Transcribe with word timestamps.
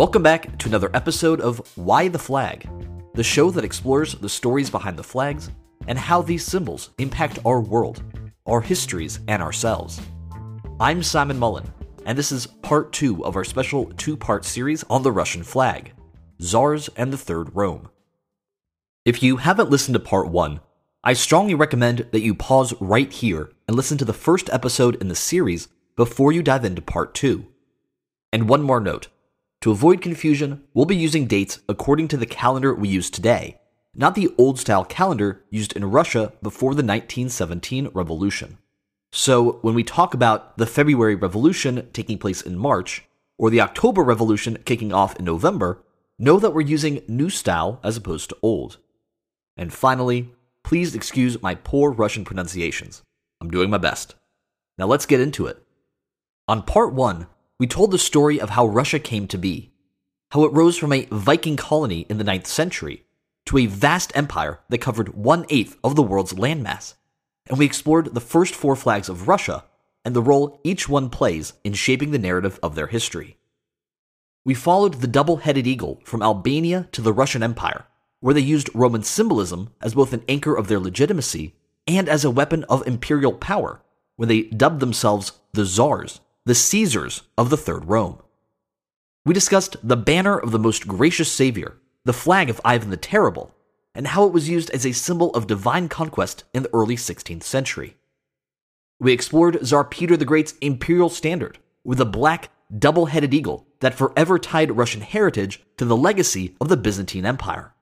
Welcome 0.00 0.22
back 0.22 0.56
to 0.56 0.68
another 0.70 0.90
episode 0.94 1.42
of 1.42 1.58
Why 1.76 2.08
the 2.08 2.18
Flag, 2.18 2.66
the 3.12 3.22
show 3.22 3.50
that 3.50 3.66
explores 3.66 4.14
the 4.14 4.30
stories 4.30 4.70
behind 4.70 4.96
the 4.96 5.04
flags 5.04 5.50
and 5.88 5.98
how 5.98 6.22
these 6.22 6.42
symbols 6.42 6.88
impact 6.96 7.38
our 7.44 7.60
world, 7.60 8.02
our 8.46 8.62
histories, 8.62 9.20
and 9.28 9.42
ourselves. 9.42 10.00
I'm 10.80 11.02
Simon 11.02 11.38
Mullen, 11.38 11.70
and 12.06 12.16
this 12.16 12.32
is 12.32 12.46
part 12.46 12.94
two 12.94 13.22
of 13.26 13.36
our 13.36 13.44
special 13.44 13.92
two 13.98 14.16
part 14.16 14.46
series 14.46 14.84
on 14.84 15.02
the 15.02 15.12
Russian 15.12 15.42
flag 15.42 15.92
Czars 16.40 16.88
and 16.96 17.12
the 17.12 17.18
Third 17.18 17.54
Rome. 17.54 17.90
If 19.04 19.22
you 19.22 19.36
haven't 19.36 19.68
listened 19.68 19.96
to 19.96 20.00
part 20.00 20.28
one, 20.28 20.60
I 21.04 21.12
strongly 21.12 21.54
recommend 21.54 22.06
that 22.12 22.22
you 22.22 22.34
pause 22.34 22.72
right 22.80 23.12
here 23.12 23.52
and 23.68 23.76
listen 23.76 23.98
to 23.98 24.06
the 24.06 24.14
first 24.14 24.48
episode 24.48 24.94
in 24.94 25.08
the 25.08 25.14
series 25.14 25.68
before 25.94 26.32
you 26.32 26.42
dive 26.42 26.64
into 26.64 26.80
part 26.80 27.14
two. 27.14 27.48
And 28.32 28.48
one 28.48 28.62
more 28.62 28.80
note 28.80 29.08
to 29.60 29.70
avoid 29.70 30.00
confusion, 30.00 30.62
we'll 30.72 30.86
be 30.86 30.96
using 30.96 31.26
dates 31.26 31.60
according 31.68 32.08
to 32.08 32.16
the 32.16 32.26
calendar 32.26 32.74
we 32.74 32.88
use 32.88 33.10
today, 33.10 33.58
not 33.94 34.14
the 34.14 34.32
old 34.38 34.58
style 34.58 34.84
calendar 34.84 35.44
used 35.50 35.76
in 35.76 35.90
Russia 35.90 36.32
before 36.42 36.70
the 36.70 36.82
1917 36.82 37.88
revolution. 37.92 38.58
So, 39.12 39.58
when 39.62 39.74
we 39.74 39.82
talk 39.82 40.14
about 40.14 40.56
the 40.56 40.66
February 40.66 41.14
Revolution 41.14 41.88
taking 41.92 42.16
place 42.16 42.40
in 42.40 42.56
March, 42.56 43.04
or 43.36 43.50
the 43.50 43.60
October 43.60 44.02
Revolution 44.02 44.58
kicking 44.64 44.92
off 44.92 45.16
in 45.16 45.24
November, 45.24 45.82
know 46.18 46.38
that 46.38 46.52
we're 46.52 46.60
using 46.60 47.02
new 47.08 47.28
style 47.28 47.80
as 47.82 47.96
opposed 47.96 48.28
to 48.28 48.36
old. 48.42 48.78
And 49.56 49.72
finally, 49.72 50.32
please 50.62 50.94
excuse 50.94 51.42
my 51.42 51.54
poor 51.54 51.90
Russian 51.90 52.24
pronunciations. 52.24 53.02
I'm 53.40 53.50
doing 53.50 53.68
my 53.68 53.78
best. 53.78 54.14
Now 54.78 54.86
let's 54.86 55.06
get 55.06 55.20
into 55.20 55.46
it. 55.46 55.62
On 56.46 56.62
part 56.62 56.92
one, 56.92 57.26
we 57.60 57.66
told 57.66 57.90
the 57.90 57.98
story 57.98 58.40
of 58.40 58.48
how 58.48 58.66
Russia 58.66 58.98
came 58.98 59.28
to 59.28 59.36
be, 59.36 59.70
how 60.30 60.44
it 60.44 60.52
rose 60.52 60.78
from 60.78 60.94
a 60.94 61.06
Viking 61.12 61.58
colony 61.58 62.06
in 62.08 62.16
the 62.16 62.24
9th 62.24 62.46
century 62.46 63.04
to 63.44 63.58
a 63.58 63.66
vast 63.66 64.16
empire 64.16 64.60
that 64.70 64.78
covered 64.78 65.14
one 65.14 65.44
eighth 65.50 65.76
of 65.84 65.94
the 65.94 66.02
world's 66.02 66.32
landmass, 66.32 66.94
and 67.50 67.58
we 67.58 67.66
explored 67.66 68.14
the 68.14 68.20
first 68.20 68.54
four 68.54 68.74
flags 68.74 69.10
of 69.10 69.28
Russia 69.28 69.64
and 70.06 70.16
the 70.16 70.22
role 70.22 70.58
each 70.64 70.88
one 70.88 71.10
plays 71.10 71.52
in 71.62 71.74
shaping 71.74 72.12
the 72.12 72.18
narrative 72.18 72.58
of 72.62 72.76
their 72.76 72.86
history. 72.86 73.36
We 74.42 74.54
followed 74.54 74.94
the 74.94 75.06
double 75.06 75.36
headed 75.36 75.66
eagle 75.66 76.00
from 76.02 76.22
Albania 76.22 76.88
to 76.92 77.02
the 77.02 77.12
Russian 77.12 77.42
Empire, 77.42 77.84
where 78.20 78.32
they 78.32 78.40
used 78.40 78.70
Roman 78.72 79.02
symbolism 79.02 79.68
as 79.82 79.92
both 79.92 80.14
an 80.14 80.24
anchor 80.30 80.56
of 80.56 80.68
their 80.68 80.80
legitimacy 80.80 81.54
and 81.86 82.08
as 82.08 82.24
a 82.24 82.30
weapon 82.30 82.64
of 82.70 82.86
imperial 82.86 83.34
power 83.34 83.82
when 84.16 84.30
they 84.30 84.44
dubbed 84.44 84.80
themselves 84.80 85.32
the 85.52 85.66
Czars 85.66 86.20
the 86.50 86.54
Caesars 86.56 87.22
of 87.38 87.48
the 87.48 87.56
Third 87.56 87.84
Rome. 87.84 88.18
We 89.24 89.34
discussed 89.34 89.76
the 89.84 89.96
banner 89.96 90.36
of 90.36 90.50
the 90.50 90.58
most 90.58 90.88
gracious 90.88 91.30
Savior, 91.30 91.76
the 92.04 92.12
flag 92.12 92.50
of 92.50 92.60
Ivan 92.64 92.90
the 92.90 92.96
Terrible, 92.96 93.54
and 93.94 94.08
how 94.08 94.26
it 94.26 94.32
was 94.32 94.48
used 94.48 94.68
as 94.70 94.84
a 94.84 94.90
symbol 94.90 95.30
of 95.30 95.46
divine 95.46 95.88
conquest 95.88 96.42
in 96.52 96.64
the 96.64 96.74
early 96.74 96.96
16th 96.96 97.44
century. 97.44 97.98
We 98.98 99.12
explored 99.12 99.64
Tsar 99.64 99.84
Peter 99.84 100.16
the 100.16 100.24
Great's 100.24 100.54
imperial 100.60 101.08
standard 101.08 101.60
with 101.84 102.00
a 102.00 102.04
black, 102.04 102.50
double 102.76 103.06
headed 103.06 103.32
eagle 103.32 103.68
that 103.78 103.94
forever 103.94 104.36
tied 104.36 104.76
Russian 104.76 105.02
heritage 105.02 105.62
to 105.76 105.84
the 105.84 105.96
legacy 105.96 106.56
of 106.60 106.68
the 106.68 106.76
Byzantine 106.76 107.26
Empire. 107.26 107.74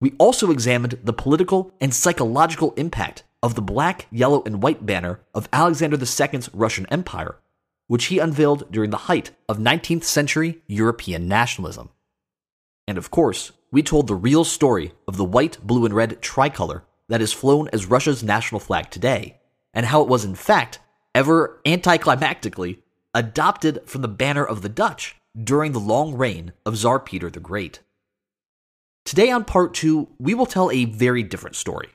We 0.00 0.14
also 0.18 0.52
examined 0.52 1.00
the 1.02 1.12
political 1.12 1.74
and 1.80 1.92
psychological 1.92 2.72
impact 2.76 3.24
of 3.42 3.56
the 3.56 3.62
black, 3.62 4.06
yellow, 4.12 4.44
and 4.46 4.62
white 4.62 4.86
banner 4.86 5.22
of 5.34 5.48
Alexander 5.52 5.96
II's 5.96 6.54
Russian 6.54 6.86
Empire 6.86 7.40
which 7.86 8.06
he 8.06 8.18
unveiled 8.18 8.70
during 8.70 8.90
the 8.90 9.08
height 9.08 9.30
of 9.48 9.58
19th 9.58 10.04
century 10.04 10.62
European 10.66 11.28
nationalism. 11.28 11.90
And 12.86 12.98
of 12.98 13.10
course, 13.10 13.52
we 13.70 13.82
told 13.82 14.06
the 14.06 14.14
real 14.14 14.44
story 14.44 14.92
of 15.08 15.16
the 15.16 15.24
white, 15.24 15.58
blue, 15.62 15.84
and 15.84 15.94
red 15.94 16.20
tricolor 16.22 16.84
that 17.08 17.20
is 17.20 17.32
flown 17.32 17.68
as 17.72 17.86
Russia's 17.86 18.22
national 18.22 18.60
flag 18.60 18.90
today, 18.90 19.40
and 19.72 19.86
how 19.86 20.02
it 20.02 20.08
was 20.08 20.24
in 20.24 20.34
fact, 20.34 20.78
ever 21.14 21.60
anticlimactically, 21.66 22.78
adopted 23.14 23.80
from 23.86 24.02
the 24.02 24.08
banner 24.08 24.44
of 24.44 24.62
the 24.62 24.68
Dutch 24.68 25.16
during 25.42 25.72
the 25.72 25.80
long 25.80 26.14
reign 26.14 26.52
of 26.64 26.76
Tsar 26.76 27.00
Peter 27.00 27.30
the 27.30 27.40
Great. 27.40 27.80
Today 29.04 29.30
on 29.30 29.44
part 29.44 29.74
two, 29.74 30.08
we 30.18 30.34
will 30.34 30.46
tell 30.46 30.70
a 30.70 30.86
very 30.86 31.22
different 31.22 31.56
story. 31.56 31.88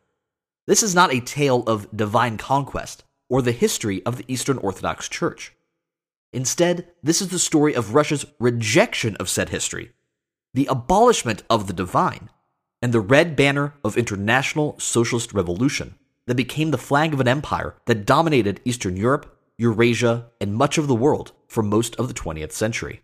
This 0.67 0.83
is 0.83 0.93
not 0.93 1.13
a 1.13 1.19
tale 1.19 1.63
of 1.63 1.87
divine 1.95 2.37
conquest 2.37 3.03
or 3.29 3.41
the 3.41 3.51
history 3.51 4.05
of 4.05 4.17
the 4.17 4.25
Eastern 4.27 4.57
Orthodox 4.59 5.09
Church. 5.09 5.53
Instead, 6.31 6.87
this 7.01 7.21
is 7.21 7.29
the 7.29 7.39
story 7.39 7.73
of 7.73 7.95
Russia's 7.95 8.25
rejection 8.39 9.15
of 9.15 9.29
said 9.29 9.49
history, 9.49 9.91
the 10.53 10.67
abolishment 10.67 11.43
of 11.49 11.67
the 11.67 11.73
divine, 11.73 12.29
and 12.81 12.93
the 12.93 12.99
red 13.01 13.35
banner 13.35 13.73
of 13.83 13.97
international 13.97 14.79
socialist 14.79 15.33
revolution 15.33 15.95
that 16.27 16.35
became 16.35 16.71
the 16.71 16.77
flag 16.77 17.13
of 17.13 17.19
an 17.19 17.27
empire 17.27 17.75
that 17.85 18.05
dominated 18.05 18.61
Eastern 18.63 18.95
Europe, 18.95 19.35
Eurasia, 19.57 20.27
and 20.39 20.55
much 20.55 20.77
of 20.77 20.87
the 20.87 20.95
world 20.95 21.31
for 21.47 21.63
most 21.63 21.95
of 21.95 22.07
the 22.07 22.13
20th 22.13 22.51
century. 22.51 23.01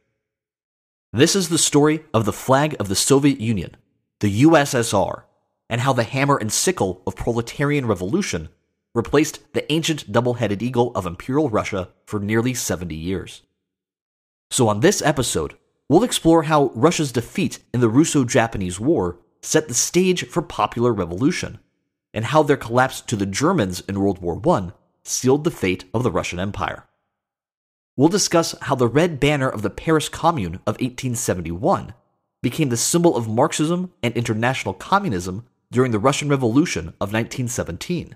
This 1.12 1.36
is 1.36 1.50
the 1.50 1.58
story 1.58 2.04
of 2.14 2.26
the 2.26 2.34
flag 2.34 2.76
of 2.80 2.88
the 2.88 2.96
Soviet 2.96 3.40
Union, 3.40 3.76
the 4.20 4.44
USSR, 4.44 5.24
and 5.70 5.82
how 5.82 5.94
the 5.94 6.04
hammer 6.04 6.38
and 6.38 6.52
sickle 6.52 7.02
of 7.08 7.16
proletarian 7.16 7.88
revolution 7.88 8.50
replaced 8.96 9.54
the 9.54 9.72
ancient 9.72 10.12
double 10.12 10.36
headed 10.36 10.64
eagle 10.64 10.92
of 10.96 11.06
Imperial 11.06 11.50
Russia 11.50 11.90
for 12.08 12.20
nearly 12.20 12.56
70 12.56 12.96
years. 12.96 13.44
So, 14.50 14.68
on 14.68 14.80
this 14.80 15.02
episode, 15.02 15.56
we'll 15.90 16.04
explore 16.04 16.44
how 16.44 16.72
Russia's 16.74 17.12
defeat 17.12 17.60
in 17.74 17.82
the 17.82 17.90
Russo 17.90 18.24
Japanese 18.24 18.80
War 18.80 19.20
set 19.42 19.68
the 19.68 19.74
stage 19.74 20.26
for 20.28 20.42
popular 20.42 20.92
revolution, 20.92 21.60
and 22.14 22.26
how 22.26 22.42
their 22.42 22.58
collapse 22.58 23.02
to 23.02 23.16
the 23.16 23.26
Germans 23.26 23.82
in 23.82 24.00
World 24.00 24.20
War 24.22 24.42
I 24.50 24.72
sealed 25.04 25.44
the 25.44 25.52
fate 25.52 25.86
of 25.94 26.02
the 26.02 26.12
Russian 26.12 26.40
Empire. 26.40 26.88
We'll 27.98 28.10
discuss 28.10 28.56
how 28.64 28.76
the 28.76 28.88
red 28.88 29.20
banner 29.20 29.50
of 29.50 29.62
the 29.62 29.70
Paris 29.70 30.10
Commune 30.10 30.56
of 30.66 30.76
1871 30.76 31.94
became 32.42 32.70
the 32.70 32.78
symbol 32.78 33.16
of 33.16 33.28
Marxism 33.28 33.92
and 34.02 34.16
international 34.16 34.74
communism 34.74 35.46
during 35.72 35.92
the 35.92 36.00
Russian 36.00 36.30
Revolution 36.30 36.88
of 37.00 37.14
1917 37.14 38.16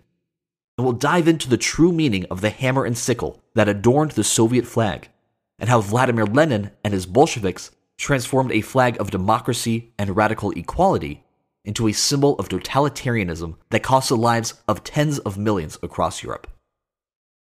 and 0.79 0.85
we'll 0.85 0.93
dive 0.93 1.27
into 1.27 1.49
the 1.49 1.57
true 1.57 1.91
meaning 1.91 2.23
of 2.31 2.39
the 2.39 2.49
hammer 2.49 2.85
and 2.85 2.97
sickle 2.97 3.43
that 3.53 3.67
adorned 3.67 4.11
the 4.11 4.23
Soviet 4.23 4.65
flag, 4.65 5.09
and 5.59 5.69
how 5.69 5.81
Vladimir 5.81 6.25
Lenin 6.25 6.71
and 6.85 6.93
his 6.93 7.05
Bolsheviks 7.05 7.71
transformed 7.97 8.53
a 8.53 8.61
flag 8.61 8.95
of 8.97 9.11
democracy 9.11 9.91
and 9.99 10.15
radical 10.15 10.51
equality 10.51 11.21
into 11.65 11.89
a 11.89 11.91
symbol 11.91 12.39
of 12.39 12.47
totalitarianism 12.47 13.57
that 13.71 13.83
cost 13.83 14.07
the 14.07 14.15
lives 14.15 14.53
of 14.69 14.85
tens 14.85 15.19
of 15.19 15.37
millions 15.37 15.77
across 15.83 16.23
Europe. 16.23 16.47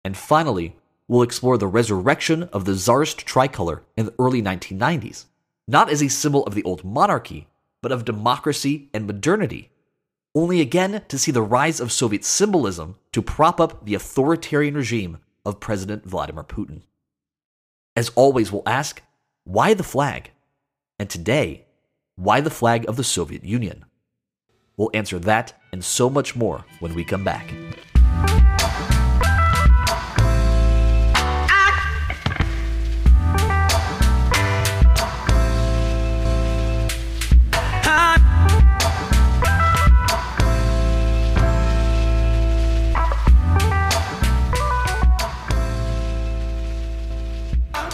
And 0.05 0.17
finally, 0.17 0.77
we'll 1.09 1.23
explore 1.23 1.59
the 1.59 1.67
resurrection 1.67 2.45
of 2.53 2.65
the 2.65 2.77
Tsarist 2.77 3.27
tricolor 3.27 3.83
in 3.97 4.07
the 4.07 4.15
early 4.21 4.41
1990s, 4.41 5.25
not 5.67 5.91
as 5.91 6.01
a 6.01 6.07
symbol 6.07 6.45
of 6.45 6.55
the 6.55 6.63
old 6.63 6.85
monarchy, 6.85 7.49
but 7.83 7.91
of 7.91 8.05
democracy 8.05 8.89
and 8.95 9.05
modernity 9.05 9.73
only 10.37 10.61
again 10.61 11.03
to 11.09 11.19
see 11.19 11.33
the 11.33 11.43
rise 11.43 11.81
of 11.81 11.91
Soviet 11.91 12.25
symbolism 12.25 12.97
to 13.13 13.23
prop 13.23 13.59
up 13.61 13.85
the 13.85 13.95
authoritarian 13.95 14.75
regime 14.75 15.19
of 15.47 15.59
President 15.59 16.05
Vladimir 16.05 16.45
Putin. 16.45 16.83
As 17.97 18.11
always, 18.11 18.53
we'll 18.53 18.63
ask, 18.67 19.03
why 19.45 19.73
the 19.73 19.83
flag? 19.83 20.31
And 20.99 21.09
today, 21.09 21.65
why 22.17 22.43
the 22.43 22.51
flag 22.51 22.87
of 22.87 22.97
the 22.97 23.05
Soviet 23.05 23.45
Union? 23.45 23.87
We'll 24.77 24.91
answer 24.93 25.19
that 25.21 25.55
and 25.73 25.83
so 25.83 26.11
much 26.11 26.37
more 26.37 26.67
when 26.81 26.95
we 26.95 27.03
come 27.03 27.25
back. 27.25 27.55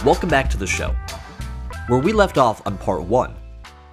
Welcome 0.05 0.27
back 0.27 0.49
to 0.49 0.57
the 0.57 0.67
show. 0.67 0.93
Where 1.87 2.01
we 2.01 2.11
left 2.11 2.37
off 2.37 2.61
on 2.67 2.77
part 2.77 3.03
1, 3.03 3.35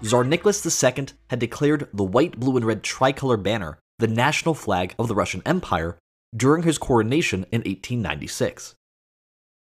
Tsar 0.03 0.25
Nicholas 0.25 0.85
II 0.85 1.07
had 1.29 1.39
declared 1.39 1.87
the 1.95 2.03
white, 2.03 2.41
blue, 2.41 2.57
and 2.57 2.67
red 2.67 2.83
tricolor 2.83 3.37
banner 3.37 3.79
the 4.01 4.09
national 4.09 4.55
flag 4.55 4.93
of 4.99 5.07
the 5.07 5.15
Russian 5.15 5.41
Empire 5.47 5.99
during 6.37 6.65
his 6.65 6.79
coronation 6.79 7.45
in 7.53 7.61
1896. 7.61 8.75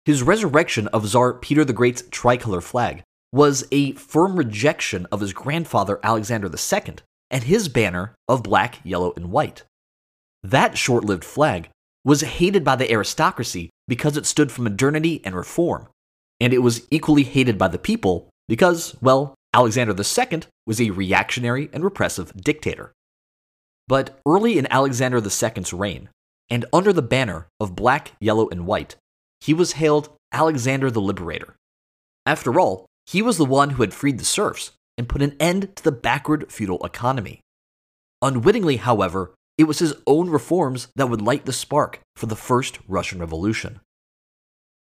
His 0.05 0.23
resurrection 0.23 0.87
of 0.89 1.07
Tsar 1.09 1.33
Peter 1.33 1.65
the 1.65 1.73
Great's 1.73 2.03
tricolor 2.11 2.61
flag 2.61 3.03
was 3.33 3.67
a 3.73 3.93
firm 3.93 4.37
rejection 4.37 5.07
of 5.11 5.21
his 5.21 5.33
grandfather 5.33 5.99
Alexander 6.03 6.49
II 6.49 6.97
and 7.31 7.45
his 7.45 7.69
banner 7.71 8.15
of 8.29 8.43
black, 8.43 8.81
yellow, 8.85 9.15
and 9.17 9.31
white. 9.31 9.63
That 10.43 10.77
short 10.77 11.07
lived 11.07 11.25
flag 11.25 11.71
was 12.05 12.21
hated 12.21 12.65
by 12.65 12.77
the 12.77 12.93
aristocracy 12.93 13.71
because 13.89 14.19
it 14.19 14.27
stood 14.27 14.53
for 14.53 14.61
modernity 14.61 15.23
and 15.25 15.35
reform, 15.35 15.89
and 16.41 16.53
it 16.53 16.59
was 16.59 16.87
equally 16.91 17.23
hated 17.23 17.59
by 17.59 17.69
the 17.69 17.79
people 17.79 18.29
because, 18.49 18.97
well, 19.01 19.35
Alexander 19.53 19.95
II 19.95 20.43
was 20.67 20.81
a 20.81 20.91
reactionary 20.91 21.69
and 21.73 21.85
repressive 21.85 22.33
dictator. 22.37 22.93
But 23.87 24.19
early 24.27 24.59
in 24.59 24.67
Alexander 24.71 25.19
II's 25.19 25.73
reign, 25.73 26.09
and 26.51 26.65
under 26.73 26.93
the 26.93 27.03
banner 27.03 27.47
of 27.61 27.77
black, 27.77 28.13
yellow, 28.21 28.49
and 28.49 28.67
white, 28.67 28.97
he 29.41 29.55
was 29.55 29.73
hailed 29.73 30.11
Alexander 30.33 30.91
the 30.91 31.01
Liberator. 31.01 31.57
After 32.27 32.59
all, 32.59 32.87
he 33.07 33.23
was 33.23 33.37
the 33.37 33.45
one 33.45 33.71
who 33.71 33.83
had 33.83 33.95
freed 33.95 34.19
the 34.19 34.25
serfs 34.25 34.73
and 34.97 35.09
put 35.09 35.23
an 35.23 35.37
end 35.39 35.77
to 35.77 35.85
the 35.85 35.93
backward 35.93 36.51
feudal 36.51 36.85
economy. 36.85 37.41
Unwittingly, 38.23 38.77
however, 38.77 39.35
it 39.59 39.65
was 39.65 39.79
his 39.79 39.95
own 40.07 40.31
reforms 40.31 40.89
that 40.97 41.09
would 41.09 41.23
light 41.23 41.45
the 41.45 41.53
spark 41.53 42.01
for 42.17 42.27
the 42.27 42.37
first 42.37 42.79
Russian 42.89 43.19
Revolution. 43.19 43.81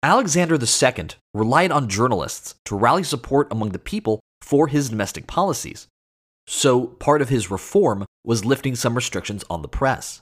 Alexander 0.03 0.57
II 0.57 1.09
relied 1.35 1.73
on 1.73 1.89
journalists 1.89 2.55
to 2.65 2.77
rally 2.77 3.03
support 3.03 3.49
among 3.51 3.71
the 3.71 3.81
people 3.81 4.21
for 4.43 4.69
his 4.69 4.91
domestic 4.91 5.27
policies, 5.27 5.89
so 6.47 6.87
part 6.87 7.21
of 7.21 7.29
his 7.29 7.51
reform 7.51 8.07
was 8.25 8.45
lifting 8.45 8.77
some 8.77 8.95
restrictions 8.95 9.45
on 9.51 9.63
the 9.63 9.69
press. 9.69 10.21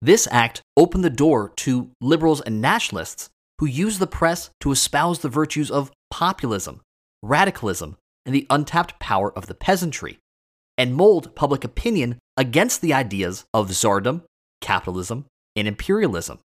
This 0.00 0.28
act 0.30 0.62
opened 0.76 1.02
the 1.02 1.10
door 1.10 1.52
to 1.56 1.90
liberals 2.00 2.40
and 2.42 2.60
nationalists 2.60 3.30
who 3.58 3.66
used 3.66 3.98
the 3.98 4.06
press 4.06 4.50
to 4.60 4.70
espouse 4.70 5.20
the 5.20 5.28
virtues 5.28 5.70
of 5.70 5.90
populism, 6.10 6.80
radicalism, 7.22 7.96
and 8.24 8.34
the 8.34 8.46
untapped 8.48 9.00
power 9.00 9.32
of 9.36 9.46
the 9.46 9.54
peasantry, 9.54 10.18
and 10.78 10.94
mold 10.94 11.34
public 11.34 11.64
opinion 11.64 12.18
against 12.36 12.80
the 12.80 12.94
ideas 12.94 13.44
of 13.52 13.70
czardom, 13.70 14.22
capitalism, 14.60 15.24
and 15.56 15.66
imperialism. 15.66 16.38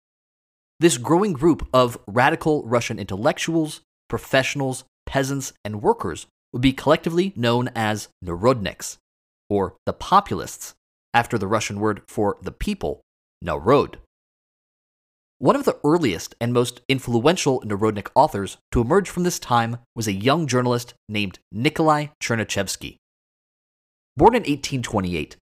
This 0.79 0.99
growing 0.99 1.33
group 1.33 1.67
of 1.73 1.99
radical 2.07 2.63
Russian 2.65 2.99
intellectuals, 2.99 3.81
professionals, 4.09 4.85
peasants, 5.07 5.55
and 5.65 5.81
workers 5.81 6.27
would 6.53 6.61
be 6.61 6.75
collectively 6.75 7.33
known 7.35 7.71
as 7.75 8.09
Narodniks, 8.23 8.99
or 9.49 9.77
the 9.87 9.95
populists, 9.95 10.75
after 11.15 11.39
the 11.39 11.47
Russian 11.47 11.81
word 11.81 12.03
for 12.07 12.37
the 12.43 12.53
people, 12.53 13.01
Narod. 13.43 13.99
One 15.39 15.57
of 15.57 15.65
the 15.65 15.79
earliest 15.83 16.35
and 16.41 16.53
most 16.53 16.83
influential 16.89 17.63
Narodnik 17.63 18.09
authors 18.15 18.59
to 18.73 18.81
emerge 18.83 19.09
from 19.09 19.23
this 19.23 19.39
time 19.39 19.79
was 19.95 20.07
a 20.07 20.13
young 20.13 20.47
journalist 20.47 20.93
named 21.09 21.39
Nikolai 21.53 22.09
Chernyshevsky. 22.23 22.97
Born 24.17 24.35
in 24.35 24.41
1828, 24.41 25.37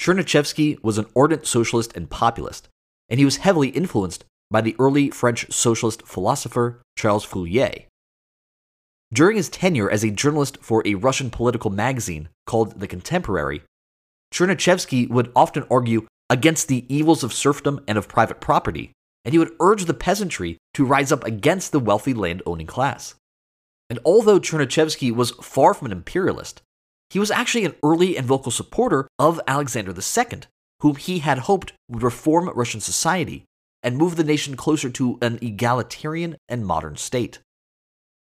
Chernyshevsky 0.00 0.82
was 0.82 0.98
an 0.98 1.06
ardent 1.16 1.46
socialist 1.46 1.96
and 1.96 2.10
populist, 2.10 2.68
and 3.08 3.18
he 3.18 3.24
was 3.24 3.38
heavily 3.38 3.68
influenced 3.68 4.24
by 4.50 4.60
the 4.60 4.76
early 4.78 5.10
French 5.10 5.50
socialist 5.52 6.02
philosopher 6.06 6.82
Charles 6.96 7.24
Fourier. 7.24 7.86
During 9.12 9.36
his 9.36 9.48
tenure 9.48 9.90
as 9.90 10.04
a 10.04 10.10
journalist 10.10 10.58
for 10.60 10.82
a 10.84 10.94
Russian 10.94 11.30
political 11.30 11.70
magazine 11.70 12.28
called 12.46 12.78
The 12.78 12.86
Contemporary, 12.86 13.62
Chernyshevsky 14.32 15.08
would 15.08 15.32
often 15.34 15.64
argue 15.70 16.06
against 16.28 16.68
the 16.68 16.84
evils 16.94 17.24
of 17.24 17.32
serfdom 17.32 17.80
and 17.88 17.98
of 17.98 18.08
private 18.08 18.40
property, 18.40 18.92
and 19.24 19.32
he 19.32 19.38
would 19.38 19.52
urge 19.58 19.86
the 19.86 19.94
peasantry 19.94 20.58
to 20.74 20.84
rise 20.84 21.10
up 21.10 21.24
against 21.24 21.72
the 21.72 21.80
wealthy 21.80 22.14
land-owning 22.14 22.68
class. 22.68 23.14
And 23.88 23.98
although 24.04 24.38
Chernyshevsky 24.38 25.12
was 25.12 25.32
far 25.32 25.74
from 25.74 25.86
an 25.86 25.92
imperialist, 25.92 26.62
he 27.10 27.18
was 27.18 27.32
actually 27.32 27.64
an 27.64 27.74
early 27.82 28.16
and 28.16 28.24
vocal 28.24 28.52
supporter 28.52 29.08
of 29.18 29.40
Alexander 29.48 29.92
II, 29.92 30.40
whom 30.80 30.94
he 30.94 31.18
had 31.18 31.38
hoped 31.38 31.72
would 31.88 32.04
reform 32.04 32.48
Russian 32.50 32.80
society 32.80 33.44
and 33.82 33.96
move 33.96 34.16
the 34.16 34.24
nation 34.24 34.56
closer 34.56 34.90
to 34.90 35.18
an 35.22 35.38
egalitarian 35.40 36.36
and 36.48 36.66
modern 36.66 36.96
state. 36.96 37.38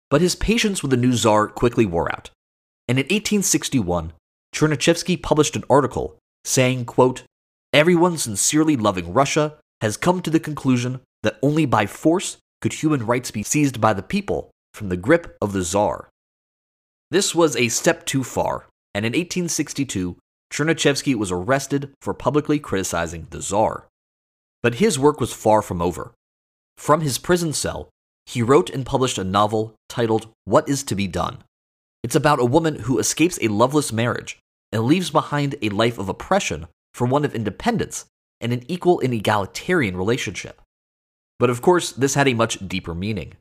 But 0.10 0.22
his 0.22 0.36
patience 0.36 0.82
with 0.82 0.92
the 0.92 0.98
new 0.98 1.14
czar 1.14 1.48
quickly 1.48 1.86
wore 1.86 2.12
out, 2.12 2.30
and 2.88 2.98
in 2.98 3.04
1861, 3.04 4.14
Chernyshevsky 4.54 5.22
published 5.22 5.56
an 5.56 5.64
article 5.70 6.18
saying, 6.46 6.86
quote, 6.86 7.24
Everyone 7.74 8.18
sincerely 8.18 8.78
loving 8.78 9.14
Russia 9.14 9.58
has 9.82 9.98
come 9.98 10.22
to 10.22 10.30
the 10.30 10.40
conclusion 10.40 11.02
that 11.24 11.38
only 11.44 11.66
by 11.66 11.86
force 11.86 12.38
could 12.62 12.74
human 12.74 13.06
rights 13.06 13.32
be 13.32 13.44
seized 13.44 13.82
by 13.82 13.94
the 13.94 14.02
people 14.02 14.50
from 14.74 14.90
the 14.90 14.98
grip 14.98 15.36
of 15.42 15.52
the 15.52 15.64
czar. 15.64 16.10
This 17.12 17.36
was 17.36 17.56
a 17.56 17.68
step 17.68 18.06
too 18.06 18.24
far, 18.24 18.66
and 18.94 19.06
in 19.06 19.12
1862, 19.12 20.18
Chernyshevsky 20.52 21.16
was 21.16 21.32
arrested 21.32 21.94
for 22.02 22.14
publicly 22.14 22.60
criticizing 22.60 23.28
the 23.30 23.42
czar. 23.42 23.88
But 24.64 24.76
his 24.76 24.98
work 24.98 25.20
was 25.20 25.34
far 25.34 25.62
from 25.62 25.82
over. 25.82 26.14
From 26.78 27.02
his 27.02 27.18
prison 27.18 27.54
cell, 27.54 27.90
he 28.26 28.42
wrote 28.42 28.70
and 28.70 28.86
published 28.86 29.18
a 29.18 29.24
novel 29.24 29.76
titled 29.88 30.28
What 30.46 30.68
is 30.68 30.84
to 30.84 30.96
be 30.96 31.08
Done. 31.08 31.44
It's 32.04 32.16
about 32.16 32.40
a 32.40 32.46
woman 32.46 32.80
who 32.82 33.00
escapes 33.00 33.40
a 33.42 33.48
loveless 33.48 33.92
marriage 33.92 34.40
and 34.72 34.84
leaves 34.84 35.10
behind 35.10 35.56
a 35.62 35.70
life 35.70 35.98
of 35.98 36.10
oppression 36.10 36.68
for 36.94 37.08
one 37.08 37.26
of 37.26 37.34
independence 37.34 38.06
and 38.42 38.54
an 38.54 38.64
equal 38.68 39.00
and 39.00 39.14
egalitarian 39.14 39.96
relationship. 39.98 40.62
But 41.40 41.50
of 41.50 41.62
course, 41.62 41.92
this 41.92 42.16
had 42.16 42.28
a 42.28 42.34
much 42.34 42.68
deeper 42.68 42.94
meaning. 42.94 43.34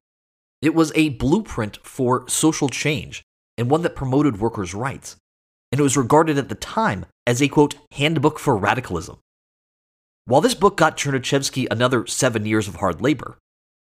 It 0.63 0.75
was 0.75 0.93
a 0.95 1.11
blueprint 1.11 1.79
for 1.83 2.29
social 2.29 2.69
change 2.69 3.23
and 3.59 3.71
one 3.71 3.83
that 3.83 3.97
promoted 3.97 4.41
workers' 4.41 4.75
rights, 4.75 5.17
and 5.73 5.81
it 5.81 5.83
was 5.83 5.97
regarded 5.97 6.39
at 6.39 6.49
the 6.49 6.55
time 6.55 7.07
as 7.27 7.43
a 7.43 7.49
quote, 7.49 7.75
handbook 7.93 8.39
for 8.39 8.57
radicalism. 8.57 9.19
While 10.29 10.41
this 10.41 10.55
book 10.55 10.77
got 10.77 10.97
Chernyshevsky 10.97 11.69
another 11.71 12.05
seven 12.09 12.47
years 12.47 12.67
of 12.67 12.77
hard 12.77 13.01
labor, 13.01 13.39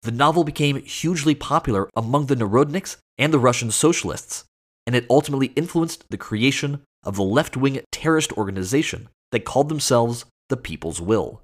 the 0.02 0.10
novel 0.10 0.44
became 0.44 0.82
hugely 0.82 1.34
popular 1.34 1.88
among 1.96 2.26
the 2.26 2.36
Narodniks 2.36 2.98
and 3.16 3.32
the 3.32 3.38
Russian 3.38 3.70
socialists, 3.70 4.44
and 4.86 4.94
it 4.94 5.06
ultimately 5.08 5.48
influenced 5.56 6.04
the 6.10 6.18
creation 6.18 6.82
of 7.02 7.16
the 7.16 7.22
left 7.22 7.56
wing 7.56 7.80
terrorist 7.90 8.30
organization 8.34 9.08
that 9.32 9.46
called 9.46 9.70
themselves 9.70 10.26
the 10.50 10.58
People's 10.58 11.00
Will. 11.00 11.40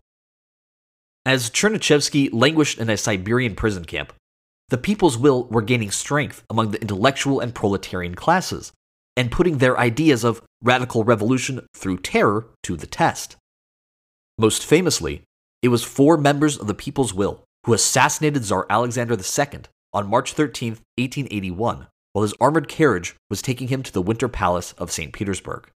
As 1.25 1.49
Chernyshevsky 1.49 2.29
languished 2.35 2.79
in 2.79 2.91
a 2.91 2.99
Siberian 2.99 3.55
prison 3.55 3.87
camp, 3.87 4.13
the 4.69 4.77
People's 4.77 5.17
Will 5.17 5.45
were 5.45 5.63
gaining 5.63 5.91
strength 5.91 6.43
among 6.51 6.73
the 6.73 6.81
intellectual 6.83 7.41
and 7.41 7.55
proletarian 7.55 8.15
classes, 8.15 8.71
and 9.17 9.33
putting 9.33 9.59
their 9.59 9.79
ideas 9.79 10.25
of 10.25 10.43
radical 10.63 11.05
revolution 11.05 11.67
through 11.75 11.99
terror 11.99 12.49
to 12.65 12.77
the 12.77 12.87
test. 12.87 13.37
Most 14.37 14.65
famously, 14.65 15.23
it 15.63 15.69
was 15.69 15.85
four 15.85 16.17
members 16.17 16.57
of 16.57 16.67
the 16.67 16.75
People's 16.75 17.15
Will 17.15 17.45
who 17.65 17.73
assassinated 17.73 18.45
Tsar 18.45 18.67
Alexander 18.69 19.15
II 19.15 19.61
on 19.93 20.09
March 20.09 20.33
13, 20.33 20.73
1881, 20.99 21.87
while 22.13 22.23
his 22.23 22.35
armored 22.41 22.69
carriage 22.69 23.15
was 23.31 23.41
taking 23.41 23.69
him 23.69 23.83
to 23.83 23.93
the 23.93 24.03
Winter 24.03 24.29
Palace 24.29 24.73
of 24.73 24.91
St. 24.91 25.13
Petersburg. 25.13 25.71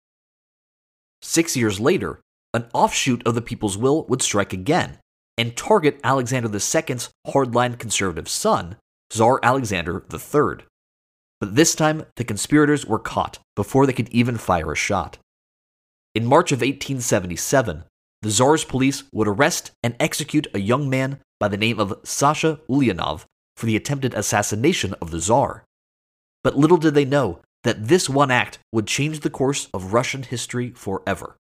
Six 1.22 1.56
years 1.56 1.78
later, 1.78 2.20
an 2.54 2.66
offshoot 2.72 3.26
of 3.26 3.34
the 3.34 3.42
People's 3.42 3.76
Will 3.76 4.04
would 4.06 4.22
strike 4.22 4.52
again 4.52 4.98
and 5.38 5.56
target 5.56 6.00
Alexander 6.02 6.48
II's 6.52 7.10
hardline 7.26 7.78
conservative 7.78 8.28
son, 8.28 8.76
Tsar 9.10 9.38
Alexander 9.42 10.04
III. 10.10 10.64
But 11.40 11.54
this 11.54 11.75
time, 11.75 12.06
the 12.16 12.25
conspirators 12.25 12.86
were 12.86 12.98
caught 12.98 13.38
before 13.54 13.86
they 13.86 13.92
could 13.92 14.08
even 14.08 14.38
fire 14.38 14.72
a 14.72 14.76
shot. 14.76 15.18
In 16.14 16.25
March 16.25 16.50
of 16.50 16.60
1877, 16.60 17.84
the 18.26 18.33
Tsar's 18.33 18.64
police 18.64 19.04
would 19.12 19.28
arrest 19.28 19.71
and 19.85 19.95
execute 20.00 20.49
a 20.52 20.59
young 20.59 20.90
man 20.90 21.21
by 21.38 21.47
the 21.47 21.56
name 21.56 21.78
of 21.78 22.00
Sasha 22.02 22.59
Ulyanov 22.68 23.25
for 23.56 23.66
the 23.66 23.76
attempted 23.76 24.14
assassination 24.14 24.95
of 25.00 25.12
the 25.12 25.21
Tsar. 25.21 25.62
But 26.42 26.59
little 26.59 26.76
did 26.76 26.95
they 26.95 27.04
know 27.04 27.38
that 27.62 27.87
this 27.87 28.09
one 28.09 28.33
act 28.33 28.59
would 28.73 28.88
change 28.88 29.21
the 29.21 29.30
course 29.30 29.68
of 29.73 29.92
Russian 29.92 30.25
history 30.25 30.73
forever. 30.73 31.37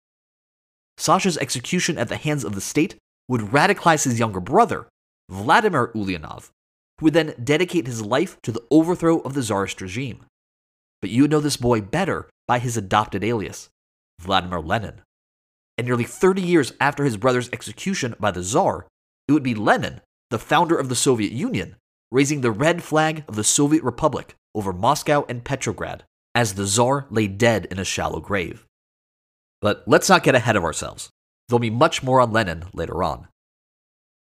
Sasha's 0.98 1.38
execution 1.38 1.96
at 1.96 2.08
the 2.08 2.18
hands 2.18 2.44
of 2.44 2.54
the 2.54 2.60
state 2.60 2.96
would 3.30 3.40
radicalize 3.40 4.04
his 4.04 4.18
younger 4.18 4.40
brother, 4.40 4.86
Vladimir 5.30 5.90
Ulyanov, 5.94 6.50
who 7.00 7.06
would 7.06 7.14
then 7.14 7.34
dedicate 7.42 7.86
his 7.86 8.02
life 8.02 8.36
to 8.42 8.52
the 8.52 8.62
overthrow 8.70 9.20
of 9.20 9.32
the 9.32 9.40
Tsarist 9.40 9.80
regime. 9.80 10.26
But 11.00 11.08
you 11.08 11.22
would 11.22 11.30
know 11.30 11.40
this 11.40 11.56
boy 11.56 11.80
better 11.80 12.28
by 12.46 12.58
his 12.58 12.76
adopted 12.76 13.24
alias, 13.24 13.70
Vladimir 14.20 14.60
Lenin 14.60 15.00
and 15.76 15.86
nearly 15.86 16.04
30 16.04 16.42
years 16.42 16.72
after 16.80 17.04
his 17.04 17.16
brother's 17.16 17.50
execution 17.52 18.14
by 18.18 18.30
the 18.30 18.42
Tsar, 18.42 18.86
it 19.28 19.32
would 19.32 19.42
be 19.42 19.54
Lenin, 19.54 20.00
the 20.30 20.38
founder 20.38 20.76
of 20.76 20.88
the 20.88 20.94
Soviet 20.94 21.32
Union, 21.32 21.76
raising 22.10 22.40
the 22.40 22.50
red 22.50 22.82
flag 22.82 23.24
of 23.28 23.36
the 23.36 23.44
Soviet 23.44 23.82
Republic 23.82 24.34
over 24.54 24.72
Moscow 24.72 25.24
and 25.28 25.44
Petrograd 25.44 26.04
as 26.34 26.54
the 26.54 26.66
Tsar 26.66 27.06
lay 27.10 27.26
dead 27.26 27.66
in 27.70 27.78
a 27.78 27.84
shallow 27.84 28.20
grave. 28.20 28.66
But 29.60 29.84
let's 29.86 30.08
not 30.08 30.22
get 30.22 30.34
ahead 30.34 30.56
of 30.56 30.64
ourselves. 30.64 31.10
There'll 31.48 31.58
be 31.58 31.70
much 31.70 32.02
more 32.02 32.20
on 32.20 32.32
Lenin 32.32 32.64
later 32.72 33.02
on. 33.02 33.28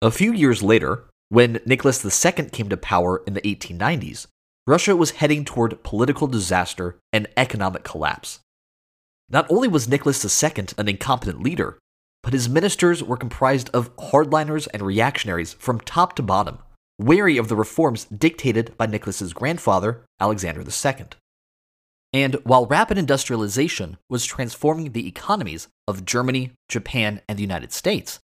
A 0.02 0.12
few 0.12 0.32
years 0.32 0.62
later, 0.62 1.06
when 1.30 1.60
Nicholas 1.66 2.04
II 2.06 2.50
came 2.50 2.70
to 2.70 2.78
power 2.78 3.24
in 3.26 3.34
the 3.34 3.42
1890s, 3.42 4.28
Russia 4.66 4.96
was 4.96 5.12
heading 5.12 5.44
toward 5.44 5.84
political 5.84 6.28
disaster 6.28 7.00
and 7.12 7.28
economic 7.36 7.84
collapse. 7.84 8.40
Not 9.30 9.46
only 9.50 9.68
was 9.68 9.88
Nicholas 9.88 10.24
II 10.24 10.66
an 10.78 10.88
incompetent 10.88 11.42
leader, 11.42 11.78
but 12.24 12.34
his 12.34 12.50
ministers 12.50 13.04
were 13.04 13.18
comprised 13.18 13.70
of 13.74 13.96
hardliners 13.98 14.68
and 14.74 14.82
reactionaries 14.82 15.54
from 15.54 15.80
top 15.80 16.16
to 16.16 16.24
bottom, 16.24 16.60
wary 16.98 17.38
of 17.38 17.48
the 17.48 17.56
reforms 17.56 18.06
dictated 18.06 18.76
by 18.78 18.86
Nicholas's 18.86 19.34
grandfather, 19.34 20.04
Alexander 20.20 20.62
II. 20.62 21.06
And 22.14 22.36
while 22.46 22.66
rapid 22.66 22.98
industrialization 22.98 23.98
was 24.10 24.26
transforming 24.26 24.92
the 24.92 25.08
economies 25.08 25.68
of 25.88 26.06
Germany, 26.06 26.52
Japan, 26.70 27.22
and 27.28 27.38
the 27.38 27.44
United 27.44 27.74
States, 27.74 28.20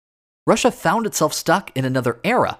Russia 0.47 0.71
found 0.71 1.05
itself 1.05 1.33
stuck 1.33 1.71
in 1.75 1.85
another 1.85 2.19
era, 2.23 2.59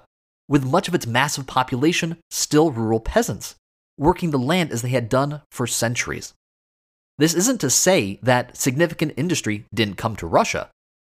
with 0.50 0.70
much 0.70 0.88
of 0.88 0.96
its 0.96 1.08
massive 1.08 1.48
population 1.48 2.18
still 2.30 2.72
rural 2.72 3.00
peasants, 3.00 3.56
working 3.98 4.32
the 4.32 4.38
land 4.38 4.72
as 4.72 4.82
they 4.82 4.90
had 4.90 5.08
done 5.08 5.42
for 5.50 5.66
centuries. 5.66 6.34
This 7.18 7.34
isn't 7.34 7.62
to 7.62 7.70
say 7.70 8.20
that 8.24 8.58
significant 8.58 9.14
industry 9.18 9.66
didn't 9.74 9.98
come 9.98 10.16
to 10.18 10.28
Russia. 10.28 10.70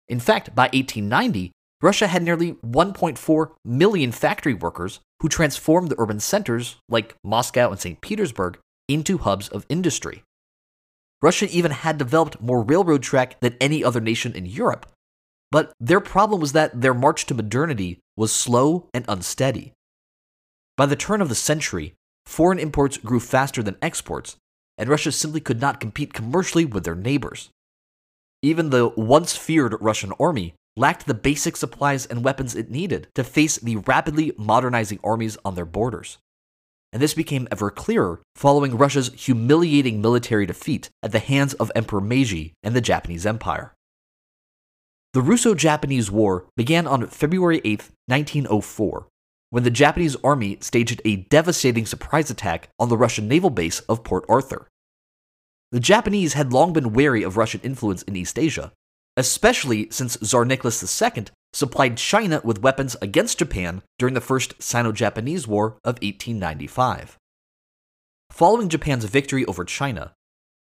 In 0.08 0.20
fact, 0.20 0.54
by 0.54 0.66
1890, 0.66 1.52
Russia 1.82 2.08
had 2.08 2.24
nearly 2.24 2.54
1.4 2.54 3.52
million 3.64 4.12
factory 4.12 4.54
workers 4.54 5.00
who 5.22 5.30
transformed 5.30 5.90
the 5.90 6.00
urban 6.00 6.20
centers, 6.20 6.78
like 6.90 7.16
Moscow 7.24 7.72
and 7.72 7.80
St. 7.80 8.02
Petersburg, 8.02 8.58
into 8.88 9.18
hubs 9.18 9.48
of 9.48 9.66
industry. 9.70 10.24
Russia 11.22 11.48
even 11.50 11.72
had 11.72 11.98
developed 11.98 12.42
more 12.42 12.62
railroad 12.62 13.02
track 13.02 13.40
than 13.40 13.56
any 13.60 13.84
other 13.84 14.02
nation 14.02 14.34
in 14.34 14.46
Europe, 14.46 14.86
but 15.52 15.74
their 15.80 16.02
problem 16.02 16.42
was 16.42 16.52
that 16.52 16.82
their 16.82 16.94
march 16.94 17.26
to 17.26 17.34
modernity 17.34 18.00
was 18.18 18.34
slow 18.34 18.90
and 18.94 19.06
unsteady. 19.08 19.74
By 20.78 20.86
the 20.86 20.96
turn 20.96 21.22
of 21.22 21.30
the 21.30 21.36
century, 21.36 21.94
foreign 22.26 22.60
imports 22.60 22.98
grew 22.98 23.20
faster 23.20 23.64
than 23.64 23.78
exports, 23.82 24.36
and 24.78 24.90
Russia 24.90 25.12
simply 25.12 25.40
could 25.40 25.62
not 25.62 25.80
compete 25.80 26.14
commercially 26.14 26.66
with 26.66 26.84
their 26.84 26.96
neighbors. 26.96 27.50
Even 28.42 28.70
the 28.70 28.90
once 28.90 29.36
feared 29.36 29.76
Russian 29.82 30.12
army 30.20 30.54
lacked 30.76 31.06
the 31.06 31.14
basic 31.14 31.56
supplies 31.56 32.06
and 32.06 32.24
weapons 32.24 32.56
it 32.56 32.70
needed 32.70 33.08
to 33.16 33.24
face 33.24 33.58
the 33.58 33.78
rapidly 33.78 34.34
modernizing 34.38 35.00
armies 35.04 35.38
on 35.46 35.56
their 35.56 35.66
borders 35.66 36.18
and 36.96 37.02
this 37.02 37.14
became 37.14 37.46
ever 37.52 37.70
clearer 37.70 38.22
following 38.38 38.78
Russia's 38.78 39.12
humiliating 39.14 40.02
military 40.02 40.46
defeat 40.46 40.90
at 41.04 41.12
the 41.12 41.20
hands 41.20 41.54
of 41.56 41.70
Emperor 41.76 42.00
Meiji 42.00 42.54
and 42.64 42.74
the 42.74 42.80
Japanese 42.80 43.26
Empire. 43.26 43.74
The 45.12 45.22
Russo 45.22 45.56
Japanese 45.56 46.10
War 46.10 46.46
began 46.56 46.88
on 46.88 47.08
February 47.08 47.60
8, 47.66 47.92
1904, 48.08 49.08
when 49.56 49.64
the 49.64 49.72
Japanese 49.72 50.18
army 50.22 50.58
staged 50.60 51.02
a 51.06 51.16
devastating 51.16 51.86
surprise 51.86 52.30
attack 52.30 52.68
on 52.78 52.90
the 52.90 52.98
Russian 52.98 53.26
naval 53.26 53.50
base 53.50 53.80
of 53.88 54.04
Port 54.04 54.26
Arthur. 54.28 54.68
The 55.72 55.80
Japanese 55.80 56.34
had 56.34 56.52
long 56.52 56.74
been 56.74 56.92
wary 56.92 57.24
of 57.24 57.38
Russian 57.38 57.62
influence 57.64 58.02
in 58.02 58.18
East 58.18 58.38
Asia, 58.38 58.74
especially 59.16 59.88
since 59.92 60.18
Tsar 60.18 60.44
Nicholas 60.44 61.02
II 61.02 61.28
supplied 61.54 61.96
China 61.96 62.42
with 62.44 62.64
weapons 62.64 62.98
against 63.02 63.40
Japan 63.40 63.82
during 63.98 64.14
the 64.14 64.20
First 64.20 64.62
Sino 64.62 64.92
Japanese 64.92 65.48
War 65.48 65.78
of 65.86 66.02
1895. 66.04 67.16
Following 68.32 68.68
Japan's 68.68 69.06
victory 69.06 69.46
over 69.46 69.64
China, 69.64 70.12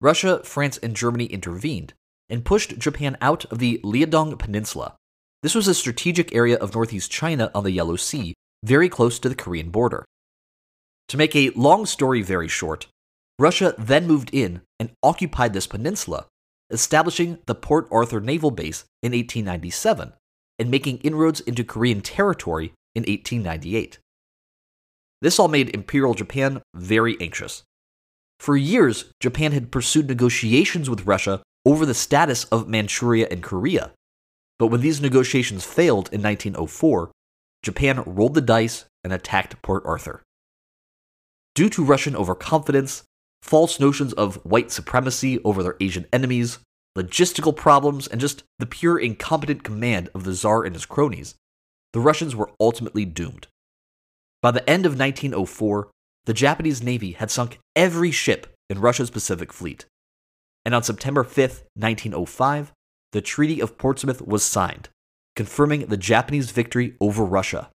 Russia, 0.00 0.40
France, 0.42 0.78
and 0.78 0.96
Germany 0.96 1.26
intervened 1.26 1.94
and 2.28 2.44
pushed 2.44 2.76
Japan 2.80 3.16
out 3.20 3.44
of 3.52 3.60
the 3.60 3.78
Liaodong 3.84 4.36
Peninsula. 4.36 4.96
This 5.44 5.54
was 5.54 5.68
a 5.68 5.74
strategic 5.74 6.34
area 6.34 6.56
of 6.56 6.74
northeast 6.74 7.12
China 7.12 7.52
on 7.54 7.62
the 7.62 7.70
Yellow 7.70 7.94
Sea, 7.94 8.34
very 8.62 8.88
close 8.88 9.18
to 9.18 9.28
the 9.28 9.34
Korean 9.34 9.70
border. 9.70 10.04
To 11.08 11.16
make 11.16 11.34
a 11.34 11.50
long 11.50 11.86
story 11.86 12.22
very 12.22 12.48
short, 12.48 12.86
Russia 13.38 13.74
then 13.78 14.06
moved 14.06 14.30
in 14.32 14.60
and 14.78 14.90
occupied 15.02 15.52
this 15.52 15.66
peninsula, 15.66 16.26
establishing 16.70 17.38
the 17.46 17.54
Port 17.54 17.88
Arthur 17.90 18.20
Naval 18.20 18.50
Base 18.50 18.84
in 19.02 19.12
1897 19.12 20.12
and 20.58 20.70
making 20.70 20.98
inroads 20.98 21.40
into 21.40 21.64
Korean 21.64 22.02
territory 22.02 22.74
in 22.94 23.02
1898. 23.02 23.98
This 25.22 25.38
all 25.38 25.48
made 25.48 25.74
Imperial 25.74 26.14
Japan 26.14 26.62
very 26.74 27.16
anxious. 27.20 27.62
For 28.38 28.56
years, 28.56 29.06
Japan 29.20 29.52
had 29.52 29.72
pursued 29.72 30.06
negotiations 30.08 30.88
with 30.88 31.06
Russia 31.06 31.42
over 31.66 31.84
the 31.84 31.94
status 31.94 32.44
of 32.44 32.68
Manchuria 32.68 33.26
and 33.30 33.42
Korea. 33.42 33.92
But 34.58 34.68
when 34.68 34.80
these 34.80 35.00
negotiations 35.00 35.64
failed 35.64 36.08
in 36.12 36.22
1904, 36.22 37.10
Japan 37.62 38.02
rolled 38.06 38.34
the 38.34 38.40
dice 38.40 38.86
and 39.04 39.12
attacked 39.12 39.60
Port 39.62 39.82
Arthur. 39.84 40.22
Due 41.54 41.68
to 41.70 41.84
Russian 41.84 42.16
overconfidence, 42.16 43.04
false 43.42 43.80
notions 43.80 44.12
of 44.14 44.36
white 44.44 44.70
supremacy 44.70 45.42
over 45.44 45.62
their 45.62 45.76
Asian 45.80 46.06
enemies, 46.12 46.58
logistical 46.96 47.54
problems, 47.54 48.06
and 48.06 48.20
just 48.20 48.44
the 48.58 48.66
pure 48.66 48.98
incompetent 48.98 49.62
command 49.62 50.08
of 50.14 50.24
the 50.24 50.34
Tsar 50.34 50.64
and 50.64 50.74
his 50.74 50.86
cronies, 50.86 51.34
the 51.92 52.00
Russians 52.00 52.36
were 52.36 52.50
ultimately 52.60 53.04
doomed. 53.04 53.46
By 54.42 54.50
the 54.50 54.68
end 54.68 54.86
of 54.86 54.98
1904, 54.98 55.90
the 56.24 56.34
Japanese 56.34 56.82
Navy 56.82 57.12
had 57.12 57.30
sunk 57.30 57.58
every 57.74 58.10
ship 58.10 58.46
in 58.68 58.80
Russia's 58.80 59.10
Pacific 59.10 59.52
Fleet. 59.52 59.84
And 60.64 60.74
on 60.74 60.82
September 60.82 61.24
5, 61.24 61.36
1905, 61.74 62.72
the 63.12 63.20
Treaty 63.20 63.60
of 63.60 63.76
Portsmouth 63.78 64.22
was 64.22 64.44
signed, 64.44 64.88
confirming 65.40 65.86
the 65.86 65.96
Japanese 65.96 66.50
victory 66.50 66.94
over 67.00 67.24
Russia, 67.24 67.70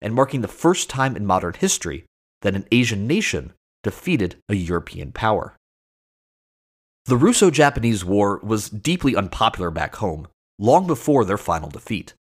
and 0.00 0.14
marking 0.14 0.40
the 0.40 0.48
first 0.48 0.88
time 0.88 1.14
in 1.14 1.26
modern 1.26 1.52
history 1.52 2.06
that 2.40 2.54
an 2.54 2.64
Asian 2.72 3.06
nation 3.06 3.52
defeated 3.84 4.36
a 4.48 4.54
European 4.54 5.12
power. 5.12 5.54
The 7.04 7.18
Russo 7.18 7.50
Japanese 7.50 8.02
War 8.02 8.40
was 8.42 8.70
deeply 8.70 9.14
unpopular 9.14 9.70
back 9.70 9.96
home, 9.96 10.26
long 10.58 10.86
before 10.86 11.26
their 11.26 11.36
final 11.36 11.68
defeat. 11.68 12.14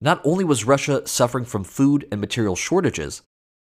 Not 0.00 0.20
only 0.24 0.42
was 0.42 0.64
Russia 0.64 1.06
suffering 1.06 1.44
from 1.44 1.62
food 1.62 2.08
and 2.10 2.20
material 2.20 2.56
shortages, 2.56 3.22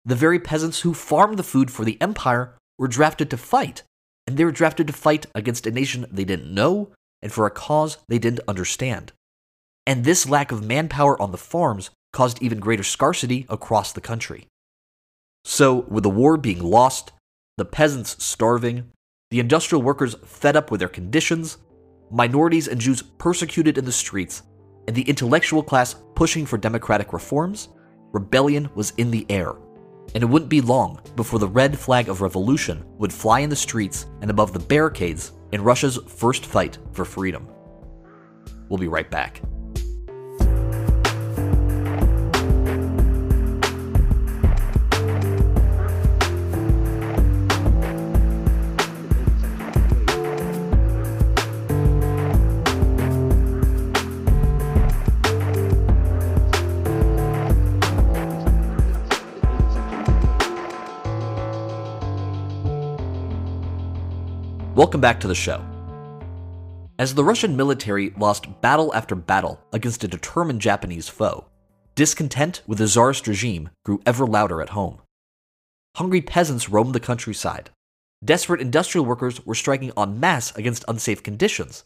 the 0.04 0.14
very 0.14 0.38
peasants 0.38 0.80
who 0.80 0.92
farmed 0.92 1.38
the 1.38 1.42
food 1.42 1.70
for 1.70 1.86
the 1.86 1.98
empire 2.02 2.54
were 2.78 2.86
drafted 2.86 3.30
to 3.30 3.38
fight, 3.38 3.82
and 4.26 4.36
they 4.36 4.44
were 4.44 4.52
drafted 4.52 4.88
to 4.88 4.92
fight 4.92 5.24
against 5.34 5.66
a 5.66 5.70
nation 5.70 6.04
they 6.10 6.26
didn't 6.26 6.52
know 6.52 6.92
and 7.22 7.32
for 7.32 7.46
a 7.46 7.50
cause 7.50 7.96
they 8.08 8.18
didn't 8.18 8.40
understand. 8.46 9.12
And 9.88 10.04
this 10.04 10.28
lack 10.28 10.52
of 10.52 10.62
manpower 10.62 11.20
on 11.20 11.32
the 11.32 11.38
farms 11.38 11.88
caused 12.12 12.42
even 12.42 12.60
greater 12.60 12.82
scarcity 12.82 13.46
across 13.48 13.90
the 13.90 14.02
country. 14.02 14.46
So, 15.46 15.86
with 15.88 16.02
the 16.02 16.10
war 16.10 16.36
being 16.36 16.62
lost, 16.62 17.12
the 17.56 17.64
peasants 17.64 18.22
starving, 18.22 18.92
the 19.30 19.40
industrial 19.40 19.80
workers 19.80 20.14
fed 20.26 20.56
up 20.56 20.70
with 20.70 20.80
their 20.80 20.90
conditions, 20.90 21.56
minorities 22.10 22.68
and 22.68 22.78
Jews 22.78 23.00
persecuted 23.00 23.78
in 23.78 23.86
the 23.86 23.92
streets, 23.92 24.42
and 24.86 24.94
the 24.94 25.08
intellectual 25.08 25.62
class 25.62 25.96
pushing 26.14 26.44
for 26.44 26.58
democratic 26.58 27.14
reforms, 27.14 27.70
rebellion 28.12 28.68
was 28.74 28.92
in 28.98 29.10
the 29.10 29.24
air. 29.30 29.54
And 30.14 30.22
it 30.22 30.26
wouldn't 30.26 30.50
be 30.50 30.60
long 30.60 31.00
before 31.16 31.38
the 31.38 31.48
red 31.48 31.78
flag 31.78 32.10
of 32.10 32.20
revolution 32.20 32.84
would 32.98 33.12
fly 33.12 33.40
in 33.40 33.48
the 33.48 33.56
streets 33.56 34.04
and 34.20 34.30
above 34.30 34.52
the 34.52 34.58
barricades 34.58 35.32
in 35.52 35.64
Russia's 35.64 35.98
first 36.06 36.44
fight 36.44 36.76
for 36.92 37.06
freedom. 37.06 37.48
We'll 38.68 38.78
be 38.78 38.88
right 38.88 39.10
back. 39.10 39.40
Welcome 64.78 65.00
back 65.00 65.18
to 65.18 65.26
the 65.26 65.34
show. 65.34 65.60
As 67.00 67.12
the 67.12 67.24
Russian 67.24 67.56
military 67.56 68.10
lost 68.10 68.60
battle 68.60 68.94
after 68.94 69.16
battle 69.16 69.60
against 69.72 70.04
a 70.04 70.06
determined 70.06 70.60
Japanese 70.60 71.08
foe, 71.08 71.46
discontent 71.96 72.62
with 72.64 72.78
the 72.78 72.86
Tsarist 72.86 73.26
regime 73.26 73.70
grew 73.84 74.00
ever 74.06 74.24
louder 74.24 74.62
at 74.62 74.68
home. 74.68 75.00
Hungry 75.96 76.20
peasants 76.20 76.68
roamed 76.68 76.94
the 76.94 77.00
countryside. 77.00 77.70
Desperate 78.24 78.60
industrial 78.60 79.04
workers 79.04 79.44
were 79.44 79.56
striking 79.56 79.90
en 79.98 80.20
masse 80.20 80.54
against 80.54 80.84
unsafe 80.86 81.24
conditions, 81.24 81.82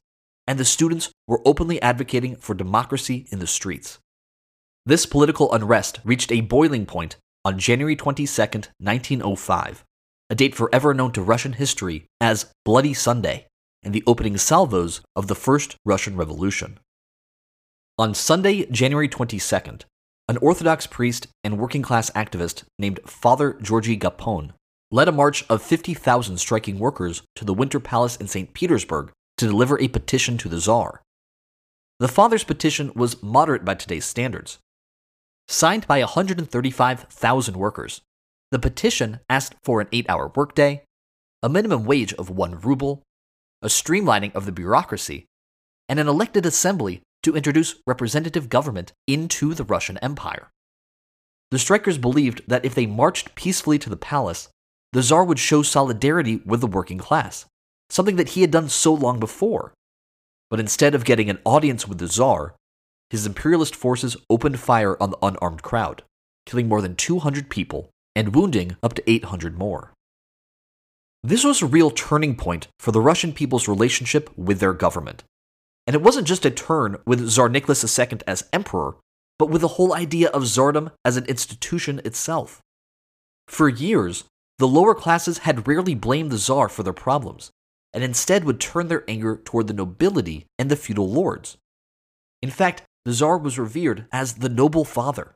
and 0.47 0.59
the 0.59 0.65
students 0.67 1.11
were 1.27 1.41
openly 1.47 1.81
advocating 1.81 2.37
for 2.37 2.53
democracy 2.53 3.27
in 3.31 3.39
the 3.39 3.47
streets. 3.47 4.01
This 4.85 5.07
political 5.07 5.51
unrest 5.55 6.01
reached 6.05 6.31
a 6.31 6.43
boiling 6.43 6.85
point 6.85 7.17
on 7.43 7.59
January 7.59 7.97
22, 7.97 8.27
1905, 8.27 9.83
a 10.33 10.35
date 10.35 10.55
forever 10.55 10.95
known 10.95 11.13
to 11.13 11.21
Russian 11.21 11.53
history 11.53 12.07
as 12.19 12.51
Bloody 12.65 12.95
Sunday, 12.95 13.49
and 13.83 13.93
the 13.93 14.03
opening 14.07 14.39
salvos 14.39 15.03
of 15.15 15.27
the 15.27 15.35
First 15.35 15.77
Russian 15.85 16.17
Revolution. 16.17 16.79
On 17.99 18.15
Sunday, 18.15 18.65
January 18.71 19.11
22nd, 19.11 19.83
an 20.29 20.39
Orthodox 20.39 20.87
priest 20.87 21.27
and 21.45 21.59
working 21.59 21.83
class 21.83 22.09
activist 22.13 22.63
named 22.79 22.99
Father 23.05 23.59
Georgy 23.61 23.95
Gapon 23.95 24.53
led 24.91 25.07
a 25.07 25.13
march 25.13 25.45
of 25.51 25.61
50,000 25.61 26.39
striking 26.39 26.79
workers 26.79 27.21
to 27.37 27.45
the 27.45 27.53
Winter 27.53 27.79
Palace 27.79 28.17
in 28.17 28.27
St. 28.27 28.55
Petersburg 28.55 29.13
to 29.37 29.47
deliver 29.47 29.79
a 29.79 29.89
petition 29.89 30.39
to 30.39 30.49
the 30.49 30.61
Tsar. 30.61 31.03
The 32.01 32.09
father's 32.09 32.45
petition 32.45 32.91
was 32.95 33.23
moderate 33.23 33.67
by 33.67 33.75
today's 33.75 34.07
standards. 34.07 34.59
Signed 35.47 35.87
by 35.87 35.99
135,000 35.99 37.55
workers, 37.55 38.01
the 38.53 38.59
petition 38.59 39.19
asked 39.31 39.55
for 39.65 39.81
an 39.81 39.89
eight 39.93 40.05
hour 40.11 40.31
workday, 40.37 40.85
a 41.43 41.49
minimum 41.49 41.87
wage 41.87 42.13
of 42.15 42.29
one 42.29 42.61
ruble, 42.61 43.03
a 43.63 43.67
streamlining 43.67 44.33
of 44.35 44.45
the 44.45 44.53
bureaucracy, 44.53 45.25
and 45.89 45.99
an 45.99 46.07
elected 46.07 46.45
assembly 46.45 47.01
to 47.23 47.35
introduce 47.35 47.77
representative 47.87 48.51
government 48.51 48.93
into 49.07 49.55
the 49.55 49.65
Russian 49.65 49.97
Empire. 49.99 50.51
The 51.51 51.59
strikers 51.59 51.97
believed 51.97 52.43
that 52.47 52.65
if 52.65 52.75
they 52.75 52.85
marched 52.85 53.35
peacefully 53.35 53.79
to 53.79 53.89
the 53.89 53.97
palace, 53.97 54.51
the 54.93 55.03
Tsar 55.03 55.25
would 55.25 55.39
show 55.39 55.63
solidarity 55.63 56.43
with 56.45 56.61
the 56.61 56.67
working 56.67 56.99
class, 56.99 57.47
something 57.89 58.17
that 58.17 58.31
he 58.31 58.43
had 58.43 58.51
done 58.51 58.69
so 58.69 58.93
long 58.93 59.19
before. 59.19 59.73
But 60.51 60.61
instead 60.61 60.95
of 60.95 61.07
getting 61.07 61.31
an 61.31 61.39
audience 61.47 61.89
with 61.89 61.99
the 61.99 62.09
Tsar, 62.09 62.55
his 63.09 63.25
imperialist 63.25 63.75
forces 63.75 64.15
opened 64.29 64.61
fire 64.61 65.03
on 65.03 65.11
the 65.11 65.19
unarmed 65.23 65.63
crowd, 65.63 66.03
killing 66.45 66.69
more 66.69 66.83
than 66.83 66.97
200 66.97 67.49
people 67.49 67.89
and 68.15 68.35
wounding 68.35 68.77
up 68.83 68.95
to 68.95 69.11
800 69.11 69.59
more. 69.59 69.93
This 71.23 71.45
was 71.45 71.63
a 71.63 71.67
real 71.67 71.91
turning 71.91 72.35
point 72.35 72.69
for 72.81 72.91
the 72.91 73.01
Russian 73.01 73.33
people's 73.33 73.69
relationship 73.69 74.31
with 74.37 74.59
their 74.59 74.73
government. 74.73 75.23
And 75.87 75.95
it 75.95 76.03
wasn't 76.03 76.27
just 76.27 76.45
a 76.45 76.51
turn 76.51 76.99
with 77.07 77.29
Tsar 77.29 77.49
Nicholas 77.49 77.99
II 77.99 78.19
as 78.27 78.49
emperor, 78.53 78.97
but 79.39 79.49
with 79.49 79.61
the 79.61 79.69
whole 79.69 79.95
idea 79.95 80.29
of 80.31 80.45
Tsardom 80.45 80.91
as 81.05 81.17
an 81.17 81.25
institution 81.27 82.01
itself. 82.05 82.61
For 83.49 83.69
years, 83.69 84.25
the 84.59 84.69
lower 84.69 84.95
classes 84.95 85.39
had 85.39 85.67
rarely 85.67 85.95
blamed 85.95 86.31
the 86.31 86.39
Tsar 86.39 86.69
for 86.69 86.83
their 86.83 86.93
problems, 86.93 87.51
and 87.93 88.05
instead 88.05 88.45
would 88.45 88.61
turn 88.61 88.89
their 88.89 89.05
anger 89.09 89.41
toward 89.45 89.67
the 89.67 89.75
nobility 89.75 90.47
and 90.59 90.71
the 90.71 90.77
feudal 90.77 91.11
lords. 91.11 91.57
In 92.43 92.51
fact, 92.51 92.83
the 93.05 93.13
Tsar 93.13 93.39
was 93.39 93.59
revered 93.59 94.07
as 94.13 94.35
the 94.35 94.49
noble 94.49 94.85
father. 94.85 95.35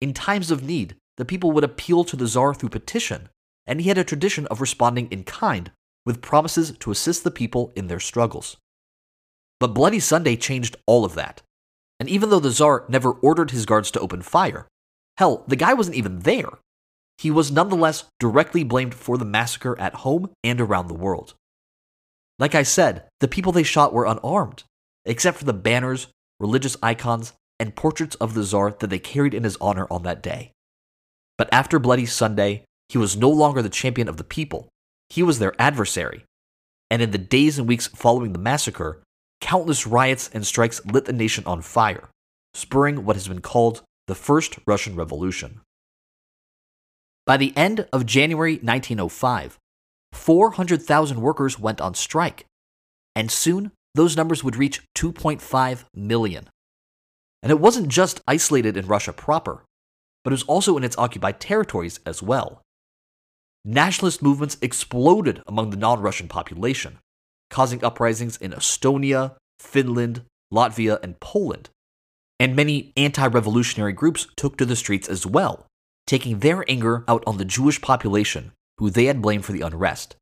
In 0.00 0.14
times 0.14 0.50
of 0.50 0.62
need, 0.62 0.96
the 1.16 1.24
people 1.24 1.52
would 1.52 1.64
appeal 1.64 2.04
to 2.04 2.16
the 2.16 2.26
Tsar 2.26 2.54
through 2.54 2.70
petition, 2.70 3.28
and 3.66 3.80
he 3.80 3.88
had 3.88 3.98
a 3.98 4.04
tradition 4.04 4.46
of 4.46 4.60
responding 4.60 5.08
in 5.10 5.24
kind 5.24 5.70
with 6.04 6.22
promises 6.22 6.72
to 6.78 6.90
assist 6.90 7.24
the 7.24 7.30
people 7.30 7.72
in 7.76 7.86
their 7.86 8.00
struggles. 8.00 8.56
But 9.60 9.74
Bloody 9.74 10.00
Sunday 10.00 10.36
changed 10.36 10.76
all 10.86 11.04
of 11.04 11.14
that. 11.14 11.42
And 12.00 12.08
even 12.08 12.30
though 12.30 12.40
the 12.40 12.50
Tsar 12.50 12.84
never 12.88 13.12
ordered 13.12 13.52
his 13.52 13.66
guards 13.66 13.90
to 13.92 14.00
open 14.00 14.22
fire, 14.22 14.66
hell, 15.18 15.44
the 15.46 15.56
guy 15.56 15.74
wasn't 15.74 15.96
even 15.96 16.20
there, 16.20 16.58
he 17.18 17.30
was 17.30 17.52
nonetheless 17.52 18.04
directly 18.18 18.64
blamed 18.64 18.94
for 18.94 19.16
the 19.16 19.24
massacre 19.24 19.78
at 19.78 19.96
home 19.96 20.30
and 20.42 20.60
around 20.60 20.88
the 20.88 20.94
world. 20.94 21.34
Like 22.38 22.56
I 22.56 22.64
said, 22.64 23.04
the 23.20 23.28
people 23.28 23.52
they 23.52 23.62
shot 23.62 23.92
were 23.92 24.06
unarmed, 24.06 24.64
except 25.04 25.38
for 25.38 25.44
the 25.44 25.52
banners, 25.52 26.08
religious 26.40 26.76
icons, 26.82 27.32
and 27.60 27.76
portraits 27.76 28.16
of 28.16 28.34
the 28.34 28.42
Tsar 28.42 28.72
that 28.80 28.90
they 28.90 28.98
carried 28.98 29.34
in 29.34 29.44
his 29.44 29.56
honor 29.60 29.86
on 29.88 30.02
that 30.02 30.22
day. 30.22 30.50
But 31.38 31.48
after 31.52 31.78
Bloody 31.78 32.06
Sunday, 32.06 32.64
he 32.88 32.98
was 32.98 33.16
no 33.16 33.30
longer 33.30 33.62
the 33.62 33.68
champion 33.68 34.08
of 34.08 34.16
the 34.16 34.24
people, 34.24 34.68
he 35.08 35.22
was 35.22 35.38
their 35.38 35.54
adversary. 35.60 36.24
And 36.90 37.00
in 37.00 37.10
the 37.10 37.18
days 37.18 37.58
and 37.58 37.66
weeks 37.66 37.86
following 37.86 38.32
the 38.32 38.38
massacre, 38.38 39.02
countless 39.40 39.86
riots 39.86 40.30
and 40.32 40.46
strikes 40.46 40.84
lit 40.84 41.06
the 41.06 41.12
nation 41.12 41.44
on 41.46 41.62
fire, 41.62 42.08
spurring 42.54 43.04
what 43.04 43.16
has 43.16 43.28
been 43.28 43.40
called 43.40 43.82
the 44.06 44.14
First 44.14 44.58
Russian 44.66 44.94
Revolution. 44.94 45.60
By 47.24 47.36
the 47.36 47.56
end 47.56 47.86
of 47.92 48.04
January 48.04 48.54
1905, 48.54 49.58
400,000 50.12 51.20
workers 51.20 51.58
went 51.58 51.80
on 51.80 51.94
strike, 51.94 52.46
and 53.14 53.30
soon 53.30 53.72
those 53.94 54.16
numbers 54.16 54.42
would 54.42 54.56
reach 54.56 54.82
2.5 54.96 55.84
million. 55.94 56.48
And 57.42 57.50
it 57.50 57.60
wasn't 57.60 57.88
just 57.88 58.20
isolated 58.26 58.76
in 58.76 58.86
Russia 58.86 59.12
proper, 59.12 59.64
but 60.24 60.32
it 60.32 60.34
was 60.34 60.42
also 60.44 60.76
in 60.76 60.84
its 60.84 60.98
occupied 60.98 61.40
territories 61.40 62.00
as 62.06 62.22
well. 62.22 62.62
Nationalist 63.64 64.22
movements 64.22 64.56
exploded 64.60 65.42
among 65.46 65.70
the 65.70 65.76
non 65.76 66.00
Russian 66.00 66.28
population, 66.28 66.98
causing 67.50 67.84
uprisings 67.84 68.36
in 68.36 68.52
Estonia, 68.52 69.36
Finland, 69.60 70.22
Latvia, 70.52 70.98
and 71.02 71.20
Poland. 71.20 71.70
And 72.40 72.56
many 72.56 72.92
anti 72.96 73.26
revolutionary 73.26 73.92
groups 73.92 74.26
took 74.36 74.56
to 74.56 74.64
the 74.64 74.74
streets 74.74 75.08
as 75.08 75.24
well, 75.24 75.66
taking 76.06 76.40
their 76.40 76.64
anger 76.68 77.04
out 77.06 77.22
on 77.26 77.38
the 77.38 77.44
Jewish 77.44 77.80
population, 77.80 78.52
who 78.78 78.90
they 78.90 79.04
had 79.04 79.22
blamed 79.22 79.44
for 79.44 79.52
the 79.52 79.60
unrest. 79.60 80.16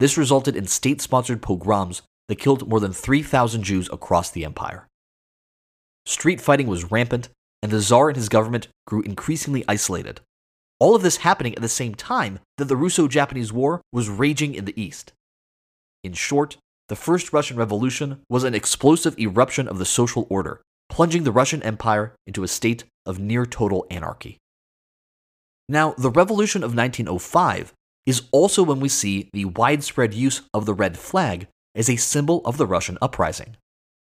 This 0.00 0.16
resulted 0.16 0.56
in 0.56 0.66
state 0.66 1.00
sponsored 1.02 1.42
pogroms 1.42 2.02
that 2.28 2.36
killed 2.36 2.68
more 2.68 2.80
than 2.80 2.92
3,000 2.92 3.62
Jews 3.62 3.88
across 3.92 4.30
the 4.30 4.44
empire. 4.44 4.86
Street 6.06 6.40
fighting 6.40 6.66
was 6.66 6.90
rampant, 6.90 7.28
and 7.66 7.72
the 7.72 7.80
Tsar 7.80 8.10
and 8.10 8.16
his 8.16 8.28
government 8.28 8.68
grew 8.86 9.02
increasingly 9.02 9.64
isolated. 9.66 10.20
All 10.78 10.94
of 10.94 11.02
this 11.02 11.16
happening 11.16 11.52
at 11.56 11.62
the 11.62 11.68
same 11.68 11.96
time 11.96 12.38
that 12.58 12.66
the 12.66 12.76
Russo 12.76 13.08
Japanese 13.08 13.52
War 13.52 13.80
was 13.92 14.08
raging 14.08 14.54
in 14.54 14.66
the 14.66 14.80
East. 14.80 15.12
In 16.04 16.12
short, 16.12 16.58
the 16.86 16.94
First 16.94 17.32
Russian 17.32 17.56
Revolution 17.56 18.20
was 18.30 18.44
an 18.44 18.54
explosive 18.54 19.18
eruption 19.18 19.66
of 19.66 19.78
the 19.78 19.84
social 19.84 20.28
order, 20.30 20.62
plunging 20.88 21.24
the 21.24 21.32
Russian 21.32 21.60
Empire 21.64 22.14
into 22.24 22.44
a 22.44 22.48
state 22.48 22.84
of 23.04 23.18
near 23.18 23.44
total 23.44 23.84
anarchy. 23.90 24.38
Now, 25.68 25.96
the 25.98 26.10
Revolution 26.10 26.62
of 26.62 26.76
1905 26.76 27.72
is 28.06 28.28
also 28.30 28.62
when 28.62 28.78
we 28.78 28.88
see 28.88 29.28
the 29.32 29.46
widespread 29.46 30.14
use 30.14 30.42
of 30.54 30.66
the 30.66 30.74
red 30.74 30.96
flag 30.96 31.48
as 31.74 31.90
a 31.90 31.96
symbol 31.96 32.42
of 32.44 32.58
the 32.58 32.66
Russian 32.66 32.96
uprising. 33.02 33.56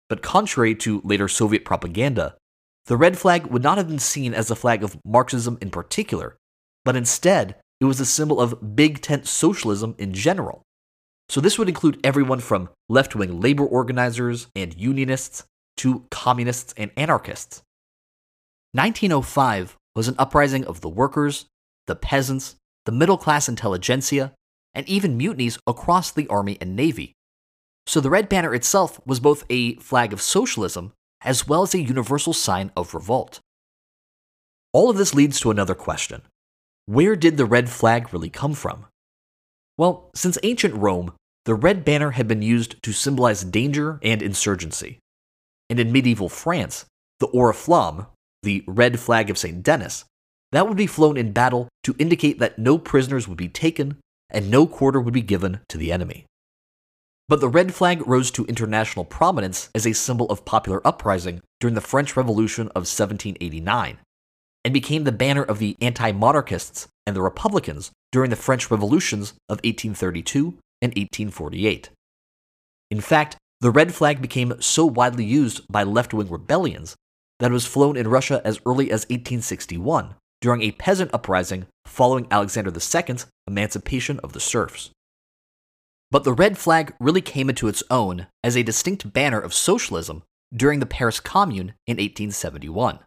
But 0.08 0.20
contrary 0.20 0.74
to 0.74 1.00
later 1.04 1.28
Soviet 1.28 1.64
propaganda, 1.64 2.34
the 2.86 2.96
red 2.96 3.18
flag 3.18 3.46
would 3.46 3.62
not 3.62 3.78
have 3.78 3.88
been 3.88 3.98
seen 3.98 4.32
as 4.32 4.50
a 4.50 4.56
flag 4.56 4.82
of 4.82 4.98
Marxism 5.04 5.58
in 5.60 5.70
particular, 5.70 6.36
but 6.84 6.96
instead 6.96 7.56
it 7.80 7.84
was 7.84 8.00
a 8.00 8.06
symbol 8.06 8.40
of 8.40 8.76
big 8.76 9.02
tent 9.02 9.26
socialism 9.26 9.94
in 9.98 10.14
general. 10.14 10.62
So 11.28 11.40
this 11.40 11.58
would 11.58 11.68
include 11.68 12.00
everyone 12.04 12.40
from 12.40 12.68
left 12.88 13.14
wing 13.14 13.40
labor 13.40 13.66
organizers 13.66 14.46
and 14.54 14.74
unionists 14.76 15.44
to 15.78 16.06
communists 16.10 16.72
and 16.76 16.90
anarchists. 16.96 17.62
1905 18.72 19.76
was 19.94 20.08
an 20.08 20.14
uprising 20.18 20.64
of 20.64 20.80
the 20.80 20.88
workers, 20.88 21.46
the 21.86 21.96
peasants, 21.96 22.56
the 22.84 22.92
middle 22.92 23.18
class 23.18 23.48
intelligentsia, 23.48 24.32
and 24.74 24.88
even 24.88 25.16
mutinies 25.16 25.58
across 25.66 26.10
the 26.10 26.28
army 26.28 26.56
and 26.60 26.76
navy. 26.76 27.12
So 27.86 28.00
the 28.00 28.10
red 28.10 28.28
banner 28.28 28.54
itself 28.54 29.00
was 29.06 29.20
both 29.20 29.44
a 29.50 29.76
flag 29.76 30.12
of 30.12 30.22
socialism 30.22 30.92
as 31.26 31.46
well 31.46 31.62
as 31.62 31.74
a 31.74 31.82
universal 31.82 32.32
sign 32.32 32.70
of 32.76 32.94
revolt. 32.94 33.40
All 34.72 34.88
of 34.88 34.96
this 34.96 35.14
leads 35.14 35.40
to 35.40 35.50
another 35.50 35.74
question 35.74 36.22
Where 36.86 37.16
did 37.16 37.36
the 37.36 37.44
red 37.44 37.68
flag 37.68 38.12
really 38.14 38.30
come 38.30 38.54
from? 38.54 38.86
Well, 39.76 40.10
since 40.14 40.38
ancient 40.42 40.74
Rome, 40.74 41.12
the 41.44 41.54
red 41.54 41.84
banner 41.84 42.12
had 42.12 42.26
been 42.26 42.42
used 42.42 42.82
to 42.82 42.92
symbolize 42.92 43.44
danger 43.44 43.98
and 44.02 44.22
insurgency. 44.22 44.98
And 45.68 45.78
in 45.78 45.92
medieval 45.92 46.28
France, 46.28 46.86
the 47.20 47.28
oriflamme, 47.28 48.06
the 48.42 48.64
red 48.66 48.98
flag 48.98 49.28
of 49.28 49.36
St. 49.36 49.62
Denis, 49.62 50.04
that 50.52 50.68
would 50.68 50.76
be 50.76 50.86
flown 50.86 51.16
in 51.16 51.32
battle 51.32 51.68
to 51.82 51.96
indicate 51.98 52.38
that 52.38 52.58
no 52.58 52.78
prisoners 52.78 53.26
would 53.28 53.36
be 53.36 53.48
taken 53.48 53.98
and 54.30 54.50
no 54.50 54.66
quarter 54.66 55.00
would 55.00 55.14
be 55.14 55.22
given 55.22 55.60
to 55.68 55.76
the 55.76 55.92
enemy. 55.92 56.26
But 57.28 57.40
the 57.40 57.48
red 57.48 57.74
flag 57.74 58.06
rose 58.06 58.30
to 58.32 58.44
international 58.44 59.04
prominence 59.04 59.68
as 59.74 59.86
a 59.86 59.92
symbol 59.92 60.26
of 60.26 60.44
popular 60.44 60.86
uprising 60.86 61.42
during 61.60 61.74
the 61.74 61.80
French 61.80 62.16
Revolution 62.16 62.68
of 62.68 62.86
1789 62.86 63.98
and 64.64 64.74
became 64.74 65.04
the 65.04 65.12
banner 65.12 65.42
of 65.42 65.58
the 65.58 65.76
anti 65.80 66.12
monarchists 66.12 66.86
and 67.06 67.16
the 67.16 67.22
Republicans 67.22 67.90
during 68.12 68.30
the 68.30 68.36
French 68.36 68.70
Revolutions 68.70 69.30
of 69.48 69.58
1832 69.64 70.58
and 70.80 70.90
1848. 70.90 71.90
In 72.90 73.00
fact, 73.00 73.36
the 73.60 73.70
red 73.70 73.94
flag 73.94 74.22
became 74.22 74.60
so 74.60 74.86
widely 74.86 75.24
used 75.24 75.66
by 75.70 75.82
left 75.82 76.14
wing 76.14 76.28
rebellions 76.28 76.94
that 77.40 77.50
it 77.50 77.54
was 77.54 77.66
flown 77.66 77.96
in 77.96 78.08
Russia 78.08 78.40
as 78.44 78.60
early 78.64 78.86
as 78.90 79.02
1861 79.04 80.14
during 80.40 80.62
a 80.62 80.72
peasant 80.72 81.10
uprising 81.12 81.66
following 81.86 82.26
Alexander 82.30 82.70
II's 82.70 83.26
emancipation 83.48 84.20
of 84.20 84.32
the 84.32 84.40
serfs. 84.40 84.90
But 86.10 86.24
the 86.24 86.32
red 86.32 86.56
flag 86.56 86.94
really 87.00 87.20
came 87.20 87.48
into 87.48 87.68
its 87.68 87.82
own 87.90 88.26
as 88.44 88.56
a 88.56 88.62
distinct 88.62 89.12
banner 89.12 89.40
of 89.40 89.52
socialism 89.52 90.22
during 90.54 90.80
the 90.80 90.86
Paris 90.86 91.20
Commune 91.20 91.74
in 91.86 91.96
1871. 91.96 93.00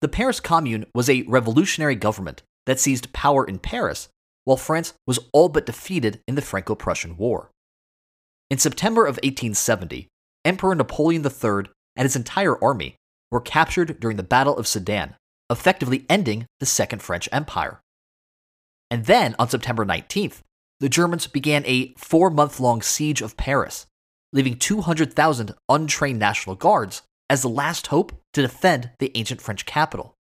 The 0.00 0.08
Paris 0.08 0.38
Commune 0.40 0.86
was 0.94 1.08
a 1.08 1.22
revolutionary 1.22 1.96
government 1.96 2.42
that 2.66 2.78
seized 2.78 3.12
power 3.12 3.44
in 3.44 3.58
Paris 3.58 4.08
while 4.44 4.56
France 4.56 4.94
was 5.06 5.18
all 5.32 5.48
but 5.48 5.66
defeated 5.66 6.20
in 6.28 6.34
the 6.34 6.42
Franco 6.42 6.74
Prussian 6.74 7.16
War. 7.16 7.50
In 8.50 8.58
September 8.58 9.04
of 9.04 9.16
1870, 9.16 10.08
Emperor 10.44 10.74
Napoleon 10.74 11.24
III 11.24 11.70
and 11.96 12.04
his 12.04 12.16
entire 12.16 12.62
army 12.62 12.96
were 13.30 13.40
captured 13.40 14.00
during 14.00 14.16
the 14.16 14.22
Battle 14.22 14.56
of 14.56 14.66
Sedan, 14.66 15.16
effectively 15.50 16.06
ending 16.08 16.46
the 16.60 16.66
Second 16.66 17.02
French 17.02 17.28
Empire. 17.32 17.80
And 18.90 19.04
then, 19.04 19.34
on 19.38 19.50
September 19.50 19.84
19th, 19.84 20.40
the 20.80 20.88
Germans 20.88 21.26
began 21.26 21.64
a 21.66 21.94
four 21.96 22.30
month 22.30 22.60
long 22.60 22.82
siege 22.82 23.22
of 23.22 23.36
Paris, 23.36 23.86
leaving 24.32 24.56
200,000 24.56 25.54
untrained 25.68 26.18
National 26.18 26.56
Guards 26.56 27.02
as 27.30 27.42
the 27.42 27.48
last 27.48 27.88
hope 27.88 28.12
to 28.32 28.42
defend 28.42 28.90
the 28.98 29.10
ancient 29.14 29.40
French 29.40 29.66
capital. 29.66 30.14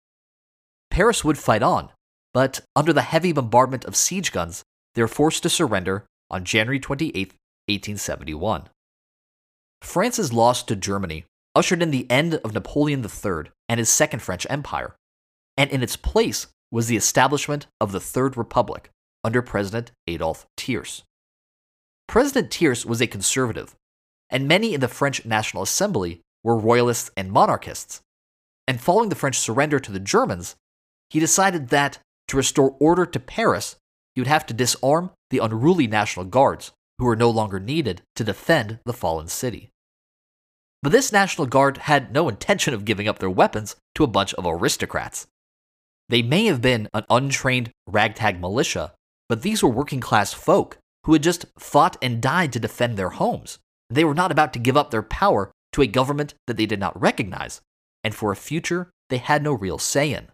Paris 0.91 1.25
would 1.25 1.39
fight 1.39 1.63
on, 1.63 1.91
but 2.33 2.61
under 2.77 2.93
the 2.93 3.03
heavy 3.03 3.33
bombardment 3.33 3.85
of 3.85 3.97
siege 3.97 4.33
guns, 4.33 4.63
they 4.95 5.03
were 5.03 5.09
forced 5.09 5.43
to 5.43 5.49
surrender 5.49 6.07
on 6.31 6.45
January 6.45 6.79
28, 6.79 7.15
1871. 7.67 8.69
France's 9.83 10.33
loss 10.33 10.63
to 10.63 10.77
Germany 10.77 11.25
ushered 11.55 11.83
in 11.83 11.91
the 11.91 12.11
end 12.11 12.35
of 12.37 12.55
Napoleon 12.55 13.05
III 13.05 13.51
and 13.69 13.79
his 13.79 13.89
Second 13.89 14.21
French 14.21 14.47
Empire, 14.49 14.95
and 15.57 15.71
in 15.71 15.83
its 15.83 15.97
place 15.97 16.47
was 16.71 16.87
the 16.87 16.97
establishment 16.97 17.67
of 17.81 17.93
the 17.93 18.01
Third 18.01 18.37
Republic 18.37 18.91
under 19.25 19.43
President 19.43 19.91
Adolphe 20.07 20.47
Thiers. 20.57 21.03
President 22.07 22.53
Thiers 22.53 22.85
was 22.85 23.01
a 23.01 23.07
conservative, 23.07 23.75
and 24.31 24.47
many 24.47 24.75
in 24.75 24.81
the 24.81 24.89
French 24.89 25.25
National 25.25 25.63
Assembly 25.63 26.21
were 26.43 26.59
royalists 26.59 27.11
and 27.17 27.33
monarchists. 27.33 28.03
And 28.69 28.81
following 28.81 29.09
the 29.09 29.17
French 29.17 29.39
surrender 29.39 29.81
to 29.81 29.91
the 29.91 29.99
Germans, 29.99 30.57
he 31.11 31.19
decided 31.21 31.69
that 31.69 31.99
to 32.29 32.37
restore 32.37 32.77
order 32.79 33.07
to 33.07 33.21
Paris, 33.21 33.77
he 34.15 34.21
would 34.21 34.29
have 34.29 34.47
to 34.47 34.55
disarm 34.55 35.11
the 35.31 35.39
unruly 35.39 35.87
National 35.87 36.25
Guards, 36.25 36.73
who 36.99 37.05
were 37.05 37.17
no 37.17 37.31
longer 37.31 37.59
needed 37.59 38.03
to 38.17 38.25
defend 38.25 38.79
the 38.85 38.93
fallen 38.93 39.29
city. 39.29 39.71
But 40.83 40.93
this 40.93 41.13
National 41.13 41.47
Guard 41.47 41.79
had 41.79 42.13
no 42.13 42.29
intention 42.29 42.75
of 42.75 42.85
giving 42.85 43.09
up 43.09 43.19
their 43.19 43.31
weapons 43.31 43.75
to 43.95 44.05
a 44.05 44.09
bunch 44.09 44.35
of 44.35 44.47
aristocrats. 44.47 45.27
They 46.11 46.21
may 46.21 46.45
have 46.47 46.61
been 46.61 46.89
an 46.93 47.05
untrained 47.09 47.71
ragtag 47.87 48.39
militia, 48.41 48.93
but 49.29 49.43
these 49.43 49.63
were 49.63 49.69
working 49.69 50.01
class 50.01 50.33
folk 50.33 50.79
who 51.05 51.13
had 51.13 51.23
just 51.23 51.47
fought 51.59 51.97
and 52.03 52.21
died 52.21 52.53
to 52.53 52.61
defend 52.61 52.97
their 52.97 53.11
homes. 53.11 53.59
They 53.91 54.05
were 54.05 54.15
not 54.15 54.33
about 54.33 54.53
to 54.55 54.59
give 54.59 54.77
up 54.77 54.91
their 54.91 55.03
power 55.03 55.51
to 55.73 55.83
a 55.83 55.87
government 55.87 56.35
that 56.47 56.57
they 56.57 56.67
did 56.67 56.81
not 56.81 56.99
recognize, 57.01 57.61
and 58.03 58.15
for 58.15 58.33
a 58.33 58.37
future 58.37 58.91
they 59.11 59.19
had 59.19 59.43
no 59.43 59.53
real 59.53 59.79
say 59.79 60.13
in. 60.13 60.29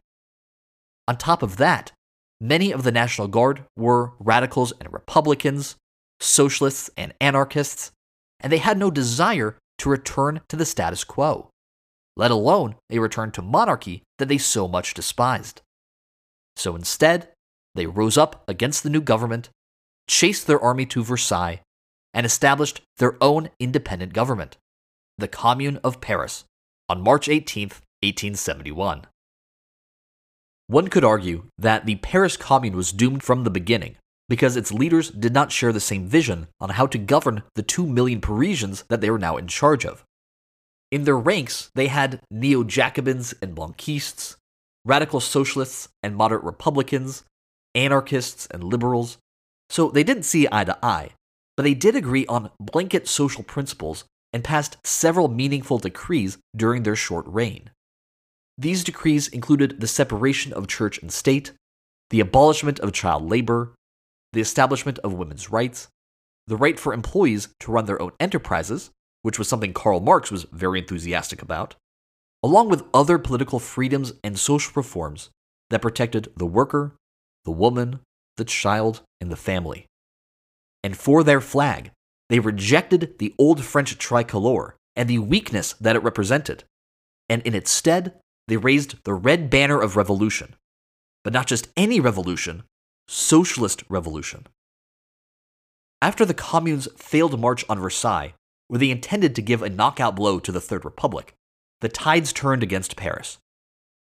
On 1.08 1.16
top 1.16 1.42
of 1.42 1.56
that, 1.56 1.92
many 2.40 2.72
of 2.72 2.84
the 2.84 2.92
National 2.92 3.26
Guard 3.26 3.64
were 3.76 4.12
radicals 4.18 4.72
and 4.80 4.92
Republicans, 4.92 5.76
socialists 6.20 6.90
and 6.96 7.14
anarchists, 7.20 7.90
and 8.38 8.52
they 8.52 8.58
had 8.58 8.78
no 8.78 8.90
desire 8.90 9.58
to 9.78 9.88
return 9.88 10.40
to 10.48 10.56
the 10.56 10.64
status 10.64 11.04
quo, 11.04 11.50
let 12.16 12.30
alone 12.30 12.76
a 12.90 12.98
return 12.98 13.30
to 13.32 13.42
monarchy 13.42 14.02
that 14.18 14.28
they 14.28 14.38
so 14.38 14.68
much 14.68 14.94
despised. 14.94 15.62
So 16.56 16.76
instead, 16.76 17.28
they 17.74 17.86
rose 17.86 18.16
up 18.16 18.44
against 18.48 18.82
the 18.82 18.90
new 18.90 19.00
government, 19.00 19.50
chased 20.08 20.46
their 20.46 20.60
army 20.60 20.86
to 20.86 21.04
Versailles, 21.04 21.60
and 22.12 22.26
established 22.26 22.80
their 22.98 23.16
own 23.22 23.50
independent 23.58 24.12
government, 24.12 24.56
the 25.18 25.28
Commune 25.28 25.78
of 25.84 26.00
Paris, 26.00 26.44
on 26.88 27.02
March 27.02 27.28
18, 27.28 27.68
1871. 28.02 29.06
One 30.66 30.88
could 30.88 31.04
argue 31.04 31.44
that 31.58 31.86
the 31.86 31.96
Paris 31.96 32.36
Commune 32.36 32.76
was 32.76 32.92
doomed 32.92 33.22
from 33.22 33.44
the 33.44 33.50
beginning 33.50 33.96
because 34.28 34.56
its 34.56 34.72
leaders 34.72 35.10
did 35.10 35.34
not 35.34 35.50
share 35.50 35.72
the 35.72 35.80
same 35.80 36.06
vision 36.06 36.46
on 36.60 36.70
how 36.70 36.86
to 36.86 36.98
govern 36.98 37.42
the 37.56 37.62
two 37.62 37.84
million 37.84 38.20
Parisians 38.20 38.84
that 38.88 39.00
they 39.00 39.10
were 39.10 39.18
now 39.18 39.36
in 39.36 39.48
charge 39.48 39.84
of. 39.84 40.04
In 40.92 41.04
their 41.04 41.18
ranks, 41.18 41.70
they 41.74 41.88
had 41.88 42.20
neo 42.30 42.62
Jacobins 42.62 43.34
and 43.42 43.54
Blanquistes, 43.54 44.36
radical 44.84 45.20
socialists 45.20 45.88
and 46.02 46.16
moderate 46.16 46.44
Republicans, 46.44 47.24
anarchists 47.74 48.46
and 48.50 48.64
liberals. 48.64 49.18
So 49.68 49.90
they 49.90 50.04
didn't 50.04 50.24
see 50.24 50.48
eye 50.50 50.64
to 50.64 50.78
eye, 50.84 51.10
but 51.56 51.62
they 51.62 51.74
did 51.74 51.94
agree 51.94 52.26
on 52.26 52.50
blanket 52.58 53.06
social 53.08 53.42
principles 53.42 54.04
and 54.32 54.44
passed 54.44 54.76
several 54.84 55.28
meaningful 55.28 55.78
decrees 55.78 56.38
during 56.56 56.82
their 56.82 56.96
short 56.96 57.26
reign. 57.26 57.70
These 58.58 58.84
decrees 58.84 59.28
included 59.28 59.80
the 59.80 59.86
separation 59.86 60.52
of 60.52 60.68
church 60.68 60.98
and 61.00 61.12
state, 61.12 61.52
the 62.10 62.20
abolishment 62.20 62.78
of 62.80 62.92
child 62.92 63.28
labor, 63.28 63.74
the 64.32 64.40
establishment 64.40 64.98
of 65.00 65.14
women's 65.14 65.50
rights, 65.50 65.88
the 66.46 66.56
right 66.56 66.78
for 66.78 66.92
employees 66.92 67.48
to 67.60 67.72
run 67.72 67.86
their 67.86 68.00
own 68.02 68.12
enterprises, 68.20 68.90
which 69.22 69.38
was 69.38 69.48
something 69.48 69.72
Karl 69.72 70.00
Marx 70.00 70.30
was 70.30 70.46
very 70.52 70.78
enthusiastic 70.78 71.42
about, 71.42 71.76
along 72.42 72.68
with 72.68 72.84
other 72.92 73.18
political 73.18 73.58
freedoms 73.58 74.12
and 74.24 74.38
social 74.38 74.72
reforms 74.74 75.30
that 75.70 75.82
protected 75.82 76.28
the 76.36 76.46
worker, 76.46 76.94
the 77.44 77.50
woman, 77.50 78.00
the 78.36 78.44
child, 78.44 79.02
and 79.20 79.30
the 79.30 79.36
family. 79.36 79.86
And 80.82 80.96
for 80.96 81.22
their 81.22 81.40
flag, 81.40 81.90
they 82.28 82.38
rejected 82.38 83.18
the 83.18 83.34
old 83.38 83.64
French 83.64 83.98
tricolor 83.98 84.76
and 84.96 85.08
the 85.08 85.18
weakness 85.18 85.74
that 85.74 85.96
it 85.96 86.02
represented, 86.02 86.64
and 87.28 87.42
in 87.42 87.54
its 87.54 87.70
stead, 87.70 88.14
they 88.48 88.56
raised 88.56 88.96
the 89.04 89.14
red 89.14 89.50
banner 89.50 89.80
of 89.80 89.96
revolution. 89.96 90.56
But 91.22 91.32
not 91.32 91.46
just 91.46 91.68
any 91.76 92.00
revolution, 92.00 92.64
socialist 93.06 93.84
revolution. 93.88 94.46
After 96.02 96.24
the 96.24 96.34
commune's 96.34 96.88
failed 96.96 97.38
march 97.38 97.64
on 97.68 97.78
Versailles, 97.78 98.34
where 98.68 98.78
they 98.78 98.90
intended 98.90 99.34
to 99.36 99.42
give 99.42 99.62
a 99.62 99.68
knockout 99.68 100.16
blow 100.16 100.40
to 100.40 100.50
the 100.50 100.60
Third 100.60 100.84
Republic, 100.84 101.34
the 101.80 101.88
tides 101.88 102.32
turned 102.32 102.62
against 102.62 102.96
Paris. 102.96 103.38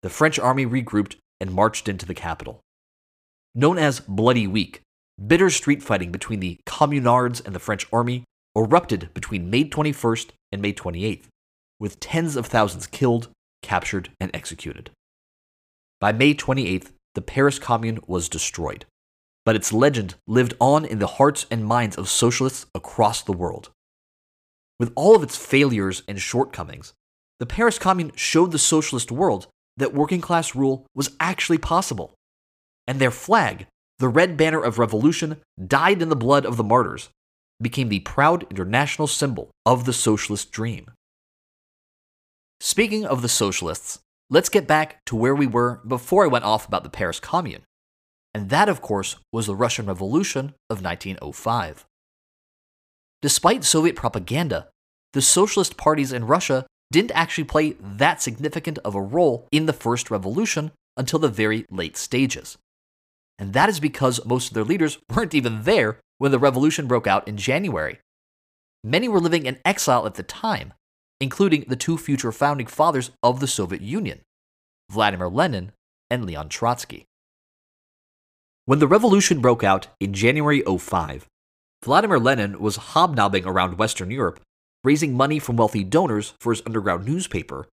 The 0.02 0.10
French 0.10 0.40
army 0.40 0.66
regrouped 0.66 1.16
and 1.40 1.54
marched 1.54 1.88
into 1.88 2.06
the 2.06 2.14
capital. 2.14 2.62
Known 3.56 3.78
as 3.78 4.00
Bloody 4.00 4.48
Week, 4.48 4.82
bitter 5.28 5.52
street 5.52 5.84
fighting 5.84 6.12
between 6.12 6.40
the 6.40 6.58
communards 6.66 7.40
and 7.46 7.54
the 7.54 7.60
French 7.60 7.86
army 7.94 8.24
erupted 8.56 9.10
between 9.14 9.52
May 9.52 9.66
21st 9.66 10.32
and 10.52 10.60
May 10.60 10.74
28th, 10.74 11.26
with 11.80 12.00
tens 12.00 12.36
of 12.36 12.48
thousands 12.48 12.88
killed, 12.88 13.30
captured, 13.62 14.10
and 14.20 14.32
executed. 14.34 14.90
By 16.00 16.12
May 16.12 16.34
28th, 16.34 16.94
the 17.14 17.22
Paris 17.22 17.60
Commune 17.60 18.00
was 18.08 18.28
destroyed, 18.28 18.86
but 19.46 19.56
its 19.56 19.72
legend 19.72 20.16
lived 20.28 20.56
on 20.60 20.84
in 20.84 20.98
the 20.98 21.06
hearts 21.06 21.46
and 21.52 21.64
minds 21.64 21.96
of 21.96 22.10
socialists 22.10 22.66
across 22.74 23.22
the 23.22 23.34
world. 23.34 23.70
With 24.80 24.92
all 24.96 25.16
of 25.16 25.22
its 25.22 25.38
failures 25.38 26.02
and 26.08 26.20
shortcomings, 26.20 26.94
the 27.40 27.46
Paris 27.46 27.78
Commune 27.78 28.14
showed 28.16 28.52
the 28.52 28.58
socialist 28.58 29.12
world 29.12 29.46
that 29.78 29.94
working 29.94 30.22
class 30.22 30.56
rule 30.56 30.88
was 30.96 31.16
actually 31.20 31.60
possible. 31.60 32.16
And 32.88 33.00
their 33.00 33.12
flag, 33.12 33.68
the 34.00 34.08
red 34.08 34.38
banner 34.38 34.62
of 34.62 34.80
revolution, 34.80 35.38
dyed 35.66 36.02
in 36.02 36.10
the 36.10 36.16
blood 36.16 36.46
of 36.46 36.58
the 36.58 36.64
martyrs, 36.64 37.10
became 37.62 37.90
the 37.90 38.00
proud 38.00 38.46
international 38.50 39.08
symbol 39.08 39.52
of 39.66 39.86
the 39.86 39.94
socialist 39.94 40.52
dream. 40.52 40.92
Speaking 42.60 43.06
of 43.06 43.22
the 43.22 43.30
socialists, 43.30 44.00
Let's 44.34 44.50
get 44.50 44.66
back 44.66 45.06
to 45.06 45.16
where 45.16 45.36
we 45.36 45.46
were 45.46 45.80
before 45.88 46.24
I 46.24 46.28
went 46.28 46.44
off 46.44 46.68
about 46.68 46.84
the 46.84 46.90
Paris 46.90 47.20
Commune. 47.20 47.62
And 48.34 48.50
that, 48.50 48.68
of 48.68 48.82
course, 48.82 49.18
was 49.32 49.46
the 49.46 49.56
Russian 49.56 49.86
Revolution 49.86 50.56
of 50.72 50.84
1905. 50.84 51.86
Despite 53.22 53.64
Soviet 53.64 53.96
propaganda, 53.96 54.70
the 55.14 55.22
socialist 55.22 55.78
parties 55.78 56.12
in 56.12 56.26
Russia 56.26 56.66
didn't 56.92 57.12
actually 57.12 57.44
play 57.44 57.76
that 57.80 58.24
significant 58.24 58.80
of 58.80 58.96
a 58.96 59.02
role 59.02 59.48
in 59.52 59.68
the 59.68 59.72
first 59.72 60.10
revolution 60.10 60.72
until 60.98 61.20
the 61.20 61.30
very 61.30 61.66
late 61.70 61.96
stages. 61.96 62.58
And 63.40 63.54
that 63.54 63.70
is 63.70 63.80
because 63.80 64.26
most 64.26 64.50
of 64.50 64.54
their 64.54 64.64
leaders 64.64 65.00
weren't 65.14 65.34
even 65.34 65.64
there 65.64 66.00
when 66.18 66.32
the 66.32 66.40
revolution 66.40 66.88
broke 66.88 67.08
out 67.08 67.28
in 67.28 67.38
January. 67.38 68.00
Many 68.84 69.08
were 69.08 69.20
living 69.20 69.46
in 69.46 69.60
exile 69.66 70.06
at 70.06 70.16
the 70.16 70.24
time, 70.24 70.74
including 71.20 71.66
the 71.68 71.76
two 71.76 71.98
future 71.98 72.32
founding 72.32 72.68
fathers 72.68 73.12
of 73.22 73.40
the 73.40 73.48
Soviet 73.48 73.82
Union, 73.82 74.22
Vladimir 74.92 75.30
Lenin 75.30 75.72
and 76.10 76.26
Leon 76.26 76.50
Trotsky. 76.50 77.06
When 78.66 78.80
the 78.80 78.88
revolution 78.88 79.42
broke 79.42 79.64
out 79.64 79.88
in 80.00 80.14
January 80.14 80.62
05, 80.62 81.28
Vladimir 81.84 82.20
Lenin 82.20 82.60
was 82.60 82.78
hobnobbing 82.78 83.46
around 83.46 83.78
Western 83.78 84.10
Europe, 84.10 84.40
raising 84.84 85.14
money 85.14 85.40
from 85.40 85.58
wealthy 85.58 85.84
donors 85.84 86.34
for 86.40 86.54
his 86.54 86.64
underground 86.66 87.06
newspaper, 87.06 87.68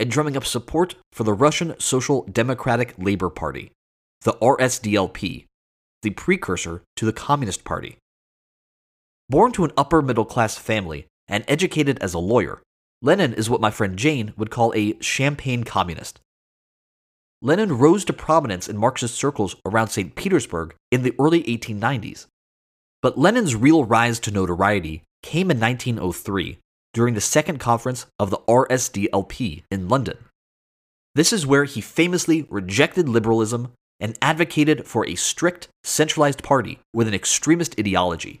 and 0.00 0.10
drumming 0.10 0.36
up 0.36 0.44
support 0.44 0.96
for 1.12 1.22
the 1.22 1.32
Russian 1.32 1.78
Social 1.78 2.24
Democratic 2.24 2.94
Labor 2.98 3.30
Party, 3.30 3.70
the 4.22 4.34
RSDLP, 4.34 5.46
the 6.02 6.10
precursor 6.10 6.82
to 6.96 7.06
the 7.06 7.12
Communist 7.12 7.64
Party. 7.64 7.96
Born 9.28 9.50
to 9.52 9.64
an 9.64 9.72
upper 9.76 10.00
middle 10.00 10.24
class 10.24 10.56
family 10.56 11.06
and 11.26 11.44
educated 11.48 11.98
as 12.00 12.14
a 12.14 12.20
lawyer, 12.20 12.62
Lenin 13.00 13.34
is 13.34 13.50
what 13.50 13.60
my 13.60 13.70
friend 13.70 13.96
Jane 13.96 14.32
would 14.36 14.50
call 14.50 14.72
a 14.76 14.96
champagne 15.00 15.64
communist. 15.64 16.20
Lenin 17.40 17.76
rose 17.76 18.04
to 18.04 18.12
prominence 18.12 18.68
in 18.68 18.76
Marxist 18.76 19.16
circles 19.16 19.56
around 19.66 19.88
St. 19.88 20.14
Petersburg 20.14 20.76
in 20.92 21.02
the 21.02 21.14
early 21.18 21.42
1890s. 21.42 22.26
But 23.00 23.18
Lenin's 23.18 23.56
real 23.56 23.84
rise 23.84 24.20
to 24.20 24.30
notoriety 24.30 25.02
came 25.24 25.50
in 25.50 25.58
1903 25.58 26.58
during 26.94 27.14
the 27.14 27.20
second 27.20 27.58
conference 27.58 28.06
of 28.20 28.30
the 28.30 28.38
RSDLP 28.48 29.64
in 29.72 29.88
London. 29.88 30.18
This 31.16 31.32
is 31.32 31.44
where 31.44 31.64
he 31.64 31.80
famously 31.80 32.46
rejected 32.48 33.08
liberalism 33.08 33.72
and 34.02 34.18
advocated 34.20 34.84
for 34.84 35.06
a 35.06 35.14
strict, 35.14 35.68
centralized 35.84 36.42
party 36.42 36.80
with 36.92 37.06
an 37.06 37.14
extremist 37.14 37.78
ideology. 37.78 38.40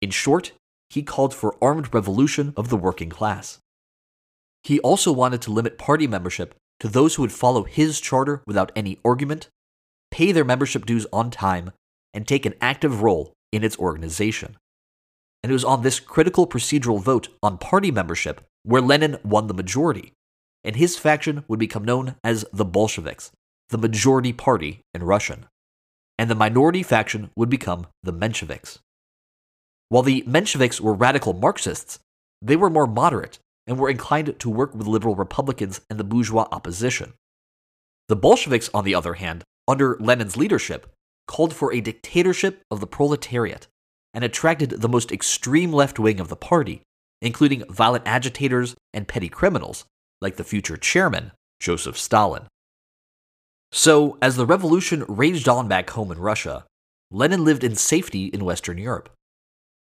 In 0.00 0.10
short, 0.10 0.52
he 0.88 1.02
called 1.02 1.34
for 1.34 1.56
armed 1.62 1.92
revolution 1.92 2.54
of 2.56 2.70
the 2.70 2.76
working 2.76 3.10
class. 3.10 3.58
He 4.64 4.80
also 4.80 5.12
wanted 5.12 5.42
to 5.42 5.52
limit 5.52 5.78
party 5.78 6.06
membership 6.06 6.54
to 6.80 6.88
those 6.88 7.14
who 7.14 7.22
would 7.22 7.32
follow 7.32 7.64
his 7.64 8.00
charter 8.00 8.42
without 8.46 8.72
any 8.74 8.98
argument, 9.04 9.48
pay 10.10 10.32
their 10.32 10.44
membership 10.44 10.86
dues 10.86 11.06
on 11.12 11.30
time, 11.30 11.70
and 12.14 12.26
take 12.26 12.46
an 12.46 12.54
active 12.60 13.02
role 13.02 13.32
in 13.52 13.62
its 13.62 13.78
organization. 13.78 14.56
And 15.42 15.50
it 15.50 15.54
was 15.54 15.64
on 15.64 15.82
this 15.82 16.00
critical 16.00 16.46
procedural 16.46 17.00
vote 17.00 17.28
on 17.42 17.58
party 17.58 17.90
membership 17.90 18.40
where 18.62 18.82
Lenin 18.82 19.18
won 19.22 19.48
the 19.48 19.54
majority, 19.54 20.12
and 20.64 20.76
his 20.76 20.96
faction 20.96 21.44
would 21.46 21.58
become 21.58 21.84
known 21.84 22.16
as 22.24 22.44
the 22.52 22.64
Bolsheviks, 22.64 23.30
the 23.70 23.78
majority 23.78 24.32
party 24.32 24.82
in 24.94 25.02
Russian, 25.02 25.46
and 26.18 26.30
the 26.30 26.34
minority 26.34 26.82
faction 26.82 27.30
would 27.36 27.50
become 27.50 27.86
the 28.02 28.12
Mensheviks. 28.12 28.78
While 29.88 30.02
the 30.02 30.22
Mensheviks 30.26 30.80
were 30.80 30.94
radical 30.94 31.32
Marxists, 31.32 31.98
they 32.42 32.56
were 32.56 32.70
more 32.70 32.86
moderate 32.86 33.38
and 33.66 33.78
were 33.78 33.90
inclined 33.90 34.38
to 34.38 34.50
work 34.50 34.74
with 34.74 34.86
liberal 34.86 35.14
Republicans 35.14 35.80
and 35.90 35.98
the 35.98 36.04
bourgeois 36.04 36.48
opposition. 36.52 37.14
The 38.08 38.16
Bolsheviks, 38.16 38.70
on 38.72 38.84
the 38.84 38.94
other 38.94 39.14
hand, 39.14 39.42
under 39.66 39.96
Lenin's 39.98 40.36
leadership, 40.36 40.92
called 41.26 41.52
for 41.52 41.72
a 41.72 41.80
dictatorship 41.80 42.62
of 42.70 42.80
the 42.80 42.86
proletariat 42.86 43.66
and 44.14 44.22
attracted 44.24 44.70
the 44.70 44.88
most 44.88 45.10
extreme 45.10 45.72
left 45.72 45.98
wing 45.98 46.20
of 46.20 46.28
the 46.28 46.36
party, 46.36 46.82
including 47.20 47.64
violent 47.68 48.06
agitators 48.06 48.74
and 48.94 49.08
petty 49.08 49.28
criminals, 49.28 49.84
like 50.20 50.36
the 50.36 50.44
future 50.44 50.76
chairman, 50.76 51.32
Joseph 51.60 51.98
Stalin. 51.98 52.44
So, 53.76 54.16
as 54.22 54.36
the 54.36 54.46
revolution 54.46 55.04
raged 55.06 55.50
on 55.50 55.68
back 55.68 55.90
home 55.90 56.10
in 56.10 56.18
Russia, 56.18 56.64
Lenin 57.10 57.44
lived 57.44 57.62
in 57.62 57.76
safety 57.76 58.24
in 58.28 58.42
Western 58.42 58.78
Europe. 58.78 59.10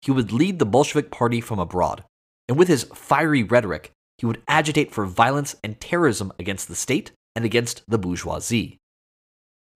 He 0.00 0.10
would 0.10 0.32
lead 0.32 0.58
the 0.58 0.64
Bolshevik 0.64 1.10
Party 1.10 1.42
from 1.42 1.58
abroad, 1.58 2.02
and 2.48 2.56
with 2.56 2.68
his 2.68 2.84
fiery 2.94 3.42
rhetoric, 3.42 3.90
he 4.16 4.24
would 4.24 4.42
agitate 4.48 4.90
for 4.90 5.04
violence 5.04 5.54
and 5.62 5.78
terrorism 5.78 6.32
against 6.38 6.66
the 6.66 6.74
state 6.74 7.12
and 7.36 7.44
against 7.44 7.82
the 7.86 7.98
bourgeoisie. 7.98 8.78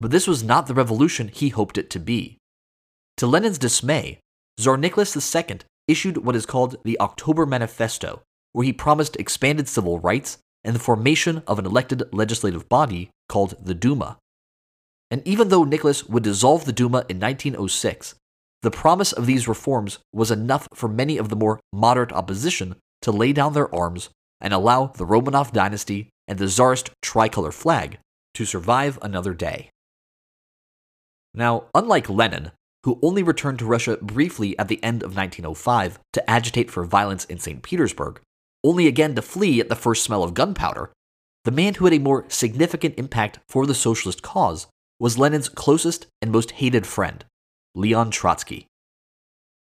But 0.00 0.10
this 0.10 0.26
was 0.26 0.42
not 0.42 0.68
the 0.68 0.74
revolution 0.74 1.28
he 1.28 1.50
hoped 1.50 1.76
it 1.76 1.90
to 1.90 2.00
be. 2.00 2.38
To 3.18 3.26
Lenin's 3.26 3.58
dismay, 3.58 4.20
Tsar 4.58 4.78
Nicholas 4.78 5.14
II 5.14 5.58
issued 5.86 6.24
what 6.24 6.34
is 6.34 6.46
called 6.46 6.76
the 6.82 6.98
October 6.98 7.44
Manifesto, 7.44 8.22
where 8.54 8.64
he 8.64 8.72
promised 8.72 9.16
expanded 9.16 9.68
civil 9.68 10.00
rights 10.00 10.38
and 10.64 10.74
the 10.74 10.80
formation 10.80 11.42
of 11.46 11.58
an 11.58 11.66
elected 11.66 12.04
legislative 12.10 12.70
body 12.70 13.10
called 13.28 13.54
the 13.60 13.74
Duma. 13.74 14.18
And 15.10 15.22
even 15.26 15.48
though 15.48 15.64
Nicholas 15.64 16.04
would 16.04 16.22
dissolve 16.22 16.64
the 16.64 16.72
Duma 16.72 17.04
in 17.08 17.18
1906, 17.18 18.14
the 18.62 18.70
promise 18.70 19.12
of 19.12 19.26
these 19.26 19.48
reforms 19.48 19.98
was 20.12 20.30
enough 20.30 20.68
for 20.74 20.88
many 20.88 21.16
of 21.16 21.28
the 21.28 21.36
more 21.36 21.60
moderate 21.72 22.12
opposition 22.12 22.76
to 23.02 23.12
lay 23.12 23.32
down 23.32 23.52
their 23.52 23.72
arms 23.74 24.10
and 24.40 24.52
allow 24.52 24.86
the 24.86 25.06
Romanov 25.06 25.52
dynasty 25.52 26.08
and 26.26 26.38
the 26.38 26.48
Tsarist 26.48 26.90
tricolor 27.02 27.52
flag 27.52 27.98
to 28.34 28.44
survive 28.44 28.98
another 29.00 29.34
day. 29.34 29.70
Now, 31.34 31.64
unlike 31.74 32.08
Lenin, 32.08 32.50
who 32.84 32.98
only 33.02 33.22
returned 33.22 33.58
to 33.60 33.66
Russia 33.66 33.98
briefly 34.00 34.58
at 34.58 34.68
the 34.68 34.82
end 34.82 35.02
of 35.02 35.16
1905 35.16 35.98
to 36.12 36.30
agitate 36.30 36.70
for 36.70 36.84
violence 36.84 37.24
in 37.24 37.38
St. 37.38 37.62
Petersburg, 37.62 38.20
only 38.64 38.86
again 38.86 39.14
to 39.14 39.22
flee 39.22 39.60
at 39.60 39.68
the 39.68 39.76
first 39.76 40.04
smell 40.04 40.22
of 40.22 40.34
gunpowder, 40.34 40.90
the 41.48 41.52
man 41.52 41.72
who 41.72 41.86
had 41.86 41.94
a 41.94 41.98
more 41.98 42.26
significant 42.28 42.94
impact 42.98 43.38
for 43.48 43.64
the 43.64 43.74
socialist 43.74 44.20
cause 44.20 44.66
was 45.00 45.16
Lenin's 45.16 45.48
closest 45.48 46.06
and 46.20 46.30
most 46.30 46.50
hated 46.50 46.86
friend, 46.86 47.24
Leon 47.74 48.10
Trotsky. 48.10 48.66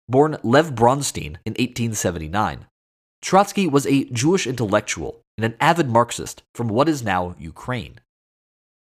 Born 0.07 0.37
Lev 0.43 0.75
Bronstein 0.75 1.39
in 1.47 1.55
1879, 1.55 2.67
Trotsky 3.23 3.67
was 3.67 3.87
a 3.87 4.05
Jewish 4.05 4.47
intellectual 4.47 5.23
and 5.39 5.47
an 5.47 5.55
avid 5.61 5.89
Marxist 5.89 6.43
from 6.55 6.69
what 6.69 6.91
is 6.91 7.03
now 7.03 7.35
Ukraine. 7.39 8.01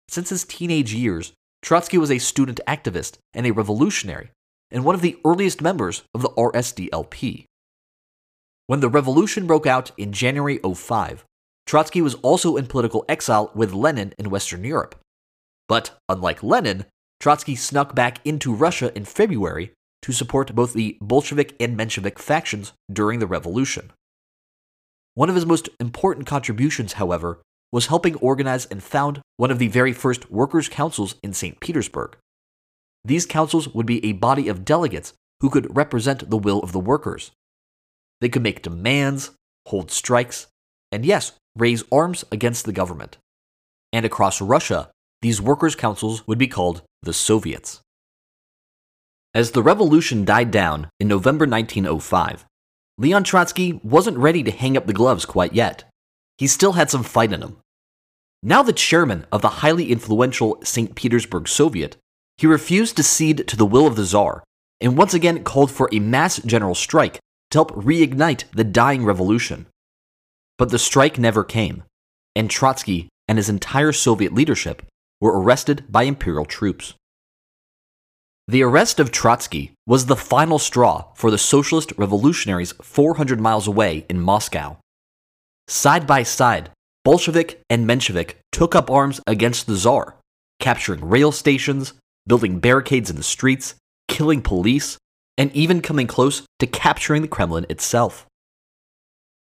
Since 0.08 0.30
his 0.30 0.44
teenage 0.44 0.94
years, 0.94 1.32
Trotsky 1.62 1.98
was 1.98 2.12
a 2.12 2.18
student 2.18 2.60
activist 2.68 3.18
and 3.34 3.48
a 3.48 3.50
revolutionary, 3.50 4.30
and 4.70 4.84
one 4.84 4.94
of 4.94 5.00
the 5.00 5.18
earliest 5.24 5.60
members 5.60 6.04
of 6.14 6.22
the 6.22 6.30
RSDLP. 6.30 7.46
When 8.68 8.78
the 8.78 8.88
revolution 8.88 9.48
broke 9.48 9.66
out 9.66 9.90
in 9.98 10.12
January 10.12 10.58
05, 10.58 11.24
Trotsky 11.66 12.00
was 12.00 12.14
also 12.16 12.56
in 12.56 12.66
political 12.66 13.04
exile 13.08 13.50
with 13.54 13.72
Lenin 13.72 14.14
in 14.18 14.30
Western 14.30 14.62
Europe. 14.62 14.94
But 15.68 15.98
unlike 16.08 16.42
Lenin, 16.42 16.86
Trotsky 17.18 17.56
snuck 17.56 17.94
back 17.94 18.24
into 18.24 18.54
Russia 18.54 18.96
in 18.96 19.04
February 19.04 19.72
to 20.02 20.12
support 20.12 20.54
both 20.54 20.74
the 20.74 20.96
Bolshevik 21.00 21.56
and 21.58 21.76
Menshevik 21.76 22.18
factions 22.18 22.72
during 22.92 23.18
the 23.18 23.26
revolution. 23.26 23.90
One 25.14 25.28
of 25.28 25.34
his 25.34 25.46
most 25.46 25.68
important 25.80 26.26
contributions, 26.26 26.94
however, 26.94 27.40
was 27.72 27.86
helping 27.86 28.14
organize 28.16 28.66
and 28.66 28.82
found 28.82 29.20
one 29.36 29.50
of 29.50 29.58
the 29.58 29.68
very 29.68 29.92
first 29.92 30.30
workers' 30.30 30.68
councils 30.68 31.16
in 31.22 31.32
St. 31.32 31.58
Petersburg. 31.58 32.16
These 33.04 33.26
councils 33.26 33.68
would 33.68 33.86
be 33.86 34.04
a 34.04 34.12
body 34.12 34.46
of 34.46 34.64
delegates 34.64 35.14
who 35.40 35.50
could 35.50 35.74
represent 35.76 36.30
the 36.30 36.38
will 36.38 36.60
of 36.60 36.72
the 36.72 36.80
workers. 36.80 37.32
They 38.20 38.28
could 38.28 38.42
make 38.42 38.62
demands, 38.62 39.32
hold 39.66 39.90
strikes, 39.90 40.46
and 40.92 41.04
yes, 41.04 41.32
raise 41.56 41.84
arms 41.90 42.24
against 42.30 42.64
the 42.64 42.72
government. 42.72 43.18
And 43.92 44.04
across 44.04 44.40
Russia, 44.40 44.90
these 45.22 45.40
workers' 45.40 45.74
councils 45.74 46.26
would 46.26 46.38
be 46.38 46.46
called 46.46 46.82
the 47.02 47.12
Soviets. 47.12 47.80
As 49.34 49.50
the 49.50 49.62
revolution 49.62 50.24
died 50.24 50.50
down 50.50 50.88
in 51.00 51.08
November 51.08 51.46
1905, 51.46 52.46
Leon 52.98 53.24
Trotsky 53.24 53.80
wasn't 53.82 54.16
ready 54.16 54.42
to 54.42 54.50
hang 54.50 54.76
up 54.76 54.86
the 54.86 54.92
gloves 54.92 55.26
quite 55.26 55.52
yet. 55.52 55.84
He 56.38 56.46
still 56.46 56.72
had 56.72 56.90
some 56.90 57.02
fight 57.02 57.32
in 57.32 57.42
him. 57.42 57.56
Now 58.42 58.62
the 58.62 58.72
chairman 58.72 59.26
of 59.32 59.42
the 59.42 59.60
highly 59.60 59.90
influential 59.90 60.58
St. 60.62 60.94
Petersburg 60.94 61.48
Soviet, 61.48 61.96
he 62.38 62.46
refused 62.46 62.96
to 62.96 63.02
cede 63.02 63.46
to 63.48 63.56
the 63.56 63.66
will 63.66 63.86
of 63.86 63.96
the 63.96 64.04
Tsar 64.04 64.44
and 64.80 64.96
once 64.96 65.14
again 65.14 65.42
called 65.42 65.70
for 65.70 65.88
a 65.92 65.98
mass 65.98 66.38
general 66.38 66.74
strike 66.74 67.18
to 67.50 67.58
help 67.58 67.72
reignite 67.72 68.44
the 68.52 68.64
dying 68.64 69.04
revolution. 69.04 69.66
But 70.58 70.70
the 70.70 70.78
strike 70.78 71.18
never 71.18 71.44
came, 71.44 71.82
and 72.34 72.50
Trotsky 72.50 73.08
and 73.28 73.38
his 73.38 73.48
entire 73.48 73.92
Soviet 73.92 74.32
leadership 74.32 74.82
were 75.20 75.38
arrested 75.38 75.84
by 75.88 76.04
imperial 76.04 76.44
troops. 76.44 76.94
The 78.48 78.62
arrest 78.62 79.00
of 79.00 79.10
Trotsky 79.10 79.72
was 79.86 80.06
the 80.06 80.16
final 80.16 80.58
straw 80.58 81.06
for 81.14 81.30
the 81.30 81.38
socialist 81.38 81.92
revolutionaries 81.98 82.72
400 82.80 83.40
miles 83.40 83.66
away 83.66 84.06
in 84.08 84.20
Moscow. 84.20 84.78
Side 85.66 86.06
by 86.06 86.22
side, 86.22 86.70
Bolshevik 87.04 87.60
and 87.68 87.86
Menshevik 87.86 88.36
took 88.52 88.76
up 88.76 88.90
arms 88.90 89.20
against 89.26 89.66
the 89.66 89.76
Tsar, 89.76 90.16
capturing 90.60 91.08
rail 91.08 91.32
stations, 91.32 91.94
building 92.26 92.60
barricades 92.60 93.10
in 93.10 93.16
the 93.16 93.22
streets, 93.22 93.74
killing 94.06 94.42
police, 94.42 94.96
and 95.36 95.50
even 95.52 95.82
coming 95.82 96.06
close 96.06 96.42
to 96.60 96.66
capturing 96.66 97.22
the 97.22 97.28
Kremlin 97.28 97.66
itself. 97.68 98.26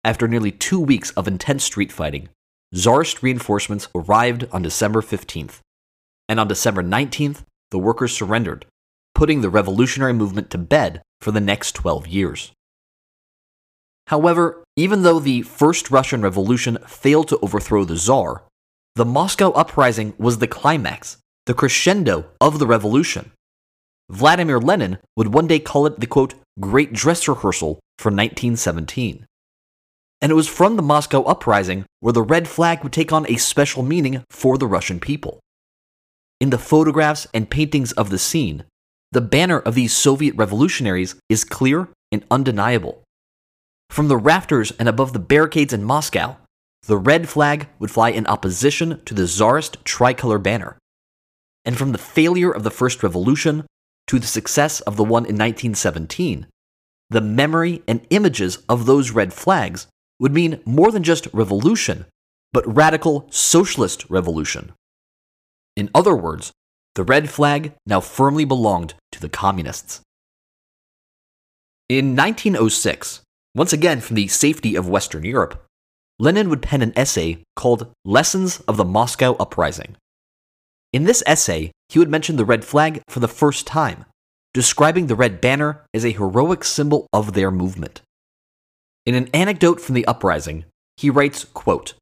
After 0.04 0.28
nearly 0.28 0.52
two 0.52 0.80
weeks 0.80 1.10
of 1.12 1.26
intense 1.26 1.64
street 1.64 1.92
fighting, 1.92 2.28
Tsarist 2.74 3.22
reinforcements 3.22 3.88
arrived 3.94 4.46
on 4.52 4.62
December 4.62 5.02
15th, 5.02 5.60
and 6.28 6.38
on 6.38 6.48
December 6.48 6.82
19th, 6.82 7.42
the 7.70 7.78
workers 7.78 8.16
surrendered, 8.16 8.66
putting 9.14 9.40
the 9.40 9.50
revolutionary 9.50 10.12
movement 10.12 10.50
to 10.50 10.58
bed 10.58 11.02
for 11.20 11.32
the 11.32 11.40
next 11.40 11.72
12 11.72 12.06
years. 12.06 12.52
However, 14.08 14.64
even 14.76 15.02
though 15.02 15.18
the 15.18 15.42
First 15.42 15.90
Russian 15.90 16.22
Revolution 16.22 16.78
failed 16.86 17.28
to 17.28 17.38
overthrow 17.40 17.84
the 17.84 17.96
Tsar, 17.96 18.44
the 18.94 19.04
Moscow 19.04 19.50
Uprising 19.52 20.14
was 20.18 20.38
the 20.38 20.46
climax, 20.46 21.18
the 21.46 21.54
crescendo 21.54 22.26
of 22.40 22.58
the 22.58 22.66
revolution. 22.66 23.32
Vladimir 24.08 24.58
Lenin 24.58 24.98
would 25.16 25.34
one 25.34 25.46
day 25.46 25.58
call 25.58 25.84
it 25.86 26.00
the 26.00 26.06
quote, 26.06 26.34
Great 26.58 26.92
Dress 26.92 27.28
Rehearsal 27.28 27.80
for 27.98 28.10
1917. 28.10 29.26
And 30.20 30.32
it 30.32 30.34
was 30.34 30.48
from 30.48 30.76
the 30.76 30.82
Moscow 30.82 31.22
Uprising 31.22 31.84
where 32.00 32.12
the 32.12 32.22
red 32.22 32.48
flag 32.48 32.82
would 32.82 32.92
take 32.92 33.12
on 33.12 33.26
a 33.28 33.36
special 33.36 33.82
meaning 33.82 34.24
for 34.30 34.58
the 34.58 34.66
Russian 34.66 35.00
people. 35.00 35.40
In 36.40 36.50
the 36.50 36.58
photographs 36.58 37.26
and 37.34 37.50
paintings 37.50 37.92
of 37.92 38.10
the 38.10 38.18
scene, 38.18 38.64
the 39.10 39.20
banner 39.20 39.58
of 39.58 39.74
these 39.74 39.92
Soviet 39.92 40.34
revolutionaries 40.36 41.16
is 41.28 41.44
clear 41.44 41.88
and 42.12 42.24
undeniable. 42.30 43.02
From 43.90 44.08
the 44.08 44.16
rafters 44.16 44.70
and 44.72 44.88
above 44.88 45.12
the 45.12 45.18
barricades 45.18 45.72
in 45.72 45.82
Moscow, 45.82 46.36
the 46.86 46.98
red 46.98 47.28
flag 47.28 47.68
would 47.78 47.90
fly 47.90 48.10
in 48.10 48.26
opposition 48.26 49.00
to 49.04 49.14
the 49.14 49.26
Tsarist 49.26 49.84
tricolor 49.84 50.38
banner. 50.38 50.78
And 51.64 51.76
from 51.76 51.92
the 51.92 51.98
failure 51.98 52.50
of 52.50 52.62
the 52.62 52.70
First 52.70 53.02
Revolution 53.02 53.66
to 54.06 54.18
the 54.18 54.26
success 54.26 54.80
of 54.80 54.96
the 54.96 55.04
one 55.04 55.24
in 55.24 55.36
1917, 55.36 56.46
the 57.10 57.20
memory 57.20 57.82
and 57.88 58.06
images 58.10 58.58
of 58.68 58.86
those 58.86 59.10
red 59.10 59.32
flags 59.32 59.86
would 60.20 60.32
mean 60.32 60.60
more 60.64 60.90
than 60.90 61.02
just 61.02 61.28
revolution, 61.32 62.06
but 62.52 62.66
radical 62.66 63.26
socialist 63.30 64.04
revolution. 64.08 64.72
In 65.76 65.90
other 65.94 66.16
words, 66.16 66.52
the 66.94 67.04
red 67.04 67.30
flag 67.30 67.72
now 67.86 68.00
firmly 68.00 68.44
belonged 68.44 68.94
to 69.12 69.20
the 69.20 69.28
communists. 69.28 70.00
In 71.88 72.16
1906, 72.16 73.22
once 73.54 73.72
again 73.72 74.00
from 74.00 74.16
the 74.16 74.28
safety 74.28 74.74
of 74.74 74.88
Western 74.88 75.24
Europe, 75.24 75.64
Lenin 76.18 76.50
would 76.50 76.62
pen 76.62 76.82
an 76.82 76.92
essay 76.96 77.38
called 77.54 77.92
Lessons 78.04 78.60
of 78.60 78.76
the 78.76 78.84
Moscow 78.84 79.36
Uprising. 79.38 79.96
In 80.92 81.04
this 81.04 81.22
essay, 81.26 81.70
he 81.88 81.98
would 81.98 82.10
mention 82.10 82.36
the 82.36 82.44
red 82.44 82.64
flag 82.64 83.02
for 83.08 83.20
the 83.20 83.28
first 83.28 83.66
time, 83.66 84.04
describing 84.52 85.06
the 85.06 85.14
red 85.14 85.40
banner 85.40 85.84
as 85.94 86.04
a 86.04 86.10
heroic 86.10 86.64
symbol 86.64 87.06
of 87.12 87.34
their 87.34 87.50
movement. 87.50 88.02
In 89.08 89.14
an 89.14 89.30
anecdote 89.32 89.80
from 89.80 89.94
the 89.94 90.04
uprising, 90.04 90.66
he 90.98 91.08
writes, 91.08 91.44
quote, 91.44 91.94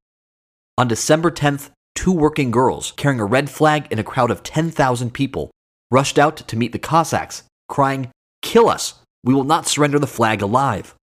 On 0.76 0.88
December 0.88 1.30
10th, 1.30 1.70
two 1.94 2.10
working 2.10 2.50
girls 2.50 2.92
carrying 2.96 3.20
a 3.20 3.24
red 3.24 3.48
flag 3.48 3.86
in 3.92 4.00
a 4.00 4.02
crowd 4.02 4.32
of 4.32 4.42
10,000 4.42 5.14
people 5.14 5.52
rushed 5.92 6.18
out 6.18 6.36
to 6.38 6.56
meet 6.56 6.72
the 6.72 6.80
Cossacks, 6.80 7.44
crying, 7.68 8.10
Kill 8.42 8.68
us! 8.68 8.94
We 9.22 9.34
will 9.34 9.44
not 9.44 9.68
surrender 9.68 10.00
the 10.00 10.08
flag 10.08 10.42
alive. 10.42 10.96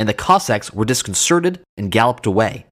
And 0.00 0.08
the 0.08 0.14
Cossacks 0.14 0.72
were 0.72 0.86
disconcerted 0.86 1.60
and 1.76 1.92
galloped 1.92 2.24
away. 2.24 2.64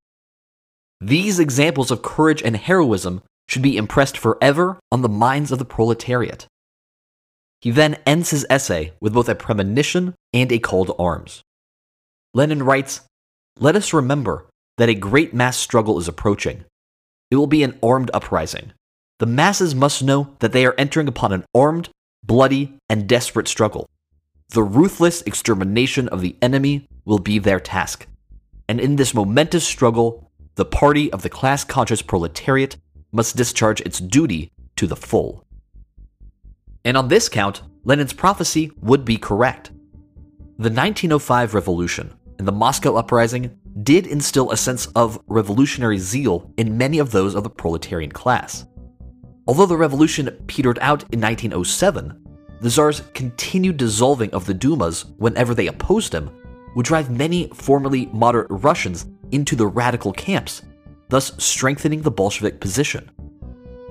These 1.03 1.39
examples 1.39 1.91
of 1.91 2.01
courage 2.01 2.43
and 2.43 2.57
heroism 2.57 3.21
should 3.47 3.61
be 3.61 3.77
impressed 3.77 4.17
forever 4.17 4.81
on 4.91 5.03
the 5.03 5.09
minds 5.11 5.53
of 5.53 5.59
the 5.59 5.67
proletariat. 5.67 6.47
He 7.61 7.73
then 7.73 7.99
ends 8.07 8.31
his 8.31 8.47
essay 8.49 8.95
with 9.03 9.13
both 9.13 9.29
a 9.29 9.35
premonition 9.35 10.15
and 10.33 10.51
a 10.51 10.59
call 10.59 10.87
to 10.87 10.95
arms. 10.95 11.43
Lenin 12.33 12.63
writes 12.63 13.01
Let 13.59 13.75
us 13.75 13.93
remember 13.93 14.47
that 14.79 14.89
a 14.89 14.95
great 14.95 15.35
mass 15.35 15.57
struggle 15.57 15.99
is 15.99 16.07
approaching. 16.07 16.65
It 17.31 17.37
will 17.37 17.49
be 17.49 17.63
an 17.63 17.79
armed 17.83 18.11
uprising. 18.15 18.73
The 19.19 19.27
masses 19.27 19.75
must 19.75 20.03
know 20.03 20.37
that 20.39 20.53
they 20.53 20.65
are 20.65 20.75
entering 20.79 21.09
upon 21.09 21.33
an 21.33 21.45
armed, 21.55 21.91
bloody, 22.25 22.79
and 22.89 23.09
desperate 23.09 23.49
struggle. 23.49 23.87
The 24.51 24.63
ruthless 24.63 25.23
extermination 25.23 26.09
of 26.09 26.21
the 26.21 26.37
enemy 26.41 26.87
will 27.05 27.19
be 27.19 27.39
their 27.39 27.61
task. 27.61 28.07
And 28.69 28.81
in 28.81 28.97
this 28.97 29.13
momentous 29.13 29.67
struggle, 29.67 30.31
the 30.55 30.65
party 30.65 31.13
of 31.13 31.23
the 31.23 31.29
class 31.29 31.65
conscious 31.65 32.03
proletariat 32.03 32.77
must 33.13 33.37
discharge 33.37 33.81
its 33.81 33.99
duty 33.99 34.53
to 34.77 34.87
the 34.87 34.97
full. 34.97 35.45
And 36.85 36.97
on 36.97 37.09
this 37.09 37.29
count, 37.29 37.63
Lenin's 37.85 38.13
prophecy 38.13 38.71
would 38.81 39.05
be 39.05 39.17
correct. 39.17 39.71
The 40.59 40.69
1905 40.69 41.55
revolution 41.55 42.15
and 42.41 42.49
the 42.49 42.53
Moscow 42.53 42.97
uprising 42.97 43.55
did 43.83 44.07
instill 44.07 44.51
a 44.51 44.57
sense 44.57 44.87
of 44.97 45.21
revolutionary 45.27 45.99
zeal 45.99 46.51
in 46.57 46.79
many 46.79 46.99
of 46.99 47.11
those 47.11 47.35
of 47.35 47.43
the 47.43 47.51
proletarian 47.51 48.11
class. 48.11 48.65
Although 49.47 49.67
the 49.67 49.77
revolution 49.77 50.31
petered 50.47 50.79
out 50.79 51.03
in 51.13 51.21
1907, 51.21 52.19
the 52.63 52.71
Tsar's 52.71 53.03
continued 53.13 53.77
dissolving 53.77 54.31
of 54.31 54.47
the 54.47 54.55
Dumas 54.55 55.05
whenever 55.19 55.53
they 55.55 55.67
opposed 55.67 56.15
him 56.15 56.31
would 56.75 56.87
drive 56.87 57.11
many 57.11 57.49
formerly 57.49 58.07
moderate 58.07 58.47
Russians 58.49 59.05
into 59.33 59.55
the 59.55 59.67
radical 59.67 60.15
camps, 60.15 60.63
thus 61.11 61.35
strengthening 61.37 62.01
the 62.01 62.11
Bolshevik 62.11 62.59
position. 62.59 63.11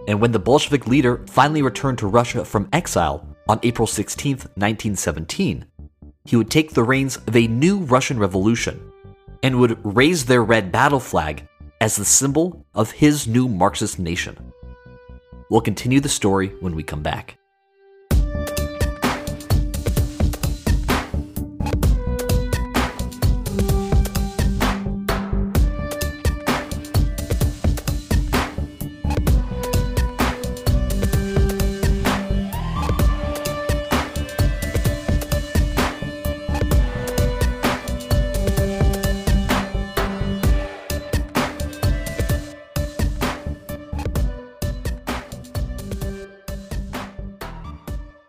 And 0.07 0.19
when 0.19 0.31
the 0.31 0.39
Bolshevik 0.39 0.88
leader 0.88 1.23
finally 1.27 1.62
returned 1.62 1.99
to 1.99 2.07
Russia 2.07 2.43
from 2.43 2.67
exile 2.73 3.27
on 3.47 3.59
April 3.62 3.85
16, 3.85 4.38
1917, 4.38 5.65
he 6.30 6.36
would 6.36 6.52
take 6.52 6.76
the 6.76 6.84
reins 6.84 7.18
of 7.26 7.36
a 7.36 7.48
new 7.48 7.80
Russian 7.80 8.20
revolution 8.20 8.80
and 9.42 9.60
would 9.60 9.80
raise 9.84 10.26
their 10.26 10.44
red 10.44 10.72
battle 10.72 11.00
flag 11.00 11.48
as 11.82 11.96
the 11.96 12.06
symbol 12.06 12.63
of 12.76 12.92
his 12.92 13.28
new 13.28 13.48
Marxist 13.48 13.98
nation. 13.98 14.38
We'll 15.50 15.62
continue 15.62 16.00
the 16.00 16.08
story 16.08 16.50
when 16.60 16.76
we 16.76 16.84
come 16.84 17.02
back. 17.02 17.38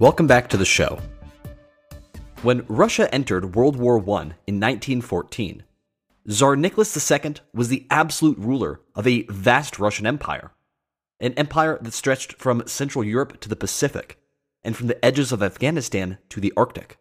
Welcome 0.00 0.26
back 0.26 0.48
to 0.48 0.56
the 0.56 0.64
show. 0.64 0.98
When 2.40 2.64
Russia 2.68 3.14
entered 3.14 3.54
World 3.54 3.76
War 3.76 3.98
I 3.98 4.32
in 4.46 4.58
1914, 4.58 5.62
Tsar 6.26 6.56
Nicholas 6.56 7.10
II 7.10 7.34
was 7.52 7.68
the 7.68 7.86
absolute 7.90 8.38
ruler 8.38 8.80
of 8.94 9.06
a 9.06 9.24
vast 9.24 9.78
Russian 9.78 10.06
empire, 10.06 10.52
an 11.20 11.34
empire 11.34 11.78
that 11.82 11.92
stretched 11.92 12.32
from 12.38 12.66
Central 12.66 13.04
Europe 13.04 13.40
to 13.40 13.50
the 13.50 13.56
Pacific 13.56 14.18
and 14.64 14.74
from 14.74 14.86
the 14.86 15.04
edges 15.04 15.32
of 15.32 15.42
Afghanistan 15.42 16.16
to 16.30 16.40
the 16.40 16.54
Arctic. 16.56 16.96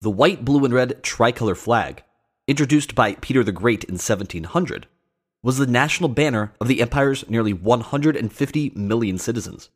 The 0.00 0.08
white, 0.08 0.42
blue, 0.42 0.64
and 0.64 0.72
red 0.72 1.02
tricolor 1.02 1.54
flag, 1.54 2.02
introduced 2.48 2.94
by 2.94 3.16
Peter 3.16 3.44
the 3.44 3.52
Great 3.52 3.84
in 3.84 3.96
1700, 3.96 4.86
was 5.42 5.58
the 5.58 5.66
national 5.66 6.08
banner 6.08 6.54
of 6.62 6.66
the 6.66 6.80
empire's 6.80 7.28
nearly 7.28 7.52
150 7.52 8.72
million 8.74 9.18
citizens. 9.18 9.68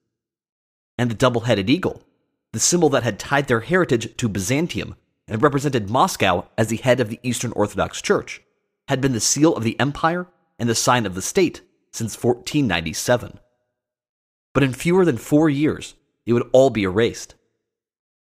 And 0.96 1.10
the 1.10 1.14
double 1.14 1.42
headed 1.42 1.68
eagle, 1.68 2.02
the 2.54 2.60
symbol 2.60 2.88
that 2.88 3.02
had 3.02 3.18
tied 3.18 3.48
their 3.48 3.60
heritage 3.60 4.16
to 4.16 4.28
Byzantium 4.28 4.94
and 5.26 5.42
represented 5.42 5.90
Moscow 5.90 6.46
as 6.56 6.68
the 6.68 6.76
head 6.76 7.00
of 7.00 7.08
the 7.08 7.18
Eastern 7.24 7.50
Orthodox 7.52 8.00
Church, 8.00 8.42
had 8.86 9.00
been 9.00 9.12
the 9.12 9.18
seal 9.20 9.56
of 9.56 9.64
the 9.64 9.78
empire 9.80 10.28
and 10.56 10.68
the 10.68 10.74
sign 10.74 11.04
of 11.04 11.16
the 11.16 11.22
state 11.22 11.62
since 11.90 12.14
1497. 12.14 13.40
But 14.52 14.62
in 14.62 14.72
fewer 14.72 15.04
than 15.04 15.16
four 15.16 15.50
years, 15.50 15.94
it 16.26 16.32
would 16.32 16.48
all 16.52 16.70
be 16.70 16.84
erased. 16.84 17.34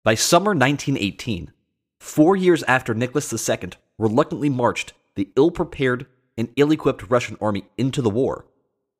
By 0.04 0.16
summer 0.16 0.52
1918, 0.52 1.54
four 2.00 2.36
years 2.36 2.62
after 2.64 2.94
Nicholas 2.94 3.32
II 3.50 3.70
reluctantly 3.98 4.50
marched 4.50 4.92
the 5.16 5.30
ill 5.38 5.50
prepared 5.50 6.08
and 6.38 6.50
ill 6.58 6.72
equipped 6.72 7.10
Russian 7.10 7.38
army 7.40 7.68
into 7.78 8.02
the 8.02 8.10
war, 8.10 8.46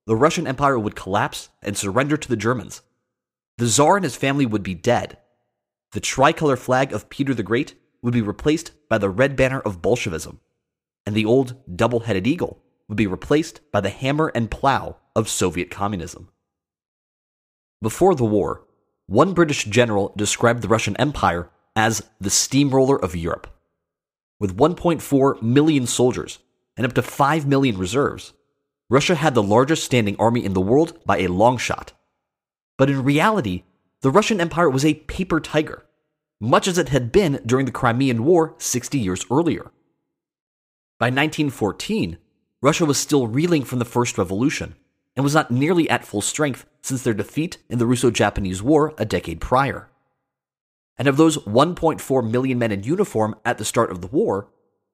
the 0.06 0.16
Russian 0.16 0.48
Empire 0.48 0.80
would 0.80 0.96
collapse 0.96 1.50
and 1.62 1.76
surrender 1.76 2.16
to 2.16 2.30
the 2.30 2.38
Germans 2.38 2.82
the 3.60 3.68
Tsar 3.68 3.98
and 3.98 4.06
his 4.06 4.16
family 4.16 4.46
would 4.46 4.64
be 4.64 4.74
dead. 4.74 5.18
The 5.92 6.00
tricolor 6.00 6.56
flag 6.56 6.94
of 6.94 7.10
Peter 7.10 7.34
the 7.34 7.44
Great 7.44 7.76
would 8.02 8.14
be 8.14 8.22
replaced 8.22 8.72
by 8.90 8.98
the 8.98 9.10
red 9.10 9.36
banner 9.36 9.60
of 9.60 9.82
Bolshevism, 9.82 10.40
and 11.06 11.14
the 11.14 11.26
old 11.26 11.56
double 11.76 12.02
headed 12.02 12.26
eagle 12.26 12.64
would 12.88 12.96
be 12.96 13.06
replaced 13.06 13.60
by 13.74 13.82
the 13.82 13.90
hammer 13.90 14.32
and 14.34 14.50
plow 14.50 14.96
of 15.14 15.28
Soviet 15.28 15.70
communism. 15.70 16.30
Before 17.82 18.16
the 18.16 18.24
war, 18.24 18.64
one 19.08 19.34
British 19.34 19.66
general 19.66 20.14
described 20.16 20.62
the 20.62 20.70
Russian 20.70 20.96
Empire 20.96 21.50
as 21.76 22.10
the 22.22 22.30
steamroller 22.30 22.96
of 22.96 23.14
Europe. 23.14 23.48
With 24.40 24.56
1.4 24.56 25.42
million 25.42 25.86
soldiers 25.86 26.40
and 26.78 26.86
up 26.86 26.94
to 26.94 27.02
5 27.02 27.46
million 27.46 27.78
reserves, 27.78 28.32
Russia 28.90 29.16
had 29.16 29.36
the 29.36 29.44
largest 29.44 29.84
standing 29.84 30.16
army 30.18 30.46
in 30.46 30.54
the 30.54 30.62
world 30.62 30.98
by 31.06 31.18
a 31.18 31.28
long 31.28 31.58
shot. 31.58 31.92
But 32.80 32.90
in 32.90 33.04
reality, 33.04 33.64
the 34.00 34.10
Russian 34.10 34.40
Empire 34.40 34.70
was 34.70 34.86
a 34.86 34.94
paper 34.94 35.42
tiger, 35.42 35.86
much 36.40 36.66
as 36.66 36.78
it 36.78 36.88
had 36.88 37.12
been 37.12 37.42
during 37.46 37.66
the 37.66 37.74
Crimean 37.74 38.24
War 38.24 38.56
60 38.58 38.98
years 38.98 39.26
earlier. 39.30 39.64
By 40.98 41.08
1914, 41.08 42.18
Russia 42.62 42.86
was 42.86 42.98
still 42.98 43.28
reeling 43.28 43.66
from 43.66 43.80
the 43.80 43.86
First 43.86 44.18
Revolution 44.18 44.76
and 45.14 45.26
was 45.26 45.34
not 45.34 45.52
nearly 45.52 45.90
at 45.90 46.06
full 46.06 46.22
strength 46.22 46.66
since 46.82 47.04
their 47.04 47.14
defeat 47.14 47.58
in 47.68 47.80
the 47.80 47.86
Russo 47.86 48.12
Japanese 48.12 48.64
War 48.64 48.94
a 48.98 49.04
decade 49.04 49.42
prior. 49.42 49.90
And 50.98 51.10
of 51.10 51.18
those 51.18 51.38
1.4 51.40 52.32
million 52.32 52.60
men 52.60 52.72
in 52.72 52.84
uniform 52.84 53.36
at 53.44 53.58
the 53.58 53.66
start 53.66 53.92
of 53.92 54.00
the 54.00 54.08
war, 54.08 54.48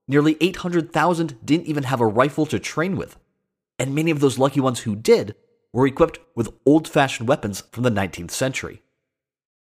nearly 0.08 0.38
800,000 0.42 1.38
didn't 1.46 1.68
even 1.68 1.84
have 1.84 2.02
a 2.02 2.08
rifle 2.08 2.48
to 2.48 2.58
train 2.58 2.96
with, 2.96 3.20
and 3.78 3.94
many 3.94 4.10
of 4.10 4.22
those 4.22 4.40
lucky 4.40 4.60
ones 4.60 4.80
who 4.80 4.96
did 4.96 5.36
were 5.76 5.86
equipped 5.86 6.20
with 6.36 6.54
old 6.66 6.88
fashioned 6.88 7.28
weapons 7.28 7.64
from 7.70 7.84
the 7.84 7.92
19th 7.92 8.32
century. 8.32 8.82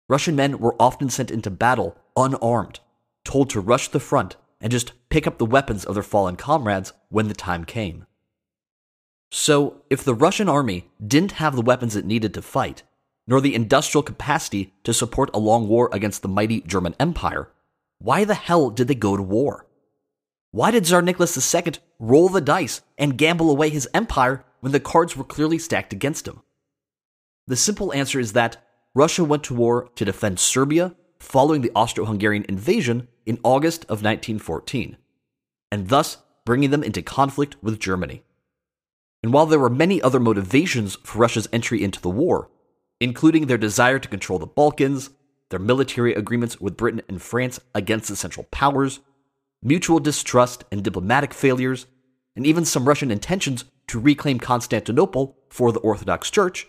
Russian 0.07 0.33
men 0.33 0.57
were 0.57 0.77
often 0.79 1.09
sent 1.09 1.29
into 1.29 1.49
battle 1.49 1.97
unarmed, 2.15 2.79
told 3.25 3.49
to 3.49 3.59
rush 3.59 3.89
the 3.89 3.99
front 3.99 4.37
and 4.61 4.71
just 4.71 4.93
pick 5.09 5.27
up 5.27 5.37
the 5.37 5.45
weapons 5.45 5.83
of 5.83 5.95
their 5.95 6.03
fallen 6.03 6.37
comrades 6.37 6.93
when 7.09 7.27
the 7.27 7.33
time 7.33 7.65
came. 7.65 8.05
So, 9.29 9.81
if 9.89 10.01
the 10.01 10.15
Russian 10.15 10.47
army 10.47 10.89
didn't 11.05 11.33
have 11.33 11.53
the 11.53 11.61
weapons 11.61 11.97
it 11.97 12.05
needed 12.05 12.33
to 12.35 12.41
fight, 12.41 12.83
nor 13.27 13.41
the 13.41 13.53
industrial 13.53 14.01
capacity 14.01 14.73
to 14.85 14.93
support 14.93 15.29
a 15.33 15.39
long 15.39 15.67
war 15.67 15.89
against 15.91 16.21
the 16.21 16.29
mighty 16.29 16.61
German 16.61 16.95
Empire, 16.97 17.49
why 17.97 18.23
the 18.23 18.35
hell 18.35 18.69
did 18.69 18.87
they 18.87 18.95
go 18.95 19.17
to 19.17 19.21
war? 19.21 19.67
Why 20.51 20.71
did 20.71 20.85
Tsar 20.85 21.01
Nicholas 21.01 21.53
II 21.53 21.73
roll 21.99 22.29
the 22.29 22.39
dice 22.39 22.81
and 22.97 23.17
gamble 23.17 23.51
away 23.51 23.69
his 23.69 23.87
empire 23.93 24.45
when 24.59 24.71
the 24.71 24.79
cards 24.79 25.15
were 25.15 25.23
clearly 25.23 25.57
stacked 25.57 25.93
against 25.93 26.27
him? 26.27 26.41
The 27.47 27.55
simple 27.55 27.93
answer 27.93 28.19
is 28.19 28.33
that 28.33 28.63
Russia 28.93 29.23
went 29.23 29.43
to 29.45 29.53
war 29.53 29.89
to 29.95 30.05
defend 30.05 30.39
Serbia 30.39 30.95
following 31.19 31.61
the 31.61 31.71
Austro 31.75 32.05
Hungarian 32.05 32.45
invasion 32.47 33.07
in 33.25 33.39
August 33.43 33.83
of 33.85 34.03
1914, 34.03 34.97
and 35.71 35.89
thus 35.89 36.17
bringing 36.45 36.69
them 36.71 36.83
into 36.83 37.01
conflict 37.01 37.55
with 37.61 37.79
Germany. 37.79 38.23
And 39.21 39.33
while 39.33 39.45
there 39.45 39.59
were 39.59 39.69
many 39.69 40.01
other 40.01 40.19
motivations 40.19 40.95
for 41.03 41.19
Russia's 41.19 41.49
entry 41.51 41.83
into 41.83 42.01
the 42.01 42.09
war, 42.09 42.49
including 42.99 43.47
their 43.47 43.57
desire 43.57 43.99
to 43.99 44.07
control 44.07 44.39
the 44.39 44.47
Balkans, 44.47 45.09
their 45.49 45.59
military 45.59 46.13
agreements 46.13 46.59
with 46.61 46.77
Britain 46.77 47.01
and 47.09 47.21
France 47.21 47.59
against 47.75 48.07
the 48.07 48.15
Central 48.15 48.45
Powers, 48.51 48.99
mutual 49.61 49.99
distrust 49.99 50.63
and 50.71 50.83
diplomatic 50.83 51.33
failures, 51.33 51.85
and 52.35 52.45
even 52.47 52.63
some 52.63 52.87
Russian 52.87 53.11
intentions 53.11 53.65
to 53.89 53.99
reclaim 53.99 54.39
Constantinople 54.39 55.37
for 55.49 55.71
the 55.71 55.79
Orthodox 55.79 56.29
Church, 56.29 56.67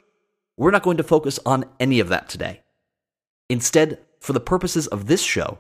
we're 0.56 0.70
not 0.70 0.82
going 0.82 0.96
to 0.96 1.02
focus 1.02 1.38
on 1.46 1.64
any 1.78 2.00
of 2.00 2.08
that 2.08 2.28
today. 2.28 2.62
Instead, 3.48 3.98
for 4.20 4.32
the 4.32 4.40
purposes 4.40 4.86
of 4.86 5.06
this 5.06 5.22
show, 5.22 5.58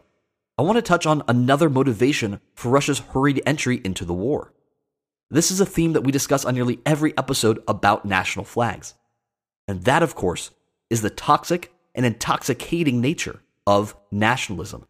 I 0.58 0.62
want 0.62 0.76
to 0.76 0.82
touch 0.82 1.06
on 1.06 1.22
another 1.28 1.70
motivation 1.70 2.40
for 2.54 2.70
Russia's 2.70 2.98
hurried 2.98 3.42
entry 3.46 3.80
into 3.84 4.04
the 4.04 4.14
war. 4.14 4.52
This 5.30 5.50
is 5.50 5.60
a 5.60 5.66
theme 5.66 5.92
that 5.92 6.02
we 6.02 6.12
discuss 6.12 6.44
on 6.44 6.54
nearly 6.54 6.80
every 6.84 7.16
episode 7.16 7.62
about 7.68 8.04
national 8.04 8.44
flags. 8.44 8.94
And 9.68 9.84
that, 9.84 10.02
of 10.02 10.14
course, 10.14 10.50
is 10.88 11.02
the 11.02 11.10
toxic 11.10 11.72
and 11.94 12.04
intoxicating 12.04 13.00
nature 13.00 13.40
of 13.66 13.94
nationalism. 14.10 14.86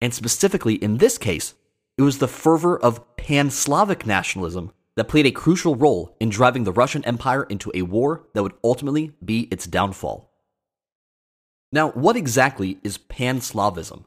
And 0.00 0.14
specifically, 0.14 0.74
in 0.74 0.98
this 0.98 1.18
case, 1.18 1.54
it 1.96 2.02
was 2.02 2.18
the 2.18 2.28
fervor 2.28 2.78
of 2.78 3.16
pan 3.16 3.50
Slavic 3.50 4.06
nationalism 4.06 4.72
that 4.96 5.08
played 5.08 5.26
a 5.26 5.32
crucial 5.32 5.74
role 5.74 6.16
in 6.20 6.28
driving 6.28 6.64
the 6.64 6.72
Russian 6.72 7.04
Empire 7.04 7.44
into 7.44 7.72
a 7.74 7.82
war 7.82 8.26
that 8.32 8.42
would 8.42 8.54
ultimately 8.62 9.12
be 9.24 9.48
its 9.50 9.66
downfall. 9.66 10.30
Now, 11.72 11.90
what 11.90 12.16
exactly 12.16 12.78
is 12.84 12.98
pan 12.98 13.40
Slavism? 13.40 14.04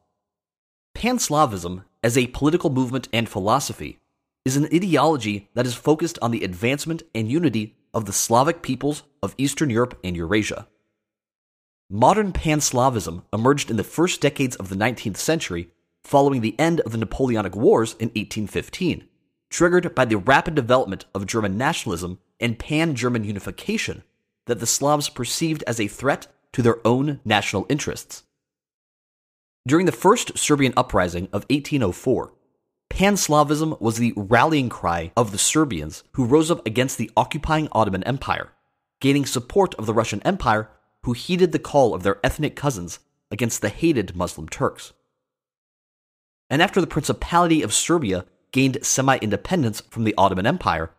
Pan 0.96 1.18
Slavism, 1.18 1.84
as 2.02 2.18
a 2.18 2.28
political 2.28 2.70
movement 2.70 3.10
and 3.12 3.28
philosophy, 3.28 4.00
is 4.46 4.56
an 4.56 4.70
ideology 4.74 5.50
that 5.54 5.66
is 5.66 5.76
focused 5.76 6.18
on 6.22 6.32
the 6.32 6.44
advancement 6.46 7.04
and 7.14 7.30
unity 7.30 7.76
of 7.94 8.06
the 8.06 8.14
Slavic 8.14 8.62
peoples 8.62 9.04
of 9.22 9.36
Eastern 9.38 9.70
Europe 9.70 10.00
and 10.04 10.16
Eurasia. 10.16 10.68
Modern 11.90 12.32
Pan 12.32 12.60
Slavism 12.60 13.24
emerged 13.34 13.70
in 13.70 13.78
the 13.78 13.84
first 13.84 14.22
decades 14.22 14.56
of 14.56 14.70
the 14.70 14.76
19th 14.76 15.18
century 15.18 15.70
following 16.04 16.40
the 16.40 16.58
end 16.58 16.80
of 16.82 16.94
the 16.94 16.98
Napoleonic 16.98 17.56
Wars 17.56 17.94
in 17.94 18.08
1815 18.10 19.08
triggered 19.50 19.96
by 19.96 20.06
the 20.06 20.18
rapid 20.18 20.56
development 20.56 21.06
of 21.14 21.26
German 21.26 21.58
nationalism 21.58 22.20
and 22.40 22.60
pan 22.60 22.96
German 22.96 23.24
unification 23.24 24.04
that 24.46 24.60
the 24.60 24.66
Slavs 24.66 25.10
perceived 25.10 25.64
as 25.68 25.80
a 25.80 25.88
threat 25.88 26.28
to 26.54 26.62
their 26.62 26.86
own 26.86 27.20
national 27.24 27.66
interests. 27.70 28.24
During 29.68 29.86
the 29.86 29.92
First 29.92 30.38
Serbian 30.38 30.74
Uprising 30.78 31.26
of 31.26 31.46
1804, 31.50 32.34
Pan 32.90 33.16
Slavism 33.16 33.80
was 33.82 33.98
the 33.98 34.14
rallying 34.16 34.70
cry 34.70 35.12
of 35.18 35.32
the 35.32 35.38
Serbians 35.38 36.04
who 36.14 36.26
rose 36.26 36.50
up 36.50 36.66
against 36.66 36.98
the 36.98 37.12
occupying 37.18 37.68
Ottoman 37.74 38.04
Empire, 38.04 38.54
gaining 39.02 39.26
support 39.26 39.76
of 39.76 39.86
the 39.86 39.94
Russian 39.94 40.22
Empire, 40.24 40.70
who 41.04 41.12
heeded 41.14 41.52
the 41.52 41.60
call 41.60 41.94
of 41.94 42.04
their 42.04 42.20
ethnic 42.24 42.56
cousins 42.56 43.00
against 43.30 43.62
the 43.62 43.70
hated 43.70 44.16
Muslim 44.16 44.48
Turks. 44.48 44.94
And 46.50 46.62
after 46.62 46.80
the 46.80 46.88
Principality 46.88 47.62
of 47.62 47.74
Serbia 47.74 48.26
gained 48.58 48.80
semi 48.82 49.18
independence 49.18 49.82
from 49.92 50.04
the 50.04 50.16
Ottoman 50.18 50.48
Empire, 50.48 50.90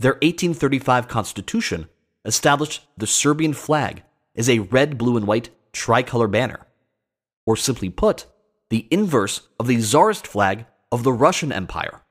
their 0.00 0.14
1835 0.14 1.06
constitution 1.06 1.88
established 2.24 2.84
the 2.98 3.06
Serbian 3.06 3.52
flag 3.52 4.02
as 4.34 4.48
a 4.48 4.58
red, 4.58 4.98
blue, 4.98 5.16
and 5.16 5.24
white 5.24 5.50
tricolor 5.72 6.26
banner. 6.26 6.66
Or 7.46 7.56
simply 7.56 7.88
put, 7.88 8.26
the 8.68 8.88
inverse 8.90 9.42
of 9.60 9.68
the 9.68 9.80
Tsarist 9.80 10.26
flag 10.26 10.66
of 10.90 11.04
the 11.04 11.12
Russian 11.12 11.52
Empire. 11.52 12.02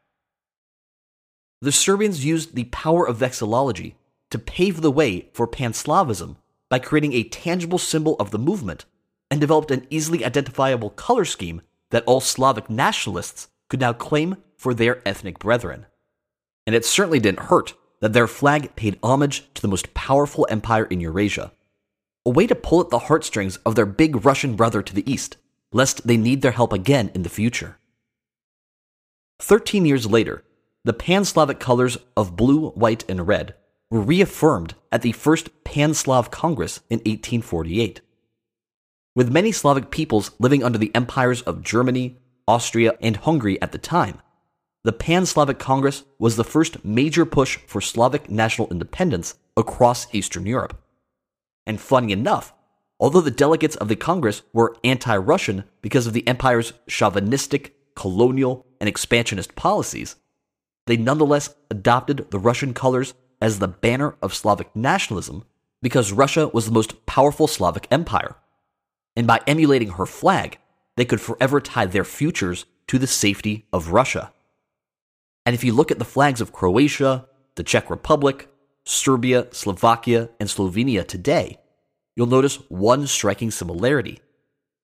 The 1.62 1.74
Serbians 1.74 2.24
used 2.24 2.56
the 2.56 2.66
power 2.66 3.06
of 3.06 3.18
vexillology 3.18 3.96
to 4.32 4.40
pave 4.40 4.80
the 4.80 4.92
way 4.92 5.30
for 5.34 5.48
Panslavism 5.48 6.38
by 6.70 6.80
creating 6.80 7.12
a 7.12 7.24
tangible 7.24 7.78
symbol 7.78 8.16
of 8.20 8.32
the 8.32 8.40
movement 8.40 8.86
and 9.30 9.42
developed 9.42 9.72
an 9.72 9.86
easily 9.90 10.24
identifiable 10.24 10.92
color 10.92 11.26
scheme 11.26 11.62
that 11.92 12.06
all 12.06 12.22
Slavic 12.22 12.70
nationalists 12.70 13.50
could 13.68 13.82
now 13.82 13.92
claim 13.92 14.38
for 14.64 14.74
their 14.74 15.06
ethnic 15.06 15.40
brethren. 15.40 15.86
And 16.66 16.74
it 16.74 16.86
certainly 16.86 17.20
didn't 17.20 17.52
hurt 17.52 17.74
that 18.00 18.14
their 18.14 18.28
flag 18.28 18.78
paid 18.78 18.98
homage 19.04 19.44
to 19.56 19.62
the 19.62 19.68
most 19.68 19.94
powerful 19.94 20.48
empire 20.50 20.86
in 20.86 21.02
Eurasia, 21.02 21.52
a 22.26 22.30
way 22.30 22.48
to 22.48 22.56
pull 22.56 22.80
at 22.80 22.90
the 22.90 23.08
heartstrings 23.08 23.58
of 23.66 23.76
their 23.76 23.86
big 23.86 24.26
Russian 24.26 24.56
brother 24.56 24.82
to 24.82 24.96
the 24.96 25.10
east, 25.12 25.36
lest 25.74 26.08
they 26.08 26.16
need 26.16 26.42
their 26.42 26.52
help 26.52 26.72
again 26.72 27.12
in 27.14 27.24
the 27.24 27.30
future. 27.30 27.78
Thirteen 29.42 29.86
years 29.86 30.06
later, 30.06 30.46
the 30.86 30.94
Pan 30.94 31.26
Slavic 31.26 31.60
colors 31.60 31.98
of 32.16 32.38
blue, 32.38 32.70
white, 32.70 33.04
and 33.10 33.28
red 33.28 33.56
were 33.92 34.00
reaffirmed 34.00 34.76
at 34.94 35.02
the 35.02 35.12
first 35.12 35.64
Pan 35.66 35.94
Slav 35.94 36.32
Congress 36.32 36.80
in 36.90 37.00
1848. 37.00 38.00
With 39.14 39.30
many 39.30 39.52
Slavic 39.52 39.92
peoples 39.92 40.32
living 40.40 40.64
under 40.64 40.78
the 40.78 40.92
empires 40.96 41.42
of 41.42 41.64
Germany, 41.64 42.18
Austria, 42.48 42.94
and 43.02 43.18
Hungary 43.18 43.62
at 43.62 43.72
the 43.72 43.78
time, 43.78 44.20
the 44.84 44.92
Pan 44.92 45.26
Slavic 45.26 45.60
Congress 45.60 46.04
was 46.20 46.36
the 46.36 46.44
first 46.44 46.84
major 46.84 47.26
push 47.26 47.58
for 47.68 47.80
Slavic 47.80 48.30
national 48.30 48.68
independence 48.70 49.36
across 49.56 50.14
Eastern 50.14 50.46
Europe. 50.46 50.78
And 51.66 51.80
funny 51.80 52.12
enough, 52.12 52.54
although 53.00 53.22
the 53.22 53.32
delegates 53.32 53.78
of 53.78 53.88
the 53.88 53.96
Congress 53.96 54.42
were 54.52 54.76
anti 54.84 55.16
Russian 55.16 55.64
because 55.82 56.06
of 56.06 56.12
the 56.12 56.28
empire's 56.28 56.74
chauvinistic, 56.88 57.78
colonial, 57.96 58.66
and 58.82 58.90
expansionist 58.90 59.56
policies, 59.56 60.18
they 60.86 60.98
nonetheless 60.98 61.56
adopted 61.72 62.30
the 62.32 62.40
Russian 62.40 62.74
colors 62.74 63.14
as 63.42 63.60
the 63.60 63.70
banner 63.70 64.18
of 64.22 64.34
Slavic 64.34 64.76
nationalism 64.76 65.46
because 65.82 66.12
Russia 66.12 66.50
was 66.50 66.66
the 66.66 66.74
most 66.74 67.06
powerful 67.06 67.48
Slavic 67.48 67.88
empire. 67.90 68.36
And 69.16 69.28
by 69.28 69.40
emulating 69.48 69.92
her 69.92 70.06
flag, 70.06 70.58
they 70.98 71.06
could 71.06 71.22
forever 71.22 71.62
tie 71.62 71.86
their 71.86 72.04
futures 72.04 72.66
to 72.88 73.00
the 73.00 73.08
safety 73.08 73.66
of 73.72 73.94
Russia. 73.94 74.34
And 75.46 75.54
if 75.54 75.64
you 75.64 75.74
look 75.74 75.92
at 75.92 76.00
the 76.00 76.06
flags 76.06 76.42
of 76.42 76.54
Croatia, 76.54 77.28
the 77.56 77.64
Czech 77.64 77.90
Republic, 77.90 78.50
Serbia, 78.86 79.48
Slovakia, 79.52 80.30
and 80.40 80.50
Slovenia 80.50 81.06
today, 81.06 81.60
you'll 82.16 82.28
notice 82.28 82.56
one 82.70 83.08
striking 83.08 83.52
similarity. 83.52 84.20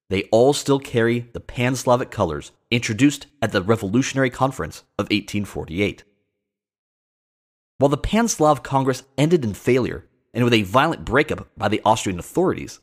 They 0.10 0.24
all 0.32 0.54
still 0.54 0.80
carry 0.80 1.30
the 1.34 1.40
Pan 1.40 1.76
Slavic 1.76 2.12
colors 2.12 2.52
introduced 2.72 3.28
at 3.42 3.52
the 3.52 3.62
Revolutionary 3.62 4.30
Conference 4.30 4.80
of 4.98 5.06
1848. 5.06 6.04
While 7.78 7.90
the 7.90 7.98
Pan 7.98 8.28
Slav 8.28 8.62
Congress 8.64 9.04
ended 9.18 9.46
in 9.46 9.54
failure 9.54 10.06
and 10.34 10.44
with 10.44 10.54
a 10.54 10.64
violent 10.64 11.06
breakup 11.06 11.48
by 11.58 11.70
the 11.70 11.82
Austrian 11.86 12.20
authorities, 12.20 12.80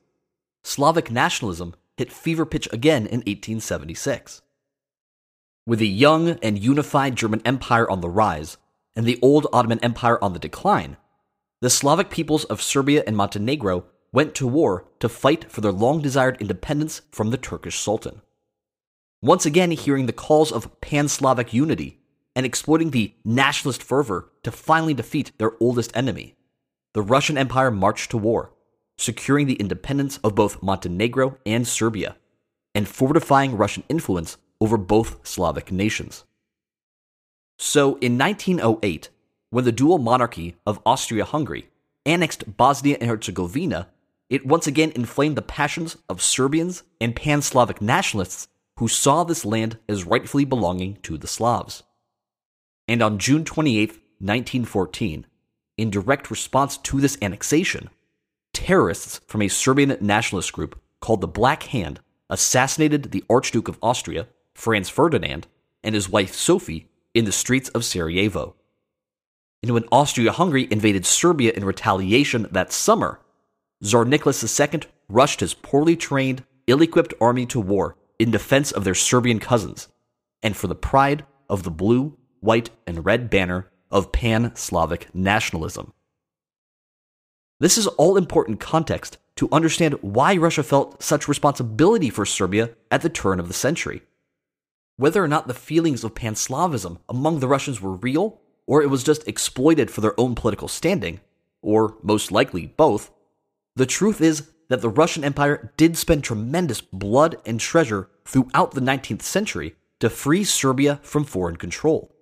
Slavic 0.64 1.10
nationalism 1.10 1.74
hit 1.96 2.12
fever 2.12 2.46
pitch 2.46 2.68
again 2.72 3.02
in 3.06 3.20
1876. 3.20 4.42
With 5.66 5.80
a 5.80 5.86
young 5.86 6.38
and 6.44 6.56
unified 6.56 7.16
German 7.16 7.42
Empire 7.44 7.90
on 7.90 8.00
the 8.00 8.08
rise 8.08 8.56
and 8.94 9.04
the 9.04 9.18
old 9.20 9.48
Ottoman 9.52 9.80
Empire 9.82 10.22
on 10.22 10.32
the 10.32 10.38
decline, 10.38 10.96
the 11.60 11.70
Slavic 11.70 12.08
peoples 12.08 12.44
of 12.44 12.62
Serbia 12.62 13.02
and 13.04 13.16
Montenegro 13.16 13.84
went 14.12 14.36
to 14.36 14.46
war 14.46 14.86
to 15.00 15.08
fight 15.08 15.50
for 15.50 15.62
their 15.62 15.72
long 15.72 16.00
desired 16.00 16.40
independence 16.40 17.02
from 17.10 17.30
the 17.30 17.36
Turkish 17.36 17.80
Sultan. 17.80 18.22
Once 19.20 19.44
again, 19.44 19.72
hearing 19.72 20.06
the 20.06 20.12
calls 20.12 20.52
of 20.52 20.80
pan 20.80 21.08
Slavic 21.08 21.52
unity 21.52 21.98
and 22.36 22.46
exploiting 22.46 22.90
the 22.90 23.14
nationalist 23.24 23.82
fervor 23.82 24.30
to 24.44 24.52
finally 24.52 24.94
defeat 24.94 25.32
their 25.38 25.52
oldest 25.58 25.90
enemy, 25.96 26.36
the 26.94 27.02
Russian 27.02 27.36
Empire 27.36 27.72
marched 27.72 28.12
to 28.12 28.18
war, 28.18 28.52
securing 28.98 29.48
the 29.48 29.54
independence 29.54 30.18
of 30.22 30.36
both 30.36 30.62
Montenegro 30.62 31.38
and 31.44 31.66
Serbia, 31.66 32.16
and 32.72 32.86
fortifying 32.86 33.56
Russian 33.56 33.82
influence 33.88 34.36
over 34.60 34.76
both 34.76 35.26
Slavic 35.26 35.70
nations. 35.70 36.24
So, 37.58 37.96
in 37.96 38.18
1908, 38.18 39.10
when 39.50 39.64
the 39.64 39.72
dual 39.72 39.98
monarchy 39.98 40.56
of 40.66 40.80
Austria 40.84 41.24
Hungary 41.24 41.68
annexed 42.04 42.56
Bosnia 42.56 42.98
and 43.00 43.08
Herzegovina, 43.08 43.88
it 44.28 44.46
once 44.46 44.66
again 44.66 44.92
inflamed 44.94 45.36
the 45.36 45.42
passions 45.42 45.96
of 46.08 46.20
Serbians 46.20 46.82
and 47.00 47.16
pan 47.16 47.42
Slavic 47.42 47.80
nationalists 47.80 48.48
who 48.78 48.88
saw 48.88 49.24
this 49.24 49.44
land 49.44 49.78
as 49.88 50.04
rightfully 50.04 50.44
belonging 50.44 50.98
to 51.02 51.16
the 51.16 51.26
Slavs. 51.26 51.82
And 52.88 53.02
on 53.02 53.18
June 53.18 53.44
28, 53.44 53.90
1914, 53.90 55.26
in 55.76 55.90
direct 55.90 56.30
response 56.30 56.76
to 56.78 57.00
this 57.00 57.18
annexation, 57.22 57.90
terrorists 58.52 59.20
from 59.26 59.42
a 59.42 59.48
Serbian 59.48 59.96
nationalist 60.00 60.52
group 60.52 60.80
called 61.00 61.20
the 61.20 61.26
Black 61.26 61.64
Hand 61.64 62.00
assassinated 62.28 63.12
the 63.12 63.24
Archduke 63.30 63.68
of 63.68 63.78
Austria 63.82 64.26
Franz 64.56 64.88
Ferdinand, 64.88 65.46
and 65.82 65.94
his 65.94 66.08
wife 66.08 66.34
Sophie 66.34 66.88
in 67.14 67.24
the 67.24 67.32
streets 67.32 67.68
of 67.70 67.84
Sarajevo. 67.84 68.56
And 69.62 69.72
when 69.72 69.84
Austria 69.92 70.32
Hungary 70.32 70.66
invaded 70.70 71.06
Serbia 71.06 71.52
in 71.52 71.64
retaliation 71.64 72.48
that 72.50 72.72
summer, 72.72 73.20
Tsar 73.82 74.04
Nicholas 74.04 74.60
II 74.60 74.80
rushed 75.08 75.40
his 75.40 75.54
poorly 75.54 75.96
trained, 75.96 76.44
ill 76.66 76.82
equipped 76.82 77.14
army 77.20 77.46
to 77.46 77.60
war 77.60 77.96
in 78.18 78.30
defense 78.30 78.72
of 78.72 78.84
their 78.84 78.94
Serbian 78.94 79.38
cousins 79.38 79.88
and 80.42 80.56
for 80.56 80.66
the 80.66 80.74
pride 80.74 81.24
of 81.48 81.62
the 81.62 81.70
blue, 81.70 82.16
white, 82.40 82.70
and 82.86 83.04
red 83.04 83.30
banner 83.30 83.70
of 83.90 84.12
pan 84.12 84.54
Slavic 84.54 85.14
nationalism. 85.14 85.92
This 87.60 87.78
is 87.78 87.86
all 87.86 88.16
important 88.16 88.60
context 88.60 89.18
to 89.36 89.48
understand 89.52 89.94
why 90.02 90.36
Russia 90.36 90.62
felt 90.62 91.02
such 91.02 91.28
responsibility 91.28 92.10
for 92.10 92.26
Serbia 92.26 92.70
at 92.90 93.02
the 93.02 93.08
turn 93.08 93.40
of 93.40 93.48
the 93.48 93.54
century. 93.54 94.02
Whether 94.98 95.22
or 95.22 95.28
not 95.28 95.46
the 95.46 95.54
feelings 95.54 96.04
of 96.04 96.14
Pan-Slavism 96.14 96.98
among 97.08 97.40
the 97.40 97.48
Russians 97.48 97.80
were 97.80 97.96
real, 97.96 98.40
or 98.66 98.82
it 98.82 98.88
was 98.88 99.04
just 99.04 99.28
exploited 99.28 99.90
for 99.90 100.00
their 100.00 100.18
own 100.18 100.34
political 100.34 100.68
standing, 100.68 101.20
or 101.60 101.96
most 102.02 102.32
likely 102.32 102.66
both, 102.66 103.10
the 103.74 103.84
truth 103.86 104.22
is 104.22 104.48
that 104.68 104.80
the 104.80 104.88
Russian 104.88 105.22
Empire 105.22 105.72
did 105.76 105.98
spend 105.98 106.24
tremendous 106.24 106.80
blood 106.80 107.36
and 107.44 107.60
treasure 107.60 108.08
throughout 108.24 108.72
the 108.72 108.80
19th 108.80 109.22
century 109.22 109.76
to 110.00 110.10
free 110.10 110.44
Serbia 110.44 110.98
from 111.02 111.24
foreign 111.24 111.56
control. 111.56 112.14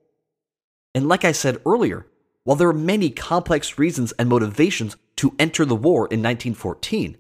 And 0.95 1.09
like 1.09 1.25
I 1.25 1.33
said 1.33 1.62
earlier, 1.64 2.07
while 2.43 2.57
there 2.57 2.68
are 2.68 2.75
many 2.75 3.09
complex 3.09 3.79
reasons 3.79 4.12
and 4.12 4.29
motivations 4.29 4.97
to 5.16 5.35
enter 5.39 5.64
the 5.64 5.77
war 5.77 6.01
in 6.09 6.22
1914, 6.22 7.16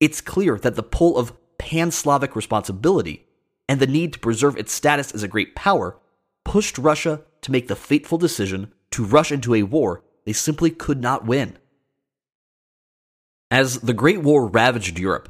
it's 0.00 0.20
clear 0.20 0.56
that 0.58 0.76
the 0.76 0.82
pull 0.82 1.18
of 1.18 1.32
pan 1.58 1.90
Slavic 1.90 2.34
responsibility 2.34 3.26
and 3.68 3.80
the 3.80 3.86
need 3.86 4.12
to 4.12 4.18
preserve 4.18 4.56
its 4.56 4.72
status 4.72 5.12
as 5.12 5.22
a 5.22 5.28
great 5.28 5.54
power 5.54 5.96
pushed 6.44 6.78
Russia 6.78 7.22
to 7.42 7.52
make 7.52 7.68
the 7.68 7.76
fateful 7.76 8.18
decision 8.18 8.72
to 8.90 9.04
rush 9.04 9.32
into 9.32 9.54
a 9.54 9.62
war 9.62 10.02
they 10.24 10.32
simply 10.32 10.70
could 10.70 11.00
not 11.00 11.26
win. 11.26 11.58
As 13.50 13.80
the 13.80 13.94
Great 13.94 14.22
War 14.22 14.46
ravaged 14.46 14.98
Europe, 14.98 15.28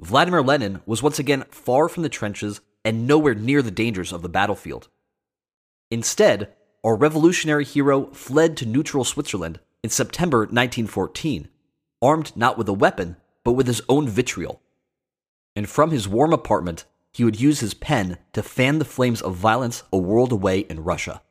Vladimir 0.00 0.42
Lenin 0.42 0.80
was 0.86 1.02
once 1.02 1.18
again 1.18 1.44
far 1.50 1.88
from 1.88 2.02
the 2.02 2.08
trenches 2.08 2.60
and 2.84 3.06
nowhere 3.06 3.34
near 3.34 3.62
the 3.62 3.70
dangers 3.70 4.12
of 4.12 4.22
the 4.22 4.28
battlefield. 4.28 4.88
Instead, 5.90 6.52
our 6.84 6.94
revolutionary 6.94 7.64
hero 7.64 8.06
fled 8.12 8.56
to 8.56 8.66
neutral 8.66 9.04
Switzerland 9.04 9.58
in 9.82 9.90
September 9.90 10.40
1914, 10.40 11.48
armed 12.00 12.36
not 12.36 12.56
with 12.56 12.68
a 12.68 12.72
weapon, 12.72 13.16
but 13.44 13.52
with 13.52 13.66
his 13.66 13.82
own 13.88 14.08
vitriol. 14.08 14.60
And 15.54 15.68
from 15.68 15.90
his 15.90 16.06
warm 16.06 16.32
apartment, 16.32 16.84
he 17.16 17.24
would 17.24 17.40
use 17.40 17.60
his 17.60 17.72
pen 17.72 18.18
to 18.34 18.42
fan 18.42 18.78
the 18.78 18.84
flames 18.84 19.22
of 19.22 19.34
violence 19.34 19.82
a 19.90 19.96
world 19.96 20.32
away 20.32 20.58
in 20.58 20.84
Russia. 20.84 21.22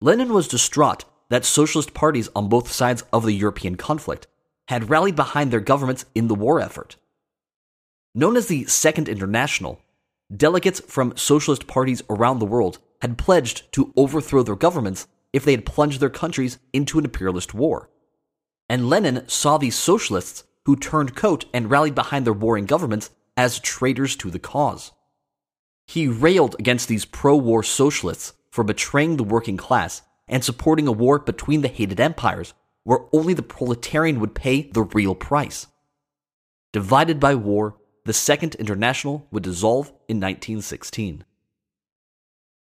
Lenin 0.00 0.32
was 0.32 0.48
distraught 0.48 1.04
that 1.28 1.44
socialist 1.44 1.92
parties 1.92 2.30
on 2.34 2.48
both 2.48 2.72
sides 2.72 3.04
of 3.12 3.26
the 3.26 3.34
European 3.34 3.76
conflict 3.76 4.26
had 4.68 4.88
rallied 4.88 5.14
behind 5.14 5.50
their 5.50 5.60
governments 5.60 6.06
in 6.14 6.28
the 6.28 6.34
war 6.34 6.58
effort. 6.58 6.96
Known 8.14 8.34
as 8.34 8.46
the 8.46 8.64
Second 8.64 9.10
International, 9.10 9.78
delegates 10.34 10.80
from 10.80 11.18
socialist 11.18 11.66
parties 11.66 12.00
around 12.08 12.38
the 12.38 12.46
world 12.46 12.78
had 13.02 13.18
pledged 13.18 13.70
to 13.72 13.92
overthrow 13.94 14.42
their 14.42 14.56
governments 14.56 15.06
if 15.34 15.44
they 15.44 15.50
had 15.50 15.66
plunged 15.66 16.00
their 16.00 16.08
countries 16.08 16.58
into 16.72 16.98
an 16.98 17.04
imperialist 17.04 17.52
war. 17.52 17.90
And 18.70 18.88
Lenin 18.88 19.28
saw 19.28 19.58
these 19.58 19.76
socialists 19.76 20.44
who 20.64 20.76
turned 20.76 21.14
coat 21.14 21.44
and 21.52 21.70
rallied 21.70 21.94
behind 21.94 22.24
their 22.24 22.32
warring 22.32 22.64
governments 22.64 23.10
as 23.36 23.58
traitors 23.58 24.16
to 24.16 24.30
the 24.30 24.38
cause. 24.38 24.92
He 25.86 26.08
railed 26.08 26.56
against 26.58 26.88
these 26.88 27.04
pro 27.04 27.36
war 27.36 27.62
socialists 27.62 28.32
for 28.50 28.64
betraying 28.64 29.16
the 29.16 29.24
working 29.24 29.56
class 29.56 30.02
and 30.28 30.42
supporting 30.42 30.88
a 30.88 30.92
war 30.92 31.18
between 31.18 31.60
the 31.60 31.68
hated 31.68 32.00
empires 32.00 32.54
where 32.84 33.00
only 33.12 33.34
the 33.34 33.42
proletarian 33.42 34.20
would 34.20 34.34
pay 34.34 34.62
the 34.62 34.82
real 34.82 35.14
price. 35.14 35.66
Divided 36.72 37.18
by 37.20 37.34
war, 37.34 37.76
the 38.04 38.12
Second 38.12 38.54
International 38.56 39.26
would 39.30 39.42
dissolve 39.42 39.88
in 40.08 40.18
1916. 40.18 41.24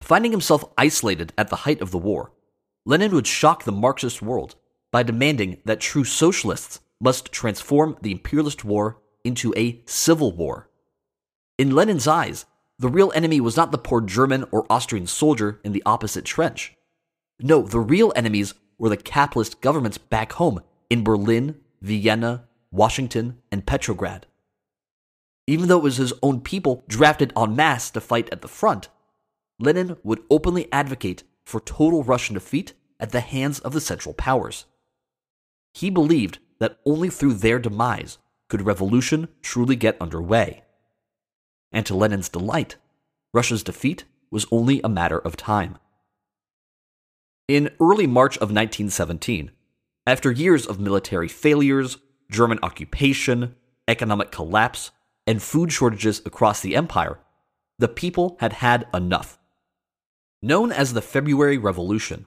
Finding 0.01 0.31
himself 0.31 0.65
isolated 0.77 1.33
at 1.37 1.49
the 1.49 1.57
height 1.57 1.81
of 1.81 1.91
the 1.91 1.97
war, 1.97 2.31
Lenin 2.85 3.13
would 3.13 3.27
shock 3.27 3.63
the 3.63 3.71
Marxist 3.71 4.21
world 4.21 4.55
by 4.91 5.03
demanding 5.03 5.57
that 5.65 5.79
true 5.79 6.03
socialists 6.03 6.79
must 6.99 7.31
transform 7.31 7.97
the 8.01 8.11
imperialist 8.11 8.63
war 8.63 8.97
into 9.25 9.53
a 9.57 9.81
civil 9.85 10.31
war. 10.31 10.69
In 11.57 11.75
Lenin's 11.75 12.07
eyes, 12.07 12.45
the 12.77 12.89
real 12.89 13.11
enemy 13.15 13.41
was 13.41 13.57
not 13.57 13.71
the 13.71 13.77
poor 13.77 14.01
German 14.01 14.45
or 14.51 14.65
Austrian 14.69 15.07
soldier 15.07 15.59
in 15.63 15.71
the 15.71 15.83
opposite 15.85 16.25
trench. 16.25 16.75
No, 17.39 17.61
the 17.61 17.79
real 17.79 18.13
enemies 18.15 18.53
were 18.77 18.89
the 18.89 18.97
capitalist 18.97 19.61
governments 19.61 19.97
back 19.97 20.33
home 20.33 20.61
in 20.89 21.03
Berlin, 21.03 21.55
Vienna, 21.81 22.45
Washington, 22.71 23.37
and 23.51 23.65
Petrograd. 23.65 24.25
Even 25.47 25.67
though 25.67 25.77
it 25.77 25.83
was 25.83 25.97
his 25.97 26.13
own 26.21 26.41
people 26.41 26.83
drafted 26.87 27.31
en 27.37 27.55
masse 27.55 27.89
to 27.91 28.01
fight 28.01 28.29
at 28.31 28.41
the 28.41 28.47
front, 28.47 28.89
Lenin 29.59 29.97
would 30.03 30.23
openly 30.29 30.71
advocate 30.71 31.23
for 31.45 31.59
total 31.61 32.03
Russian 32.03 32.33
defeat 32.33 32.73
at 32.99 33.11
the 33.11 33.21
hands 33.21 33.59
of 33.59 33.73
the 33.73 33.81
Central 33.81 34.13
Powers. 34.13 34.65
He 35.73 35.89
believed 35.89 36.39
that 36.59 36.79
only 36.85 37.09
through 37.09 37.35
their 37.35 37.59
demise 37.59 38.17
could 38.49 38.61
revolution 38.61 39.27
truly 39.41 39.75
get 39.75 39.99
underway. 40.01 40.63
And 41.71 41.85
to 41.85 41.95
Lenin's 41.95 42.29
delight, 42.29 42.75
Russia's 43.33 43.63
defeat 43.63 44.05
was 44.31 44.45
only 44.51 44.81
a 44.83 44.89
matter 44.89 45.19
of 45.19 45.35
time. 45.35 45.77
In 47.47 47.69
early 47.79 48.07
March 48.07 48.37
of 48.37 48.49
1917, 48.49 49.51
after 50.07 50.31
years 50.31 50.65
of 50.65 50.79
military 50.79 51.27
failures, 51.27 51.97
German 52.31 52.59
occupation, 52.63 53.55
economic 53.87 54.31
collapse, 54.31 54.91
and 55.27 55.41
food 55.41 55.71
shortages 55.71 56.21
across 56.25 56.61
the 56.61 56.75
empire, 56.75 57.19
the 57.77 57.87
people 57.87 58.37
had 58.39 58.53
had 58.53 58.87
enough. 58.93 59.37
Known 60.41 60.71
as 60.71 60.93
the 60.93 61.01
February 61.01 61.57
Revolution, 61.57 62.25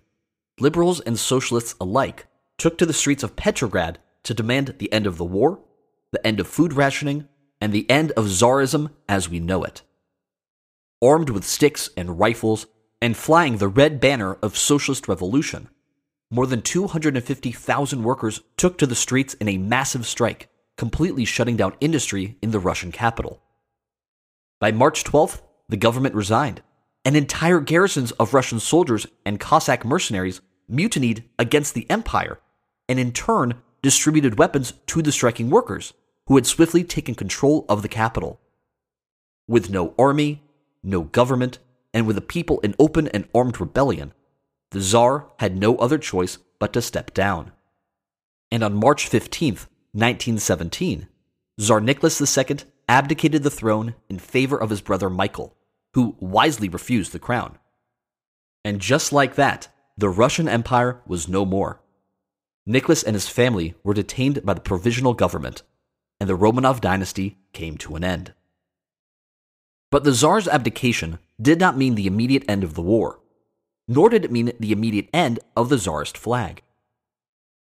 liberals 0.60 1.00
and 1.00 1.18
socialists 1.18 1.74
alike 1.80 2.26
took 2.58 2.76
to 2.78 2.86
the 2.86 2.92
streets 2.92 3.22
of 3.22 3.36
Petrograd 3.36 3.98
to 4.24 4.34
demand 4.34 4.74
the 4.78 4.92
end 4.92 5.06
of 5.06 5.16
the 5.16 5.24
war, 5.24 5.60
the 6.12 6.26
end 6.26 6.40
of 6.40 6.46
food 6.46 6.72
rationing, 6.72 7.28
and 7.60 7.72
the 7.72 7.88
end 7.90 8.12
of 8.12 8.26
Tsarism 8.26 8.90
as 9.08 9.28
we 9.28 9.40
know 9.40 9.64
it. 9.64 9.82
Armed 11.02 11.30
with 11.30 11.44
sticks 11.44 11.90
and 11.96 12.18
rifles 12.18 12.66
and 13.00 13.16
flying 13.16 13.58
the 13.58 13.68
red 13.68 14.00
banner 14.00 14.34
of 14.42 14.56
socialist 14.56 15.08
revolution, 15.08 15.68
more 16.30 16.46
than 16.46 16.62
250,000 16.62 18.02
workers 18.02 18.40
took 18.56 18.78
to 18.78 18.86
the 18.86 18.94
streets 18.94 19.34
in 19.34 19.48
a 19.48 19.58
massive 19.58 20.06
strike, 20.06 20.48
completely 20.76 21.24
shutting 21.24 21.56
down 21.56 21.74
industry 21.80 22.36
in 22.42 22.50
the 22.50 22.58
Russian 22.58 22.92
capital. 22.92 23.42
By 24.60 24.72
March 24.72 25.04
12th, 25.04 25.40
the 25.68 25.76
government 25.76 26.14
resigned, 26.14 26.62
and 27.04 27.16
entire 27.16 27.60
garrisons 27.60 28.12
of 28.12 28.34
Russian 28.34 28.60
soldiers 28.60 29.06
and 29.24 29.40
Cossack 29.40 29.84
mercenaries 29.84 30.40
mutinied 30.68 31.24
against 31.38 31.74
the 31.74 31.88
empire, 31.90 32.40
and 32.88 32.98
in 32.98 33.12
turn 33.12 33.62
distributed 33.82 34.38
weapons 34.38 34.74
to 34.86 35.02
the 35.02 35.12
striking 35.12 35.50
workers, 35.50 35.92
who 36.26 36.36
had 36.36 36.46
swiftly 36.46 36.84
taken 36.84 37.14
control 37.14 37.64
of 37.68 37.82
the 37.82 37.88
capital. 37.88 38.40
With 39.46 39.70
no 39.70 39.94
army, 39.98 40.42
no 40.82 41.02
government, 41.02 41.58
and 41.94 42.06
with 42.06 42.16
the 42.16 42.22
people 42.22 42.60
in 42.60 42.74
open 42.78 43.08
and 43.08 43.28
armed 43.34 43.60
rebellion, 43.60 44.12
the 44.70 44.80
Tsar 44.80 45.30
had 45.38 45.56
no 45.56 45.76
other 45.76 45.98
choice 45.98 46.38
but 46.58 46.72
to 46.74 46.82
step 46.82 47.14
down. 47.14 47.52
And 48.52 48.62
on 48.62 48.74
March 48.74 49.08
15, 49.08 49.54
1917, 49.92 51.08
Tsar 51.58 51.80
Nicholas 51.80 52.38
II 52.38 52.56
abdicated 52.88 53.42
the 53.42 53.50
throne 53.50 53.94
in 54.08 54.18
favor 54.18 54.56
of 54.60 54.70
his 54.70 54.80
brother 54.80 55.10
Michael, 55.10 55.56
who 55.94 56.16
wisely 56.20 56.68
refused 56.68 57.12
the 57.12 57.18
crown. 57.18 57.58
And 58.64 58.80
just 58.80 59.12
like 59.12 59.34
that, 59.36 59.68
the 59.96 60.08
Russian 60.08 60.48
Empire 60.48 61.00
was 61.06 61.28
no 61.28 61.44
more. 61.44 61.80
Nicholas 62.68 63.02
and 63.02 63.14
his 63.14 63.28
family 63.28 63.74
were 63.82 63.94
detained 63.94 64.44
by 64.44 64.52
the 64.52 64.60
provisional 64.60 65.14
government, 65.14 65.62
and 66.20 66.28
the 66.28 66.36
Romanov 66.36 66.82
dynasty 66.82 67.38
came 67.54 67.78
to 67.78 67.96
an 67.96 68.04
end. 68.04 68.34
But 69.90 70.04
the 70.04 70.12
Tsar's 70.12 70.46
abdication 70.46 71.18
did 71.40 71.58
not 71.58 71.78
mean 71.78 71.94
the 71.94 72.06
immediate 72.06 72.44
end 72.46 72.62
of 72.62 72.74
the 72.74 72.82
war, 72.82 73.20
nor 73.88 74.10
did 74.10 74.22
it 74.22 74.30
mean 74.30 74.52
the 74.60 74.70
immediate 74.70 75.08
end 75.14 75.40
of 75.56 75.70
the 75.70 75.78
Tsarist 75.78 76.18
flag. 76.18 76.62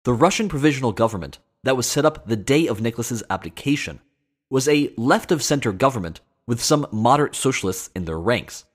The 0.04 0.14
Russian 0.14 0.48
provisional 0.48 0.92
government 0.92 1.40
that 1.64 1.76
was 1.76 1.88
set 1.88 2.06
up 2.06 2.28
the 2.28 2.36
day 2.36 2.68
of 2.68 2.80
Nicholas's 2.80 3.24
abdication 3.32 4.00
was 4.52 4.68
a 4.68 4.94
left 4.96 5.32
of 5.32 5.42
center 5.42 5.72
government 5.72 6.22
with 6.46 6.62
some 6.62 6.86
moderate 6.92 7.34
socialists 7.34 7.90
in 7.96 8.06
their 8.06 8.20
ranks. 8.20 8.66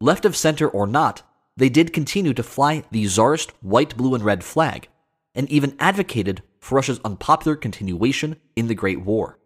Left 0.00 0.24
of 0.24 0.34
center 0.34 0.68
or 0.68 0.88
not, 0.88 1.22
they 1.56 1.68
did 1.68 1.92
continue 1.92 2.34
to 2.34 2.42
fly 2.42 2.82
the 2.90 3.06
czarist 3.06 3.52
white, 3.62 3.96
blue, 3.96 4.16
and 4.16 4.24
red 4.24 4.42
flag, 4.42 4.88
and 5.34 5.48
even 5.50 5.76
advocated 5.78 6.42
for 6.60 6.76
Russia's 6.76 7.00
unpopular 7.04 7.56
continuation 7.56 8.36
in 8.56 8.68
the 8.68 8.74
Great 8.74 9.00
War. 9.00 9.38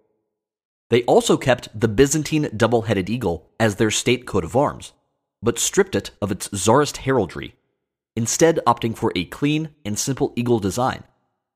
They 0.90 1.02
also 1.04 1.36
kept 1.36 1.68
the 1.78 1.88
Byzantine 1.88 2.50
double 2.56 2.82
headed 2.82 3.10
eagle 3.10 3.50
as 3.60 3.76
their 3.76 3.90
state 3.90 4.26
coat 4.26 4.44
of 4.44 4.56
arms, 4.56 4.92
but 5.42 5.58
stripped 5.58 5.94
it 5.94 6.10
of 6.22 6.30
its 6.30 6.48
czarist 6.54 6.98
heraldry, 6.98 7.54
instead, 8.16 8.58
opting 8.66 8.96
for 8.96 9.12
a 9.14 9.24
clean 9.24 9.70
and 9.84 9.98
simple 9.98 10.32
eagle 10.34 10.58
design, 10.58 11.04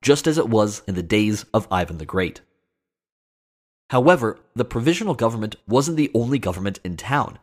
just 0.02 0.26
as 0.26 0.38
it 0.38 0.48
was 0.48 0.82
in 0.86 0.94
the 0.94 1.02
days 1.02 1.44
of 1.54 1.66
Ivan 1.70 1.98
the 1.98 2.04
Great. 2.04 2.40
However, 3.90 4.38
the 4.54 4.64
provisional 4.64 5.14
government 5.14 5.56
wasn't 5.66 5.96
the 5.96 6.10
only 6.14 6.38
government 6.38 6.78
in 6.84 6.96
town. 6.96 7.38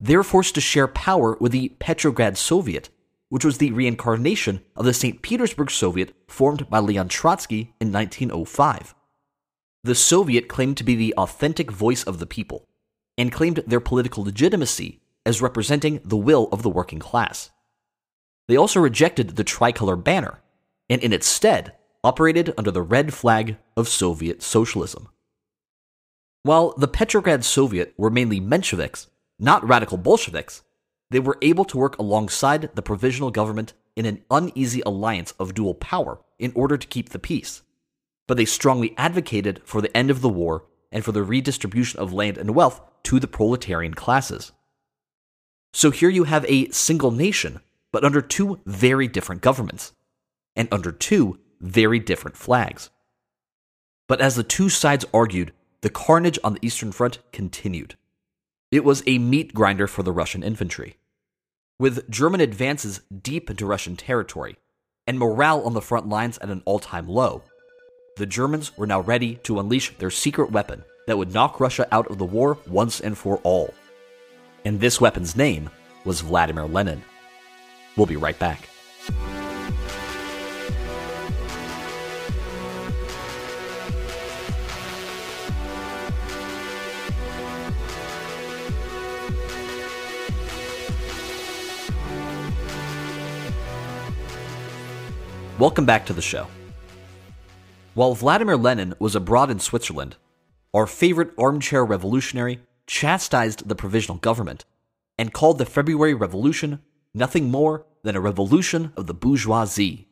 They 0.00 0.16
were 0.16 0.24
forced 0.24 0.54
to 0.56 0.60
share 0.60 0.88
power 0.88 1.36
with 1.40 1.52
the 1.52 1.70
Petrograd 1.78 2.36
Soviet, 2.36 2.88
which 3.32 3.46
was 3.46 3.56
the 3.56 3.72
reincarnation 3.72 4.60
of 4.76 4.84
the 4.84 4.92
St. 4.92 5.22
Petersburg 5.22 5.70
Soviet 5.70 6.14
formed 6.28 6.68
by 6.68 6.78
Leon 6.78 7.08
Trotsky 7.08 7.72
in 7.80 7.90
1905. 7.90 8.94
the 9.82 9.94
Soviet 9.94 10.48
claimed 10.48 10.76
to 10.76 10.84
be 10.84 10.94
the 10.94 11.14
authentic 11.14 11.70
voice 11.70 12.04
of 12.04 12.18
the 12.18 12.26
people 12.26 12.68
and 13.16 13.32
claimed 13.32 13.64
their 13.66 13.80
political 13.80 14.22
legitimacy 14.22 15.00
as 15.24 15.40
representing 15.40 15.98
the 16.04 16.16
will 16.18 16.50
of 16.52 16.62
the 16.62 16.68
working 16.68 16.98
class. 16.98 17.50
They 18.48 18.56
also 18.56 18.80
rejected 18.80 19.30
the 19.30 19.44
tricolor 19.44 19.96
banner 19.96 20.42
and 20.90 21.02
in 21.02 21.14
its 21.14 21.26
stead 21.26 21.72
operated 22.04 22.52
under 22.58 22.70
the 22.70 22.82
red 22.82 23.14
flag 23.14 23.56
of 23.78 23.88
Soviet 23.88 24.42
socialism. 24.42 25.08
While 26.42 26.74
the 26.76 26.86
Petrograd 26.86 27.46
Soviet 27.46 27.94
were 27.96 28.10
mainly 28.10 28.42
Mensheviks, 28.42 29.06
not 29.38 29.66
radical 29.66 29.96
Bolsheviks, 29.96 30.60
they 31.12 31.20
were 31.20 31.38
able 31.42 31.64
to 31.66 31.78
work 31.78 31.98
alongside 31.98 32.70
the 32.74 32.82
provisional 32.82 33.30
government 33.30 33.72
in 33.94 34.06
an 34.06 34.22
uneasy 34.30 34.82
alliance 34.84 35.32
of 35.38 35.54
dual 35.54 35.74
power 35.74 36.18
in 36.38 36.52
order 36.54 36.76
to 36.76 36.86
keep 36.86 37.10
the 37.10 37.18
peace. 37.18 37.62
But 38.26 38.36
they 38.36 38.44
strongly 38.44 38.94
advocated 38.96 39.60
for 39.64 39.80
the 39.80 39.94
end 39.96 40.10
of 40.10 40.20
the 40.20 40.28
war 40.28 40.64
and 40.90 41.04
for 41.04 41.12
the 41.12 41.22
redistribution 41.22 42.00
of 42.00 42.12
land 42.12 42.38
and 42.38 42.54
wealth 42.54 42.80
to 43.04 43.20
the 43.20 43.26
proletarian 43.26 43.94
classes. 43.94 44.52
So 45.72 45.90
here 45.90 46.10
you 46.10 46.24
have 46.24 46.44
a 46.48 46.68
single 46.70 47.10
nation, 47.10 47.60
but 47.92 48.04
under 48.04 48.20
two 48.20 48.60
very 48.66 49.08
different 49.08 49.42
governments, 49.42 49.92
and 50.54 50.68
under 50.70 50.92
two 50.92 51.38
very 51.60 51.98
different 51.98 52.36
flags. 52.36 52.90
But 54.06 54.20
as 54.20 54.36
the 54.36 54.42
two 54.42 54.68
sides 54.68 55.04
argued, 55.14 55.52
the 55.80 55.90
carnage 55.90 56.38
on 56.44 56.54
the 56.54 56.66
Eastern 56.66 56.92
Front 56.92 57.18
continued. 57.32 57.96
It 58.70 58.84
was 58.84 59.02
a 59.06 59.18
meat 59.18 59.54
grinder 59.54 59.86
for 59.86 60.02
the 60.02 60.12
Russian 60.12 60.42
infantry. 60.42 60.96
With 61.82 62.08
German 62.08 62.40
advances 62.40 63.00
deep 63.22 63.50
into 63.50 63.66
Russian 63.66 63.96
territory 63.96 64.54
and 65.08 65.18
morale 65.18 65.62
on 65.62 65.74
the 65.74 65.82
front 65.82 66.08
lines 66.08 66.38
at 66.38 66.48
an 66.48 66.62
all 66.64 66.78
time 66.78 67.08
low, 67.08 67.42
the 68.18 68.24
Germans 68.24 68.78
were 68.78 68.86
now 68.86 69.00
ready 69.00 69.34
to 69.42 69.58
unleash 69.58 69.92
their 69.98 70.08
secret 70.08 70.52
weapon 70.52 70.84
that 71.08 71.18
would 71.18 71.34
knock 71.34 71.58
Russia 71.58 71.88
out 71.90 72.08
of 72.08 72.18
the 72.18 72.24
war 72.24 72.56
once 72.68 73.00
and 73.00 73.18
for 73.18 73.38
all. 73.38 73.74
And 74.64 74.78
this 74.78 75.00
weapon's 75.00 75.34
name 75.34 75.70
was 76.04 76.20
Vladimir 76.20 76.66
Lenin. 76.66 77.02
We'll 77.96 78.06
be 78.06 78.14
right 78.14 78.38
back. 78.38 78.68
Welcome 95.62 95.86
back 95.86 96.06
to 96.06 96.12
the 96.12 96.20
show. 96.20 96.48
While 97.94 98.16
Vladimir 98.16 98.56
Lenin 98.56 98.94
was 98.98 99.14
abroad 99.14 99.48
in 99.48 99.60
Switzerland, 99.60 100.16
our 100.74 100.88
favorite 100.88 101.30
armchair 101.38 101.84
revolutionary 101.84 102.58
chastised 102.88 103.68
the 103.68 103.76
provisional 103.76 104.18
government 104.18 104.64
and 105.16 105.32
called 105.32 105.58
the 105.58 105.64
February 105.64 106.14
Revolution 106.14 106.80
nothing 107.14 107.48
more 107.48 107.86
than 108.02 108.16
a 108.16 108.20
revolution 108.20 108.92
of 108.96 109.06
the 109.06 109.14
bourgeoisie. 109.14 110.08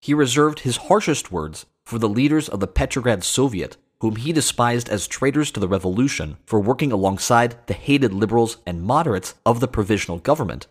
He 0.00 0.14
reserved 0.14 0.60
his 0.60 0.76
harshest 0.76 1.32
words 1.32 1.66
for 1.84 1.98
the 1.98 2.08
leaders 2.08 2.48
of 2.48 2.60
the 2.60 2.68
Petrograd 2.68 3.24
Soviet, 3.24 3.76
whom 4.02 4.14
he 4.14 4.32
despised 4.32 4.88
as 4.88 5.08
traitors 5.08 5.50
to 5.50 5.58
the 5.58 5.66
revolution 5.66 6.36
for 6.46 6.60
working 6.60 6.92
alongside 6.92 7.56
the 7.66 7.74
hated 7.74 8.14
liberals 8.14 8.58
and 8.64 8.84
moderates 8.84 9.34
of 9.44 9.58
the 9.58 9.66
provisional 9.66 10.20
government 10.20 10.68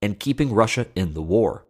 and 0.00 0.20
keeping 0.20 0.54
Russia 0.54 0.86
in 0.94 1.14
the 1.14 1.22
war. 1.22 1.66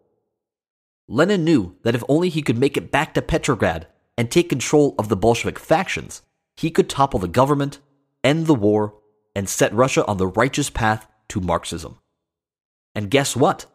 Lenin 1.09 1.45
knew 1.45 1.77
that 1.83 1.95
if 1.95 2.03
only 2.09 2.29
he 2.29 2.43
could 2.43 2.59
make 2.59 2.77
it 2.77 2.91
back 2.91 3.15
to 3.15 3.23
Petrograd 3.23 3.87
and 4.19 4.31
take 4.31 4.49
control 4.49 4.95
of 4.99 5.09
the 5.09 5.17
Bolshevik 5.17 5.59
factions, 5.59 6.23
he 6.57 6.71
could 6.71 6.89
topple 6.89 7.21
the 7.21 7.29
government, 7.29 7.79
end 8.25 8.47
the 8.47 8.55
war, 8.55 8.95
and 9.35 9.49
set 9.49 9.73
Russia 9.73 10.05
on 10.07 10.17
the 10.17 10.27
righteous 10.27 10.71
path 10.71 11.07
to 11.29 11.41
Marxism. 11.41 11.99
And 12.95 13.11
guess 13.11 13.37
what? 13.37 13.67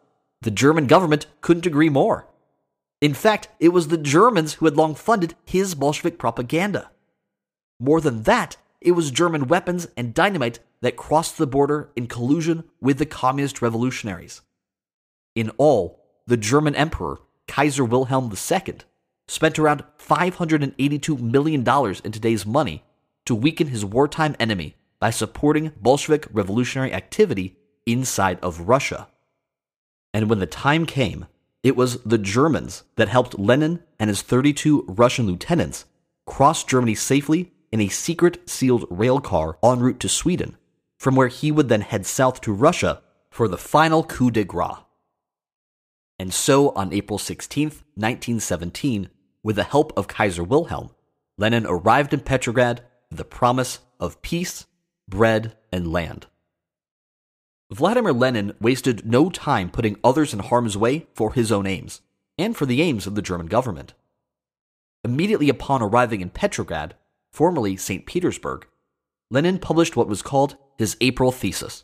The 0.42 0.50
German 0.50 0.86
government 0.86 1.26
couldn't 1.40 1.66
agree 1.66 1.88
more. 1.88 2.26
In 3.00 3.14
fact, 3.14 3.48
it 3.60 3.70
was 3.70 3.88
the 3.88 3.96
Germans 3.96 4.54
who 4.54 4.66
had 4.66 4.76
long 4.76 4.94
funded 4.94 5.34
his 5.44 5.74
Bolshevik 5.74 6.18
propaganda. 6.18 6.90
More 7.80 8.00
than 8.00 8.24
that, 8.24 8.56
it 8.80 8.92
was 8.92 9.10
German 9.10 9.46
weapons 9.46 9.86
and 9.96 10.12
dynamite 10.12 10.58
that 10.80 10.96
crossed 10.96 11.38
the 11.38 11.46
border 11.46 11.90
in 11.94 12.08
collusion 12.08 12.64
with 12.80 12.98
the 12.98 13.06
communist 13.06 13.62
revolutionaries. 13.62 14.42
In 15.34 15.50
all, 15.56 16.01
the 16.26 16.36
German 16.36 16.74
Emperor, 16.74 17.20
Kaiser 17.48 17.84
Wilhelm 17.84 18.32
II, 18.32 18.74
spent 19.28 19.58
around 19.58 19.84
$582 19.98 21.20
million 21.20 21.60
in 22.04 22.12
today's 22.12 22.46
money 22.46 22.84
to 23.24 23.34
weaken 23.34 23.68
his 23.68 23.84
wartime 23.84 24.36
enemy 24.38 24.76
by 24.98 25.10
supporting 25.10 25.72
Bolshevik 25.80 26.26
revolutionary 26.32 26.92
activity 26.92 27.56
inside 27.86 28.38
of 28.40 28.68
Russia. 28.68 29.08
And 30.14 30.28
when 30.28 30.38
the 30.38 30.46
time 30.46 30.86
came, 30.86 31.26
it 31.62 31.76
was 31.76 32.02
the 32.02 32.18
Germans 32.18 32.82
that 32.96 33.08
helped 33.08 33.38
Lenin 33.38 33.82
and 33.98 34.08
his 34.08 34.22
32 34.22 34.84
Russian 34.88 35.26
lieutenants 35.26 35.84
cross 36.26 36.64
Germany 36.64 36.94
safely 36.94 37.52
in 37.70 37.80
a 37.80 37.88
secret 37.88 38.48
sealed 38.48 38.86
rail 38.90 39.20
car 39.20 39.58
en 39.62 39.80
route 39.80 40.00
to 40.00 40.08
Sweden, 40.08 40.56
from 40.98 41.16
where 41.16 41.28
he 41.28 41.50
would 41.50 41.68
then 41.68 41.80
head 41.80 42.04
south 42.06 42.40
to 42.42 42.52
Russia 42.52 43.02
for 43.30 43.48
the 43.48 43.56
final 43.56 44.04
coup 44.04 44.30
de 44.30 44.44
grace. 44.44 44.76
And 46.22 46.32
so, 46.32 46.68
on 46.76 46.92
April 46.92 47.18
16, 47.18 47.66
1917, 47.66 49.10
with 49.42 49.56
the 49.56 49.64
help 49.64 49.92
of 49.96 50.06
Kaiser 50.06 50.44
Wilhelm, 50.44 50.90
Lenin 51.36 51.66
arrived 51.66 52.14
in 52.14 52.20
Petrograd 52.20 52.80
with 53.10 53.18
the 53.18 53.24
promise 53.24 53.80
of 53.98 54.22
peace, 54.22 54.66
bread, 55.08 55.56
and 55.72 55.92
land. 55.92 56.26
Vladimir 57.72 58.12
Lenin 58.12 58.54
wasted 58.60 59.04
no 59.04 59.30
time 59.30 59.68
putting 59.68 59.98
others 60.04 60.32
in 60.32 60.38
harm's 60.38 60.78
way 60.78 61.08
for 61.12 61.32
his 61.32 61.50
own 61.50 61.66
aims, 61.66 62.02
and 62.38 62.56
for 62.56 62.66
the 62.66 62.82
aims 62.82 63.08
of 63.08 63.16
the 63.16 63.20
German 63.20 63.48
government. 63.48 63.92
Immediately 65.02 65.48
upon 65.48 65.82
arriving 65.82 66.20
in 66.20 66.30
Petrograd, 66.30 66.94
formerly 67.32 67.76
St. 67.76 68.06
Petersburg, 68.06 68.68
Lenin 69.28 69.58
published 69.58 69.96
what 69.96 70.06
was 70.06 70.22
called 70.22 70.56
his 70.78 70.96
April 71.00 71.32
Thesis. 71.32 71.82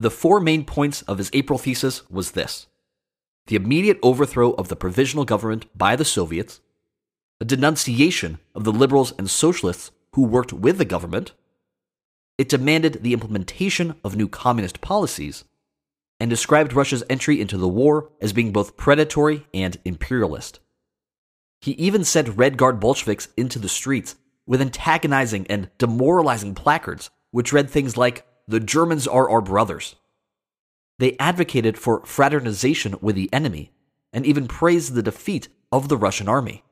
The 0.00 0.10
four 0.10 0.40
main 0.40 0.64
points 0.64 1.02
of 1.02 1.18
his 1.18 1.30
April 1.32 1.60
Thesis 1.60 2.10
was 2.10 2.32
this 2.32 2.66
the 3.48 3.56
immediate 3.56 3.98
overthrow 4.02 4.52
of 4.52 4.68
the 4.68 4.76
provisional 4.76 5.24
government 5.24 5.66
by 5.76 5.96
the 5.96 6.04
Soviets, 6.04 6.60
a 7.40 7.44
denunciation 7.44 8.38
of 8.54 8.64
the 8.64 8.72
liberals 8.72 9.12
and 9.18 9.28
socialists 9.28 9.90
who 10.12 10.22
worked 10.22 10.52
with 10.52 10.78
the 10.78 10.84
government. 10.84 11.32
It 12.36 12.48
demanded 12.48 13.02
the 13.02 13.12
implementation 13.12 13.96
of 14.04 14.16
new 14.16 14.28
communist 14.28 14.80
policies 14.80 15.44
and 16.20 16.28
described 16.28 16.72
Russia's 16.72 17.04
entry 17.08 17.40
into 17.40 17.56
the 17.56 17.68
war 17.68 18.10
as 18.20 18.32
being 18.32 18.52
both 18.52 18.76
predatory 18.76 19.46
and 19.54 19.78
imperialist. 19.84 20.60
He 21.60 21.72
even 21.72 22.04
sent 22.04 22.36
Red 22.36 22.56
Guard 22.56 22.78
Bolsheviks 22.78 23.28
into 23.36 23.58
the 23.58 23.68
streets 23.68 24.16
with 24.46 24.60
antagonizing 24.60 25.46
and 25.48 25.70
demoralizing 25.78 26.54
placards, 26.54 27.10
which 27.30 27.52
read 27.52 27.70
things 27.70 27.96
like, 27.96 28.26
The 28.46 28.60
Germans 28.60 29.06
are 29.06 29.28
our 29.30 29.40
brothers, 29.40 29.96
they 30.98 31.16
advocated 31.18 31.78
for 31.78 32.04
fraternization 32.04 32.96
with 33.00 33.14
the 33.14 33.30
enemy 33.32 33.70
and 34.12 34.26
even 34.26 34.48
praised 34.48 34.94
the 34.94 35.02
defeat 35.02 35.48
of 35.70 35.88
the 35.88 35.96
Russian 35.96 36.28
army. 36.28 36.64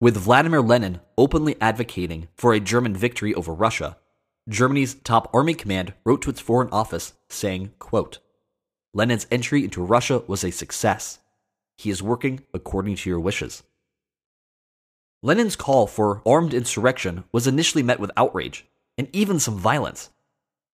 With 0.00 0.16
Vladimir 0.16 0.60
Lenin 0.60 1.00
openly 1.16 1.56
advocating 1.60 2.28
for 2.34 2.52
a 2.52 2.60
German 2.60 2.96
victory 2.96 3.34
over 3.34 3.54
Russia, 3.54 3.98
Germany's 4.48 4.94
top 4.94 5.30
army 5.32 5.54
command 5.54 5.94
wrote 6.04 6.22
to 6.22 6.30
its 6.30 6.40
foreign 6.40 6.68
office 6.70 7.12
saying, 7.28 7.72
quote, 7.78 8.18
Lenin's 8.92 9.26
entry 9.30 9.64
into 9.64 9.82
Russia 9.82 10.22
was 10.26 10.44
a 10.44 10.50
success. 10.50 11.20
He 11.76 11.90
is 11.90 12.02
working 12.02 12.40
according 12.52 12.96
to 12.96 13.10
your 13.10 13.20
wishes. 13.20 13.62
Lenin's 15.22 15.56
call 15.56 15.86
for 15.86 16.20
armed 16.26 16.52
insurrection 16.52 17.24
was 17.30 17.46
initially 17.46 17.82
met 17.82 18.00
with 18.00 18.10
outrage 18.16 18.66
and 18.98 19.08
even 19.12 19.38
some 19.38 19.56
violence. 19.56 20.10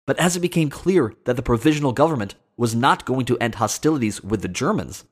But 0.06 0.20
as 0.20 0.36
it 0.36 0.42
became 0.42 0.70
clear 0.70 1.14
that 1.26 1.36
the 1.36 1.42
provisional 1.42 1.92
government 1.92 2.36
was 2.58 2.76
not 2.76 3.06
going 3.06 3.26
to 3.26 3.38
end 3.40 3.56
hostilities 3.56 4.24
with 4.24 4.42
the 4.42 4.48
Germans, 4.48 5.04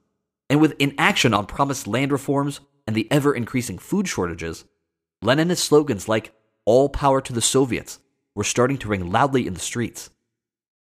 and 0.50 0.62
with 0.62 0.76
inaction 0.80 1.34
on 1.34 1.46
promised 1.46 1.88
land 1.88 2.12
reforms 2.12 2.60
and 2.86 2.96
the 2.96 3.08
ever 3.12 3.34
increasing 3.34 3.78
food 3.78 4.08
shortages, 4.08 4.66
Leninist 5.24 5.58
slogans 5.58 6.08
like 6.08 6.34
all 6.66 6.90
power 6.90 7.22
to 7.22 7.34
the 7.34 7.42
Soviets 7.42 8.00
were 8.36 8.44
starting 8.44 8.78
to 8.78 8.88
ring 8.88 9.12
loudly 9.12 9.48
in 9.48 9.54
the 9.54 9.60
streets. 9.60 10.10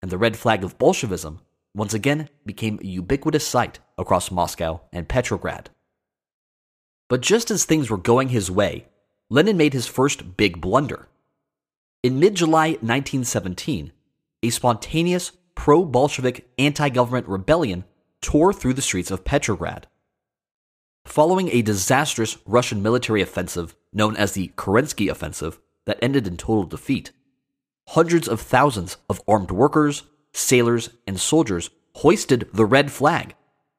And 0.03 0.11
the 0.11 0.19
red 0.19 0.37
flag 0.37 0.65
of 0.65 0.79
Bolshevism 0.79 1.41
once 1.75 1.95
again 1.95 2.29
became 2.45 2.79
a 2.81 2.87
ubiquitous 2.87 3.47
sight 3.47 3.79
across 3.97 4.31
Moscow 4.31 4.81
and 4.93 5.09
Petrograd. 5.09 5.71
But 7.09 7.21
just 7.21 7.51
as 7.51 7.65
things 7.65 7.89
were 7.89 7.99
going 7.99 8.29
his 8.29 8.51
way, 8.51 8.87
Lenin 9.31 9.57
made 9.57 9.73
his 9.73 9.87
first 9.87 10.37
big 10.37 10.61
blunder. 10.61 11.09
In 12.03 12.19
mid 12.19 12.35
July 12.35 12.71
1917, 12.81 13.93
a 14.43 14.51
spontaneous 14.51 15.33
pro 15.55 15.85
Bolshevik 15.85 16.49
anti 16.59 16.89
government 16.89 17.29
rebellion 17.29 17.85
tore 18.21 18.53
through 18.53 18.75
the 18.75 18.83
streets 18.83 19.11
of 19.11 19.25
Petrograd. 19.25 19.87
Following 21.05 21.49
a 21.51 21.63
disastrous 21.63 22.39
Russian 22.47 22.83
military 22.83 23.23
offensive 23.23 23.75
known 23.93 24.17
as 24.17 24.33
the 24.33 24.53
Kerensky 24.57 25.11
Offensive 25.11 25.61
that 25.85 25.99
ended 26.01 26.27
in 26.27 26.37
total 26.37 26.65
defeat, 26.65 27.11
hundreds 27.89 28.29
of 28.29 28.41
thousands 28.41 28.97
of 29.09 29.21
armed 29.27 29.51
workers, 29.51 30.05
sailors, 30.33 30.91
and 31.07 31.21
soldiers 31.21 31.71
hoisted 31.97 32.49
the 32.53 32.65
red 32.65 32.91
flag, 32.91 33.35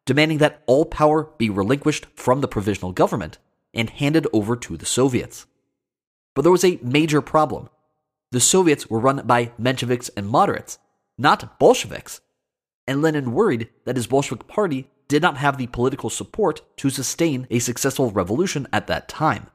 demanding 0.05 0.37
that 0.39 0.61
all 0.67 0.85
power 0.85 1.29
be 1.37 1.49
relinquished 1.49 2.05
from 2.15 2.41
the 2.41 2.47
provisional 2.47 2.91
government 2.91 3.37
and 3.73 3.89
handed 3.89 4.27
over 4.33 4.55
to 4.55 4.77
the 4.77 4.85
Soviets. 4.85 5.45
But 6.35 6.43
there 6.43 6.51
was 6.51 6.65
a 6.65 6.79
major 6.81 7.21
problem. 7.21 7.69
The 8.33 8.39
Soviets 8.39 8.89
were 8.89 8.99
run 8.99 9.21
by 9.27 9.51
Mensheviks 9.61 10.09
and 10.17 10.27
moderates, 10.27 10.79
not 11.19 11.59
Bolsheviks, 11.59 12.19
and 12.87 12.99
Lenin 12.99 13.31
worried 13.31 13.69
that 13.85 13.95
his 13.95 14.07
Bolshevik 14.07 14.47
party 14.47 14.89
did 15.07 15.21
not 15.21 15.37
have 15.37 15.59
the 15.59 15.67
political 15.67 16.09
support 16.09 16.63
to 16.77 16.89
sustain 16.89 17.45
a 17.51 17.59
successful 17.59 18.09
revolution 18.09 18.67
at 18.73 18.87
that 18.87 19.07
time. 19.07 19.51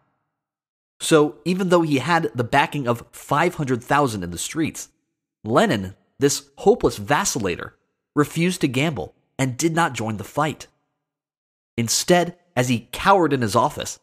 So, 1.01 1.39
even 1.45 1.71
though 1.71 1.83
he 1.83 1.99
had 1.99 2.31
the 2.37 2.45
backing 2.45 2.87
of 2.87 3.05
500,000 3.11 4.23
in 4.23 4.31
the 4.31 4.39
streets, 4.39 4.91
Lenin, 5.43 5.97
this 6.21 6.49
hopeless 6.59 7.01
vacillator, 7.01 7.73
refused 8.15 8.61
to 8.61 8.69
gamble 8.69 9.13
and 9.41 9.59
did 9.59 9.75
not 9.75 9.93
join 9.93 10.19
the 10.19 10.25
fight. 10.25 10.69
Instead, 11.77 12.37
as 12.55 12.69
he 12.69 12.89
cowered 12.93 13.33
in 13.33 13.43
his 13.43 13.57
office, 13.57 13.99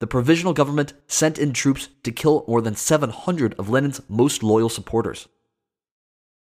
the 0.00 0.06
provisional 0.06 0.52
government 0.52 0.92
sent 1.06 1.38
in 1.38 1.52
troops 1.52 1.88
to 2.04 2.12
kill 2.12 2.44
more 2.46 2.60
than 2.60 2.76
700 2.76 3.54
of 3.58 3.68
Lenin's 3.68 4.00
most 4.08 4.42
loyal 4.42 4.68
supporters. 4.68 5.28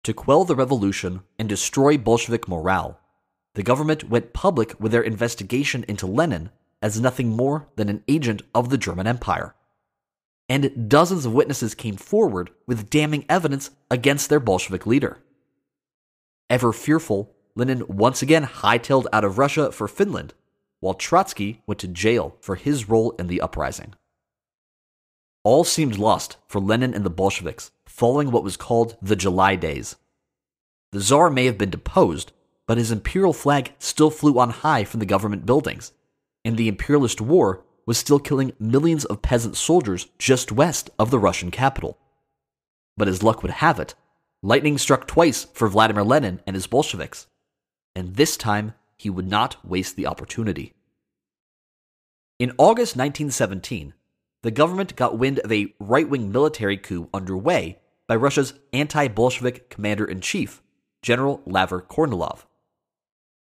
To 0.03 0.13
quell 0.13 0.43
the 0.43 0.55
revolution 0.55 1.21
and 1.37 1.47
destroy 1.47 1.97
Bolshevik 1.97 2.47
morale, 2.47 2.99
the 3.55 3.63
government 3.63 4.09
went 4.09 4.33
public 4.33 4.79
with 4.79 4.91
their 4.91 5.01
investigation 5.01 5.85
into 5.87 6.07
Lenin 6.07 6.49
as 6.81 6.99
nothing 6.99 7.29
more 7.29 7.67
than 7.75 7.89
an 7.89 8.03
agent 8.07 8.41
of 8.55 8.69
the 8.69 8.77
German 8.77 9.07
Empire. 9.07 9.55
And 10.47 10.89
dozens 10.89 11.25
of 11.25 11.33
witnesses 11.33 11.75
came 11.75 11.95
forward 11.95 12.49
with 12.65 12.89
damning 12.89 13.25
evidence 13.29 13.71
against 13.91 14.29
their 14.29 14.39
Bolshevik 14.39 14.85
leader. 14.85 15.19
Ever 16.49 16.73
fearful, 16.73 17.35
Lenin 17.55 17.83
once 17.87 18.21
again 18.21 18.45
hightailed 18.45 19.05
out 19.13 19.23
of 19.23 19.37
Russia 19.37 19.71
for 19.71 19.87
Finland, 19.87 20.33
while 20.79 20.93
Trotsky 20.93 21.61
went 21.67 21.79
to 21.79 21.87
jail 21.87 22.35
for 22.41 22.55
his 22.55 22.89
role 22.89 23.11
in 23.11 23.27
the 23.27 23.41
uprising. 23.41 23.93
All 25.43 25.63
seemed 25.63 25.97
lost 25.97 26.37
for 26.47 26.59
Lenin 26.59 26.93
and 26.93 27.05
the 27.05 27.09
Bolsheviks 27.09 27.71
following 27.85 28.31
what 28.31 28.43
was 28.43 28.57
called 28.57 28.97
the 29.01 29.15
July 29.15 29.55
Days. 29.55 29.95
The 30.91 30.99
Tsar 30.99 31.29
may 31.29 31.45
have 31.45 31.57
been 31.57 31.69
deposed, 31.69 32.31
but 32.67 32.77
his 32.77 32.91
imperial 32.91 33.33
flag 33.33 33.73
still 33.79 34.09
flew 34.11 34.39
on 34.39 34.49
high 34.49 34.83
from 34.83 34.99
the 34.99 35.05
government 35.05 35.45
buildings, 35.45 35.91
and 36.45 36.55
the 36.55 36.67
imperialist 36.67 37.19
war 37.19 37.63
was 37.85 37.97
still 37.97 38.19
killing 38.19 38.53
millions 38.59 39.05
of 39.05 39.21
peasant 39.21 39.57
soldiers 39.57 40.07
just 40.19 40.51
west 40.51 40.89
of 40.99 41.09
the 41.09 41.19
Russian 41.19 41.51
capital. 41.51 41.97
But 42.95 43.07
as 43.07 43.23
luck 43.23 43.41
would 43.41 43.51
have 43.51 43.79
it, 43.79 43.95
lightning 44.43 44.77
struck 44.77 45.07
twice 45.07 45.45
for 45.53 45.67
Vladimir 45.67 46.03
Lenin 46.03 46.41
and 46.45 46.55
his 46.55 46.67
Bolsheviks, 46.67 47.27
and 47.95 48.15
this 48.15 48.37
time 48.37 48.73
he 48.99 49.09
would 49.09 49.27
not 49.27 49.55
waste 49.65 49.95
the 49.95 50.05
opportunity. 50.05 50.73
In 52.37 52.51
August 52.57 52.97
1917, 52.97 53.93
the 54.43 54.51
government 54.51 54.95
got 54.97 55.17
wind 55.17 55.39
of 55.39 55.51
a 55.51 55.73
right 55.79 56.07
wing 56.07 56.31
military 56.31 56.77
coup 56.77 57.09
underway 57.13 57.79
by 58.07 58.17
Russia's 58.17 58.53
anti 58.73 59.07
Bolshevik 59.07 59.69
commander 59.69 60.03
in 60.05 60.19
chief, 60.19 60.61
General 61.01 61.39
Lavr 61.47 61.81
Kornilov. 61.81 62.45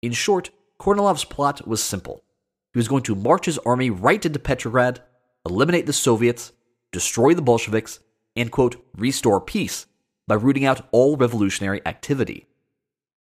In 0.01 0.13
short, 0.13 0.51
Kornilov's 0.81 1.25
plot 1.25 1.67
was 1.69 1.83
simple. 1.83 2.25
He 2.73 2.79
was 2.79 2.89
going 2.89 3.03
to 3.05 3.15
march 3.15 3.45
his 3.45 3.59
army 3.59 3.91
right 3.91 4.25
into 4.25 4.39
Petrograd, 4.39 5.01
eliminate 5.47 5.85
the 5.85 5.93
Soviets, 5.93 6.53
destroy 6.93 7.35
the 7.35 7.43
Bolsheviks, 7.43 8.01
and, 8.35 8.51
quote, 8.51 8.83
restore 8.97 9.41
peace 9.41 9.87
by 10.27 10.35
rooting 10.35 10.65
out 10.65 10.89
all 10.93 11.17
revolutionary 11.19 11.83
activity. 11.87 12.47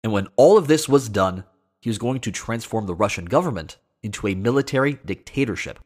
And 0.04 0.12
when 0.12 0.28
all 0.36 0.58
of 0.58 0.68
this 0.68 0.90
was 0.90 1.10
done, 1.10 1.44
he 1.88 1.90
was 1.90 1.98
going 1.98 2.20
to 2.20 2.34
transform 2.34 2.86
the 2.86 2.94
Russian 2.94 3.24
government 3.24 3.78
into 4.04 4.28
a 4.28 4.36
military 4.36 5.00
dictatorship. 5.06 5.80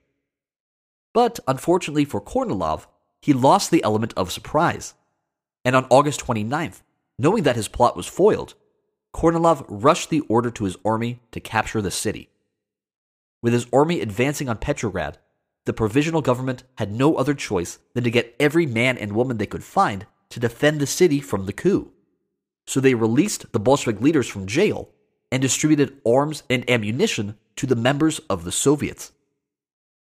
But 1.14 1.39
unfortunately 1.47 2.06
for 2.06 2.20
Kornilov, 2.20 2.88
he 3.22 3.34
lost 3.34 3.70
the 3.70 3.84
element 3.84 4.12
of 4.18 4.32
surprise. 4.32 4.95
And 5.64 5.76
on 5.76 5.86
August 5.91 6.20
29th, 6.22 6.82
knowing 7.20 7.43
that 7.43 7.56
his 7.56 7.68
plot 7.68 7.95
was 7.95 8.08
foiled, 8.08 8.56
Kornilov 9.14 9.64
rushed 9.70 10.10
the 10.10 10.22
order 10.22 10.49
to 10.49 10.64
his 10.64 10.76
army 10.84 11.20
to 11.34 11.39
capture 11.39 11.84
the 11.84 11.91
city. 11.91 12.30
With 13.43 13.54
his 13.54 13.68
army 13.72 14.02
advancing 14.02 14.49
on 14.49 14.58
Petrograd, 14.58 15.20
the 15.66 15.72
provisional 15.72 16.24
government 16.24 16.64
had 16.80 16.91
no 16.91 17.14
other 17.14 17.36
choice 17.36 17.78
than 17.93 18.04
to 18.06 18.10
get 18.10 18.36
every 18.39 18.66
man 18.66 18.97
and 18.97 19.12
woman 19.12 19.38
they 19.38 19.45
could 19.45 19.64
find 19.64 20.08
to 20.30 20.39
defend 20.39 20.80
the 20.80 20.88
city 20.88 21.20
from 21.20 21.45
the 21.45 21.54
coup. 21.54 21.91
So 22.66 22.80
they 22.80 22.95
released 22.95 23.52
the 23.52 23.60
Bolshevik 23.60 24.02
leaders 24.02 24.28
from 24.28 24.47
jail 24.47 24.89
and 25.32 25.42
distributed 25.42 26.00
arms 26.06 26.44
and 26.50 26.70
ammunition 26.70 27.38
to 27.56 27.66
the 27.66 27.76
members 27.76 28.20
of 28.30 28.44
the 28.44 28.52
Soviets. 28.52 29.12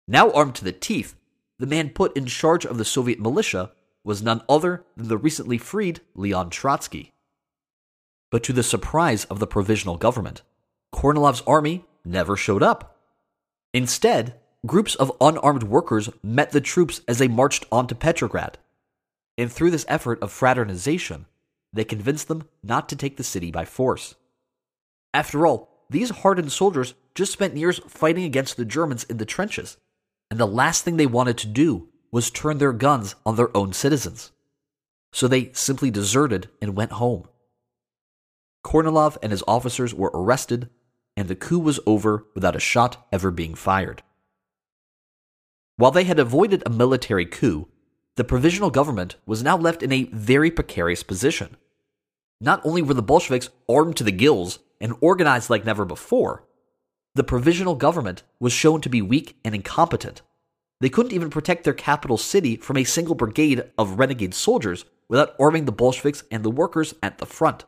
Now 0.09 0.31
armed 0.33 0.55
to 0.57 0.65
the 0.65 0.73
teeth, 0.73 1.15
the 1.59 1.67
man 1.67 1.91
put 1.91 2.17
in 2.17 2.27
charge 2.27 2.67
of 2.67 2.79
the 2.79 2.85
Soviet 2.85 3.21
militia 3.21 3.71
was 4.03 4.23
none 4.23 4.43
other 4.49 4.85
than 4.97 5.09
the 5.09 5.17
recently 5.17 5.57
freed 5.57 6.01
Leon 6.15 6.51
Trotsky. 6.51 7.13
But 8.31 8.43
to 8.45 8.53
the 8.53 8.63
surprise 8.63 9.25
of 9.27 9.39
the 9.39 9.47
provisional 9.47 9.97
government, 9.97 10.43
Kornilov's 10.93 11.43
army 11.47 11.85
never 12.05 12.37
showed 12.37 12.63
up. 12.63 12.99
Instead, 13.73 14.35
groups 14.67 14.95
of 14.97 15.13
unarmed 15.21 15.63
workers 15.63 16.11
met 16.23 16.51
the 16.51 16.61
troops 16.61 17.01
as 17.09 17.19
they 17.19 17.29
marched 17.29 17.65
on 17.73 17.87
to 17.87 17.95
Petrograd. 17.95 18.59
And 19.39 19.51
through 19.51 19.71
this 19.71 19.87
effort 19.89 20.23
of 20.23 20.31
fraternization, 20.31 21.27
they 21.73 21.85
convinced 21.85 22.29
them 22.29 22.49
not 22.63 22.89
to 22.89 22.97
take 22.97 23.17
the 23.17 23.25
city 23.25 23.51
by 23.51 23.65
force. 23.65 24.15
After 25.15 25.47
all, 25.47 25.87
these 25.89 26.11
hardened 26.11 26.51
soldiers 26.51 26.95
just 27.15 27.33
spent 27.33 27.57
years 27.57 27.79
fighting 27.87 28.25
against 28.25 28.57
the 28.57 28.65
Germans 28.65 29.05
in 29.05 29.19
the 29.19 29.25
trenches, 29.25 29.77
and 30.29 30.41
the 30.41 30.47
last 30.47 30.85
thing 30.85 30.97
they 30.97 31.07
wanted 31.07 31.39
to 31.39 31.47
do 31.47 31.89
was 32.11 32.31
turn 32.31 32.59
their 32.59 32.73
guns 32.73 33.15
on 33.25 33.37
their 33.37 33.57
own 33.57 33.73
citizens. 33.73 34.33
So 35.13 35.29
they 35.29 35.53
simply 35.53 35.93
deserted 35.93 36.49
and 36.61 36.77
went 36.77 36.93
home. 36.93 37.29
Kornilov 38.65 39.17
and 39.23 39.31
his 39.31 39.45
officers 39.47 39.95
were 39.95 40.11
arrested, 40.13 40.69
and 41.17 41.29
the 41.29 41.37
coup 41.37 41.61
was 41.61 41.79
over 41.87 42.27
without 42.35 42.57
a 42.57 42.61
shot 42.61 43.07
ever 43.13 43.31
being 43.31 43.55
fired. 43.55 44.03
While 45.77 45.93
they 45.93 46.05
had 46.05 46.19
avoided 46.19 46.65
a 46.67 46.71
military 46.71 47.27
coup, 47.27 47.69
the 48.17 48.25
provisional 48.25 48.71
government 48.71 49.15
was 49.27 49.45
now 49.45 49.57
left 49.57 49.83
in 49.83 49.93
a 49.93 50.05
very 50.05 50.51
precarious 50.51 51.05
position. 51.05 51.57
Not 52.41 52.65
only 52.65 52.83
were 52.83 52.95
the 52.95 53.03
Bolsheviks 53.03 53.51
armed 53.69 53.97
to 53.97 54.05
the 54.05 54.13
gills 54.13 54.59
and 54.85 54.95
organized 55.01 55.49
like 55.49 55.65
never 55.65 55.87
before, 55.87 56.45
the 57.15 57.25
provisional 57.25 57.75
government 57.75 58.23
was 58.39 58.53
shown 58.53 58.83
to 58.83 58.91
be 58.91 59.01
weak 59.01 59.35
and 59.43 59.55
incompetent. 59.55 60.21
They 60.81 60.91
couldn't 60.91 61.15
even 61.15 61.31
protect 61.31 61.65
their 61.65 61.73
capital 61.73 62.19
city 62.19 62.57
from 62.57 62.77
a 62.77 62.85
single 62.85 63.15
brigade 63.15 63.65
of 63.79 63.99
renegade 63.99 64.35
soldiers 64.35 64.85
without 65.09 65.35
arming 65.41 65.65
the 65.65 65.73
Bolsheviks 65.73 66.23
and 66.31 66.45
the 66.45 66.51
workers 66.51 66.95
at 67.03 67.17
the 67.17 67.25
front. 67.25 67.65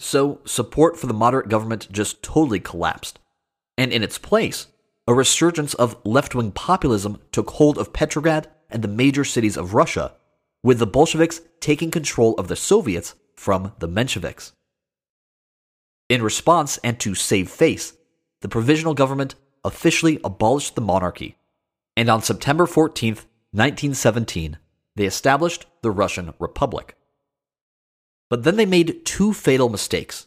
So, 0.00 0.40
support 0.44 0.98
for 0.98 1.06
the 1.06 1.14
moderate 1.14 1.48
government 1.48 1.86
just 1.92 2.20
totally 2.20 2.58
collapsed. 2.58 3.20
And 3.78 3.92
in 3.92 4.02
its 4.02 4.18
place, 4.18 4.66
a 5.06 5.14
resurgence 5.14 5.72
of 5.74 5.96
left 6.04 6.34
wing 6.34 6.50
populism 6.50 7.20
took 7.30 7.50
hold 7.50 7.78
of 7.78 7.92
Petrograd 7.92 8.48
and 8.68 8.82
the 8.82 8.88
major 8.88 9.24
cities 9.24 9.56
of 9.56 9.72
Russia, 9.72 10.14
with 10.64 10.80
the 10.80 10.86
Bolsheviks 10.86 11.42
taking 11.60 11.92
control 11.92 12.34
of 12.34 12.48
the 12.48 12.56
Soviets 12.56 13.14
from 13.36 13.72
the 13.78 13.88
Mensheviks. 13.88 14.50
In 16.12 16.22
response 16.22 16.76
and 16.84 17.00
to 17.00 17.14
save 17.14 17.48
face, 17.48 17.94
the 18.42 18.48
provisional 18.50 18.92
government 18.92 19.34
officially 19.64 20.20
abolished 20.22 20.74
the 20.74 20.82
monarchy, 20.82 21.38
and 21.96 22.10
on 22.10 22.22
September 22.22 22.66
14, 22.66 23.14
1917, 23.52 24.58
they 24.94 25.06
established 25.06 25.64
the 25.80 25.90
Russian 25.90 26.34
Republic. 26.38 26.98
But 28.28 28.42
then 28.42 28.56
they 28.56 28.66
made 28.66 29.06
two 29.06 29.32
fatal 29.32 29.70
mistakes. 29.70 30.26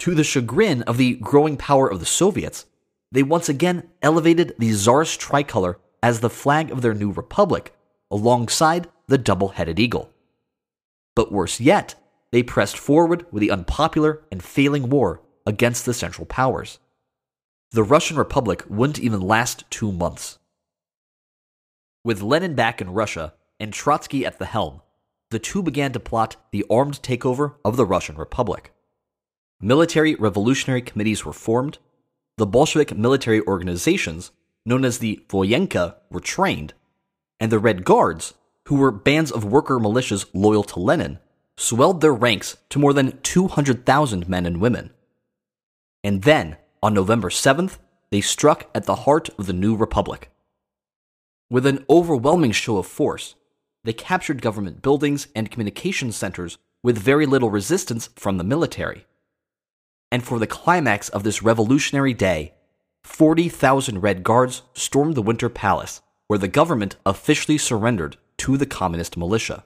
To 0.00 0.14
the 0.14 0.24
chagrin 0.24 0.82
of 0.82 0.98
the 0.98 1.14
growing 1.14 1.56
power 1.56 1.90
of 1.90 2.00
the 2.00 2.04
Soviets, 2.04 2.66
they 3.10 3.22
once 3.22 3.48
again 3.48 3.88
elevated 4.02 4.56
the 4.58 4.74
Tsarist 4.74 5.18
tricolor 5.18 5.78
as 6.02 6.20
the 6.20 6.28
flag 6.28 6.70
of 6.70 6.82
their 6.82 6.92
new 6.92 7.12
republic, 7.12 7.74
alongside 8.10 8.90
the 9.06 9.16
double 9.16 9.48
headed 9.48 9.78
eagle. 9.78 10.10
But 11.16 11.32
worse 11.32 11.60
yet, 11.60 11.94
they 12.32 12.42
pressed 12.42 12.76
forward 12.76 13.26
with 13.30 13.40
the 13.40 13.50
unpopular 13.50 14.22
and 14.30 14.42
failing 14.42 14.88
war 14.88 15.22
against 15.46 15.86
the 15.86 15.94
Central 15.94 16.26
Powers. 16.26 16.78
The 17.72 17.82
Russian 17.82 18.16
Republic 18.16 18.64
wouldn't 18.68 18.98
even 18.98 19.20
last 19.20 19.64
two 19.70 19.92
months. 19.92 20.38
With 22.04 22.22
Lenin 22.22 22.54
back 22.54 22.80
in 22.80 22.90
Russia 22.90 23.34
and 23.60 23.72
Trotsky 23.72 24.24
at 24.24 24.38
the 24.38 24.46
helm, 24.46 24.82
the 25.30 25.38
two 25.38 25.62
began 25.62 25.92
to 25.92 26.00
plot 26.00 26.36
the 26.52 26.64
armed 26.70 27.02
takeover 27.02 27.56
of 27.64 27.76
the 27.76 27.84
Russian 27.84 28.16
Republic. 28.16 28.72
Military 29.60 30.14
revolutionary 30.14 30.80
committees 30.80 31.24
were 31.24 31.32
formed, 31.32 31.78
the 32.36 32.46
Bolshevik 32.46 32.96
military 32.96 33.40
organizations, 33.42 34.30
known 34.64 34.84
as 34.84 34.98
the 34.98 35.24
Voyenka, 35.28 35.96
were 36.10 36.20
trained, 36.20 36.72
and 37.40 37.50
the 37.50 37.58
Red 37.58 37.84
Guards, 37.84 38.34
who 38.66 38.76
were 38.76 38.92
bands 38.92 39.32
of 39.32 39.44
worker 39.44 39.78
militias 39.78 40.26
loyal 40.32 40.62
to 40.62 40.78
Lenin, 40.78 41.18
swelled 41.58 42.00
their 42.00 42.14
ranks 42.14 42.56
to 42.70 42.78
more 42.78 42.92
than 42.92 43.18
200,000 43.22 44.28
men 44.28 44.46
and 44.46 44.60
women. 44.60 44.90
And 46.04 46.22
then, 46.22 46.56
on 46.80 46.94
November 46.94 47.30
7th, 47.30 47.78
they 48.10 48.20
struck 48.20 48.70
at 48.76 48.84
the 48.84 48.94
heart 48.94 49.28
of 49.36 49.46
the 49.46 49.52
new 49.52 49.74
republic. 49.74 50.30
With 51.50 51.66
an 51.66 51.84
overwhelming 51.90 52.52
show 52.52 52.78
of 52.78 52.86
force, 52.86 53.34
they 53.82 53.92
captured 53.92 54.40
government 54.40 54.82
buildings 54.82 55.26
and 55.34 55.50
communication 55.50 56.12
centers 56.12 56.58
with 56.84 56.96
very 56.96 57.26
little 57.26 57.50
resistance 57.50 58.08
from 58.14 58.38
the 58.38 58.44
military. 58.44 59.06
And 60.12 60.22
for 60.22 60.38
the 60.38 60.46
climax 60.46 61.08
of 61.08 61.24
this 61.24 61.42
revolutionary 61.42 62.14
day, 62.14 62.54
40,000 63.02 64.00
Red 64.00 64.22
Guards 64.22 64.62
stormed 64.74 65.16
the 65.16 65.22
Winter 65.22 65.48
Palace, 65.48 66.02
where 66.28 66.38
the 66.38 66.46
government 66.46 66.94
officially 67.04 67.58
surrendered 67.58 68.16
to 68.38 68.56
the 68.56 68.66
communist 68.66 69.16
militia. 69.16 69.64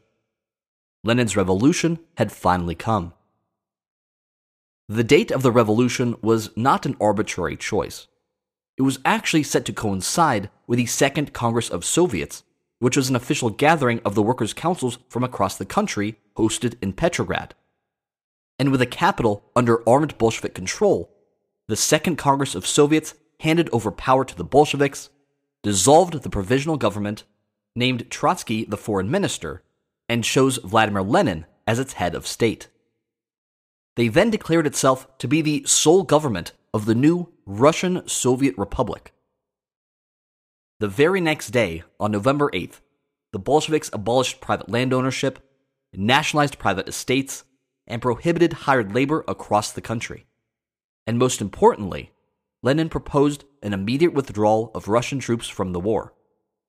Lenin's 1.05 1.37
revolution 1.37 1.99
had 2.17 2.31
finally 2.31 2.75
come. 2.75 3.13
The 4.89 5.05
date 5.05 5.31
of 5.31 5.43
the 5.43 5.51
revolution 5.51 6.17
was 6.23 6.57
not 6.57 6.87
an 6.87 6.97
arbitrary 7.01 7.57
choice. 7.57 8.07
It 8.77 8.83
was 8.83 9.01
actually 9.05 9.43
set 9.43 9.65
to 9.67 9.73
coincide 9.73 10.51
with 10.67 10.79
the 10.79 10.87
Second 10.87 11.33
Congress 11.33 11.71
of 11.71 11.85
Soviets, 11.85 12.45
which 12.79 12.97
was 12.97 13.09
an 13.09 13.17
official 13.17 13.51
gathering 13.51 14.01
of 14.05 14.15
the 14.15 14.23
workers' 14.23 14.55
councils 14.55 14.99
from 15.09 15.25
across 15.25 15.57
the 15.57 15.65
country 15.65 16.17
hosted 16.37 16.75
in 16.83 16.93
Petrograd. 16.93 17.55
And 18.59 18.71
with 18.71 18.81
the 18.81 18.87
capital 18.87 19.45
under 19.57 19.87
armed 19.89 20.19
Bolshevik 20.19 20.55
control, 20.55 21.11
the 21.69 21.77
Second 21.77 22.17
Congress 22.17 22.55
of 22.55 22.67
Soviets 22.67 23.15
handed 23.41 23.69
over 23.73 23.91
power 23.91 24.25
to 24.25 24.37
the 24.37 24.45
Bolsheviks, 24.45 25.11
dissolved 25.63 26.23
the 26.23 26.31
provisional 26.31 26.77
government, 26.77 27.25
named 27.75 28.11
Trotsky 28.11 28.65
the 28.65 28.77
foreign 28.77 29.11
minister, 29.11 29.63
and 30.13 30.23
chose 30.23 30.59
Vladimir 30.59 31.01
Lenin 31.01 31.47
as 31.67 31.79
its 31.79 31.95
head 31.95 32.15
of 32.15 32.27
state. 32.27 32.69
They 33.97 34.09
then 34.09 34.29
declared 34.29 34.67
itself 34.67 35.09
to 35.17 35.27
be 35.27 35.41
the 35.41 35.65
sole 35.65 36.03
government 36.03 36.53
of 36.75 36.85
the 36.85 36.95
new 36.95 37.33
Russian 37.47 38.07
Soviet 38.07 38.55
Republic. 38.59 39.15
The 40.81 40.89
very 40.89 41.23
next 41.23 41.49
day, 41.49 41.83
on 41.99 42.13
November 42.13 42.51
8th, 42.51 42.81
the 43.33 43.39
Bolsheviks 43.39 43.89
abolished 43.91 44.43
private 44.43 44.69
land 44.69 44.93
ownership, 44.93 45.39
nationalized 45.95 46.59
private 46.59 46.89
estates, 46.89 47.45
and 47.87 48.03
prohibited 48.03 48.53
hired 48.53 48.95
labor 48.95 49.25
across 49.27 49.73
the 49.73 49.81
country. 49.81 50.27
And 51.07 51.19
most 51.19 51.41
importantly, 51.41 52.13
Lenin 52.63 52.91
proposed 52.91 53.45
an 53.63 53.73
immediate 53.73 54.13
withdrawal 54.13 54.73
of 54.75 54.89
Russian 54.89 55.21
troops 55.21 55.49
from 55.49 55.73
the 55.73 55.81
war, 55.81 56.13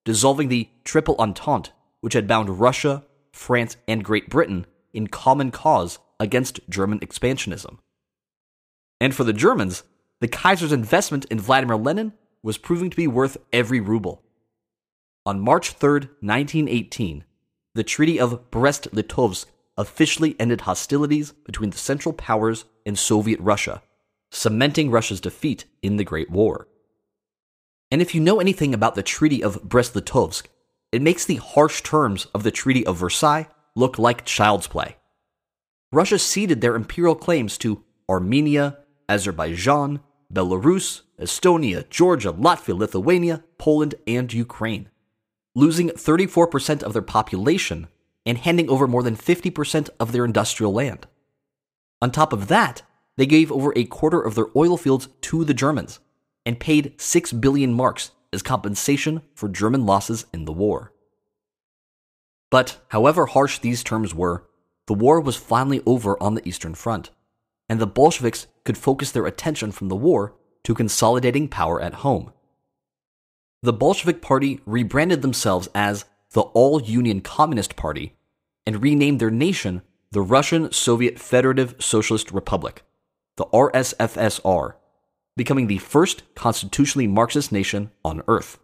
dissolving 0.05 0.47
the 0.47 0.69
Triple 0.85 1.17
Entente, 1.19 1.71
which 1.99 2.13
had 2.13 2.25
bound 2.25 2.61
Russia, 2.61 3.03
France, 3.33 3.75
and 3.87 4.03
Great 4.05 4.29
Britain 4.29 4.65
in 4.93 5.07
common 5.07 5.51
cause 5.51 5.99
against 6.19 6.59
German 6.69 6.99
expansionism. 6.99 7.79
And 9.01 9.13
for 9.13 9.23
the 9.25 9.33
Germans, 9.33 9.83
the 10.21 10.27
Kaiser's 10.27 10.71
investment 10.71 11.25
in 11.25 11.39
Vladimir 11.39 11.75
Lenin 11.75 12.13
was 12.41 12.57
proving 12.57 12.89
to 12.89 12.95
be 12.95 13.07
worth 13.07 13.37
every 13.51 13.81
ruble. 13.81 14.23
On 15.25 15.39
March 15.39 15.71
3, 15.71 15.91
1918, 16.21 17.23
the 17.75 17.83
Treaty 17.83 18.19
of 18.19 18.51
Brest 18.51 18.87
Litovsk 18.93 19.45
officially 19.77 20.35
ended 20.39 20.61
hostilities 20.61 21.31
between 21.31 21.71
the 21.71 21.77
Central 21.77 22.13
Powers 22.13 22.65
and 22.85 22.97
Soviet 22.97 23.39
Russia, 23.39 23.81
cementing 24.31 24.91
Russia's 24.91 25.19
defeat 25.19 25.65
in 25.81 25.97
the 25.97 26.03
Great 26.03 26.29
War. 26.29 26.67
And 27.89 28.01
if 28.01 28.13
you 28.13 28.21
know 28.21 28.39
anything 28.39 28.73
about 28.73 28.95
the 28.95 29.03
Treaty 29.03 29.43
of 29.43 29.63
Brest 29.63 29.93
Litovsk, 29.93 30.47
it 30.93 31.01
makes 31.01 31.25
the 31.25 31.37
harsh 31.37 31.81
terms 31.81 32.27
of 32.35 32.43
the 32.43 32.51
Treaty 32.51 32.85
of 32.85 32.97
Versailles 32.97 33.47
look 33.75 33.97
like 33.97 34.25
child's 34.25 34.67
play. 34.67 34.97
Russia 35.91 36.19
ceded 36.19 36.61
their 36.61 36.75
imperial 36.75 37.15
claims 37.15 37.57
to 37.57 37.83
Armenia, 38.07 38.77
Azerbaijan, 39.09 40.01
Belarus, 40.31 41.01
Estonia, 41.19 41.89
Georgia, 41.89 42.31
Latvia, 42.31 42.77
Lithuania, 42.77 43.43
Poland, 43.57 43.95
and 44.05 44.31
Ukraine, 44.31 44.87
losing 45.55 45.89
34% 45.89 46.83
of 46.83 46.93
their 46.93 47.01
population 47.01 47.87
and 48.23 48.37
handing 48.37 48.69
over 48.69 48.87
more 48.87 49.01
than 49.01 49.17
50% 49.17 49.89
of 49.99 50.11
their 50.11 50.25
industrial 50.25 50.73
land. 50.73 51.07
On 52.03 52.11
top 52.11 52.33
of 52.33 52.49
that, 52.49 52.83
they 53.17 53.25
gave 53.25 53.51
over 53.51 53.73
a 53.75 53.85
quarter 53.85 54.21
of 54.21 54.35
their 54.35 54.47
oil 54.55 54.77
fields 54.77 55.07
to 55.21 55.43
the 55.43 55.55
Germans 55.55 55.99
and 56.45 56.59
paid 56.59 57.01
6 57.01 57.33
billion 57.33 57.73
marks 57.73 58.11
as 58.33 58.41
compensation 58.41 59.21
for 59.35 59.47
German 59.47 59.85
losses 59.85 60.25
in 60.33 60.45
the 60.45 60.51
war. 60.51 60.93
But 62.49 62.79
however 62.89 63.25
harsh 63.25 63.59
these 63.59 63.83
terms 63.83 64.13
were, 64.13 64.45
the 64.87 64.93
war 64.93 65.19
was 65.19 65.35
finally 65.35 65.81
over 65.85 66.21
on 66.21 66.35
the 66.35 66.47
Eastern 66.47 66.75
Front, 66.75 67.09
and 67.69 67.79
the 67.79 67.87
Bolsheviks 67.87 68.47
could 68.65 68.77
focus 68.77 69.11
their 69.11 69.25
attention 69.25 69.71
from 69.71 69.89
the 69.89 69.95
war 69.95 70.35
to 70.63 70.75
consolidating 70.75 71.47
power 71.47 71.81
at 71.81 71.95
home. 71.95 72.31
The 73.61 73.73
Bolshevik 73.73 74.21
Party 74.21 74.59
rebranded 74.65 75.21
themselves 75.21 75.69
as 75.73 76.05
the 76.31 76.41
All 76.41 76.81
Union 76.81 77.21
Communist 77.21 77.75
Party 77.75 78.15
and 78.65 78.83
renamed 78.83 79.19
their 79.19 79.31
nation 79.31 79.81
the 80.11 80.21
Russian 80.21 80.71
Soviet 80.71 81.17
Federative 81.17 81.75
Socialist 81.79 82.31
Republic, 82.31 82.83
the 83.37 83.45
RSFSR, 83.45 84.73
becoming 85.35 85.67
the 85.67 85.77
first 85.77 86.23
constitutionally 86.35 87.07
Marxist 87.07 87.51
nation 87.51 87.91
on 88.03 88.23
Earth. 88.27 88.59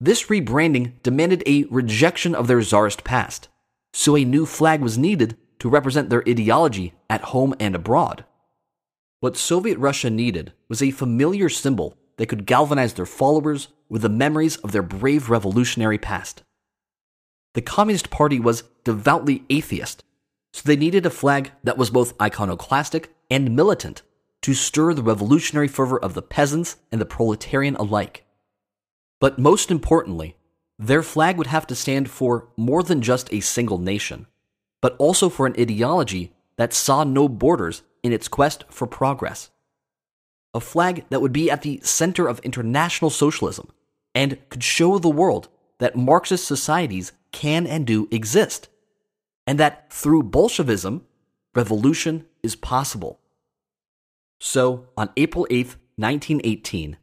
This 0.00 0.26
rebranding 0.26 1.02
demanded 1.02 1.42
a 1.46 1.64
rejection 1.64 2.34
of 2.34 2.46
their 2.46 2.62
czarist 2.62 3.04
past 3.04 3.48
so 3.92 4.16
a 4.16 4.24
new 4.24 4.46
flag 4.46 4.80
was 4.80 4.98
needed 4.98 5.36
to 5.58 5.68
represent 5.68 6.10
their 6.10 6.24
ideology 6.28 6.94
at 7.08 7.22
home 7.22 7.54
and 7.60 7.74
abroad. 7.74 8.24
What 9.20 9.36
Soviet 9.36 9.78
Russia 9.78 10.08
needed 10.08 10.52
was 10.68 10.82
a 10.82 10.90
familiar 10.90 11.48
symbol 11.48 11.96
that 12.16 12.26
could 12.26 12.46
galvanize 12.46 12.94
their 12.94 13.06
followers 13.06 13.68
with 13.88 14.02
the 14.02 14.08
memories 14.08 14.56
of 14.58 14.72
their 14.72 14.82
brave 14.82 15.28
revolutionary 15.28 15.98
past. 15.98 16.42
The 17.54 17.62
Communist 17.62 18.10
Party 18.10 18.38
was 18.38 18.62
devoutly 18.84 19.44
atheist, 19.50 20.04
so 20.52 20.62
they 20.64 20.76
needed 20.76 21.04
a 21.04 21.10
flag 21.10 21.50
that 21.64 21.76
was 21.76 21.90
both 21.90 22.20
iconoclastic 22.20 23.12
and 23.30 23.54
militant 23.54 24.02
to 24.42 24.54
stir 24.54 24.94
the 24.94 25.02
revolutionary 25.02 25.68
fervor 25.68 25.98
of 25.98 26.14
the 26.14 26.22
peasants 26.22 26.76
and 26.90 27.00
the 27.00 27.06
proletarian 27.06 27.76
alike. 27.76 28.24
But 29.20 29.38
most 29.38 29.70
importantly, 29.70 30.36
their 30.78 31.02
flag 31.02 31.36
would 31.36 31.48
have 31.48 31.66
to 31.66 31.74
stand 31.74 32.10
for 32.10 32.48
more 32.56 32.82
than 32.82 33.02
just 33.02 33.32
a 33.32 33.40
single 33.40 33.78
nation, 33.78 34.26
but 34.80 34.96
also 34.98 35.28
for 35.28 35.46
an 35.46 35.54
ideology 35.60 36.32
that 36.56 36.72
saw 36.72 37.04
no 37.04 37.28
borders 37.28 37.82
in 38.02 38.12
its 38.12 38.28
quest 38.28 38.64
for 38.70 38.86
progress. 38.86 39.50
A 40.54 40.60
flag 40.60 41.04
that 41.10 41.20
would 41.20 41.32
be 41.32 41.50
at 41.50 41.62
the 41.62 41.80
center 41.82 42.26
of 42.26 42.40
international 42.40 43.10
socialism 43.10 43.70
and 44.14 44.38
could 44.48 44.64
show 44.64 44.98
the 44.98 45.08
world 45.08 45.48
that 45.78 45.96
Marxist 45.96 46.46
societies 46.46 47.12
can 47.30 47.66
and 47.66 47.86
do 47.86 48.08
exist, 48.10 48.68
and 49.46 49.58
that 49.58 49.92
through 49.92 50.22
Bolshevism, 50.24 51.06
revolution 51.54 52.26
is 52.42 52.56
possible. 52.56 53.19
So, 54.40 54.88
on 54.96 55.10
April 55.16 55.46
8, 55.50 55.76
1918, 55.96 56.96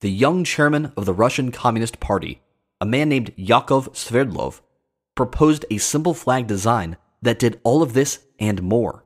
the 0.00 0.10
young 0.10 0.44
chairman 0.44 0.92
of 0.96 1.06
the 1.06 1.12
Russian 1.12 1.50
Communist 1.50 1.98
Party 2.00 2.40
a 2.80 2.86
man 2.86 3.08
named 3.08 3.32
Yakov 3.36 3.92
Sverdlov 3.94 4.60
proposed 5.14 5.64
a 5.70 5.78
simple 5.78 6.12
flag 6.12 6.46
design 6.46 6.96
that 7.22 7.38
did 7.38 7.60
all 7.64 7.82
of 7.82 7.94
this 7.94 8.20
and 8.38 8.62
more. 8.62 9.04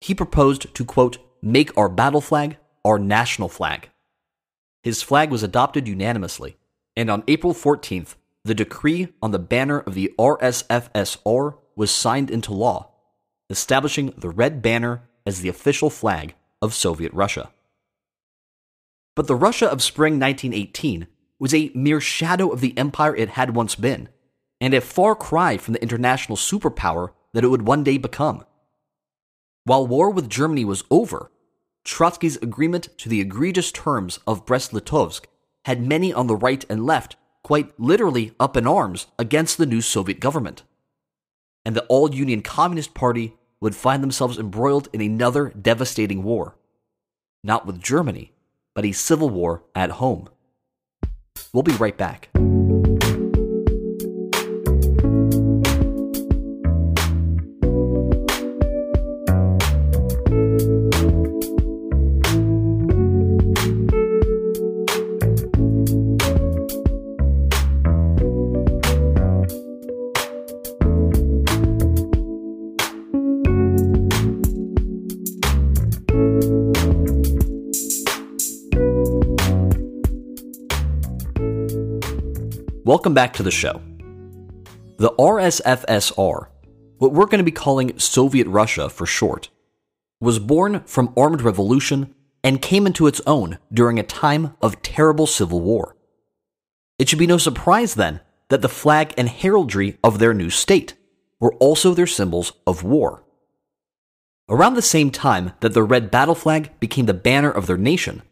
He 0.00 0.14
proposed 0.14 0.74
to, 0.74 0.84
quote, 0.84 1.18
make 1.40 1.76
our 1.78 1.88
battle 1.88 2.20
flag 2.20 2.56
our 2.84 2.98
national 2.98 3.48
flag. 3.48 3.90
His 4.82 5.02
flag 5.02 5.30
was 5.30 5.42
adopted 5.42 5.86
unanimously, 5.86 6.56
and 6.96 7.10
on 7.10 7.22
April 7.28 7.54
14th, 7.54 8.16
the 8.44 8.54
decree 8.54 9.08
on 9.22 9.30
the 9.30 9.38
banner 9.38 9.78
of 9.78 9.94
the 9.94 10.12
RSFSR 10.18 11.56
was 11.76 11.90
signed 11.90 12.30
into 12.30 12.52
law, 12.52 12.90
establishing 13.48 14.12
the 14.18 14.28
red 14.28 14.60
banner 14.60 15.08
as 15.24 15.40
the 15.40 15.48
official 15.48 15.90
flag 15.90 16.34
of 16.64 16.74
Soviet 16.74 17.12
Russia. 17.12 17.50
But 19.14 19.26
the 19.26 19.36
Russia 19.36 19.70
of 19.70 19.82
spring 19.82 20.14
1918 20.14 21.06
was 21.38 21.54
a 21.54 21.70
mere 21.74 22.00
shadow 22.00 22.50
of 22.50 22.60
the 22.60 22.76
empire 22.78 23.14
it 23.14 23.30
had 23.30 23.54
once 23.54 23.74
been, 23.74 24.08
and 24.60 24.72
a 24.72 24.80
far 24.80 25.14
cry 25.14 25.56
from 25.56 25.74
the 25.74 25.82
international 25.82 26.36
superpower 26.36 27.10
that 27.34 27.44
it 27.44 27.48
would 27.48 27.62
one 27.62 27.84
day 27.84 27.98
become. 27.98 28.44
While 29.64 29.86
war 29.86 30.10
with 30.10 30.30
Germany 30.30 30.64
was 30.64 30.84
over, 30.90 31.30
Trotsky's 31.84 32.38
agreement 32.38 32.88
to 32.98 33.08
the 33.08 33.20
egregious 33.20 33.70
terms 33.70 34.18
of 34.26 34.46
Brest 34.46 34.72
Litovsk 34.72 35.26
had 35.66 35.86
many 35.86 36.12
on 36.12 36.26
the 36.26 36.36
right 36.36 36.64
and 36.68 36.86
left 36.86 37.16
quite 37.42 37.78
literally 37.78 38.32
up 38.40 38.56
in 38.56 38.66
arms 38.66 39.06
against 39.18 39.58
the 39.58 39.66
new 39.66 39.82
Soviet 39.82 40.18
government. 40.18 40.62
And 41.64 41.76
the 41.76 41.84
All 41.86 42.14
Union 42.14 42.40
Communist 42.40 42.94
Party 42.94 43.36
would 43.64 43.74
find 43.74 44.02
themselves 44.02 44.38
embroiled 44.38 44.88
in 44.92 45.00
another 45.00 45.48
devastating 45.48 46.22
war. 46.22 46.54
Not 47.42 47.64
with 47.64 47.80
Germany, 47.80 48.34
but 48.74 48.84
a 48.84 48.92
civil 48.92 49.30
war 49.30 49.62
at 49.74 49.92
home. 49.92 50.28
We'll 51.50 51.62
be 51.62 51.72
right 51.72 51.96
back. 51.96 52.28
Welcome 83.04 83.12
back 83.12 83.34
to 83.34 83.42
the 83.42 83.50
show. 83.50 83.82
The 84.96 85.10
RSFSR, 85.18 86.46
what 86.96 87.12
we're 87.12 87.26
going 87.26 87.36
to 87.36 87.44
be 87.44 87.50
calling 87.50 87.98
Soviet 87.98 88.46
Russia 88.46 88.88
for 88.88 89.04
short, 89.04 89.50
was 90.22 90.38
born 90.38 90.80
from 90.86 91.12
armed 91.14 91.42
revolution 91.42 92.14
and 92.42 92.62
came 92.62 92.86
into 92.86 93.06
its 93.06 93.20
own 93.26 93.58
during 93.70 93.98
a 93.98 94.04
time 94.04 94.56
of 94.62 94.80
terrible 94.80 95.26
civil 95.26 95.60
war. 95.60 95.98
It 96.98 97.10
should 97.10 97.18
be 97.18 97.26
no 97.26 97.36
surprise 97.36 97.94
then 97.94 98.20
that 98.48 98.62
the 98.62 98.70
flag 98.70 99.12
and 99.18 99.28
heraldry 99.28 99.98
of 100.02 100.18
their 100.18 100.32
new 100.32 100.48
state 100.48 100.94
were 101.38 101.52
also 101.56 101.92
their 101.92 102.06
symbols 102.06 102.54
of 102.66 102.84
war. 102.84 103.22
Around 104.48 104.76
the 104.76 104.80
same 104.80 105.10
time 105.10 105.52
that 105.60 105.74
the 105.74 105.82
red 105.82 106.10
battle 106.10 106.34
flag 106.34 106.70
became 106.80 107.04
the 107.04 107.12
banner 107.12 107.50
of 107.50 107.66
their 107.66 107.76
nation, 107.76 108.22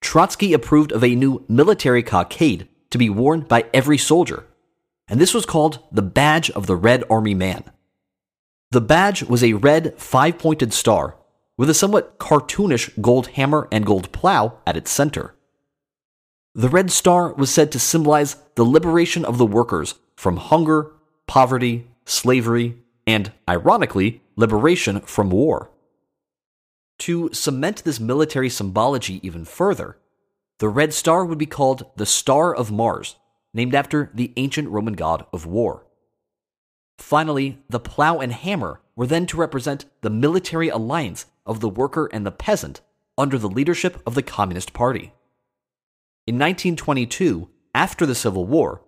Trotsky 0.00 0.52
approved 0.52 0.92
of 0.92 1.02
a 1.02 1.16
new 1.16 1.44
military 1.48 2.04
cockade 2.04 2.68
to 2.94 2.98
be 2.98 3.10
worn 3.10 3.40
by 3.40 3.66
every 3.74 3.98
soldier, 3.98 4.44
and 5.08 5.20
this 5.20 5.34
was 5.34 5.44
called 5.44 5.80
the 5.90 6.00
Badge 6.00 6.48
of 6.52 6.68
the 6.68 6.76
Red 6.76 7.02
Army 7.10 7.34
Man. 7.34 7.64
The 8.70 8.80
badge 8.80 9.24
was 9.24 9.42
a 9.42 9.54
red 9.54 9.98
five 9.98 10.38
pointed 10.38 10.72
star 10.72 11.16
with 11.56 11.68
a 11.68 11.74
somewhat 11.74 12.20
cartoonish 12.20 12.90
gold 13.02 13.26
hammer 13.30 13.66
and 13.72 13.84
gold 13.84 14.12
plow 14.12 14.58
at 14.64 14.76
its 14.76 14.92
center. 14.92 15.34
The 16.54 16.68
red 16.68 16.92
star 16.92 17.32
was 17.32 17.50
said 17.50 17.72
to 17.72 17.80
symbolize 17.80 18.36
the 18.54 18.62
liberation 18.62 19.24
of 19.24 19.38
the 19.38 19.44
workers 19.44 19.96
from 20.14 20.36
hunger, 20.36 20.92
poverty, 21.26 21.88
slavery, 22.04 22.78
and, 23.08 23.32
ironically, 23.48 24.22
liberation 24.36 25.00
from 25.00 25.30
war. 25.30 25.72
To 27.00 27.28
cement 27.32 27.82
this 27.82 27.98
military 27.98 28.50
symbology 28.50 29.18
even 29.26 29.44
further, 29.44 29.98
the 30.58 30.68
red 30.68 30.94
star 30.94 31.24
would 31.24 31.38
be 31.38 31.46
called 31.46 31.86
the 31.96 32.06
Star 32.06 32.54
of 32.54 32.70
Mars, 32.70 33.16
named 33.52 33.74
after 33.74 34.10
the 34.14 34.32
ancient 34.36 34.68
Roman 34.68 34.94
god 34.94 35.26
of 35.32 35.46
war. 35.46 35.86
Finally, 36.98 37.58
the 37.68 37.80
plow 37.80 38.18
and 38.20 38.32
hammer 38.32 38.80
were 38.94 39.06
then 39.06 39.26
to 39.26 39.36
represent 39.36 39.84
the 40.02 40.10
military 40.10 40.68
alliance 40.68 41.26
of 41.44 41.60
the 41.60 41.68
worker 41.68 42.08
and 42.12 42.24
the 42.24 42.30
peasant 42.30 42.80
under 43.18 43.38
the 43.38 43.48
leadership 43.48 44.00
of 44.06 44.14
the 44.14 44.22
Communist 44.22 44.72
Party. 44.72 45.12
In 46.26 46.36
1922, 46.36 47.48
after 47.74 48.06
the 48.06 48.14
Civil 48.14 48.46
War, 48.46 48.82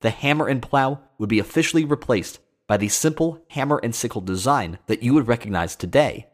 the 0.00 0.10
hammer 0.10 0.46
and 0.46 0.62
plow 0.62 1.00
would 1.18 1.28
be 1.28 1.40
officially 1.40 1.84
replaced 1.84 2.38
by 2.68 2.76
the 2.76 2.88
simple 2.88 3.42
hammer 3.50 3.80
and 3.82 3.94
sickle 3.94 4.20
design 4.20 4.78
that 4.86 5.02
you 5.02 5.14
would 5.14 5.26
recognize 5.26 5.74
today, 5.74 6.28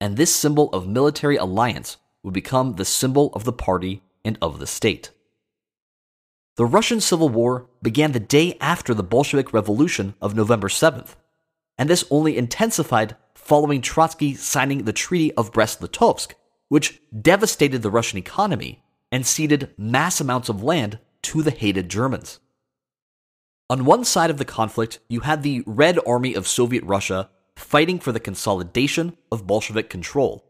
and 0.00 0.16
this 0.16 0.34
symbol 0.34 0.70
of 0.70 0.86
military 0.86 1.36
alliance 1.36 1.96
would 2.22 2.34
become 2.34 2.74
the 2.74 2.84
symbol 2.84 3.32
of 3.34 3.44
the 3.44 3.52
party 3.52 4.02
and 4.24 4.38
of 4.40 4.58
the 4.58 4.66
state. 4.66 5.10
The 6.56 6.66
Russian 6.66 7.00
Civil 7.00 7.30
War 7.30 7.66
began 7.82 8.12
the 8.12 8.20
day 8.20 8.56
after 8.60 8.92
the 8.92 9.02
Bolshevik 9.02 9.52
Revolution 9.52 10.14
of 10.20 10.34
November 10.34 10.68
7th, 10.68 11.16
and 11.78 11.88
this 11.88 12.04
only 12.10 12.36
intensified 12.36 13.16
following 13.34 13.80
Trotsky 13.80 14.34
signing 14.34 14.84
the 14.84 14.92
Treaty 14.92 15.32
of 15.34 15.52
Brest 15.52 15.80
Litovsk, 15.80 16.34
which 16.68 17.00
devastated 17.18 17.82
the 17.82 17.90
Russian 17.90 18.18
economy 18.18 18.82
and 19.10 19.26
ceded 19.26 19.74
mass 19.76 20.20
amounts 20.20 20.48
of 20.48 20.62
land 20.62 20.98
to 21.22 21.42
the 21.42 21.50
hated 21.50 21.88
Germans. 21.88 22.38
On 23.70 23.84
one 23.84 24.04
side 24.04 24.30
of 24.30 24.36
the 24.36 24.44
conflict, 24.44 24.98
you 25.08 25.20
had 25.20 25.42
the 25.42 25.62
Red 25.66 25.98
Army 26.06 26.34
of 26.34 26.46
Soviet 26.46 26.84
Russia 26.84 27.30
fighting 27.56 27.98
for 27.98 28.12
the 28.12 28.20
consolidation 28.20 29.16
of 29.30 29.46
Bolshevik 29.46 29.88
control. 29.88 30.44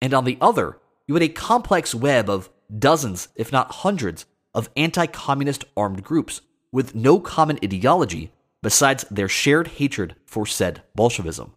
And 0.00 0.14
on 0.14 0.24
the 0.24 0.38
other, 0.40 0.78
you 1.06 1.14
had 1.14 1.22
a 1.22 1.28
complex 1.28 1.94
web 1.94 2.30
of 2.30 2.48
dozens, 2.78 3.28
if 3.34 3.52
not 3.52 3.72
hundreds, 3.72 4.26
of 4.54 4.70
anti 4.76 5.06
communist 5.06 5.64
armed 5.76 6.02
groups 6.02 6.40
with 6.72 6.94
no 6.94 7.20
common 7.20 7.58
ideology 7.62 8.32
besides 8.62 9.04
their 9.10 9.28
shared 9.28 9.68
hatred 9.68 10.14
for 10.26 10.46
said 10.46 10.82
Bolshevism. 10.94 11.54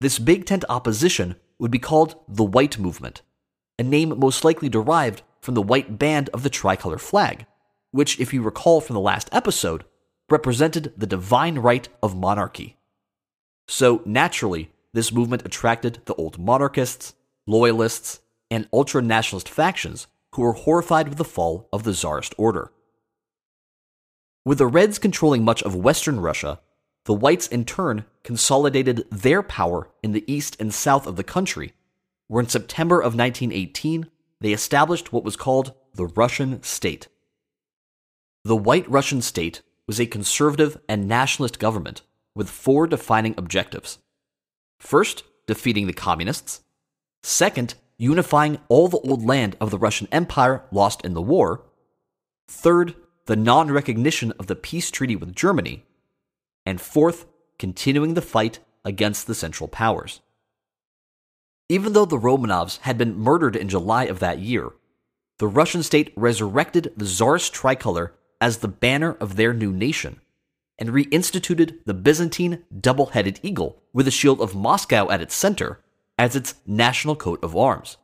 This 0.00 0.18
big 0.18 0.46
tent 0.46 0.64
opposition 0.68 1.36
would 1.58 1.70
be 1.70 1.78
called 1.78 2.16
the 2.28 2.44
White 2.44 2.78
Movement, 2.78 3.22
a 3.78 3.82
name 3.82 4.18
most 4.18 4.44
likely 4.44 4.68
derived 4.68 5.22
from 5.40 5.54
the 5.54 5.62
white 5.62 5.98
band 5.98 6.30
of 6.30 6.42
the 6.42 6.50
tricolor 6.50 6.98
flag, 6.98 7.46
which, 7.90 8.18
if 8.18 8.32
you 8.32 8.42
recall 8.42 8.80
from 8.80 8.94
the 8.94 9.00
last 9.00 9.28
episode, 9.32 9.84
represented 10.30 10.92
the 10.96 11.06
divine 11.06 11.58
right 11.58 11.88
of 12.02 12.16
monarchy. 12.16 12.76
So, 13.68 14.02
naturally, 14.04 14.70
this 14.92 15.12
movement 15.12 15.44
attracted 15.44 16.00
the 16.06 16.14
old 16.14 16.38
monarchists, 16.38 17.14
loyalists, 17.46 18.20
and 18.54 18.68
ultra 18.72 19.02
nationalist 19.02 19.48
factions 19.48 20.06
who 20.34 20.42
were 20.42 20.52
horrified 20.52 21.08
with 21.08 21.18
the 21.18 21.24
fall 21.24 21.68
of 21.72 21.82
the 21.82 21.92
Tsarist 21.92 22.34
order. 22.38 22.72
With 24.44 24.58
the 24.58 24.66
Reds 24.66 24.98
controlling 24.98 25.44
much 25.44 25.62
of 25.62 25.74
Western 25.74 26.20
Russia, 26.20 26.60
the 27.04 27.14
Whites 27.14 27.46
in 27.48 27.64
turn 27.64 28.04
consolidated 28.22 29.06
their 29.10 29.42
power 29.42 29.90
in 30.02 30.12
the 30.12 30.24
east 30.32 30.56
and 30.60 30.72
south 30.72 31.06
of 31.06 31.16
the 31.16 31.24
country, 31.24 31.72
where 32.28 32.42
in 32.42 32.48
September 32.48 33.00
of 33.00 33.16
1918 33.16 34.06
they 34.40 34.52
established 34.52 35.12
what 35.12 35.24
was 35.24 35.36
called 35.36 35.74
the 35.94 36.06
Russian 36.06 36.62
state. 36.62 37.08
The 38.44 38.56
White 38.56 38.88
Russian 38.90 39.22
state 39.22 39.62
was 39.86 40.00
a 40.00 40.06
conservative 40.06 40.78
and 40.88 41.08
nationalist 41.08 41.58
government 41.58 42.02
with 42.34 42.50
four 42.50 42.86
defining 42.86 43.34
objectives. 43.36 43.98
First, 44.78 45.24
defeating 45.46 45.86
the 45.86 45.92
communists. 45.92 46.62
Second, 47.22 47.74
unifying 47.96 48.58
all 48.68 48.88
the 48.88 48.98
old 48.98 49.24
land 49.24 49.56
of 49.60 49.70
the 49.70 49.78
Russian 49.78 50.08
Empire 50.10 50.64
lost 50.70 51.04
in 51.04 51.14
the 51.14 51.22
war. 51.22 51.64
Third, 52.48 52.94
the 53.26 53.36
non 53.36 53.70
recognition 53.70 54.32
of 54.38 54.46
the 54.46 54.56
peace 54.56 54.90
treaty 54.90 55.16
with 55.16 55.34
Germany. 55.34 55.84
And 56.66 56.80
fourth, 56.80 57.26
continuing 57.58 58.14
the 58.14 58.22
fight 58.22 58.58
against 58.84 59.26
the 59.26 59.34
Central 59.34 59.68
Powers. 59.68 60.20
Even 61.68 61.94
though 61.94 62.04
the 62.04 62.18
Romanovs 62.18 62.78
had 62.80 62.98
been 62.98 63.18
murdered 63.18 63.56
in 63.56 63.68
July 63.68 64.04
of 64.04 64.18
that 64.18 64.38
year, 64.38 64.70
the 65.38 65.46
Russian 65.46 65.82
state 65.82 66.12
resurrected 66.16 66.92
the 66.96 67.06
Tsarist 67.06 67.52
tricolor 67.52 68.14
as 68.40 68.58
the 68.58 68.68
banner 68.68 69.12
of 69.14 69.36
their 69.36 69.54
new 69.54 69.72
nation 69.72 70.20
and 70.78 70.90
reinstituted 70.90 71.78
the 71.86 71.94
Byzantine 71.94 72.64
double 72.80 73.06
headed 73.06 73.40
eagle 73.42 73.82
with 73.92 74.06
the 74.06 74.12
shield 74.12 74.40
of 74.40 74.54
Moscow 74.54 75.08
at 75.10 75.22
its 75.22 75.34
center 75.34 75.80
as 76.18 76.36
its 76.36 76.54
national 76.66 77.16
coat 77.16 77.42
of 77.42 77.56
arms. 77.56 77.96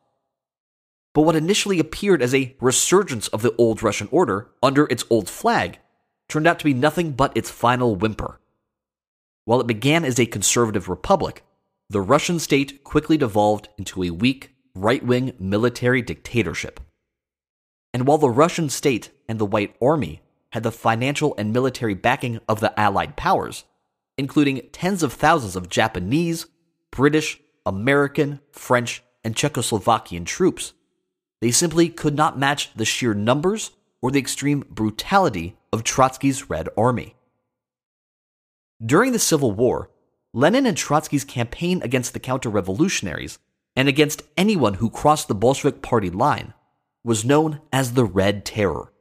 But 1.14 1.22
what 1.22 1.36
initially 1.36 1.78
appeared 1.78 2.22
as 2.22 2.34
a 2.34 2.56
resurgence 2.60 3.28
of 3.28 3.42
the 3.42 3.54
old 3.56 3.82
Russian 3.82 4.08
order 4.10 4.50
under 4.62 4.86
its 4.86 5.04
old 5.10 5.28
flag 5.28 5.78
turned 6.28 6.46
out 6.46 6.58
to 6.60 6.64
be 6.64 6.74
nothing 6.74 7.12
but 7.12 7.36
its 7.36 7.50
final 7.50 7.96
whimper. 7.96 8.40
While 9.44 9.60
it 9.60 9.66
began 9.66 10.04
as 10.04 10.20
a 10.20 10.26
conservative 10.26 10.88
republic, 10.88 11.44
the 11.88 12.00
Russian 12.00 12.38
state 12.38 12.84
quickly 12.84 13.16
devolved 13.16 13.68
into 13.76 14.04
a 14.04 14.10
weak, 14.10 14.54
right 14.76 15.04
wing 15.04 15.34
military 15.40 16.02
dictatorship. 16.02 16.78
And 17.92 18.06
while 18.06 18.18
the 18.18 18.30
Russian 18.30 18.68
state 18.68 19.10
and 19.28 19.40
the 19.40 19.46
White 19.46 19.74
Army 19.82 20.22
had 20.52 20.62
the 20.62 20.70
financial 20.70 21.34
and 21.36 21.52
military 21.52 21.94
backing 21.94 22.38
of 22.48 22.60
the 22.60 22.78
Allied 22.78 23.16
powers, 23.16 23.64
including 24.16 24.68
tens 24.72 25.02
of 25.02 25.12
thousands 25.12 25.56
of 25.56 25.68
Japanese, 25.68 26.46
British, 26.92 27.40
American, 27.70 28.40
French, 28.50 29.02
and 29.22 29.36
Czechoslovakian 29.36 30.26
troops. 30.26 30.72
They 31.40 31.52
simply 31.52 31.88
could 31.88 32.16
not 32.16 32.38
match 32.38 32.74
the 32.74 32.84
sheer 32.84 33.14
numbers 33.14 33.70
or 34.02 34.10
the 34.10 34.18
extreme 34.18 34.64
brutality 34.68 35.56
of 35.72 35.84
Trotsky's 35.84 36.50
Red 36.50 36.68
Army. 36.76 37.14
During 38.84 39.12
the 39.12 39.20
Civil 39.20 39.52
War, 39.52 39.88
Lenin 40.34 40.66
and 40.66 40.76
Trotsky's 40.76 41.24
campaign 41.24 41.80
against 41.82 42.12
the 42.12 42.18
counter 42.18 42.48
revolutionaries 42.48 43.38
and 43.76 43.88
against 43.88 44.22
anyone 44.36 44.74
who 44.74 44.90
crossed 44.90 45.28
the 45.28 45.34
Bolshevik 45.34 45.80
party 45.80 46.10
line 46.10 46.54
was 47.04 47.24
known 47.24 47.60
as 47.72 47.92
the 47.92 48.04
Red 48.04 48.44
Terror. 48.44 48.92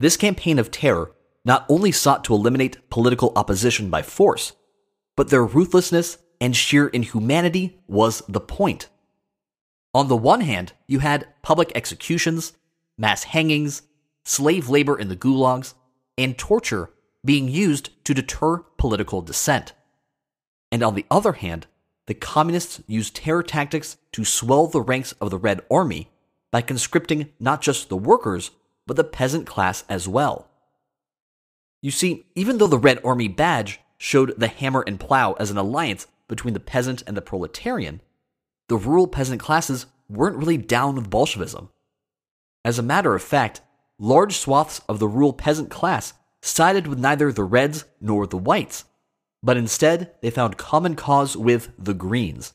This 0.00 0.16
campaign 0.16 0.58
of 0.58 0.70
terror 0.70 1.12
not 1.44 1.66
only 1.68 1.92
sought 1.92 2.24
to 2.24 2.34
eliminate 2.34 2.88
political 2.88 3.30
opposition 3.36 3.90
by 3.90 4.00
force, 4.00 4.52
but 5.16 5.28
their 5.28 5.44
ruthlessness 5.44 6.16
and 6.42 6.56
sheer 6.56 6.88
inhumanity 6.88 7.78
was 7.86 8.20
the 8.28 8.40
point. 8.40 8.88
On 9.94 10.08
the 10.08 10.16
one 10.16 10.40
hand, 10.40 10.72
you 10.88 10.98
had 10.98 11.28
public 11.40 11.70
executions, 11.76 12.54
mass 12.98 13.22
hangings, 13.22 13.82
slave 14.24 14.68
labor 14.68 14.98
in 14.98 15.06
the 15.06 15.14
gulags, 15.14 15.74
and 16.18 16.36
torture 16.36 16.90
being 17.24 17.46
used 17.46 17.90
to 18.04 18.12
deter 18.12 18.56
political 18.76 19.22
dissent. 19.22 19.72
And 20.72 20.82
on 20.82 20.96
the 20.96 21.06
other 21.12 21.34
hand, 21.34 21.68
the 22.06 22.14
communists 22.14 22.82
used 22.88 23.14
terror 23.14 23.44
tactics 23.44 23.96
to 24.10 24.24
swell 24.24 24.66
the 24.66 24.80
ranks 24.80 25.12
of 25.20 25.30
the 25.30 25.38
Red 25.38 25.60
Army 25.70 26.10
by 26.50 26.60
conscripting 26.60 27.28
not 27.38 27.62
just 27.62 27.88
the 27.88 27.96
workers, 27.96 28.50
but 28.88 28.96
the 28.96 29.04
peasant 29.04 29.46
class 29.46 29.84
as 29.88 30.08
well. 30.08 30.48
You 31.82 31.92
see, 31.92 32.26
even 32.34 32.58
though 32.58 32.66
the 32.66 32.78
Red 32.78 32.98
Army 33.04 33.28
badge 33.28 33.78
showed 33.96 34.34
the 34.36 34.48
hammer 34.48 34.82
and 34.84 34.98
plow 34.98 35.34
as 35.34 35.52
an 35.52 35.56
alliance 35.56 36.08
between 36.32 36.54
the 36.54 36.60
peasant 36.60 37.02
and 37.06 37.14
the 37.14 37.20
proletarian, 37.20 38.00
the 38.70 38.76
rural 38.78 39.06
peasant 39.06 39.38
classes 39.38 39.84
weren't 40.08 40.38
really 40.38 40.56
down 40.56 40.94
with 40.94 41.10
Bolshevism. 41.10 41.68
As 42.64 42.78
a 42.78 42.82
matter 42.82 43.14
of 43.14 43.22
fact, 43.22 43.60
large 43.98 44.38
swaths 44.38 44.80
of 44.88 44.98
the 44.98 45.06
rural 45.06 45.34
peasant 45.34 45.68
class 45.68 46.14
sided 46.40 46.86
with 46.86 46.98
neither 46.98 47.30
the 47.30 47.44
Reds 47.44 47.84
nor 48.00 48.26
the 48.26 48.38
Whites, 48.38 48.86
but 49.42 49.58
instead 49.58 50.14
they 50.22 50.30
found 50.30 50.56
common 50.56 50.94
cause 50.94 51.36
with 51.36 51.68
the 51.78 51.92
Greens, 51.92 52.54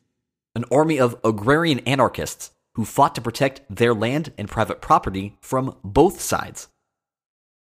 an 0.56 0.66
army 0.72 1.00
of 1.00 1.16
agrarian 1.24 1.78
anarchists 1.82 2.50
who 2.74 2.84
fought 2.84 3.14
to 3.14 3.22
protect 3.22 3.62
their 3.70 3.94
land 3.94 4.34
and 4.40 4.50
private 4.50 4.82
property 4.82 5.38
from 5.40 5.78
both 5.84 6.20
sides. 6.20 6.68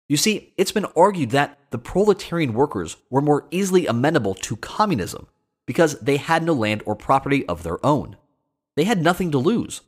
You 0.09 0.17
see, 0.17 0.55
it's 0.57 0.71
been 0.71 0.87
argued 0.95 1.29
that 1.29 1.59
the 1.69 1.77
proletarian 1.77 2.55
workers 2.55 2.97
were 3.11 3.21
more 3.21 3.45
easily 3.51 3.85
amenable 3.85 4.33
to 4.33 4.55
communism 4.55 5.27
because 5.65 5.99
they 5.99 6.17
had 6.17 6.43
no 6.43 6.53
land 6.53 6.83
or 6.85 6.95
property 6.95 7.45
of 7.47 7.63
their 7.63 7.83
own. 7.85 8.17
They 8.75 8.83
had 8.83 9.01
nothing 9.01 9.31
to 9.31 9.37
lose. 9.37 9.81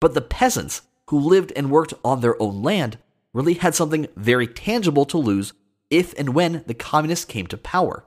But 0.00 0.14
the 0.14 0.20
peasants 0.20 0.82
who 1.08 1.18
lived 1.18 1.52
and 1.56 1.70
worked 1.70 1.94
on 2.04 2.20
their 2.20 2.40
own 2.40 2.62
land 2.62 2.98
really 3.32 3.54
had 3.54 3.74
something 3.74 4.06
very 4.16 4.46
tangible 4.46 5.04
to 5.06 5.18
lose 5.18 5.52
if 5.90 6.18
and 6.18 6.30
when 6.30 6.64
the 6.66 6.74
communists 6.74 7.24
came 7.24 7.46
to 7.48 7.56
power. 7.56 8.06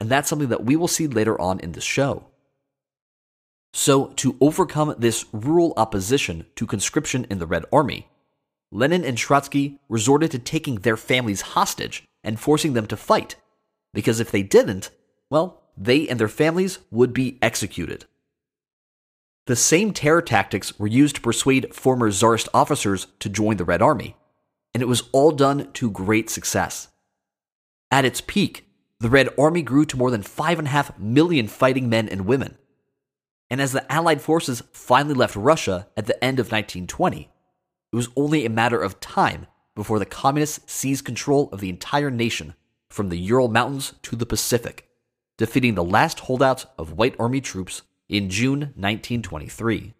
And 0.00 0.10
that's 0.10 0.28
something 0.28 0.48
that 0.48 0.64
we 0.64 0.76
will 0.76 0.88
see 0.88 1.06
later 1.06 1.40
on 1.40 1.60
in 1.60 1.72
the 1.72 1.80
show. 1.80 2.26
So, 3.74 4.08
to 4.16 4.36
overcome 4.40 4.94
this 4.98 5.24
rural 5.32 5.72
opposition 5.76 6.44
to 6.56 6.66
conscription 6.66 7.26
in 7.30 7.38
the 7.38 7.46
Red 7.46 7.64
Army, 7.72 8.08
Lenin 8.70 9.04
and 9.04 9.16
Trotsky 9.16 9.80
resorted 9.88 10.30
to 10.32 10.38
taking 10.38 10.76
their 10.76 10.96
families 10.96 11.40
hostage 11.40 12.04
and 12.22 12.38
forcing 12.38 12.74
them 12.74 12.86
to 12.86 12.96
fight, 12.96 13.36
because 13.94 14.20
if 14.20 14.30
they 14.30 14.42
didn't, 14.42 14.90
well, 15.30 15.61
they 15.84 16.08
and 16.08 16.18
their 16.18 16.28
families 16.28 16.78
would 16.90 17.12
be 17.12 17.38
executed. 17.42 18.04
The 19.46 19.56
same 19.56 19.92
terror 19.92 20.22
tactics 20.22 20.78
were 20.78 20.86
used 20.86 21.16
to 21.16 21.20
persuade 21.20 21.74
former 21.74 22.10
Tsarist 22.10 22.48
officers 22.54 23.08
to 23.18 23.28
join 23.28 23.56
the 23.56 23.64
Red 23.64 23.82
Army, 23.82 24.16
and 24.72 24.82
it 24.82 24.88
was 24.88 25.02
all 25.12 25.32
done 25.32 25.72
to 25.72 25.90
great 25.90 26.30
success. 26.30 26.88
At 27.90 28.04
its 28.04 28.20
peak, 28.20 28.66
the 29.00 29.10
Red 29.10 29.28
Army 29.36 29.62
grew 29.62 29.84
to 29.86 29.96
more 29.96 30.12
than 30.12 30.22
5.5 30.22 30.98
million 30.98 31.48
fighting 31.48 31.88
men 31.88 32.08
and 32.08 32.24
women. 32.24 32.56
And 33.50 33.60
as 33.60 33.72
the 33.72 33.90
Allied 33.92 34.22
forces 34.22 34.62
finally 34.72 35.14
left 35.14 35.34
Russia 35.34 35.88
at 35.96 36.06
the 36.06 36.24
end 36.24 36.38
of 36.38 36.46
1920, 36.46 37.28
it 37.92 37.96
was 37.96 38.08
only 38.16 38.46
a 38.46 38.50
matter 38.50 38.80
of 38.80 39.00
time 39.00 39.48
before 39.74 39.98
the 39.98 40.06
communists 40.06 40.72
seized 40.72 41.04
control 41.04 41.48
of 41.50 41.60
the 41.60 41.68
entire 41.68 42.10
nation 42.10 42.54
from 42.88 43.08
the 43.08 43.18
Ural 43.18 43.48
Mountains 43.48 43.94
to 44.02 44.14
the 44.14 44.24
Pacific, 44.24 44.88
defeating 45.38 45.74
the 45.74 45.84
last 45.84 46.20
holdouts 46.20 46.66
of 46.78 46.92
White 46.92 47.16
Army 47.18 47.40
troops 47.40 47.82
in 48.08 48.30
June 48.30 48.60
1923. 48.76 49.94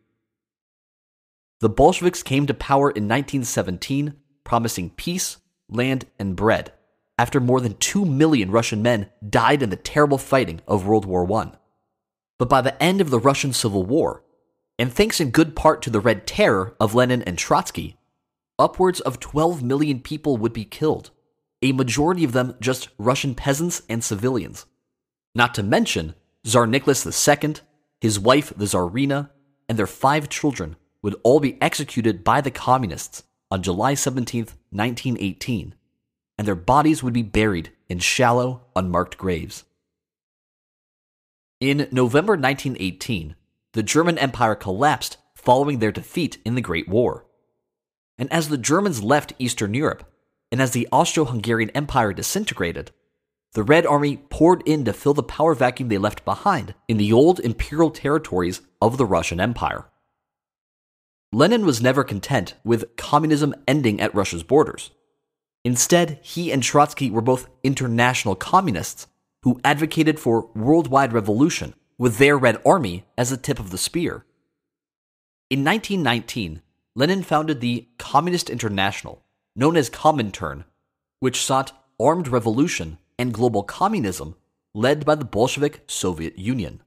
The 1.60 1.68
Bolsheviks 1.68 2.22
came 2.22 2.46
to 2.46 2.54
power 2.54 2.90
in 2.90 3.08
1917 3.08 4.14
promising 4.44 4.90
peace, 4.90 5.38
land, 5.68 6.06
and 6.18 6.36
bread, 6.36 6.72
after 7.18 7.40
more 7.40 7.60
than 7.60 7.76
2 7.76 8.04
million 8.04 8.50
Russian 8.50 8.82
men 8.82 9.08
died 9.26 9.62
in 9.62 9.70
the 9.70 9.76
terrible 9.76 10.18
fighting 10.18 10.60
of 10.66 10.86
World 10.86 11.04
War 11.04 11.30
I. 11.32 11.52
But 12.38 12.48
by 12.48 12.60
the 12.60 12.80
end 12.82 13.00
of 13.00 13.10
the 13.10 13.20
Russian 13.20 13.52
Civil 13.52 13.84
War, 13.84 14.24
and 14.78 14.92
thanks 14.92 15.20
in 15.20 15.30
good 15.30 15.54
part 15.54 15.82
to 15.82 15.90
the 15.90 16.00
Red 16.00 16.26
Terror 16.26 16.74
of 16.80 16.94
Lenin 16.94 17.22
and 17.22 17.38
Trotsky, 17.38 17.96
upwards 18.58 19.00
of 19.00 19.20
12 19.20 19.62
million 19.62 20.00
people 20.00 20.36
would 20.36 20.52
be 20.52 20.64
killed, 20.64 21.10
a 21.62 21.72
majority 21.72 22.24
of 22.24 22.32
them 22.32 22.56
just 22.60 22.88
Russian 22.98 23.34
peasants 23.34 23.82
and 23.88 24.02
civilians. 24.02 24.66
Not 25.34 25.54
to 25.54 25.62
mention, 25.62 26.14
Tsar 26.44 26.66
Nicholas 26.66 27.06
II, 27.06 27.54
his 28.00 28.18
wife 28.18 28.52
the 28.56 28.66
Tsarina, 28.66 29.30
and 29.68 29.78
their 29.78 29.86
five 29.86 30.28
children 30.28 30.76
would 31.02 31.16
all 31.22 31.40
be 31.40 31.60
executed 31.60 32.22
by 32.22 32.40
the 32.40 32.50
communists 32.50 33.24
on 33.50 33.62
July 33.62 33.94
17, 33.94 34.46
1918, 34.70 35.74
and 36.38 36.46
their 36.46 36.54
bodies 36.54 37.02
would 37.02 37.12
be 37.12 37.22
buried 37.22 37.70
in 37.88 37.98
shallow, 37.98 38.62
unmarked 38.76 39.18
graves. 39.18 39.64
In 41.60 41.88
November 41.92 42.32
1918, 42.32 43.36
the 43.72 43.82
German 43.82 44.18
Empire 44.18 44.54
collapsed 44.54 45.16
following 45.34 45.78
their 45.78 45.92
defeat 45.92 46.38
in 46.44 46.54
the 46.54 46.60
Great 46.60 46.88
War. 46.88 47.24
And 48.18 48.32
as 48.32 48.48
the 48.48 48.58
Germans 48.58 49.02
left 49.02 49.32
Eastern 49.38 49.74
Europe, 49.74 50.04
and 50.50 50.60
as 50.60 50.72
the 50.72 50.88
Austro 50.92 51.24
Hungarian 51.24 51.70
Empire 51.70 52.12
disintegrated, 52.12 52.90
the 53.54 53.62
Red 53.62 53.84
Army 53.84 54.16
poured 54.30 54.62
in 54.66 54.84
to 54.86 54.92
fill 54.92 55.14
the 55.14 55.22
power 55.22 55.54
vacuum 55.54 55.88
they 55.88 55.98
left 55.98 56.24
behind 56.24 56.74
in 56.88 56.96
the 56.96 57.12
old 57.12 57.38
imperial 57.40 57.90
territories 57.90 58.62
of 58.80 58.96
the 58.96 59.04
Russian 59.04 59.40
Empire. 59.40 59.86
Lenin 61.32 61.66
was 61.66 61.82
never 61.82 62.02
content 62.04 62.54
with 62.64 62.96
communism 62.96 63.54
ending 63.68 64.00
at 64.00 64.14
Russia's 64.14 64.42
borders. 64.42 64.90
Instead, 65.64 66.18
he 66.22 66.50
and 66.50 66.62
Trotsky 66.62 67.10
were 67.10 67.20
both 67.20 67.48
international 67.62 68.34
communists 68.34 69.06
who 69.42 69.60
advocated 69.64 70.18
for 70.18 70.50
worldwide 70.54 71.12
revolution 71.12 71.74
with 71.98 72.18
their 72.18 72.38
Red 72.38 72.60
Army 72.64 73.04
as 73.16 73.30
the 73.30 73.36
tip 73.36 73.58
of 73.58 73.70
the 73.70 73.78
spear. 73.78 74.24
In 75.50 75.64
1919, 75.64 76.62
Lenin 76.94 77.22
founded 77.22 77.60
the 77.60 77.88
Communist 77.98 78.50
International, 78.50 79.22
known 79.54 79.76
as 79.76 79.90
Comintern, 79.90 80.64
which 81.20 81.44
sought 81.44 81.72
armed 82.00 82.28
revolution 82.28 82.98
and 83.22 83.32
global 83.32 83.62
communism 83.62 84.34
led 84.74 85.06
by 85.06 85.14
the 85.14 85.24
Bolshevik 85.24 85.84
Soviet 85.86 86.36
Union. 86.36 86.82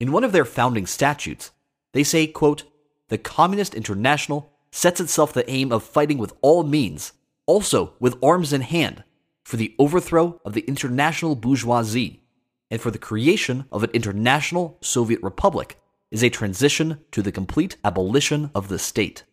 In 0.00 0.12
one 0.12 0.24
of 0.24 0.32
their 0.32 0.46
founding 0.46 0.86
statutes, 0.86 1.50
they 1.92 2.02
say, 2.02 2.26
quote, 2.26 2.64
the 3.08 3.18
Communist 3.18 3.74
International 3.74 4.50
sets 4.70 4.98
itself 4.98 5.34
the 5.34 5.48
aim 5.50 5.72
of 5.72 5.82
fighting 5.82 6.16
with 6.16 6.32
all 6.40 6.62
means, 6.62 7.12
also 7.44 7.92
with 8.00 8.16
arms 8.24 8.54
in 8.54 8.62
hand, 8.62 9.04
for 9.44 9.58
the 9.58 9.74
overthrow 9.78 10.40
of 10.42 10.54
the 10.54 10.62
international 10.62 11.34
bourgeoisie 11.34 12.22
and 12.70 12.80
for 12.80 12.90
the 12.90 12.98
creation 12.98 13.66
of 13.70 13.84
an 13.84 13.90
international 13.92 14.78
Soviet 14.80 15.22
republic 15.22 15.78
is 16.10 16.22
a 16.22 16.30
transition 16.30 16.98
to 17.10 17.20
the 17.20 17.32
complete 17.32 17.76
abolition 17.84 18.50
of 18.54 18.68
the 18.68 18.78
state. 18.78 19.24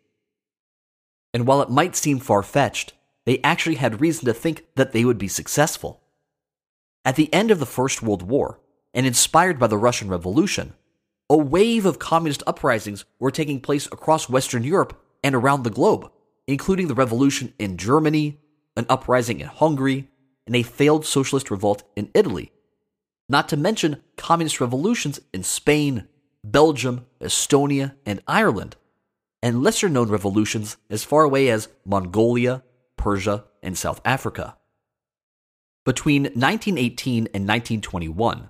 And 1.34 1.48
while 1.48 1.62
it 1.62 1.70
might 1.70 1.96
seem 1.96 2.20
far 2.20 2.44
fetched, 2.44 2.94
they 3.28 3.42
actually 3.44 3.76
had 3.76 4.00
reason 4.00 4.24
to 4.24 4.34
think 4.34 4.64
that 4.76 4.94
they 4.94 5.04
would 5.04 5.18
be 5.18 5.28
successful. 5.28 6.02
At 7.04 7.18
the 7.18 7.32
end 7.34 7.52
of 7.52 7.60
the 7.60 7.66
First 7.66 8.02
World 8.02 8.22
War, 8.22 8.62
and 8.94 9.06
inspired 9.06 9.60
by 9.60 9.68
the 9.68 9.78
Russian 9.78 10.08
Revolution, 10.08 10.72
a 11.30 11.36
wave 11.36 11.86
of 11.86 12.00
communist 12.00 12.42
uprisings 12.48 13.04
were 13.20 13.30
taking 13.30 13.60
place 13.60 13.86
across 13.88 14.30
Western 14.30 14.64
Europe 14.64 14.98
and 15.26 15.36
around 15.36 15.64
the 15.64 15.70
globe, 15.70 16.10
including 16.48 16.88
the 16.88 16.96
revolution 16.96 17.54
in 17.60 17.76
Germany, 17.76 18.40
an 18.78 18.86
uprising 18.88 19.42
in 19.42 19.48
Hungary, 19.48 20.08
and 20.46 20.56
a 20.56 20.64
failed 20.64 21.06
socialist 21.06 21.52
revolt 21.52 21.84
in 21.98 22.10
Italy. 22.14 22.54
Not 23.28 23.50
to 23.50 23.58
mention 23.58 24.02
communist 24.16 24.62
revolutions 24.62 25.20
in 25.34 25.44
Spain, 25.44 26.08
Belgium, 26.46 27.06
Estonia, 27.20 27.96
and 28.06 28.24
Ireland, 28.26 28.78
and 29.44 29.64
lesser 29.64 29.90
known 29.90 30.08
revolutions 30.08 30.78
as 30.90 31.04
far 31.04 31.24
away 31.24 31.50
as 31.50 31.68
Mongolia, 31.86 32.64
Persia, 32.98 33.46
and 33.64 33.78
South 33.78 34.02
Africa. 34.04 34.58
Between 35.86 36.24
1918 36.24 37.18
and 37.34 37.48
1921, 37.48 38.50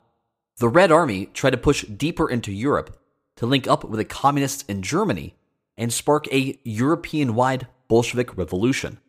the 0.58 0.70
Red 0.70 0.92
Army 0.92 1.28
tried 1.28 1.52
to 1.52 1.58
push 1.58 1.84
deeper 1.84 2.28
into 2.30 2.52
Europe 2.52 3.00
to 3.36 3.46
link 3.46 3.68
up 3.68 3.84
with 3.84 4.00
the 4.00 4.06
communists 4.06 4.64
in 4.64 4.82
Germany 4.82 5.36
and 5.78 5.94
spark 5.94 6.28
a 6.34 6.60
European 6.64 7.36
wide 7.36 7.68
Bolshevik 7.88 8.36
revolution. 8.36 9.00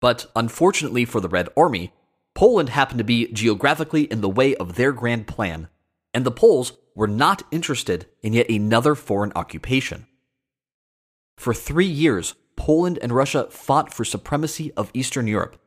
But 0.00 0.30
unfortunately 0.36 1.04
for 1.04 1.20
the 1.20 1.28
Red 1.28 1.48
Army, 1.56 1.92
Poland 2.34 2.68
happened 2.68 2.98
to 2.98 3.04
be 3.04 3.32
geographically 3.32 4.04
in 4.04 4.20
the 4.20 4.28
way 4.28 4.54
of 4.54 4.76
their 4.76 4.92
grand 4.92 5.26
plan, 5.26 5.68
and 6.14 6.24
the 6.24 6.30
Poles 6.30 6.72
were 6.94 7.08
not 7.08 7.42
interested 7.50 8.06
in 8.22 8.32
yet 8.32 8.48
another 8.48 8.94
foreign 8.94 9.32
occupation. 9.34 10.06
For 11.36 11.52
three 11.52 11.86
years, 11.86 12.34
Poland 12.56 12.98
and 13.00 13.12
Russia 13.12 13.48
fought 13.50 13.92
for 13.94 14.04
supremacy 14.04 14.72
of 14.72 14.90
Eastern 14.94 15.26
Europe, 15.26 15.60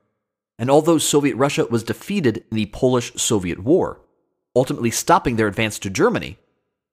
and 0.58 0.70
although 0.70 0.98
Soviet 0.98 1.36
Russia 1.36 1.66
was 1.66 1.84
defeated 1.84 2.44
in 2.52 2.56
the 2.58 2.66
Polish 2.68 3.14
Soviet 3.16 3.60
War, 3.60 4.02
ultimately 4.56 4.92
stopping 4.92 5.36
their 5.36 5.48
advance 5.48 5.80
to 5.80 5.90
Germany, 5.90 6.38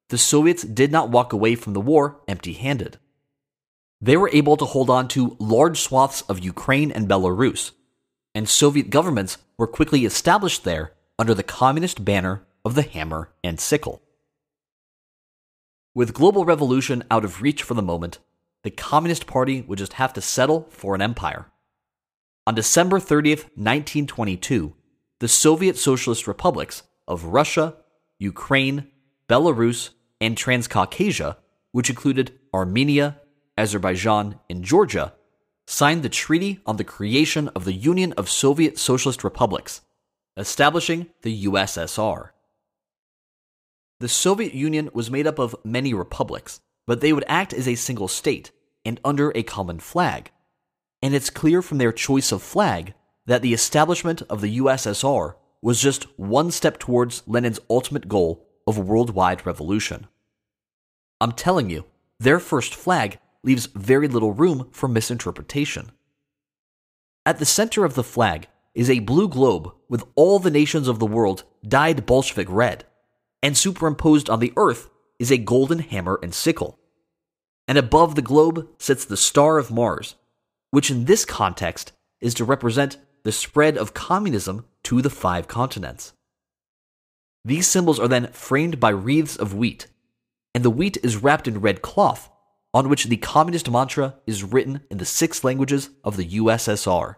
the 0.09 0.18
Soviets 0.18 0.62
did 0.62 0.93
not 0.93 1.10
walk 1.10 1.32
away 1.32 1.56
from 1.56 1.73
the 1.73 1.81
war 1.81 2.20
empty 2.28 2.52
handed. 2.52 2.98
They 4.01 4.16
were 4.16 4.31
able 4.32 4.56
to 4.59 4.64
hold 4.64 4.89
on 4.90 5.09
to 5.09 5.36
large 5.40 5.81
swaths 5.81 6.20
of 6.23 6.39
Ukraine 6.39 6.93
and 6.93 7.09
Belarus, 7.09 7.73
and 8.35 8.48
Soviet 8.48 8.90
governments 8.90 9.39
were 9.59 9.66
quickly 9.66 10.05
established 10.05 10.64
there 10.64 10.93
under 11.18 11.35
the 11.35 11.43
communist 11.43 12.05
banner 12.05 12.47
of 12.64 12.74
the 12.74 12.82
hammer 12.82 13.32
and 13.43 13.59
sickle. 13.59 14.02
With 15.94 16.12
global 16.12 16.44
revolution 16.44 17.05
out 17.10 17.24
of 17.24 17.40
reach 17.40 17.62
for 17.62 17.74
the 17.74 17.82
moment, 17.82 18.18
the 18.67 18.71
Communist 18.73 19.29
Party 19.29 19.63
would 19.63 19.79
just 19.79 19.93
have 19.93 20.13
to 20.15 20.21
settle 20.21 20.67
for 20.71 20.97
an 20.97 21.01
empire. 21.01 21.47
On 22.49 22.55
December 22.57 22.99
30th, 22.99 23.45
1922, 23.55 24.75
the 25.21 25.29
Soviet 25.29 25.77
Socialist 25.77 26.27
republics 26.27 26.83
of 27.07 27.27
Russia, 27.27 27.77
Ukraine, 28.19 28.89
Belarus, 29.29 29.91
and 30.21 30.37
Transcaucasia, 30.37 31.37
which 31.71 31.89
included 31.89 32.41
Armenia, 32.53 33.21
Azerbaijan, 33.57 34.41
and 34.51 34.65
Georgia, 34.65 35.15
signed 35.69 36.03
the 36.03 36.09
Treaty 36.09 36.59
on 36.67 36.77
the 36.77 36.83
Creation 36.83 37.47
of 37.55 37.65
the 37.65 37.73
Union 37.73 38.15
of 38.15 38.29
Soviet 38.29 38.79
Socialist 38.79 39.23
Republics, 39.23 39.83
establishing 40.37 41.07
the 41.23 41.45
USSR. 41.45 42.31
The 44.01 44.09
Soviet 44.09 44.55
Union 44.55 44.91
was 44.93 45.09
made 45.09 45.29
up 45.29 45.39
of 45.39 45.55
many 45.63 45.95
republics, 45.95 46.61
but 46.85 47.01
they 47.01 47.13
would 47.13 47.25
act 47.29 47.53
as 47.55 47.69
a 47.69 47.77
single 47.77 48.09
state 48.09 48.51
and 48.87 49.01
under 49.05 49.33
a 49.35 49.43
common 49.43 49.81
flag. 49.81 50.31
And 51.03 51.15
it's 51.15 51.29
clear 51.29 51.61
from 51.61 51.79
their 51.79 51.93
choice 51.93 52.33
of 52.33 52.43
flag 52.43 52.95
that 53.27 53.43
the 53.43 53.53
establishment 53.53 54.23
of 54.31 54.41
the 54.41 54.59
USSR 54.59 55.35
was 55.61 55.83
just 55.83 56.05
one 56.19 56.51
step 56.51 56.79
towards 56.79 57.23
Lenin's 57.27 57.61
ultimate 57.69 58.09
goal 58.09 58.47
of 58.67 58.79
worldwide 58.79 59.45
revolution. 59.45 60.07
I'm 61.21 61.33
telling 61.33 61.69
you, 61.71 61.85
their 62.21 62.39
first 62.39 62.75
flag 62.75 63.19
leaves 63.43 63.67
very 63.67 64.09
little 64.09 64.33
room 64.33 64.69
for 64.73 64.89
misinterpretation. 64.89 65.91
At 67.25 67.39
the 67.39 67.45
center 67.45 67.85
of 67.85 67.95
the 67.95 68.05
flag 68.05 68.49
is 68.75 68.89
a 68.89 69.01
blue 69.01 69.29
globe 69.29 69.73
with 69.89 70.05
all 70.15 70.39
the 70.39 70.51
nations 70.51 70.87
of 70.87 70.99
the 70.99 71.07
world 71.07 71.45
dyed 71.67 72.07
Bolshevik 72.07 72.49
red, 72.49 72.85
and 73.43 73.57
superimposed 73.57 74.31
on 74.31 74.41
the 74.41 74.53
earth 74.57 74.91
is 75.19 75.31
a 75.31 75.39
golden 75.39 75.81
hammer 75.81 76.21
and 76.23 76.35
sickle. 76.35 76.79
And 77.69 77.79
above 77.79 78.15
the 78.15 78.23
globe 78.23 78.69
sits 78.79 79.05
the 79.05 79.17
star 79.17 79.59
of 79.59 79.71
Mars, 79.71 80.15
which 80.71 80.91
in 80.91 81.05
this 81.05 81.25
context 81.25 81.93
is 82.21 82.35
to 82.35 82.45
represent 82.45 82.99
the 83.25 83.33
spread 83.33 83.77
of 83.77 83.95
communism 83.95 84.65
to 84.85 85.03
the 85.03 85.11
five 85.11 85.49
continents. 85.49 86.13
These 87.45 87.69
symbols 87.69 87.99
are 87.99 88.09
then 88.09 88.33
framed 88.33 88.81
by 88.81 88.91
wreaths 88.91 89.37
of 89.37 89.55
wheat, 89.55 89.87
and 90.55 90.65
the 90.65 90.71
wheat 90.71 90.97
is 91.03 91.17
wrapped 91.17 91.49
in 91.49 91.61
red 91.61 91.83
cloth, 91.83 92.31
on 92.73 92.89
which 92.89 93.05
the 93.05 93.17
communist 93.17 93.71
mantra 93.71 94.17
is 94.27 94.45
written 94.45 94.81
in 94.91 94.99
the 94.99 95.05
six 95.05 95.43
languages 95.43 95.91
of 96.05 96.17
the 96.17 96.29
USSR. 96.39 97.17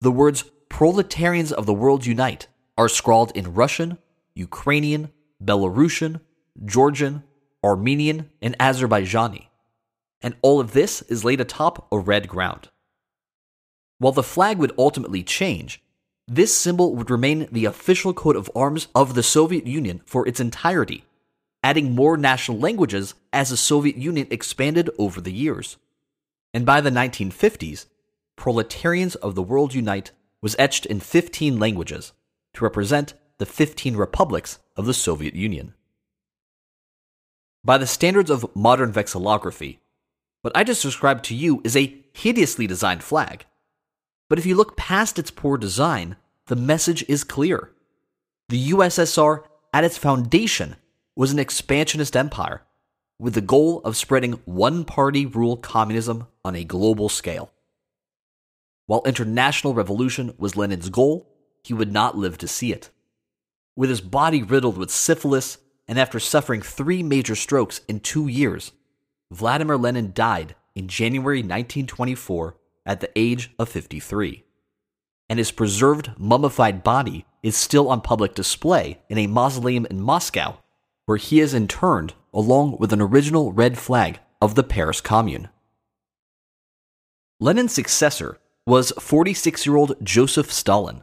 The 0.00 0.10
words 0.10 0.44
proletarians 0.68 1.52
of 1.52 1.66
the 1.66 1.74
world 1.74 2.06
unite 2.06 2.46
are 2.78 2.88
scrawled 2.88 3.32
in 3.36 3.54
Russian, 3.54 3.98
Ukrainian, 4.34 5.10
Belarusian, 5.42 6.20
Georgian, 6.64 7.22
Armenian, 7.64 8.30
and 8.40 8.58
Azerbaijani. 8.58 9.46
And 10.20 10.34
all 10.42 10.60
of 10.60 10.72
this 10.72 11.02
is 11.02 11.24
laid 11.24 11.40
atop 11.40 11.88
a 11.90 11.98
red 11.98 12.28
ground. 12.28 12.68
While 13.98 14.12
the 14.12 14.22
flag 14.22 14.58
would 14.58 14.72
ultimately 14.78 15.22
change, 15.22 15.82
this 16.26 16.56
symbol 16.56 16.94
would 16.96 17.10
remain 17.10 17.48
the 17.50 17.64
official 17.64 18.12
coat 18.14 18.36
of 18.36 18.50
arms 18.54 18.88
of 18.94 19.14
the 19.14 19.22
Soviet 19.22 19.66
Union 19.66 20.00
for 20.04 20.26
its 20.26 20.40
entirety, 20.40 21.04
adding 21.62 21.94
more 21.94 22.16
national 22.16 22.58
languages 22.58 23.14
as 23.32 23.50
the 23.50 23.56
Soviet 23.56 23.96
Union 23.96 24.26
expanded 24.30 24.90
over 24.98 25.20
the 25.20 25.32
years. 25.32 25.76
And 26.54 26.66
by 26.66 26.80
the 26.80 26.90
1950s, 26.90 27.86
Proletarians 28.36 29.14
of 29.16 29.34
the 29.34 29.42
World 29.42 29.74
Unite 29.74 30.10
was 30.40 30.56
etched 30.58 30.86
in 30.86 31.00
15 31.00 31.58
languages 31.58 32.12
to 32.54 32.64
represent 32.64 33.14
the 33.38 33.46
15 33.46 33.96
republics 33.96 34.58
of 34.76 34.86
the 34.86 34.94
Soviet 34.94 35.34
Union. 35.34 35.74
By 37.64 37.78
the 37.78 37.86
standards 37.86 38.28
of 38.28 38.56
modern 38.56 38.92
vexillography, 38.92 39.78
what 40.40 40.56
I 40.56 40.64
just 40.64 40.82
described 40.82 41.24
to 41.26 41.34
you 41.34 41.60
is 41.62 41.76
a 41.76 41.96
hideously 42.12 42.66
designed 42.66 43.04
flag. 43.04 43.46
But 44.28 44.40
if 44.40 44.46
you 44.46 44.56
look 44.56 44.76
past 44.76 45.16
its 45.16 45.30
poor 45.30 45.56
design, 45.56 46.16
the 46.46 46.56
message 46.56 47.04
is 47.08 47.22
clear. 47.22 47.70
The 48.48 48.70
USSR, 48.70 49.44
at 49.72 49.84
its 49.84 49.96
foundation, 49.96 50.74
was 51.14 51.30
an 51.30 51.38
expansionist 51.38 52.16
empire 52.16 52.62
with 53.20 53.34
the 53.34 53.40
goal 53.40 53.80
of 53.84 53.96
spreading 53.96 54.40
one 54.44 54.84
party 54.84 55.24
rule 55.24 55.56
communism 55.56 56.26
on 56.44 56.56
a 56.56 56.64
global 56.64 57.08
scale. 57.08 57.52
While 58.86 59.02
international 59.06 59.74
revolution 59.74 60.34
was 60.36 60.56
Lenin's 60.56 60.88
goal, 60.88 61.28
he 61.62 61.72
would 61.72 61.92
not 61.92 62.18
live 62.18 62.38
to 62.38 62.48
see 62.48 62.72
it. 62.72 62.90
With 63.76 63.88
his 63.88 64.00
body 64.00 64.42
riddled 64.42 64.76
with 64.76 64.90
syphilis 64.90 65.58
and 65.88 65.98
after 65.98 66.20
suffering 66.20 66.62
three 66.62 67.02
major 67.02 67.34
strokes 67.34 67.80
in 67.88 68.00
two 68.00 68.28
years, 68.28 68.72
Vladimir 69.30 69.76
Lenin 69.76 70.12
died 70.14 70.54
in 70.74 70.88
January 70.88 71.38
1924 71.38 72.56
at 72.86 73.00
the 73.00 73.10
age 73.16 73.50
of 73.58 73.68
53. 73.68 74.44
And 75.28 75.38
his 75.38 75.50
preserved 75.50 76.10
mummified 76.18 76.82
body 76.82 77.24
is 77.42 77.56
still 77.56 77.88
on 77.88 78.00
public 78.00 78.34
display 78.34 79.00
in 79.08 79.18
a 79.18 79.26
mausoleum 79.26 79.86
in 79.86 80.00
Moscow, 80.00 80.58
where 81.06 81.18
he 81.18 81.40
is 81.40 81.54
interned 81.54 82.14
along 82.32 82.76
with 82.78 82.92
an 82.92 83.00
original 83.00 83.52
red 83.52 83.78
flag 83.78 84.20
of 84.40 84.54
the 84.54 84.62
Paris 84.62 85.00
Commune. 85.00 85.48
Lenin's 87.40 87.72
successor 87.72 88.38
was 88.66 88.92
46 89.00 89.66
year 89.66 89.76
old 89.76 89.96
Joseph 90.02 90.52
Stalin. 90.52 91.02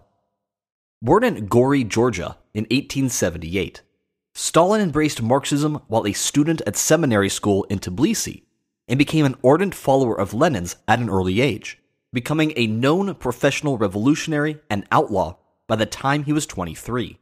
Born 1.02 1.24
in 1.24 1.48
Gori, 1.48 1.84
Georgia 1.84 2.38
in 2.54 2.64
1878, 2.66 3.82
Stalin 4.42 4.80
embraced 4.80 5.22
Marxism 5.22 5.82
while 5.90 6.08
a 6.08 6.14
student 6.14 6.62
at 6.66 6.78
seminary 6.78 7.28
school 7.28 7.66
in 7.66 7.78
Tbilisi 7.78 8.44
and 8.88 8.98
became 8.98 9.26
an 9.26 9.36
ardent 9.44 9.76
follower 9.76 10.18
of 10.18 10.34
Lenin's 10.34 10.78
at 10.88 11.00
an 11.00 11.10
early 11.10 11.42
age, 11.42 11.78
becoming 12.14 12.54
a 12.56 12.66
known 12.66 13.14
professional 13.16 13.78
revolutionary 13.78 14.58
and 14.70 14.88
outlaw 14.94 15.36
by 15.68 15.76
the 15.76 15.86
time 15.86 16.24
he 16.24 16.32
was 16.32 16.46
23. 16.46 17.20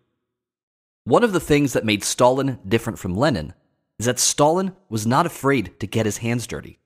One 1.06 1.24
of 1.24 1.34
the 1.34 1.40
things 1.40 1.74
that 1.74 1.84
made 1.84 2.04
Stalin 2.04 2.60
different 2.68 3.00
from 3.00 3.16
Lenin 3.16 3.56
is 3.98 4.06
that 4.06 4.20
Stalin 4.20 4.74
was 4.88 5.08
not 5.08 5.26
afraid 5.26 5.80
to 5.80 5.88
get 5.88 6.06
his 6.06 6.20
hands 6.20 6.46
dirty. 6.46 6.78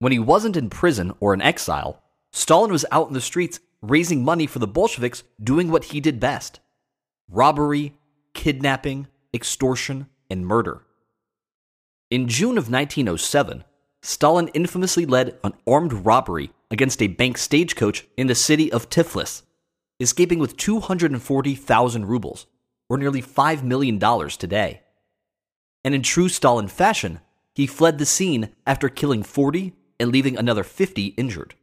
When 0.00 0.12
he 0.12 0.18
wasn't 0.18 0.58
in 0.58 0.68
prison 0.68 1.14
or 1.18 1.32
in 1.32 1.40
exile, 1.40 2.02
Stalin 2.30 2.70
was 2.70 2.84
out 2.92 3.08
in 3.08 3.14
the 3.14 3.22
streets 3.22 3.58
raising 3.80 4.22
money 4.22 4.46
for 4.46 4.58
the 4.58 4.66
Bolsheviks 4.66 5.22
doing 5.42 5.70
what 5.70 5.84
he 5.84 6.00
did 6.00 6.20
best 6.20 6.60
robbery, 7.30 7.94
kidnapping, 8.34 9.06
extortion, 9.34 10.08
and 10.28 10.46
murder. 10.46 10.82
In 12.10 12.28
June 12.28 12.58
of 12.58 12.70
1907, 12.70 13.64
Stalin 14.02 14.48
infamously 14.48 15.06
led 15.06 15.38
an 15.44 15.52
armed 15.66 15.92
robbery 15.92 16.50
against 16.70 17.02
a 17.02 17.08
bank 17.08 17.36
stagecoach 17.36 18.06
in 18.16 18.26
the 18.26 18.34
city 18.34 18.72
of 18.72 18.88
Tiflis, 18.88 19.42
escaping 19.98 20.38
with 20.38 20.56
240,000 20.56 22.06
rubles, 22.06 22.46
or 22.88 22.96
nearly 22.96 23.22
$5 23.22 23.62
million 23.62 23.98
today. 24.30 24.82
And 25.84 25.94
in 25.94 26.02
true 26.02 26.28
Stalin 26.28 26.68
fashion, 26.68 27.20
he 27.54 27.66
fled 27.66 27.98
the 27.98 28.06
scene 28.06 28.50
after 28.66 28.88
killing 28.88 29.22
40 29.22 29.74
and 29.98 30.10
leaving 30.10 30.36
another 30.36 30.64
50 30.64 31.06
injured. 31.16 31.54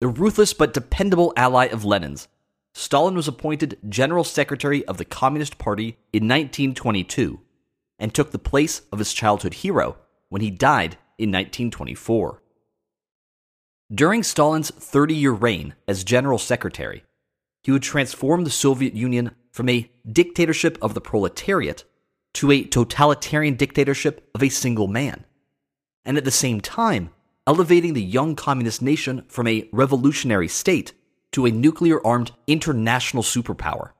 The 0.00 0.08
ruthless 0.08 0.52
but 0.54 0.74
dependable 0.74 1.32
ally 1.36 1.66
of 1.66 1.84
Lenin's, 1.84 2.28
Stalin 2.74 3.14
was 3.14 3.28
appointed 3.28 3.78
General 3.88 4.24
Secretary 4.24 4.84
of 4.86 4.98
the 4.98 5.04
Communist 5.04 5.58
Party 5.58 5.96
in 6.12 6.24
1922 6.24 7.40
and 8.00 8.12
took 8.12 8.32
the 8.32 8.38
place 8.38 8.82
of 8.92 8.98
his 8.98 9.12
childhood 9.12 9.54
hero 9.54 9.96
when 10.28 10.42
he 10.42 10.50
died 10.50 10.98
in 11.16 11.30
1924. 11.30 12.42
During 13.94 14.24
Stalin's 14.24 14.72
30 14.72 15.14
year 15.14 15.30
reign 15.30 15.74
as 15.86 16.02
General 16.02 16.38
Secretary, 16.38 17.04
he 17.62 17.70
would 17.70 17.82
transform 17.82 18.42
the 18.42 18.50
Soviet 18.50 18.94
Union 18.94 19.30
from 19.52 19.68
a 19.68 19.88
dictatorship 20.10 20.76
of 20.82 20.94
the 20.94 21.00
proletariat 21.00 21.84
to 22.34 22.50
a 22.50 22.64
totalitarian 22.64 23.54
dictatorship 23.54 24.28
of 24.34 24.42
a 24.42 24.48
single 24.48 24.88
man. 24.88 25.24
And 26.04 26.16
at 26.16 26.24
the 26.24 26.32
same 26.32 26.60
time, 26.60 27.10
elevating 27.46 27.94
the 27.94 28.02
young 28.02 28.34
communist 28.34 28.82
nation 28.82 29.24
from 29.28 29.46
a 29.46 29.68
revolutionary 29.72 30.48
state 30.48 30.92
to 31.34 31.46
a 31.46 31.50
nuclear 31.50 32.04
armed 32.06 32.30
international 32.46 33.22
superpower. 33.22 33.90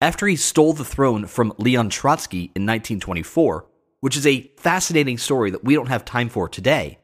After 0.00 0.26
he 0.26 0.36
stole 0.36 0.74
the 0.74 0.84
throne 0.84 1.26
from 1.26 1.52
Leon 1.58 1.88
Trotsky 1.88 2.52
in 2.54 2.64
1924, 2.64 3.66
which 4.00 4.16
is 4.16 4.26
a 4.26 4.52
fascinating 4.58 5.18
story 5.18 5.50
that 5.50 5.64
we 5.64 5.74
don't 5.74 5.88
have 5.88 6.04
time 6.04 6.28
for 6.28 6.48
today, 6.48 6.98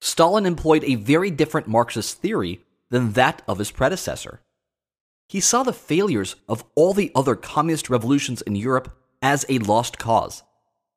Stalin 0.00 0.46
employed 0.46 0.82
a 0.84 0.96
very 0.96 1.30
different 1.30 1.68
Marxist 1.68 2.18
theory 2.18 2.60
than 2.90 3.12
that 3.12 3.42
of 3.46 3.58
his 3.58 3.70
predecessor. 3.70 4.40
He 5.28 5.40
saw 5.40 5.62
the 5.62 5.72
failures 5.72 6.34
of 6.48 6.64
all 6.74 6.92
the 6.92 7.12
other 7.14 7.36
communist 7.36 7.88
revolutions 7.88 8.42
in 8.42 8.56
Europe 8.56 8.96
as 9.22 9.46
a 9.48 9.58
lost 9.58 9.98
cause, 9.98 10.42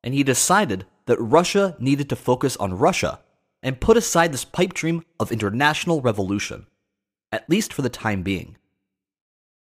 and 0.03 0.13
he 0.13 0.23
decided 0.23 0.85
that 1.05 1.19
Russia 1.19 1.75
needed 1.79 2.09
to 2.09 2.15
focus 2.15 2.57
on 2.57 2.77
Russia 2.77 3.19
and 3.61 3.79
put 3.79 3.97
aside 3.97 4.31
this 4.31 4.45
pipe 4.45 4.73
dream 4.73 5.03
of 5.19 5.31
international 5.31 6.01
revolution, 6.01 6.67
at 7.31 7.49
least 7.49 7.73
for 7.73 7.81
the 7.81 7.89
time 7.89 8.23
being. 8.23 8.57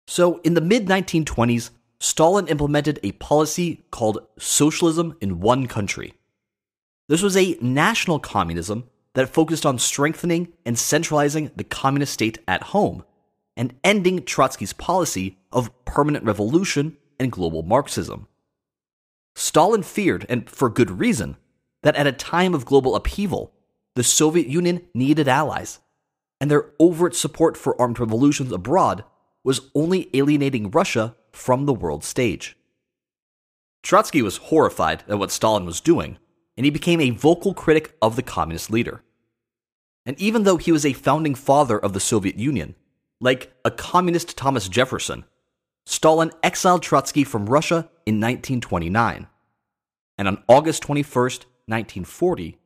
So, 0.07 0.39
in 0.43 0.53
the 0.53 0.61
mid 0.61 0.87
1920s, 0.87 1.71
Stalin 1.99 2.47
implemented 2.47 2.99
a 3.03 3.11
policy 3.13 3.83
called 3.91 4.25
socialism 4.39 5.15
in 5.21 5.39
one 5.39 5.67
country. 5.67 6.13
This 7.07 7.21
was 7.21 7.37
a 7.37 7.57
national 7.61 8.19
communism 8.19 8.85
that 9.13 9.29
focused 9.29 9.65
on 9.65 9.77
strengthening 9.77 10.53
and 10.65 10.79
centralizing 10.79 11.51
the 11.55 11.63
communist 11.63 12.13
state 12.13 12.39
at 12.47 12.63
home 12.63 13.03
and 13.57 13.75
ending 13.83 14.19
Trotsky's 14.19 14.73
policy 14.73 15.37
of 15.51 15.69
permanent 15.85 16.25
revolution 16.25 16.97
and 17.19 17.31
global 17.31 17.63
Marxism. 17.63 18.27
Stalin 19.35 19.83
feared, 19.83 20.25
and 20.29 20.49
for 20.49 20.69
good 20.69 20.99
reason, 20.99 21.37
that 21.83 21.95
at 21.95 22.07
a 22.07 22.11
time 22.11 22.53
of 22.53 22.65
global 22.65 22.95
upheaval, 22.95 23.53
the 23.95 24.03
Soviet 24.03 24.47
Union 24.47 24.81
needed 24.93 25.27
allies, 25.27 25.79
and 26.41 26.49
their 26.49 26.72
overt 26.80 27.15
support 27.15 27.55
for 27.55 27.80
armed 27.80 27.99
revolutions 27.99 28.51
abroad 28.51 29.03
was 29.43 29.69
only 29.76 30.09
alienating 30.15 30.72
Russia 30.72 31.15
from 31.31 31.65
the 31.65 31.73
world 31.73 32.03
stage. 32.03 32.57
Trotsky 33.84 34.23
was 34.23 34.38
horrified 34.38 35.03
at 35.07 35.19
what 35.19 35.31
Stalin 35.31 35.65
was 35.65 35.80
doing, 35.80 36.18
and 36.57 36.65
he 36.65 36.72
became 36.72 36.99
a 36.99 37.11
vocal 37.11 37.53
critic 37.53 37.95
of 38.01 38.15
the 38.15 38.23
communist 38.23 38.72
leader. 38.72 39.03
And 40.03 40.19
even 40.19 40.43
though 40.43 40.57
he 40.57 40.72
was 40.72 40.85
a 40.85 40.93
founding 40.93 41.35
father 41.35 41.77
of 41.77 41.93
the 41.93 41.99
Soviet 41.99 42.38
Union, 42.38 42.73
like 43.19 43.53
a 43.63 43.69
communist 43.69 44.35
Thomas 44.35 44.68
Jefferson, 44.68 45.26
Stalin 45.85 46.31
exiled 46.41 46.81
Trotsky 46.81 47.23
from 47.23 47.49
Russia 47.49 47.89
in 48.05 48.15
1929. 48.15 49.27
And 50.18 50.27
on 50.27 50.43
August 50.47 50.81
21, 50.81 51.05
1940, 51.05 52.57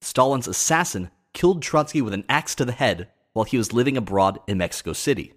Stalin's 0.00 0.48
assassin 0.48 1.10
killed 1.32 1.62
Trotsky 1.62 2.02
with 2.02 2.12
an 2.14 2.24
axe 2.28 2.56
to 2.56 2.64
the 2.64 2.72
head 2.72 3.08
while 3.32 3.44
he 3.44 3.56
was 3.56 3.72
living 3.72 3.96
abroad 3.96 4.38
in 4.46 4.58
Mexico 4.58 4.92
City. 4.92 5.34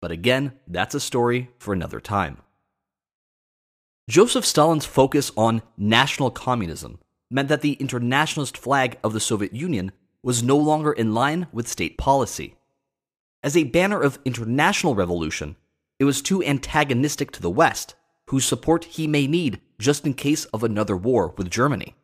But 0.00 0.10
again, 0.10 0.52
that's 0.66 0.94
a 0.94 1.00
story 1.00 1.50
for 1.58 1.72
another 1.72 2.00
time. 2.00 2.38
Joseph 4.08 4.44
Stalin's 4.44 4.86
focus 4.86 5.32
on 5.36 5.62
national 5.76 6.30
communism 6.30 7.00
meant 7.30 7.48
that 7.48 7.60
the 7.60 7.72
internationalist 7.74 8.56
flag 8.56 8.98
of 9.02 9.12
the 9.12 9.20
Soviet 9.20 9.52
Union 9.52 9.92
was 10.22 10.42
no 10.42 10.56
longer 10.56 10.92
in 10.92 11.14
line 11.14 11.48
with 11.52 11.68
state 11.68 11.98
policy. 11.98 12.56
As 13.42 13.56
a 13.56 13.64
banner 13.64 14.00
of 14.00 14.18
international 14.24 14.94
revolution, 14.94 15.56
it 15.98 16.04
was 16.04 16.22
too 16.22 16.42
antagonistic 16.42 17.30
to 17.32 17.42
the 17.42 17.50
West, 17.50 17.94
whose 18.28 18.44
support 18.44 18.84
he 18.84 19.06
may 19.06 19.26
need 19.26 19.60
just 19.78 20.06
in 20.06 20.14
case 20.14 20.44
of 20.46 20.62
another 20.62 20.96
war 20.96 21.34
with 21.36 21.50
Germany. 21.50 21.94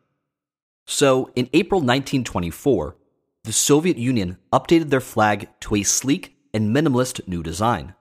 So, 0.85 1.31
in 1.35 1.49
April 1.53 1.79
1924, 1.79 2.95
the 3.43 3.51
Soviet 3.51 3.97
Union 3.97 4.37
updated 4.53 4.89
their 4.89 5.01
flag 5.01 5.49
to 5.61 5.75
a 5.75 5.83
sleek 5.83 6.37
and 6.53 6.73
minimalist 6.73 7.27
new 7.27 7.43
design. 7.43 7.93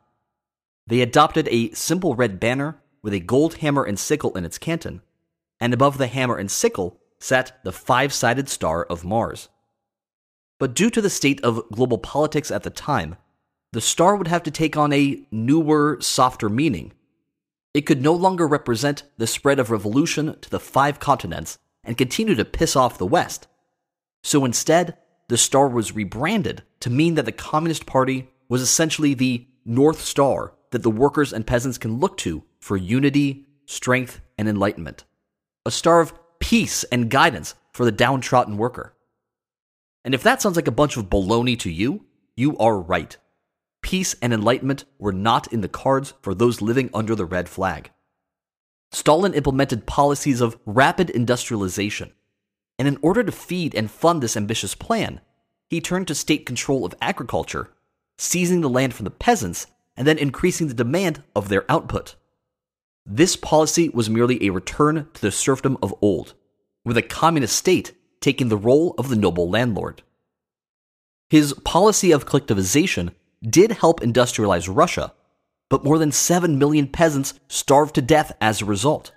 They 0.86 1.01
adopted 1.01 1.48
a 1.48 1.73
simple 1.73 2.14
red 2.14 2.39
banner 2.39 2.81
with 3.02 3.12
a 3.12 3.20
gold 3.20 3.55
hammer 3.55 3.82
and 3.82 3.98
sickle 3.98 4.36
in 4.36 4.44
its 4.44 4.59
canton, 4.59 5.02
and 5.60 5.74
above 5.74 5.98
the 5.98 6.06
hammer 6.06 6.36
and 6.36 6.51
sickle 6.51 7.01
sat 7.19 7.59
the 7.64 7.73
five 7.73 8.12
sided 8.12 8.48
star 8.48 8.85
of 8.85 9.05
Mars. 9.05 9.48
But 10.60 10.74
due 10.74 10.90
to 10.90 11.01
the 11.01 11.10
state 11.10 11.43
of 11.43 11.69
global 11.73 11.98
politics 11.98 12.52
at 12.52 12.62
the 12.62 12.70
time, 12.70 13.16
the 13.73 13.81
star 13.81 14.14
would 14.14 14.28
have 14.28 14.44
to 14.44 14.51
take 14.51 14.77
on 14.77 14.93
a 14.93 15.27
newer, 15.32 15.98
softer 16.01 16.48
meaning. 16.48 16.93
It 17.74 17.82
could 17.82 18.02
no 18.02 18.12
longer 18.12 18.47
represent 18.47 19.02
the 19.16 19.27
spread 19.27 19.59
of 19.59 19.70
revolution 19.70 20.36
to 20.40 20.51
the 20.51 20.60
five 20.60 21.01
continents 21.01 21.59
and 21.82 21.98
continue 21.98 22.36
to 22.36 22.44
piss 22.44 22.77
off 22.77 22.98
the 22.98 23.06
West. 23.06 23.48
So 24.23 24.44
instead, 24.44 24.97
the 25.33 25.39
star 25.39 25.67
was 25.67 25.95
rebranded 25.95 26.63
to 26.79 26.91
mean 26.91 27.15
that 27.15 27.25
the 27.25 27.33
Communist 27.33 27.87
Party 27.87 28.29
was 28.51 28.61
essentially 28.61 29.15
the 29.15 29.47
North 29.65 30.03
Star 30.03 30.53
that 30.73 30.83
the 30.83 30.91
workers 30.91 31.33
and 31.33 31.47
peasants 31.47 31.79
can 31.79 32.01
look 32.01 32.19
to 32.19 32.43
for 32.61 32.77
unity, 32.77 33.47
strength, 33.65 34.21
and 34.37 34.47
enlightenment. 34.47 35.05
A 35.65 35.71
star 35.71 36.01
of 36.01 36.13
peace 36.39 36.85
and 36.85 37.09
guidance 37.09 37.55
for 37.73 37.87
the 37.87 37.91
downtrodden 37.91 38.59
worker. 38.59 38.95
And 40.05 40.15
if 40.15 40.23
that 40.23 40.43
sounds 40.43 40.57
like 40.57 40.69
a 40.69 40.71
bunch 40.71 40.99
of 40.99 41.09
baloney 41.09 41.59
to 41.61 41.71
you, 41.71 42.05
you 42.37 42.55
are 42.59 42.79
right. 42.79 43.17
Peace 43.81 44.15
and 44.21 44.35
enlightenment 44.35 44.85
were 44.99 45.15
not 45.15 45.51
in 45.51 45.63
the 45.63 45.67
cards 45.67 46.13
for 46.21 46.35
those 46.35 46.61
living 46.61 46.91
under 46.93 47.15
the 47.15 47.25
red 47.25 47.49
flag. 47.49 47.91
Stalin 48.91 49.33
implemented 49.33 49.87
policies 49.87 50.43
of 50.43 50.59
rapid 50.67 51.09
industrialization. 51.09 52.13
And 52.78 52.89
in 52.89 52.99
order 53.03 53.23
to 53.23 53.32
feed 53.32 53.74
and 53.74 53.90
fund 53.90 54.23
this 54.23 54.36
ambitious 54.36 54.74
plan, 54.74 55.20
he 55.69 55.81
turned 55.81 56.09
to 56.09 56.15
state 56.15 56.47
control 56.47 56.85
of 56.85 56.94
agriculture, 57.01 57.70
seizing 58.19 58.61
the 58.61 58.69
land 58.69 58.94
from 58.94 59.05
the 59.05 59.11
peasants 59.11 59.66
and 59.97 60.07
then 60.07 60.19
increasing 60.19 60.69
the 60.69 60.74
demand 60.74 61.23
of 61.35 61.49
their 61.49 61.70
output. 61.70 62.16
This 63.05 63.36
policy 63.36 63.89
was 63.89 64.09
merely 64.09 64.43
a 64.44 64.51
return 64.51 65.09
to 65.15 65.20
the 65.20 65.31
serfdom 65.31 65.77
of 65.82 65.94
old, 66.01 66.35
with 66.85 66.97
a 66.97 67.03
communist 67.03 67.57
state 67.57 67.93
taking 68.20 68.49
the 68.49 68.57
role 68.57 68.94
of 68.97 69.09
the 69.09 69.16
noble 69.16 69.51
landlord. 69.51 70.03
His 71.28 71.55
policy 71.65 72.12
of 72.12 72.27
collectivization 72.27 73.11
did 73.43 73.73
help 73.73 74.01
industrialize 74.01 74.73
Russia, 74.73 75.12
but 75.69 75.85
more 75.85 75.99
than 75.99 76.12
7 76.12 76.59
million 76.59 76.86
peasants 76.86 77.35
starved 77.49 77.94
to 77.97 78.03
death 78.03 78.32
as 78.40 78.61
a 78.61 78.66
result. 78.66 79.11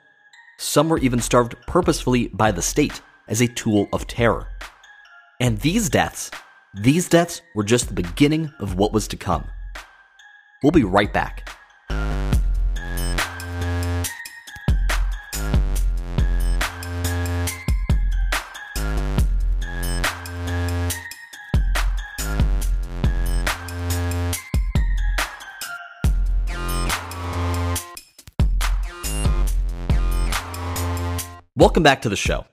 Some 0.57 0.89
were 0.89 0.99
even 0.99 1.19
starved 1.19 1.55
purposefully 1.67 2.27
by 2.29 2.51
the 2.51 2.61
state 2.61 3.01
as 3.27 3.41
a 3.41 3.47
tool 3.47 3.87
of 3.91 4.07
terror. 4.07 4.47
And 5.39 5.59
these 5.59 5.89
deaths, 5.89 6.31
these 6.73 7.09
deaths 7.09 7.41
were 7.55 7.63
just 7.63 7.87
the 7.87 7.93
beginning 7.93 8.51
of 8.59 8.75
what 8.75 8.93
was 8.93 9.07
to 9.09 9.17
come. 9.17 9.45
We'll 10.63 10.71
be 10.71 10.83
right 10.83 11.11
back. 11.11 11.49
Welcome 31.57 31.83
back 31.83 32.01
to 32.03 32.09
the 32.09 32.15
show. 32.15 32.45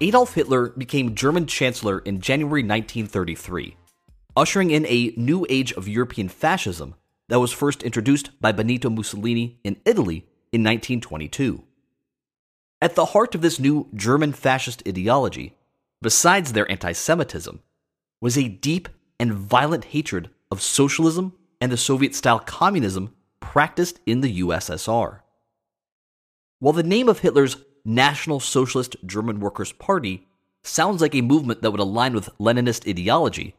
Adolf 0.00 0.34
Hitler 0.34 0.68
became 0.68 1.16
German 1.16 1.46
Chancellor 1.46 1.98
in 1.98 2.20
January 2.20 2.62
1933, 2.62 3.76
ushering 4.36 4.70
in 4.70 4.86
a 4.86 5.12
new 5.16 5.44
age 5.50 5.72
of 5.72 5.88
European 5.88 6.28
fascism 6.28 6.94
that 7.28 7.40
was 7.40 7.52
first 7.52 7.82
introduced 7.82 8.30
by 8.40 8.52
Benito 8.52 8.88
Mussolini 8.90 9.58
in 9.64 9.76
Italy 9.84 10.18
in 10.52 10.62
1922. 10.62 11.64
At 12.80 12.94
the 12.94 13.06
heart 13.06 13.34
of 13.34 13.40
this 13.40 13.58
new 13.58 13.88
German 13.92 14.32
fascist 14.32 14.86
ideology, 14.86 15.56
besides 16.00 16.52
their 16.52 16.70
anti 16.70 16.92
Semitism, 16.92 17.60
was 18.20 18.38
a 18.38 18.46
deep 18.48 18.88
and 19.18 19.32
violent 19.32 19.86
hatred 19.86 20.30
of 20.48 20.62
socialism 20.62 21.32
and 21.60 21.72
the 21.72 21.76
Soviet 21.76 22.14
style 22.14 22.38
communism 22.38 23.16
practiced 23.40 23.98
in 24.06 24.20
the 24.20 24.40
USSR. 24.42 25.22
While 26.60 26.72
the 26.72 26.84
name 26.84 27.08
of 27.08 27.18
Hitler's 27.18 27.56
National 27.88 28.38
Socialist 28.38 28.96
German 29.06 29.40
Workers' 29.40 29.72
Party 29.72 30.26
sounds 30.62 31.00
like 31.00 31.14
a 31.14 31.22
movement 31.22 31.62
that 31.62 31.70
would 31.70 31.80
align 31.80 32.12
with 32.12 32.28
Leninist 32.38 32.86
ideology, 32.86 33.56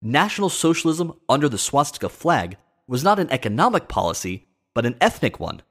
National 0.00 0.48
Socialism 0.48 1.12
under 1.28 1.48
the 1.48 1.58
swastika 1.58 2.08
flag 2.08 2.56
was 2.86 3.02
not 3.02 3.18
an 3.18 3.28
economic 3.32 3.88
policy, 3.88 4.46
but 4.76 4.86
an 4.86 4.94
ethnic 5.00 5.40
one. 5.40 5.62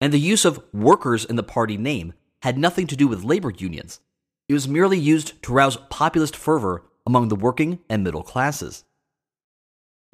And 0.00 0.10
the 0.10 0.18
use 0.18 0.46
of 0.46 0.64
workers 0.72 1.26
in 1.26 1.36
the 1.36 1.42
party 1.42 1.76
name 1.76 2.14
had 2.40 2.56
nothing 2.56 2.86
to 2.86 2.96
do 2.96 3.06
with 3.06 3.24
labor 3.24 3.50
unions. 3.50 4.00
It 4.48 4.54
was 4.54 4.66
merely 4.66 4.98
used 4.98 5.42
to 5.42 5.52
rouse 5.52 5.76
populist 5.90 6.34
fervor 6.34 6.82
among 7.04 7.28
the 7.28 7.36
working 7.36 7.80
and 7.90 8.02
middle 8.02 8.22
classes. 8.22 8.84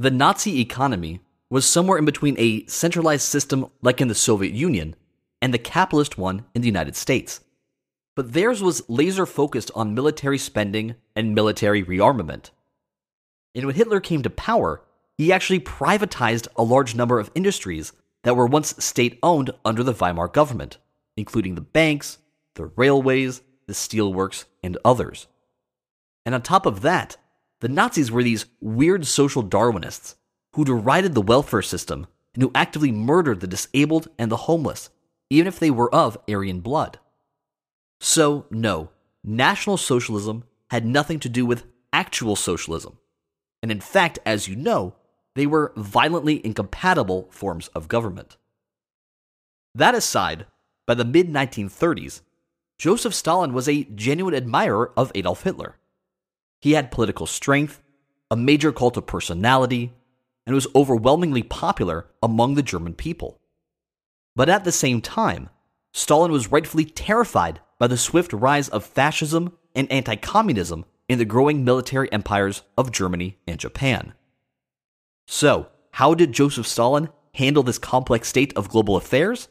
The 0.01 0.11
Nazi 0.11 0.61
economy 0.61 1.21
was 1.49 1.65
somewhere 1.65 1.97
in 1.97 2.05
between 2.05 2.35
a 2.39 2.67
centralized 2.67 3.23
system 3.23 3.71
like 3.83 4.01
in 4.01 4.09
the 4.09 4.17
Soviet 4.17 4.53
Union 4.53 4.97
and 5.41 5.55
the 5.55 5.59
capitalist 5.59 6.19
one 6.19 6.45
in 6.55 6.63
the 6.63 6.69
United 6.69 6.97
States. 6.97 7.41
But 8.17 8.33
theirs 8.33 8.63
was 8.63 8.89
laser 8.89 9.27
focused 9.27 9.71
on 9.75 9.95
military 9.95 10.39
spending 10.39 10.97
and 11.15 11.35
military 11.35 11.85
rearmament. 11.85 12.51
And 13.55 13.67
when 13.67 13.75
Hitler 13.77 14.01
came 14.01 14.23
to 14.23 14.31
power, 14.31 14.83
he 15.17 15.33
actually 15.33 15.61
privatized 15.61 16.49
a 16.57 16.63
large 16.63 16.95
number 16.95 17.19
of 17.19 17.31
industries 17.35 17.93
that 18.25 18.37
were 18.37 18.47
once 18.47 18.85
state 18.85 19.19
owned 19.23 19.51
under 19.65 19.83
the 19.83 19.93
Weimar 19.93 20.29
government, 20.29 20.79
including 21.17 21.55
the 21.55 21.61
banks, 21.61 22.19
the 22.55 22.67
railways, 22.77 23.43
the 23.67 23.73
steelworks, 23.73 24.45
and 24.63 24.77
others. 24.85 25.27
And 26.27 26.35
on 26.35 26.43
top 26.43 26.67
of 26.67 26.83
that, 26.83 27.17
the 27.61 27.69
Nazis 27.69 28.11
were 28.11 28.23
these 28.23 28.47
weird 28.61 29.07
social 29.07 29.43
Darwinists 29.43 30.15
who 30.55 30.65
derided 30.65 31.15
the 31.15 31.23
welfare 31.23 31.63
system 31.63 32.07
and 32.35 32.43
who 32.43 32.51
actively 32.55 32.93
murdered 32.93 33.41
the 33.41 33.47
disabled 33.47 34.09
and 34.19 34.31
the 34.31 34.37
homeless, 34.37 34.91
even 35.31 35.47
if 35.47 35.59
they 35.59 35.71
were 35.71 35.95
of 35.95 36.19
Aryan 36.29 36.61
blood. 36.61 36.99
So, 38.01 38.47
no, 38.51 38.91
National 39.25 39.77
Socialism 39.77 40.45
had 40.71 40.87
nothing 40.87 41.19
to 41.21 41.29
do 41.29 41.45
with 41.45 41.67
actual 41.93 42.37
socialism. 42.37 42.99
And 43.63 43.73
in 43.73 43.81
fact, 43.81 44.19
as 44.25 44.49
you 44.49 44.57
know, 44.57 44.95
they 45.35 45.47
were 45.47 45.73
violently 45.77 46.45
incompatible 46.45 47.29
forms 47.31 47.69
of 47.69 47.89
government. 47.89 48.37
That 49.75 49.95
aside, 49.95 50.47
by 50.87 50.95
the 50.95 51.05
mid 51.05 51.29
1930s, 51.29 52.23
Joseph 52.79 53.15
Stalin 53.15 53.53
was 53.53 53.69
a 53.69 53.85
genuine 53.85 54.35
admirer 54.35 54.93
of 54.97 55.13
Adolf 55.15 55.43
Hitler. 55.43 55.77
He 56.61 56.73
had 56.73 56.91
political 56.91 57.27
strength, 57.27 57.83
a 58.31 58.37
major 58.37 58.73
cult 58.73 58.97
of 58.97 59.07
personality, 59.07 59.93
and 60.47 60.55
was 60.55 60.67
overwhelmingly 60.75 61.43
popular 61.43 62.07
among 62.23 62.55
the 62.55 62.63
German 62.63 62.95
people. 62.95 63.38
But 64.39 64.49
at 64.49 64.63
the 64.63 64.71
same 64.71 65.01
time, 65.01 65.49
Stalin 65.93 66.31
was 66.31 66.53
rightfully 66.53 66.85
terrified 66.85 67.59
by 67.77 67.89
the 67.89 67.97
swift 67.97 68.33
rise 68.33 68.69
of 68.69 68.85
fascism 68.85 69.59
and 69.75 69.91
anti 69.91 70.15
communism 70.15 70.85
in 71.09 71.19
the 71.19 71.25
growing 71.25 71.65
military 71.65 72.11
empires 72.13 72.63
of 72.77 72.93
Germany 72.93 73.37
and 73.49 73.59
Japan. 73.59 74.15
So, 75.27 75.71
how 75.91 76.15
did 76.15 76.31
Joseph 76.31 76.69
Stalin 76.69 77.09
handle 77.35 77.65
this 77.65 77.79
complex 77.79 78.29
state 78.29 78.57
of 78.57 78.69
global 78.69 78.95
affairs? 78.95 79.49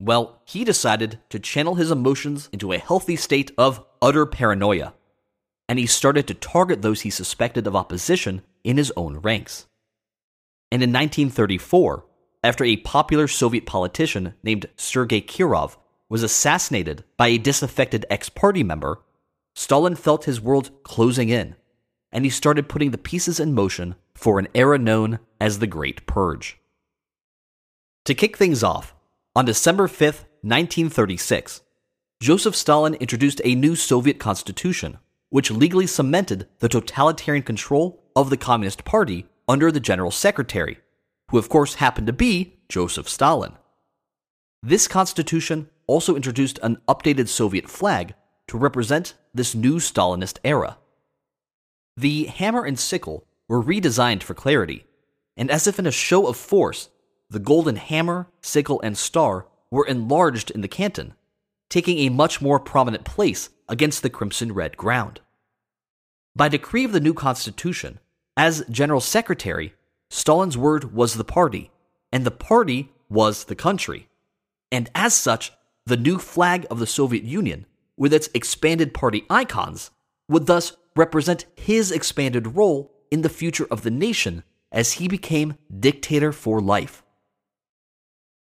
Well, 0.00 0.40
he 0.46 0.64
decided 0.64 1.18
to 1.28 1.38
channel 1.38 1.74
his 1.74 1.90
emotions 1.90 2.48
into 2.54 2.72
a 2.72 2.78
healthy 2.78 3.16
state 3.16 3.50
of 3.58 3.84
utter 4.00 4.24
paranoia, 4.24 4.94
and 5.68 5.78
he 5.78 5.84
started 5.84 6.26
to 6.28 6.32
target 6.32 6.80
those 6.80 7.02
he 7.02 7.10
suspected 7.10 7.66
of 7.66 7.76
opposition 7.76 8.40
in 8.64 8.78
his 8.78 8.90
own 8.96 9.18
ranks. 9.18 9.66
And 10.72 10.82
in 10.82 10.88
1934, 10.88 12.05
after 12.46 12.64
a 12.64 12.76
popular 12.76 13.26
Soviet 13.26 13.66
politician 13.66 14.34
named 14.44 14.68
Sergei 14.76 15.20
Kirov 15.20 15.76
was 16.08 16.22
assassinated 16.22 17.02
by 17.16 17.26
a 17.26 17.38
disaffected 17.38 18.06
ex 18.08 18.28
party 18.28 18.62
member, 18.62 19.00
Stalin 19.56 19.96
felt 19.96 20.26
his 20.26 20.40
world 20.40 20.70
closing 20.84 21.28
in, 21.28 21.56
and 22.12 22.24
he 22.24 22.30
started 22.30 22.68
putting 22.68 22.92
the 22.92 22.98
pieces 22.98 23.40
in 23.40 23.52
motion 23.52 23.96
for 24.14 24.38
an 24.38 24.46
era 24.54 24.78
known 24.78 25.18
as 25.40 25.58
the 25.58 25.66
Great 25.66 26.06
Purge. 26.06 26.60
To 28.04 28.14
kick 28.14 28.36
things 28.36 28.62
off, 28.62 28.94
on 29.34 29.44
December 29.44 29.88
5, 29.88 29.98
1936, 30.42 31.62
Joseph 32.22 32.54
Stalin 32.54 32.94
introduced 32.94 33.40
a 33.44 33.56
new 33.56 33.74
Soviet 33.74 34.20
constitution, 34.20 34.98
which 35.30 35.50
legally 35.50 35.88
cemented 35.88 36.46
the 36.60 36.68
totalitarian 36.68 37.42
control 37.42 38.04
of 38.14 38.30
the 38.30 38.36
Communist 38.36 38.84
Party 38.84 39.26
under 39.48 39.72
the 39.72 39.80
General 39.80 40.12
Secretary, 40.12 40.78
who 41.30 41.38
of 41.38 41.48
course 41.48 41.74
happened 41.74 42.06
to 42.06 42.12
be 42.12 42.58
Joseph 42.68 43.08
Stalin. 43.08 43.52
This 44.62 44.88
constitution 44.88 45.68
also 45.86 46.16
introduced 46.16 46.58
an 46.62 46.78
updated 46.88 47.28
Soviet 47.28 47.68
flag 47.68 48.14
to 48.48 48.58
represent 48.58 49.14
this 49.34 49.54
new 49.54 49.76
Stalinist 49.76 50.38
era. 50.44 50.78
The 51.96 52.24
hammer 52.24 52.64
and 52.64 52.78
sickle 52.78 53.26
were 53.48 53.62
redesigned 53.62 54.22
for 54.22 54.34
clarity, 54.34 54.84
and 55.36 55.50
as 55.50 55.66
if 55.66 55.78
in 55.78 55.86
a 55.86 55.92
show 55.92 56.26
of 56.26 56.36
force, 56.36 56.88
the 57.30 57.38
golden 57.38 57.76
hammer, 57.76 58.28
sickle, 58.40 58.80
and 58.82 58.96
star 58.96 59.46
were 59.70 59.86
enlarged 59.86 60.50
in 60.50 60.60
the 60.60 60.68
canton, 60.68 61.14
taking 61.68 61.98
a 61.98 62.08
much 62.08 62.40
more 62.40 62.60
prominent 62.60 63.04
place 63.04 63.50
against 63.68 64.02
the 64.02 64.10
crimson 64.10 64.52
red 64.52 64.76
ground. 64.76 65.20
By 66.34 66.48
decree 66.48 66.84
of 66.84 66.92
the 66.92 67.00
new 67.00 67.14
constitution, 67.14 67.98
as 68.36 68.64
General 68.68 69.00
Secretary, 69.00 69.74
Stalin's 70.10 70.56
word 70.56 70.94
was 70.94 71.14
the 71.14 71.24
party, 71.24 71.70
and 72.12 72.24
the 72.24 72.30
party 72.30 72.92
was 73.08 73.44
the 73.44 73.54
country. 73.54 74.08
And 74.70 74.90
as 74.94 75.14
such, 75.14 75.52
the 75.84 75.96
new 75.96 76.18
flag 76.18 76.66
of 76.70 76.78
the 76.78 76.86
Soviet 76.86 77.24
Union, 77.24 77.66
with 77.96 78.12
its 78.12 78.28
expanded 78.34 78.92
party 78.92 79.24
icons, 79.30 79.90
would 80.28 80.46
thus 80.46 80.76
represent 80.96 81.46
his 81.54 81.92
expanded 81.92 82.56
role 82.56 82.92
in 83.10 83.22
the 83.22 83.28
future 83.28 83.66
of 83.70 83.82
the 83.82 83.90
nation 83.90 84.42
as 84.72 84.94
he 84.94 85.08
became 85.08 85.56
dictator 85.78 86.32
for 86.32 86.60
life. 86.60 87.02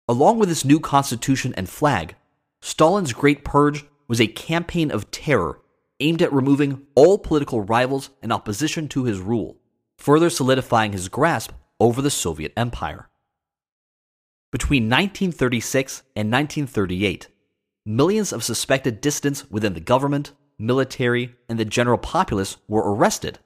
Along 0.07 0.39
with 0.39 0.49
this 0.49 0.65
new 0.65 0.79
constitution 0.79 1.53
and 1.55 1.69
flag, 1.69 2.15
Stalin's 2.61 3.13
Great 3.13 3.45
Purge 3.45 3.85
was 4.07 4.19
a 4.19 4.27
campaign 4.27 4.91
of 4.91 5.09
terror 5.11 5.61
aimed 6.01 6.21
at 6.21 6.33
removing 6.33 6.85
all 6.95 7.17
political 7.17 7.61
rivals 7.61 8.09
and 8.21 8.33
opposition 8.33 8.87
to 8.89 9.05
his 9.05 9.19
rule, 9.19 9.57
further 10.01 10.31
solidifying 10.31 10.93
his 10.93 11.09
grasp 11.09 11.51
over 11.79 12.01
the 12.01 12.09
Soviet 12.09 12.51
Empire. 12.57 13.07
Between 14.51 14.85
1936 14.85 16.01
and 16.15 16.31
1938, 16.31 17.27
millions 17.85 18.33
of 18.33 18.43
suspected 18.43 18.99
dissidents 18.99 19.49
within 19.51 19.75
the 19.75 19.79
government, 19.79 20.31
military, 20.57 21.35
and 21.47 21.59
the 21.59 21.65
general 21.65 21.99
populace 21.99 22.57
were 22.67 22.81
arrested, 22.81 23.37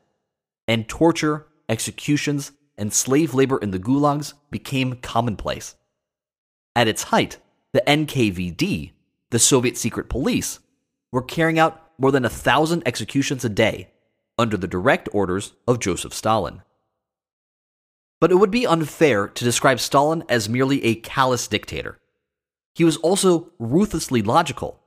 and 0.66 0.88
torture, 0.88 1.46
executions, 1.68 2.54
and 2.78 2.94
slave 2.94 3.34
labor 3.34 3.58
in 3.58 3.72
the 3.72 3.80
gulags 3.80 4.34
became 4.50 4.96
commonplace. 4.96 5.76
At 6.74 6.88
its 6.88 7.04
height, 7.04 7.38
the 7.74 7.84
NKVD, 7.86 8.94
the 9.30 9.40
Soviet 9.40 9.76
secret 9.76 10.08
police, 10.08 10.60
were 11.12 11.22
carrying 11.22 11.60
out 11.60 11.82
more 11.98 12.14
than 12.14 12.24
a 12.24 12.30
thousand 12.30 12.82
executions 12.86 13.44
a 13.44 13.50
day 13.50 13.90
under 14.38 14.58
the 14.58 14.68
direct 14.68 15.10
orders 15.14 15.54
of 15.68 15.80
Joseph 15.80 16.14
Stalin. 16.14 16.62
But 18.20 18.32
it 18.32 18.36
would 18.36 18.52
be 18.52 18.68
unfair 18.68 19.28
to 19.28 19.44
describe 19.44 19.80
Stalin 19.80 20.24
as 20.30 20.50
merely 20.50 20.84
a 20.84 20.96
callous 20.96 21.48
dictator. 21.48 22.00
He 22.74 22.84
was 22.84 22.98
also 22.98 23.52
ruthlessly 23.60 24.22
logical. 24.22 24.80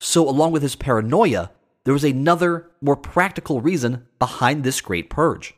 So, 0.00 0.28
along 0.28 0.52
with 0.52 0.62
his 0.62 0.76
paranoia, 0.76 1.50
there 1.84 1.94
was 1.94 2.04
another, 2.04 2.70
more 2.80 2.96
practical 2.96 3.60
reason 3.60 4.06
behind 4.18 4.62
this 4.62 4.80
great 4.80 5.10
purge. 5.10 5.54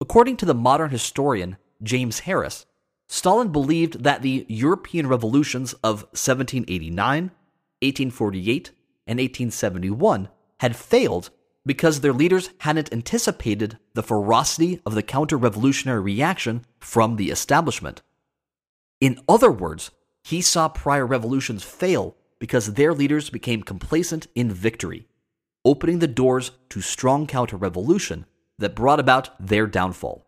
According 0.00 0.36
to 0.38 0.46
the 0.46 0.54
modern 0.54 0.90
historian 0.90 1.56
James 1.82 2.20
Harris, 2.20 2.66
Stalin 3.08 3.48
believed 3.48 4.04
that 4.04 4.22
the 4.22 4.44
European 4.48 5.06
revolutions 5.06 5.72
of 5.84 6.02
1789, 6.12 7.24
1848, 7.80 8.70
and 9.06 9.18
1871 9.18 10.28
had 10.60 10.76
failed 10.76 11.30
because 11.68 12.00
their 12.00 12.14
leaders 12.14 12.48
hadn't 12.60 12.90
anticipated 12.94 13.78
the 13.92 14.02
ferocity 14.02 14.80
of 14.86 14.94
the 14.94 15.02
counter 15.02 15.36
revolutionary 15.36 16.00
reaction 16.00 16.64
from 16.80 17.16
the 17.16 17.30
establishment. 17.30 18.00
In 19.02 19.20
other 19.28 19.52
words, 19.52 19.90
he 20.24 20.40
saw 20.40 20.70
prior 20.70 21.06
revolutions 21.06 21.62
fail 21.62 22.16
because 22.38 22.72
their 22.72 22.94
leaders 22.94 23.28
became 23.28 23.62
complacent 23.62 24.28
in 24.34 24.50
victory, 24.50 25.08
opening 25.62 25.98
the 25.98 26.06
doors 26.06 26.52
to 26.70 26.80
strong 26.80 27.26
counter 27.26 27.58
revolution 27.58 28.24
that 28.58 28.74
brought 28.74 28.98
about 28.98 29.28
their 29.38 29.66
downfall. 29.66 30.26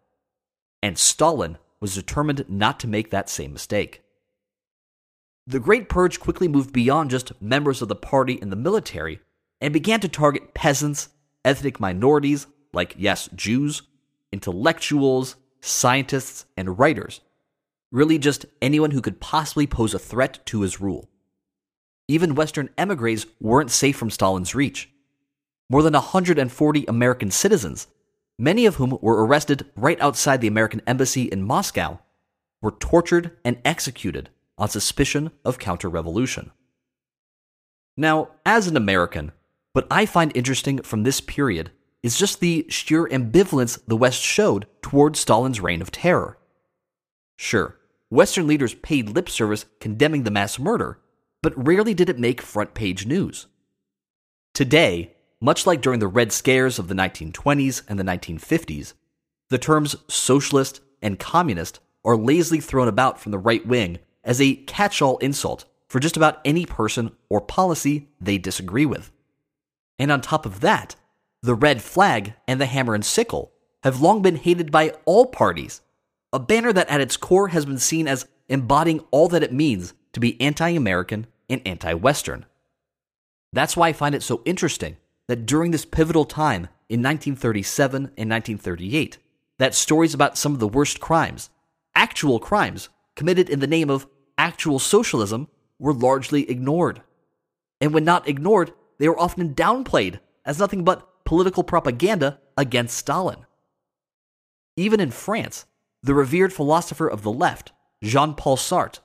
And 0.83 0.99
Stalin 0.99 1.57
was 1.81 1.95
determined 1.95 2.45
not 2.51 2.79
to 2.81 2.87
make 2.87 3.11
that 3.11 3.31
same 3.31 3.55
mistake. 3.55 4.03
The 5.47 5.59
Great 5.59 5.89
Purge 5.89 6.21
quickly 6.21 6.49
moved 6.49 6.75
beyond 6.75 7.09
just 7.09 7.41
members 7.41 7.81
of 7.81 7.89
the 7.89 7.97
party 7.97 8.39
and 8.43 8.53
the 8.53 8.57
military 8.57 9.21
and 9.59 9.73
began 9.73 10.01
to 10.01 10.09
target 10.09 10.53
peasants 10.53 11.09
ethnic 11.45 11.81
minorities, 11.81 12.47
like, 12.73 12.95
yes, 12.99 13.29
Jews, 13.35 13.83
intellectuals, 14.33 15.37
scientists, 15.61 16.47
and 16.57 16.79
writers. 16.79 17.21
Really, 17.91 18.19
just 18.19 18.47
anyone 18.63 18.93
who 18.93 19.01
could 19.01 19.21
possibly 19.21 19.67
pose 19.67 19.95
a 19.95 19.99
threat 19.99 20.45
to 20.47 20.61
his 20.63 20.81
rule. 20.81 21.09
Even 22.09 22.35
Western 22.35 22.71
emigres 22.79 23.27
weren't 23.41 23.71
safe 23.71 23.97
from 23.97 24.11
Stalin's 24.11 24.55
reach. 24.55 24.91
More 25.69 25.83
than 25.83 25.93
140 25.93 26.85
American 26.87 27.31
citizens, 27.31 27.87
many 28.39 28.67
of 28.67 28.77
whom 28.77 28.99
were 29.01 29.25
arrested 29.25 29.71
right 29.77 30.01
outside 30.01 30.41
the 30.41 30.49
American 30.49 30.83
embassy 30.87 31.25
in 31.25 31.43
Moscow, 31.43 32.01
were 32.63 32.73
tortured 32.73 33.37
and 33.45 33.59
executed 33.65 34.29
on 34.59 34.69
suspicion 34.69 35.31
of 35.45 35.59
counter 35.59 35.89
revolution. 35.89 36.51
Now, 37.97 38.31
as 38.45 38.67
an 38.67 38.77
American, 38.77 39.33
what 39.73 39.87
I 39.91 40.07
find 40.07 40.33
interesting 40.35 40.83
from 40.83 41.03
this 41.03 41.21
period 41.21 41.71
is 42.03 42.19
just 42.19 42.41
the 42.41 42.67
sheer 42.69 43.07
ambivalence 43.07 43.79
the 43.87 43.97
West 43.97 44.21
showed 44.21 44.67
toward 44.83 45.17
Stalin's 45.17 45.61
reign 45.61 45.83
of 45.83 45.91
terror. 45.91 46.39
Sure, 47.37 47.79
Western 48.09 48.47
leaders 48.47 48.75
paid 48.75 49.11
lip 49.11 49.29
service 49.29 49.67
condemning 49.79 50.25
the 50.25 50.31
mass 50.31 50.59
murder, 50.59 50.99
but 51.43 51.67
rarely 51.67 51.95
did 51.95 52.11
it 52.11 52.19
make 52.19 52.43
front 52.43 52.75
page 52.75 53.07
news. 53.07 53.47
Today, 54.55 55.15
much 55.41 55.67
like 55.67 55.81
during 55.81 56.01
the 56.01 56.09
Red 56.09 56.33
Scares 56.33 56.79
of 56.79 56.89
the 56.89 56.95
1920s 56.95 57.83
and 57.89 57.99
the 57.99 58.05
1950s, 58.05 58.95
the 59.49 59.59
terms 59.59 59.97
socialist 60.09 60.81
and 61.01 61.19
communist 61.19 61.81
are 62.05 62.17
lazily 62.17 62.61
thrown 62.61 62.89
about 62.89 63.21
from 63.21 63.33
the 63.33 63.39
right 63.39 63.67
wing 63.67 63.99
as 64.25 64.41
a 64.41 64.57
catch 64.57 65.01
all 65.01 65.19
insult 65.19 65.65
for 65.89 66.01
just 66.01 66.17
about 66.17 66.41
any 66.45 66.67
person 66.67 67.13
or 67.29 67.41
policy 67.41 68.09
they 68.21 68.39
disagree 68.39 68.87
with. 68.87 69.11
And 70.01 70.11
on 70.11 70.23
top 70.23 70.47
of 70.47 70.61
that, 70.61 70.97
the 71.43 71.55
red 71.55 71.83
flag 71.83 72.33
and 72.49 72.59
the 72.59 72.67
hammer 72.67 72.95
and 72.95 73.05
sickle 73.05 73.53
have 73.83 74.01
long 74.01 74.23
been 74.23 74.37
hated 74.37 74.73
by 74.73 74.95
all 75.05 75.27
parties, 75.27 75.83
a 76.33 76.39
banner 76.39 76.73
that 76.73 76.89
at 76.89 77.03
its 77.03 77.19
core 77.19 77.49
has 77.49 77.67
been 77.67 77.79
seen 77.79 78.09
as 78.09 78.27
embodying 78.49 79.01
all 79.11 79.29
that 79.29 79.43
it 79.43 79.53
means 79.53 79.93
to 80.15 80.21
be 80.21 80.41
anti 80.41 80.71
American 80.71 81.27
and 81.51 81.61
anti 81.67 81.93
Western. 81.93 82.47
That's 83.53 83.77
why 83.77 83.89
I 83.89 83.93
find 83.93 84.15
it 84.15 84.23
so 84.23 84.41
interesting 84.47 84.97
that 85.29 85.45
during 85.45 85.71
this 85.71 85.85
pivotal 85.85 86.25
time 86.25 86.69
in 86.89 87.03
1937 87.03 87.97
and 88.17 88.31
1938, 88.31 89.19
that 89.59 89.75
stories 89.75 90.15
about 90.15 90.39
some 90.39 90.55
of 90.55 90.61
the 90.61 90.69
worst 90.69 91.01
crimes, 91.01 91.51
actual 91.95 92.41
crimes 92.41 92.89
committed 93.17 93.51
in 93.51 93.61
the 93.61 93.67
name 93.67 93.91
of 93.91 94.07
actual 94.39 94.79
socialism, 94.79 95.49
were 95.79 95.93
largely 95.93 96.51
ignored. 96.51 97.03
And 97.83 97.93
when 97.93 98.05
not 98.05 98.27
ignored, 98.27 98.73
they 99.01 99.09
were 99.09 99.19
often 99.19 99.55
downplayed 99.55 100.21
as 100.45 100.59
nothing 100.59 100.85
but 100.85 101.25
political 101.25 101.65
propaganda 101.65 102.39
against 102.57 102.97
Stalin. 102.97 103.47
Even 104.77 105.01
in 105.01 105.11
France, 105.11 105.65
the 106.03 106.15
revered 106.15 106.53
philosopher 106.53 107.09
of 107.09 107.23
the 107.23 107.33
left, 107.33 107.73
Jean 108.05 108.35
Paul 108.35 108.59
Sartre, 108.59 109.01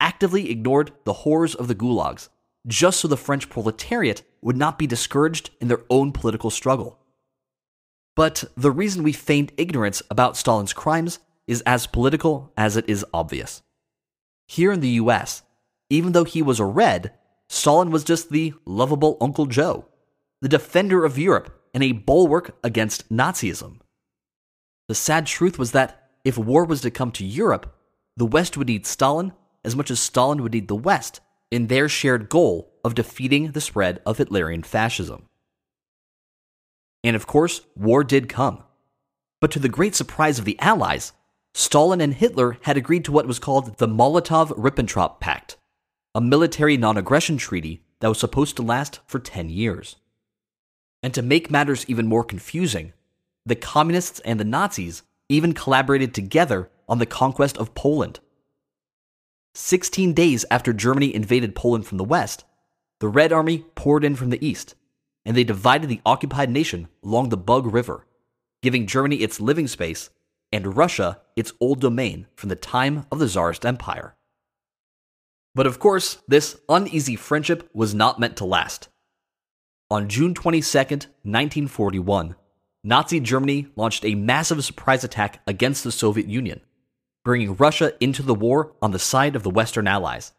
actively 0.00 0.50
ignored 0.50 0.92
the 1.04 1.12
horrors 1.12 1.54
of 1.54 1.68
the 1.68 1.74
gulags 1.74 2.28
just 2.66 2.98
so 2.98 3.06
the 3.06 3.16
French 3.16 3.48
proletariat 3.48 4.22
would 4.42 4.56
not 4.56 4.78
be 4.78 4.86
discouraged 4.86 5.50
in 5.60 5.68
their 5.68 5.84
own 5.88 6.10
political 6.10 6.50
struggle. 6.50 6.98
But 8.16 8.44
the 8.56 8.72
reason 8.72 9.04
we 9.04 9.12
feigned 9.12 9.52
ignorance 9.56 10.02
about 10.10 10.36
Stalin's 10.36 10.72
crimes 10.72 11.20
is 11.46 11.62
as 11.62 11.86
political 11.86 12.52
as 12.56 12.76
it 12.76 12.88
is 12.88 13.06
obvious. 13.14 13.62
Here 14.48 14.72
in 14.72 14.80
the 14.80 14.98
US, 15.00 15.42
even 15.88 16.10
though 16.10 16.24
he 16.24 16.42
was 16.42 16.58
a 16.58 16.64
Red, 16.64 17.12
Stalin 17.48 17.90
was 17.90 18.04
just 18.04 18.30
the 18.30 18.54
lovable 18.64 19.16
Uncle 19.20 19.46
Joe, 19.46 19.86
the 20.40 20.48
defender 20.48 21.04
of 21.04 21.18
Europe 21.18 21.62
and 21.72 21.82
a 21.82 21.92
bulwark 21.92 22.56
against 22.64 23.08
Nazism. 23.10 23.80
The 24.88 24.94
sad 24.94 25.26
truth 25.26 25.58
was 25.58 25.72
that 25.72 26.10
if 26.24 26.38
war 26.38 26.64
was 26.64 26.80
to 26.82 26.90
come 26.90 27.10
to 27.12 27.24
Europe, 27.24 27.74
the 28.16 28.26
West 28.26 28.56
would 28.56 28.68
need 28.68 28.86
Stalin 28.86 29.32
as 29.64 29.76
much 29.76 29.90
as 29.90 30.00
Stalin 30.00 30.42
would 30.42 30.52
need 30.52 30.68
the 30.68 30.74
West 30.74 31.20
in 31.50 31.66
their 31.66 31.88
shared 31.88 32.28
goal 32.28 32.72
of 32.84 32.94
defeating 32.94 33.52
the 33.52 33.60
spread 33.60 34.00
of 34.06 34.18
Hitlerian 34.18 34.64
fascism. 34.64 35.28
And 37.04 37.14
of 37.14 37.26
course, 37.26 37.60
war 37.76 38.02
did 38.02 38.28
come. 38.28 38.62
But 39.40 39.50
to 39.52 39.58
the 39.58 39.68
great 39.68 39.94
surprise 39.94 40.38
of 40.38 40.44
the 40.44 40.58
Allies, 40.60 41.12
Stalin 41.54 42.00
and 42.00 42.14
Hitler 42.14 42.58
had 42.62 42.76
agreed 42.76 43.04
to 43.04 43.12
what 43.12 43.26
was 43.26 43.38
called 43.38 43.78
the 43.78 43.88
Molotov 43.88 44.48
Ribbentrop 44.56 45.20
Pact, 45.20 45.56
a 46.16 46.20
military 46.22 46.78
non 46.78 46.96
aggression 46.96 47.36
treaty 47.36 47.82
that 48.00 48.08
was 48.08 48.18
supposed 48.18 48.56
to 48.56 48.62
last 48.62 49.00
for 49.06 49.18
10 49.18 49.50
years. 49.50 49.96
And 51.02 51.12
to 51.12 51.20
make 51.20 51.50
matters 51.50 51.84
even 51.88 52.06
more 52.06 52.24
confusing, 52.24 52.94
the 53.44 53.54
communists 53.54 54.18
and 54.20 54.40
the 54.40 54.44
Nazis 54.44 55.02
even 55.28 55.52
collaborated 55.52 56.14
together 56.14 56.70
on 56.88 57.00
the 57.00 57.04
conquest 57.04 57.58
of 57.58 57.74
Poland. 57.74 58.20
16 59.56 60.14
days 60.14 60.46
after 60.50 60.72
Germany 60.72 61.14
invaded 61.14 61.54
Poland 61.54 61.86
from 61.86 61.98
the 61.98 62.04
west, 62.04 62.46
the 62.98 63.08
Red 63.08 63.30
Army 63.30 63.66
poured 63.74 64.02
in 64.02 64.16
from 64.16 64.30
the 64.30 64.44
east, 64.44 64.74
and 65.26 65.36
they 65.36 65.44
divided 65.44 65.90
the 65.90 66.00
occupied 66.06 66.48
nation 66.48 66.88
along 67.04 67.28
the 67.28 67.36
Bug 67.36 67.66
River, 67.66 68.06
giving 68.62 68.86
Germany 68.86 69.16
its 69.16 69.38
living 69.38 69.68
space 69.68 70.08
and 70.50 70.78
Russia 70.78 71.20
its 71.36 71.52
old 71.60 71.82
domain 71.82 72.26
from 72.34 72.48
the 72.48 72.56
time 72.56 73.04
of 73.12 73.18
the 73.18 73.28
Tsarist 73.28 73.66
Empire. 73.66 74.16
But 75.56 75.66
of 75.66 75.78
course, 75.78 76.18
this 76.28 76.60
uneasy 76.68 77.16
friendship 77.16 77.70
was 77.72 77.94
not 77.94 78.20
meant 78.20 78.36
to 78.36 78.44
last. 78.44 78.88
On 79.90 80.06
June 80.06 80.34
22, 80.34 80.60
1941, 80.60 82.36
Nazi 82.84 83.20
Germany 83.20 83.68
launched 83.74 84.04
a 84.04 84.14
massive 84.14 84.62
surprise 84.62 85.02
attack 85.02 85.40
against 85.46 85.82
the 85.82 85.90
Soviet 85.90 86.28
Union, 86.28 86.60
bringing 87.24 87.56
Russia 87.56 87.94
into 88.00 88.22
the 88.22 88.34
war 88.34 88.74
on 88.82 88.90
the 88.90 88.98
side 88.98 89.34
of 89.34 89.44
the 89.44 89.50
Western 89.50 89.88
Allies. 89.88 90.34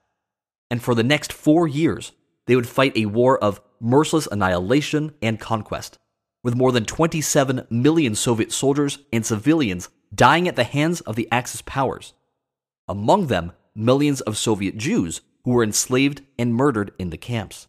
And 0.70 0.84
for 0.84 0.94
the 0.94 1.04
next 1.04 1.34
four 1.34 1.68
years, 1.68 2.12
they 2.46 2.56
would 2.56 2.68
fight 2.68 2.96
a 2.96 3.08
war 3.08 3.40
of 3.44 3.60
merciless 3.82 4.28
annihilation 4.32 5.16
and 5.24 5.40
conquest, 5.40 5.98
with 6.44 6.56
more 6.56 6.72
than 6.72 6.86
27 6.86 7.66
million 7.72 8.14
Soviet 8.14 8.52
soldiers 8.52 9.00
and 9.12 9.26
civilians 9.26 9.90
dying 10.14 10.48
at 10.48 10.56
the 10.56 10.64
hands 10.64 11.02
of 11.02 11.16
the 11.16 11.28
Axis 11.32 11.64
powers. 11.64 12.14
Among 12.88 13.28
them, 13.28 13.54
millions 13.78 14.22
of 14.22 14.38
Soviet 14.38 14.78
Jews 14.78 15.22
who 15.44 15.52
were 15.52 15.64
enslaved 15.64 16.22
and 16.38 16.54
murdered 16.54 16.92
in 17.00 17.10
the 17.10 17.18
camps. 17.18 17.68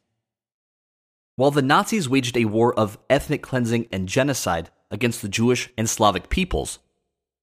While 1.37 1.53
the 1.53 1.63
Nazis 1.63 2.09
waged 2.09 2.37
a 2.37 2.47
war 2.47 2.75
of 2.75 2.99
ethnic 3.09 3.43
cleansing 3.43 3.87
and 3.93 4.09
genocide 4.09 4.71
against 4.91 5.23
the 5.23 5.29
Jewish 5.29 5.71
and 5.79 5.89
Slavic 5.89 6.29
peoples, 6.29 6.81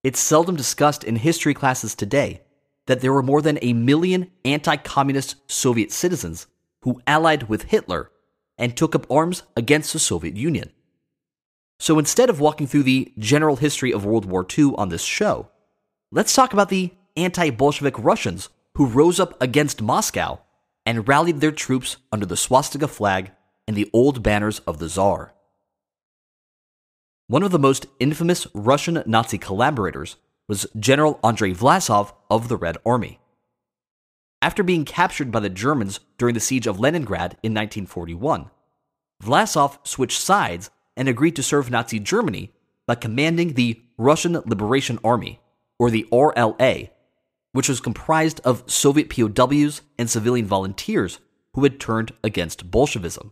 it's 0.03 0.19
seldom 0.19 0.55
discussed 0.57 1.03
in 1.03 1.15
history 1.15 1.53
classes 1.53 1.95
today 1.95 2.41
that 2.87 3.01
there 3.01 3.13
were 3.13 3.23
more 3.23 3.41
than 3.41 3.57
a 3.61 3.73
million 3.73 4.29
anti 4.43 4.75
communist 4.75 5.37
Soviet 5.49 5.91
citizens 5.91 6.47
who 6.81 7.01
allied 7.07 7.49
with 7.49 7.63
Hitler 7.63 8.11
and 8.57 8.75
took 8.75 8.95
up 8.95 9.09
arms 9.09 9.43
against 9.55 9.93
the 9.93 9.99
Soviet 9.99 10.35
Union. 10.35 10.71
So 11.79 11.99
instead 11.99 12.29
of 12.29 12.39
walking 12.39 12.67
through 12.67 12.83
the 12.83 13.11
general 13.17 13.55
history 13.55 13.91
of 13.91 14.05
World 14.05 14.25
War 14.25 14.45
II 14.57 14.73
on 14.77 14.89
this 14.89 15.03
show, 15.03 15.49
let's 16.11 16.33
talk 16.33 16.53
about 16.53 16.69
the 16.69 16.91
anti 17.15 17.49
Bolshevik 17.49 17.97
Russians 17.97 18.49
who 18.75 18.85
rose 18.85 19.19
up 19.19 19.41
against 19.41 19.81
Moscow 19.81 20.39
and 20.85 21.07
rallied 21.07 21.41
their 21.41 21.51
troops 21.51 21.97
under 22.11 22.25
the 22.25 22.37
swastika 22.37 22.87
flag 22.87 23.31
and 23.67 23.75
the 23.75 23.89
old 23.93 24.21
banners 24.21 24.59
of 24.59 24.79
the 24.79 24.87
Tsar. 24.87 25.33
One 27.27 27.43
of 27.43 27.51
the 27.51 27.59
most 27.59 27.87
infamous 27.99 28.45
Russian 28.53 29.01
Nazi 29.05 29.37
collaborators 29.37 30.17
was 30.47 30.67
General 30.79 31.19
Andrei 31.23 31.53
Vlasov 31.53 32.13
of 32.29 32.49
the 32.49 32.57
Red 32.57 32.77
Army. 32.85 33.19
After 34.41 34.61
being 34.61 34.85
captured 34.85 35.31
by 35.31 35.39
the 35.39 35.49
Germans 35.49 36.01
during 36.19 36.35
the 36.35 36.39
siege 36.39 36.67
of 36.67 36.79
Leningrad 36.79 37.31
in 37.41 37.51
1941, 37.53 38.51
Vlasov 39.23 39.79
switched 39.87 40.19
sides 40.19 40.69
and 40.95 41.07
agreed 41.07 41.35
to 41.37 41.43
serve 41.43 41.71
Nazi 41.71 41.99
Germany 41.99 42.53
by 42.85 42.93
commanding 42.93 43.53
the 43.53 43.81
Russian 43.97 44.33
Liberation 44.45 44.99
Army, 45.03 45.39
or 45.79 45.89
the 45.89 46.07
RLA, 46.11 46.89
which 47.55 47.69
was 47.69 47.79
comprised 47.79 48.41
of 48.43 48.69
Soviet 48.69 49.09
POWs 49.09 49.81
and 49.97 50.09
civilian 50.09 50.45
volunteers 50.45 51.19
who 51.53 51.63
had 51.63 51.79
turned 51.79 52.11
against 52.21 52.69
Bolshevism. 52.69 53.31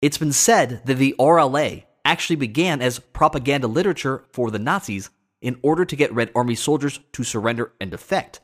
It's 0.00 0.18
been 0.18 0.32
said 0.32 0.82
that 0.84 0.94
the 0.94 1.16
RLA 1.18 1.82
actually 2.04 2.36
began 2.36 2.80
as 2.80 3.00
propaganda 3.00 3.66
literature 3.66 4.22
for 4.32 4.52
the 4.52 4.60
Nazis 4.60 5.10
in 5.40 5.58
order 5.62 5.84
to 5.84 5.96
get 5.96 6.14
Red 6.14 6.30
Army 6.36 6.54
soldiers 6.54 7.00
to 7.10 7.24
surrender 7.24 7.72
and 7.80 7.90
defect. 7.90 8.38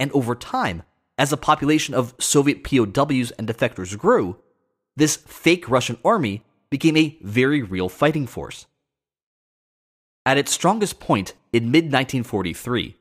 And 0.00 0.10
over 0.10 0.34
time, 0.34 0.82
as 1.16 1.30
the 1.30 1.36
population 1.36 1.94
of 1.94 2.16
Soviet 2.18 2.64
POWs 2.64 3.30
and 3.30 3.46
defectors 3.46 3.96
grew, 3.96 4.38
this 4.96 5.14
fake 5.14 5.70
Russian 5.70 5.98
army 6.04 6.44
became 6.68 6.96
a 6.96 7.16
very 7.22 7.62
real 7.62 7.88
fighting 7.88 8.26
force. 8.26 8.66
At 10.26 10.36
its 10.36 10.50
strongest 10.50 10.98
point 10.98 11.34
in 11.52 11.70
mid 11.70 11.84
1943, 11.84 12.96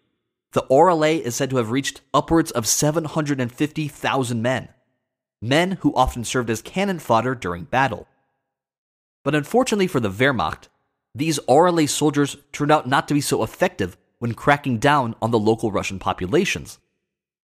the 0.58 0.64
RLA 0.72 1.22
is 1.22 1.36
said 1.36 1.52
to 1.52 1.58
have 1.58 1.70
reached 1.70 2.02
upwards 2.16 2.50
of 2.50 2.66
750,000 2.66 4.42
men 4.42 4.70
men 5.40 5.74
who 5.82 5.94
often 5.94 6.24
served 6.24 6.50
as 6.50 6.64
cannon 6.64 6.98
fodder 6.98 7.36
during 7.36 7.66
battle. 7.66 8.08
But 9.24 9.36
unfortunately 9.36 9.86
for 9.86 10.00
the 10.00 10.10
Wehrmacht, 10.10 10.70
these 11.14 11.38
RLA 11.48 11.88
soldiers 11.88 12.38
turned 12.52 12.72
out 12.72 12.88
not 12.88 13.08
to 13.08 13.14
be 13.14 13.22
so 13.22 13.44
effective 13.44 13.98
when 14.18 14.34
cracking 14.34 14.80
down 14.80 15.14
on 15.22 15.30
the 15.30 15.38
local 15.38 15.72
Russian 15.72 16.00
populations. 16.00 16.80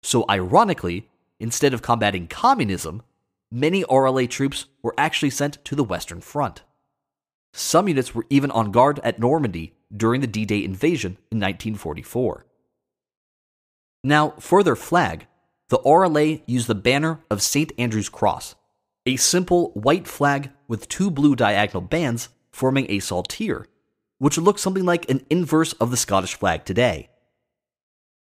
So, 0.03 0.25
ironically, 0.31 1.11
instead 1.39 1.75
of 1.75 1.83
combating 1.83 2.29
communism, 2.29 3.03
many 3.51 3.85
RLA 3.85 4.31
troops 4.31 4.65
were 4.83 4.95
actually 4.97 5.29
sent 5.29 5.63
to 5.67 5.77
the 5.77 5.85
Western 5.85 6.23
Front. 6.23 6.63
Some 7.53 7.89
units 7.89 8.15
were 8.15 8.25
even 8.31 8.51
on 8.51 8.73
guard 8.73 9.01
at 9.05 9.19
Normandy 9.19 9.75
during 9.95 10.23
the 10.23 10.27
D 10.27 10.47
Day 10.47 10.65
invasion 10.65 11.19
in 11.31 11.37
1944. 11.39 12.47
Now, 14.05 14.31
for 14.41 14.63
their 14.63 14.77
flag, 14.77 15.27
the 15.69 15.79
RLA 15.79 16.43
used 16.47 16.67
the 16.67 16.75
banner 16.75 17.21
of 17.31 17.41
St. 17.41 17.73
Andrew's 17.79 18.09
Cross, 18.09 18.57
a 19.07 19.17
simple 19.17 19.71
white 19.71 20.09
flag 20.09 20.51
with 20.67 20.89
two 20.89 21.11
blue 21.11 21.37
diagonal 21.37 21.83
bands 21.83 22.29
forming 22.51 22.91
a 22.91 22.99
saltire, 22.99 23.67
which 24.19 24.37
would 24.37 24.45
look 24.45 24.59
something 24.59 24.85
like 24.85 25.09
an 25.09 25.25
inverse 25.31 25.73
of 25.75 25.91
the 25.91 25.97
Scottish 25.97 26.35
flag 26.35 26.65
today. 26.65 27.11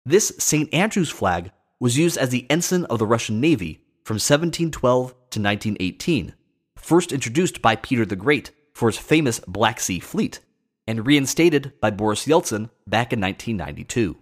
This 0.06 0.32
St. 0.38 0.72
Andrew's 0.72 1.10
flag 1.10 1.50
was 1.80 1.98
used 1.98 2.16
as 2.16 2.30
the 2.30 2.46
ensign 2.48 2.84
of 2.84 2.98
the 2.98 3.06
Russian 3.06 3.40
Navy 3.40 3.84
from 4.04 4.14
1712 4.14 5.10
to 5.10 5.40
1918, 5.40 6.34
first 6.76 7.12
introduced 7.12 7.60
by 7.60 7.76
Peter 7.76 8.06
the 8.06 8.16
Great 8.16 8.52
for 8.72 8.88
his 8.88 8.98
famous 8.98 9.40
Black 9.40 9.80
Sea 9.80 9.98
Fleet, 9.98 10.38
and 10.86 11.06
reinstated 11.06 11.72
by 11.80 11.90
Boris 11.90 12.26
Yeltsin 12.26 12.70
back 12.86 13.12
in 13.12 13.20
1992. 13.20 14.16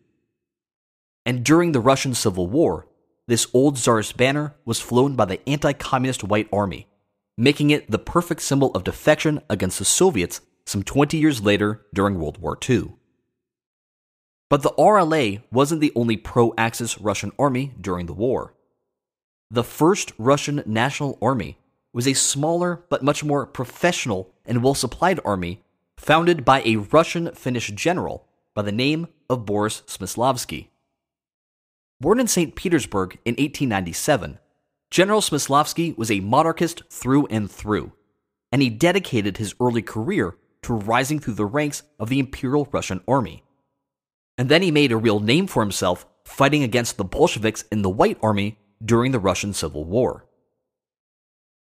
And 1.31 1.45
during 1.45 1.71
the 1.71 1.79
Russian 1.79 2.13
Civil 2.13 2.49
War, 2.49 2.89
this 3.29 3.47
old 3.55 3.77
Tsarist 3.77 4.17
banner 4.17 4.57
was 4.65 4.81
flown 4.81 5.15
by 5.15 5.27
the 5.27 5.49
anti 5.49 5.73
communist 5.73 6.25
White 6.25 6.49
Army, 6.53 6.89
making 7.39 7.71
it 7.71 7.89
the 7.89 8.01
perfect 8.01 8.41
symbol 8.43 8.73
of 8.73 8.83
defection 8.83 9.41
against 9.49 9.79
the 9.79 9.85
Soviets 9.85 10.41
some 10.67 10.83
20 10.83 11.17
years 11.17 11.41
later 11.41 11.87
during 11.95 12.19
World 12.19 12.39
War 12.39 12.59
II. 12.69 12.95
But 14.49 14.63
the 14.63 14.73
RLA 14.73 15.45
wasn't 15.53 15.81
the 15.81 15.93
only 15.95 16.17
pro 16.17 16.53
Axis 16.59 17.01
Russian 17.01 17.31
army 17.39 17.75
during 17.81 18.07
the 18.07 18.13
war. 18.13 18.57
The 19.53 19.63
First 19.63 20.13
Russian 20.19 20.65
National 20.67 21.17
Army 21.23 21.59
was 21.93 22.09
a 22.09 22.15
smaller 22.15 22.83
but 22.89 23.05
much 23.05 23.23
more 23.23 23.47
professional 23.47 24.35
and 24.45 24.65
well 24.65 24.75
supplied 24.75 25.21
army 25.25 25.63
founded 25.97 26.45
by 26.45 26.61
a 26.63 26.75
Russian 26.75 27.33
Finnish 27.37 27.69
general 27.69 28.27
by 28.53 28.63
the 28.63 28.73
name 28.73 29.07
of 29.29 29.47
Boris 29.47 29.83
Smyslovsky. 29.87 30.71
Born 32.01 32.19
in 32.19 32.29
St. 32.29 32.55
Petersburg 32.55 33.19
in 33.27 33.33
1897, 33.33 34.39
General 34.91 35.21
Smyslovsky 35.21 35.97
was 35.99 36.11
a 36.11 36.21
monarchist 36.21 36.83
through 36.89 37.27
and 37.27 37.51
through, 37.51 37.93
and 38.51 38.63
he 38.63 38.71
dedicated 38.71 39.37
his 39.37 39.55
early 39.61 39.83
career 39.83 40.37
to 40.63 40.73
rising 40.73 41.19
through 41.19 41.35
the 41.35 41.45
ranks 41.45 41.83
of 41.99 42.09
the 42.09 42.19
Imperial 42.19 42.67
Russian 42.73 43.03
Army. 43.07 43.43
And 44.39 44.49
then 44.49 44.63
he 44.63 44.71
made 44.71 44.93
a 44.93 44.97
real 44.97 45.21
name 45.21 45.47
for 45.47 45.63
himself 45.63 46.07
fighting 46.25 46.63
against 46.63 46.97
the 46.97 47.05
Bolsheviks 47.05 47.65
in 47.71 47.83
the 47.83 47.91
White 47.91 48.19
Army 48.23 48.59
during 48.83 49.13
the 49.13 49.19
Russian 49.19 49.53
Civil 49.53 49.85
War. 49.85 50.25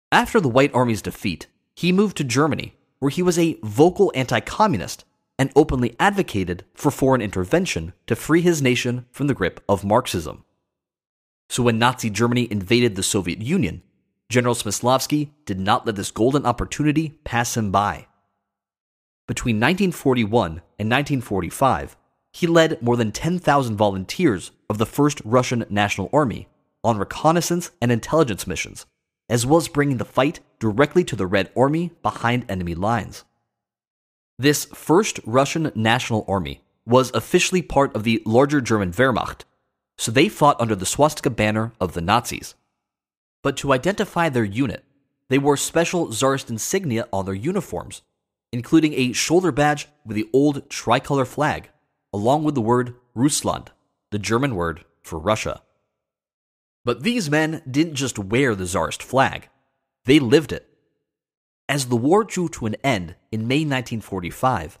After 0.09 0.39
the 0.39 0.47
White 0.47 0.73
Army's 0.73 1.01
defeat, 1.01 1.47
he 1.75 1.91
moved 1.91 2.15
to 2.15 2.23
Germany, 2.23 2.77
where 2.99 3.09
he 3.09 3.21
was 3.21 3.37
a 3.37 3.59
vocal 3.61 4.09
anti 4.15 4.39
communist 4.39 5.03
and 5.39 5.51
openly 5.55 5.95
advocated 5.99 6.65
for 6.75 6.91
foreign 6.91 7.21
intervention 7.21 7.93
to 8.05 8.15
free 8.15 8.41
his 8.41 8.61
nation 8.61 9.05
from 9.09 9.27
the 9.27 9.33
grip 9.33 9.63
of 9.69 9.85
Marxism. 9.85 10.43
So 11.49 11.63
when 11.63 11.79
Nazi 11.79 12.09
Germany 12.09 12.47
invaded 12.51 12.95
the 12.95 13.01
Soviet 13.01 13.41
Union, 13.41 13.81
General 14.27 14.53
Smyslovsky 14.53 15.31
did 15.45 15.59
not 15.59 15.87
let 15.87 15.95
this 15.95 16.11
golden 16.11 16.45
opportunity 16.45 17.17
pass 17.23 17.57
him 17.57 17.71
by. 17.71 18.05
Between 19.27 19.55
1941 19.55 20.61
and 20.77 20.89
1945, 20.89 21.95
he 22.31 22.45
led 22.45 22.81
more 22.81 22.97
than 22.97 23.11
10,000 23.11 23.75
volunteers 23.75 24.51
of 24.69 24.77
the 24.77 24.85
First 24.85 25.21
Russian 25.23 25.65
National 25.69 26.09
Army 26.13 26.47
on 26.83 26.97
reconnaissance 26.97 27.71
and 27.81 27.91
intelligence 27.91 28.45
missions, 28.45 28.85
as 29.29 29.45
well 29.45 29.57
as 29.57 29.67
bringing 29.67 29.97
the 29.97 30.05
fight 30.05 30.41
directly 30.59 31.03
to 31.05 31.15
the 31.15 31.25
Red 31.25 31.49
Army 31.55 31.91
behind 32.03 32.45
enemy 32.49 32.75
lines. 32.75 33.23
This 34.39 34.63
first 34.73 35.19
Russian 35.25 35.69
National 35.75 36.23
Army 36.25 36.61
was 36.85 37.11
officially 37.13 37.61
part 37.61 37.93
of 37.93 38.05
the 38.05 38.23
larger 38.25 38.61
German 38.61 38.93
Wehrmacht, 38.93 39.41
so 39.97 40.13
they 40.13 40.29
fought 40.29 40.61
under 40.61 40.75
the 40.75 40.85
swastika 40.85 41.29
banner 41.29 41.73
of 41.77 41.91
the 41.91 41.99
Nazis. 41.99 42.55
But 43.43 43.57
to 43.57 43.73
identify 43.73 44.29
their 44.29 44.45
unit, 44.45 44.85
they 45.27 45.37
wore 45.37 45.57
special 45.57 46.13
Tsarist 46.13 46.49
insignia 46.49 47.05
on 47.11 47.25
their 47.25 47.33
uniforms, 47.33 48.01
including 48.53 48.93
a 48.93 49.11
shoulder 49.11 49.51
badge 49.51 49.89
with 50.05 50.15
the 50.15 50.29
old 50.31 50.69
tricolor 50.69 51.25
flag, 51.25 51.69
along 52.13 52.45
with 52.45 52.55
the 52.55 52.61
word 52.61 52.95
Russland, 53.13 53.71
the 54.11 54.19
German 54.19 54.55
word 54.55 54.85
for 55.01 55.19
Russia. 55.19 55.61
But 56.85 57.03
these 57.03 57.29
men 57.29 57.61
didn't 57.69 57.95
just 57.95 58.17
wear 58.17 58.55
the 58.55 58.65
Tsarist 58.65 59.03
flag, 59.03 59.49
they 60.05 60.17
lived 60.17 60.53
it. 60.53 60.68
As 61.69 61.85
the 61.85 61.95
war 61.95 62.23
drew 62.23 62.49
to 62.49 62.65
an 62.65 62.75
end 62.83 63.13
in 63.31 63.47
May 63.47 63.59
1945, 63.59 64.79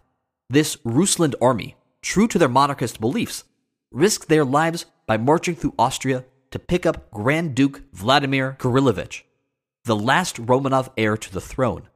this 0.49 0.75
Russland 0.83 1.35
army, 1.39 1.75
true 2.01 2.27
to 2.27 2.39
their 2.39 2.49
monarchist 2.49 2.99
beliefs, 2.99 3.43
risked 3.91 4.27
their 4.27 4.43
lives 4.43 4.87
by 5.05 5.15
marching 5.15 5.55
through 5.55 5.75
Austria 5.77 6.25
to 6.49 6.57
pick 6.57 6.87
up 6.87 7.11
Grand 7.11 7.53
Duke 7.53 7.83
Vladimir 7.93 8.57
Kirillovich, 8.59 9.21
the 9.85 9.95
last 9.95 10.37
Romanov 10.37 10.89
heir 10.97 11.15
to 11.15 11.31
the 11.31 11.39
throne, 11.39 11.89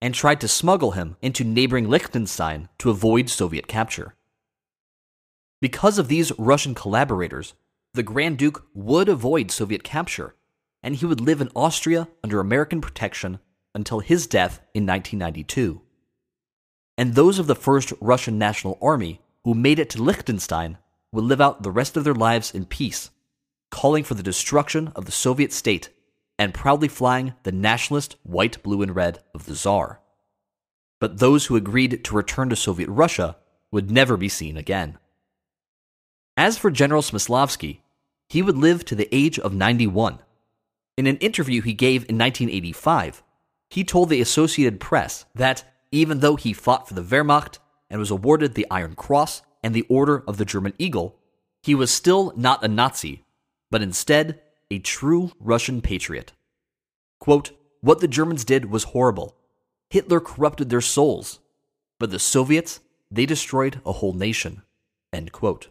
and 0.00 0.14
tried 0.14 0.40
to 0.42 0.46
smuggle 0.46 0.92
him 0.92 1.16
into 1.20 1.42
neighboring 1.42 1.88
Liechtenstein 1.88 2.68
to 2.78 2.90
avoid 2.90 3.28
Soviet 3.28 3.66
capture. 3.66 4.14
Because 5.60 5.98
of 5.98 6.06
these 6.06 6.30
Russian 6.38 6.76
collaborators, 6.76 7.54
the 7.94 8.04
Grand 8.04 8.38
Duke 8.38 8.64
would 8.74 9.08
avoid 9.08 9.50
Soviet 9.50 9.82
capture, 9.82 10.36
and 10.84 10.94
he 10.94 11.04
would 11.04 11.20
live 11.20 11.40
in 11.40 11.50
Austria 11.56 12.06
under 12.22 12.38
American 12.38 12.80
protection 12.80 13.40
until 13.74 14.00
his 14.00 14.26
death 14.26 14.60
in 14.74 14.86
1992. 14.86 15.80
And 16.98 17.14
those 17.14 17.38
of 17.38 17.46
the 17.46 17.54
First 17.54 17.92
Russian 18.00 18.38
National 18.38 18.78
Army 18.82 19.20
who 19.44 19.54
made 19.54 19.78
it 19.78 19.90
to 19.90 20.02
Liechtenstein 20.02 20.78
would 21.12 21.24
live 21.24 21.40
out 21.40 21.62
the 21.62 21.70
rest 21.70 21.96
of 21.96 22.04
their 22.04 22.14
lives 22.14 22.54
in 22.54 22.66
peace, 22.66 23.10
calling 23.70 24.04
for 24.04 24.14
the 24.14 24.22
destruction 24.22 24.92
of 24.94 25.06
the 25.06 25.12
Soviet 25.12 25.52
state 25.52 25.88
and 26.38 26.54
proudly 26.54 26.88
flying 26.88 27.34
the 27.42 27.52
nationalist 27.52 28.16
white, 28.22 28.62
blue, 28.62 28.82
and 28.82 28.94
red 28.94 29.18
of 29.34 29.46
the 29.46 29.54
Tsar. 29.54 30.00
But 31.00 31.18
those 31.18 31.46
who 31.46 31.56
agreed 31.56 32.04
to 32.04 32.14
return 32.14 32.50
to 32.50 32.56
Soviet 32.56 32.88
Russia 32.88 33.36
would 33.70 33.90
never 33.90 34.16
be 34.16 34.28
seen 34.28 34.56
again. 34.56 34.98
As 36.36 36.58
for 36.58 36.70
General 36.70 37.02
Smyslovsky, 37.02 37.80
he 38.28 38.42
would 38.42 38.56
live 38.56 38.84
to 38.86 38.94
the 38.94 39.08
age 39.14 39.38
of 39.38 39.54
91. 39.54 40.20
In 40.96 41.06
an 41.06 41.16
interview 41.18 41.62
he 41.62 41.72
gave 41.72 42.08
in 42.08 42.16
1985, 42.16 43.22
he 43.70 43.84
told 43.84 44.08
the 44.08 44.20
Associated 44.20 44.80
Press 44.80 45.24
that 45.34 45.64
even 45.92 46.20
though 46.20 46.36
he 46.36 46.52
fought 46.52 46.88
for 46.88 46.94
the 46.94 47.02
Wehrmacht 47.02 47.58
and 47.88 48.00
was 48.00 48.10
awarded 48.10 48.54
the 48.54 48.66
Iron 48.70 48.94
Cross 48.94 49.42
and 49.62 49.74
the 49.74 49.86
Order 49.88 50.24
of 50.26 50.36
the 50.36 50.44
German 50.44 50.74
Eagle, 50.78 51.16
he 51.62 51.74
was 51.74 51.90
still 51.90 52.32
not 52.36 52.64
a 52.64 52.68
Nazi, 52.68 53.24
but 53.70 53.82
instead 53.82 54.40
a 54.70 54.78
true 54.80 55.32
Russian 55.38 55.80
patriot. 55.80 56.32
Quote, 57.20 57.52
What 57.80 58.00
the 58.00 58.08
Germans 58.08 58.44
did 58.44 58.70
was 58.70 58.84
horrible. 58.84 59.36
Hitler 59.88 60.20
corrupted 60.20 60.70
their 60.70 60.80
souls, 60.80 61.40
but 61.98 62.10
the 62.10 62.18
Soviets, 62.18 62.80
they 63.10 63.26
destroyed 63.26 63.80
a 63.84 63.92
whole 63.92 64.12
nation. 64.12 64.62
End 65.12 65.32
quote. 65.32 65.68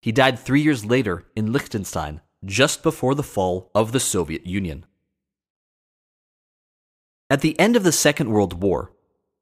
He 0.00 0.10
died 0.10 0.38
three 0.38 0.62
years 0.62 0.84
later 0.84 1.26
in 1.36 1.52
Liechtenstein, 1.52 2.20
just 2.44 2.82
before 2.82 3.14
the 3.14 3.22
fall 3.22 3.70
of 3.74 3.92
the 3.92 4.00
Soviet 4.00 4.46
Union. 4.46 4.86
At 7.32 7.40
the 7.40 7.58
end 7.58 7.76
of 7.76 7.82
the 7.82 7.92
Second 7.92 8.28
World 8.28 8.62
War, 8.62 8.92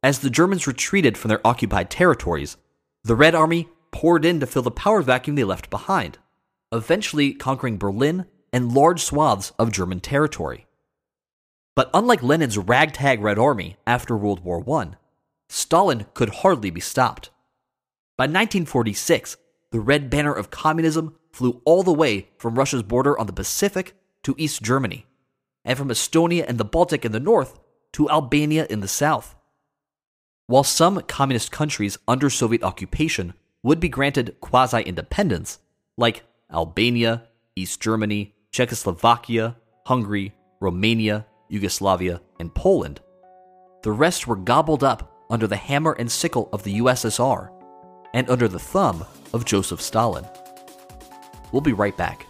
as 0.01 0.21
the 0.21 0.31
Germans 0.31 0.69
retreated 0.69 1.19
from 1.19 1.29
their 1.29 1.45
occupied 1.45 1.91
territories, 1.91 2.57
the 3.03 3.17
Red 3.17 3.35
Army 3.35 3.69
poured 3.91 4.25
in 4.25 4.39
to 4.39 4.47
fill 4.47 4.63
the 4.63 4.71
power 4.71 5.03
vacuum 5.03 5.35
they 5.35 5.43
left 5.43 5.71
behind, 5.71 6.19
eventually 6.71 7.33
conquering 7.33 7.79
Berlin 7.79 8.27
and 8.53 8.71
large 8.71 9.03
swaths 9.03 9.51
of 9.59 9.73
German 9.73 9.99
territory. 9.99 10.69
But 11.75 11.91
unlike 11.93 12.23
Lenin's 12.23 12.57
ragtag 12.57 13.21
Red 13.21 13.41
Army 13.41 13.77
after 13.89 14.17
World 14.17 14.45
War 14.45 14.63
I, 14.81 14.91
Stalin 15.49 16.07
could 16.15 16.31
hardly 16.31 16.71
be 16.71 16.81
stopped. 16.81 17.31
By 18.17 18.27
1946, 18.27 19.37
the 19.73 19.81
red 19.81 20.09
banner 20.09 20.33
of 20.33 20.53
communism 20.53 21.17
flew 21.33 21.61
all 21.65 21.83
the 21.83 21.93
way 21.93 22.29
from 22.39 22.55
Russia's 22.55 22.85
border 22.85 23.19
on 23.19 23.27
the 23.27 23.33
Pacific 23.33 23.95
to 24.23 24.37
East 24.39 24.63
Germany, 24.63 25.07
and 25.65 25.77
from 25.77 25.89
Estonia 25.89 26.45
and 26.47 26.57
the 26.57 26.65
Baltic 26.65 27.05
in 27.05 27.11
the 27.11 27.19
north 27.19 27.59
to 27.93 28.09
Albania 28.11 28.67
in 28.71 28.81
the 28.81 28.89
south. 28.89 29.35
While 30.47 30.65
some 30.65 31.01
communist 31.03 31.53
countries 31.53 31.99
under 32.09 32.31
Soviet 32.31 32.63
occupation 32.63 33.35
would 33.63 33.81
be 33.81 33.89
granted 33.89 34.37
quasi 34.41 34.83
independence, 34.83 35.59
like 35.97 36.25
Albania, 36.53 37.25
East 37.55 37.81
Germany, 37.81 38.35
Czechoslovakia, 38.51 39.57
Hungary, 39.87 40.35
Romania, 40.61 41.27
Yugoslavia, 41.49 42.21
and 42.39 42.55
Poland, 42.55 43.01
the 43.83 43.93
rest 43.93 44.27
were 44.27 44.37
gobbled 44.37 44.85
up 44.85 45.13
under 45.31 45.47
the 45.47 45.57
hammer 45.57 45.93
and 45.93 46.11
sickle 46.11 46.49
of 46.53 46.65
the 46.65 46.81
USSR 46.81 47.51
and 48.13 48.29
under 48.29 48.49
the 48.49 48.59
thumb 48.59 49.05
of 49.33 49.45
Joseph 49.45 49.81
Stalin. 49.81 50.27
We'll 51.53 51.61
be 51.61 51.73
right 51.73 51.97
back. 51.97 52.27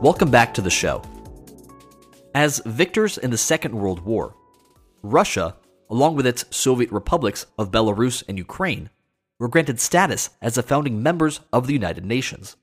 Welcome 0.00 0.30
back 0.30 0.54
to 0.54 0.62
the 0.62 0.70
show. 0.70 1.02
As 2.34 2.62
victors 2.64 3.18
in 3.18 3.30
the 3.30 3.36
Second 3.36 3.74
World 3.74 4.00
War, 4.00 4.34
Russia, 5.02 5.56
along 5.90 6.16
with 6.16 6.26
its 6.26 6.46
Soviet 6.48 6.90
republics 6.90 7.44
of 7.58 7.70
Belarus 7.70 8.22
and 8.26 8.38
Ukraine, 8.38 8.88
were 9.38 9.46
granted 9.46 9.78
status 9.78 10.30
as 10.40 10.54
the 10.54 10.62
founding 10.62 11.02
members 11.02 11.40
of 11.52 11.66
the 11.66 11.74
United 11.74 12.06
Nations. 12.06 12.56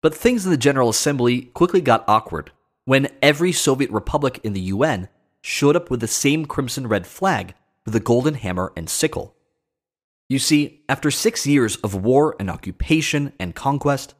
But 0.00 0.14
things 0.14 0.44
in 0.44 0.52
the 0.52 0.56
General 0.56 0.90
Assembly 0.90 1.42
quickly 1.42 1.80
got 1.80 2.04
awkward 2.06 2.52
when 2.84 3.08
every 3.20 3.50
Soviet 3.50 3.90
republic 3.90 4.38
in 4.44 4.52
the 4.52 4.60
UN 4.60 5.08
showed 5.40 5.74
up 5.74 5.90
with 5.90 5.98
the 5.98 6.06
same 6.06 6.46
crimson 6.46 6.86
red 6.86 7.04
flag 7.04 7.54
with 7.84 7.94
the 7.94 8.00
golden 8.00 8.34
hammer 8.34 8.72
and 8.76 8.88
sickle. 8.88 9.34
You 10.28 10.38
see, 10.38 10.84
after 10.88 11.10
six 11.10 11.48
years 11.48 11.74
of 11.78 11.96
war 11.96 12.36
and 12.38 12.48
occupation 12.48 13.32
and 13.40 13.56
conquest, 13.56 14.14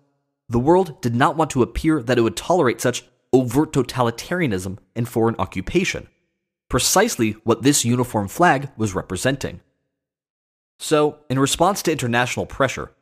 the 0.48 0.58
world 0.58 1.00
did 1.02 1.14
not 1.14 1.36
want 1.36 1.50
to 1.50 1.62
appear 1.62 2.02
that 2.02 2.18
it 2.18 2.22
would 2.22 2.36
tolerate 2.36 2.80
such 2.80 3.04
overt 3.32 3.72
totalitarianism 3.72 4.78
and 4.96 5.08
foreign 5.08 5.36
occupation, 5.38 6.08
precisely 6.68 7.32
what 7.44 7.62
this 7.62 7.84
uniform 7.84 8.28
flag 8.28 8.70
was 8.76 8.94
representing. 8.94 9.60
So, 10.78 11.18
in 11.28 11.38
response 11.38 11.82
to 11.82 11.92
international 11.92 12.46
pressure, 12.46 12.92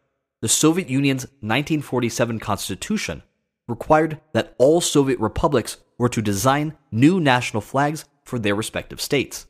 the 0.40 0.48
Soviet 0.48 0.89
Union's 0.89 1.24
1947 1.40 2.40
constitution 2.40 3.23
required 3.68 4.20
that 4.32 4.55
all 4.59 4.81
Soviet 4.81 5.18
republics 5.18 5.78
were 5.98 6.09
to 6.09 6.23
design 6.23 6.77
new 6.90 7.20
national 7.20 7.60
flags 7.60 8.05
for 8.24 8.39
their 8.39 8.55
respective 8.55 9.01
states. 9.01 9.47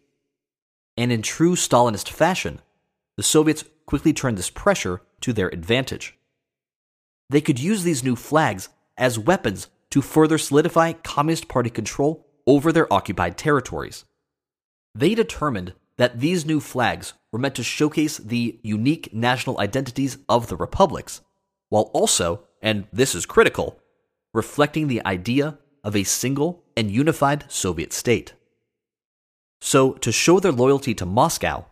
And 0.96 1.12
in 1.12 1.22
true 1.22 1.54
Stalinist 1.54 2.08
fashion, 2.08 2.60
the 3.16 3.22
Soviets 3.22 3.64
quickly 3.86 4.12
turned 4.12 4.38
this 4.38 4.50
pressure 4.50 5.02
to 5.20 5.32
their 5.32 5.48
advantage. 5.48 6.15
They 7.28 7.40
could 7.40 7.58
use 7.58 7.82
these 7.82 8.04
new 8.04 8.16
flags 8.16 8.68
as 8.96 9.18
weapons 9.18 9.68
to 9.90 10.02
further 10.02 10.38
solidify 10.38 10.92
Communist 10.92 11.48
Party 11.48 11.70
control 11.70 12.26
over 12.46 12.72
their 12.72 12.92
occupied 12.92 13.36
territories. 13.36 14.04
They 14.94 15.14
determined 15.14 15.74
that 15.96 16.20
these 16.20 16.46
new 16.46 16.60
flags 16.60 17.14
were 17.32 17.38
meant 17.38 17.54
to 17.56 17.62
showcase 17.62 18.18
the 18.18 18.58
unique 18.62 19.12
national 19.12 19.60
identities 19.60 20.18
of 20.28 20.48
the 20.48 20.56
republics, 20.56 21.20
while 21.68 21.90
also, 21.92 22.44
and 22.62 22.86
this 22.92 23.14
is 23.14 23.26
critical, 23.26 23.80
reflecting 24.32 24.88
the 24.88 25.04
idea 25.04 25.58
of 25.82 25.96
a 25.96 26.04
single 26.04 26.64
and 26.76 26.90
unified 26.90 27.44
Soviet 27.48 27.92
state. 27.92 28.34
So, 29.60 29.92
to 29.94 30.12
show 30.12 30.38
their 30.38 30.52
loyalty 30.52 30.94
to 30.94 31.06
Moscow, 31.06 31.66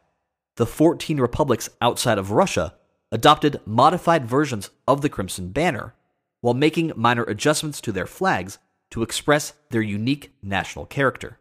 the 0.57 0.67
14 0.67 1.19
republics 1.19 1.69
outside 1.81 2.19
of 2.19 2.31
Russia 2.31 2.75
adopted 3.15 3.61
modified 3.65 4.27
versions 4.27 4.71
of 4.89 5.01
the 5.01 5.09
Crimson 5.09 5.51
Banner 5.51 5.95
while 6.41 6.53
making 6.53 6.91
minor 6.97 7.23
adjustments 7.23 7.81
to 7.81 7.93
their 7.93 8.09
flags 8.09 8.59
to 8.91 9.05
express 9.05 9.53
their 9.71 9.81
unique 9.81 10.33
national 10.43 10.85
character. 10.85 11.39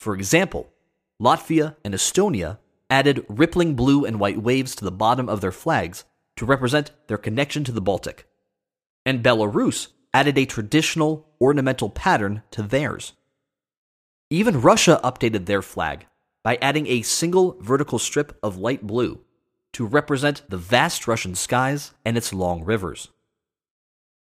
For 0.00 0.14
example, 0.14 0.72
Latvia 1.20 1.76
and 1.84 1.92
Estonia 1.92 2.56
added 2.88 3.26
rippling 3.28 3.74
blue 3.74 4.06
and 4.06 4.18
white 4.18 4.40
waves 4.42 4.74
to 4.76 4.84
the 4.84 4.90
bottom 4.90 5.28
of 5.28 5.42
their 5.42 5.52
flags 5.52 6.04
to 6.36 6.46
represent 6.46 6.90
their 7.06 7.18
connection 7.18 7.62
to 7.64 7.72
the 7.72 7.82
Baltic, 7.82 8.26
and 9.04 9.22
Belarus 9.22 9.88
added 10.14 10.38
a 10.38 10.46
traditional 10.46 11.28
ornamental 11.38 11.90
pattern 11.90 12.42
to 12.52 12.62
theirs. 12.62 13.12
Even 14.30 14.62
Russia 14.62 15.00
updated 15.04 15.44
their 15.44 15.62
flag 15.62 16.06
by 16.42 16.56
adding 16.62 16.86
a 16.86 17.02
single 17.02 17.58
vertical 17.60 17.98
strip 17.98 18.38
of 18.42 18.56
light 18.56 18.86
blue 18.86 19.20
to 19.76 19.84
represent 19.84 20.40
the 20.48 20.56
vast 20.56 21.06
Russian 21.06 21.34
skies 21.34 21.92
and 22.02 22.16
its 22.16 22.32
long 22.32 22.64
rivers. 22.64 23.10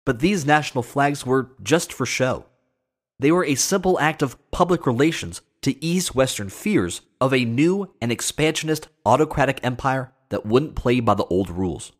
But 0.05 0.19
these 0.19 0.45
national 0.45 0.83
flags 0.83 1.25
were 1.25 1.51
just 1.63 1.93
for 1.93 2.05
show. 2.05 2.47
They 3.17 3.31
were 3.31 3.45
a 3.45 3.55
simple 3.55 3.97
act 3.97 4.21
of 4.21 4.35
public 4.51 4.85
relations 4.85 5.39
to 5.61 5.81
ease 5.81 6.13
Western 6.13 6.49
fears 6.49 6.99
of 7.21 7.33
a 7.33 7.45
new 7.45 7.93
and 8.01 8.11
expansionist 8.11 8.89
autocratic 9.05 9.61
empire 9.63 10.11
that 10.27 10.45
wouldn't 10.45 10.75
play 10.75 10.99
by 10.99 11.13
the 11.13 11.23
old 11.27 11.49
rules. 11.49 11.93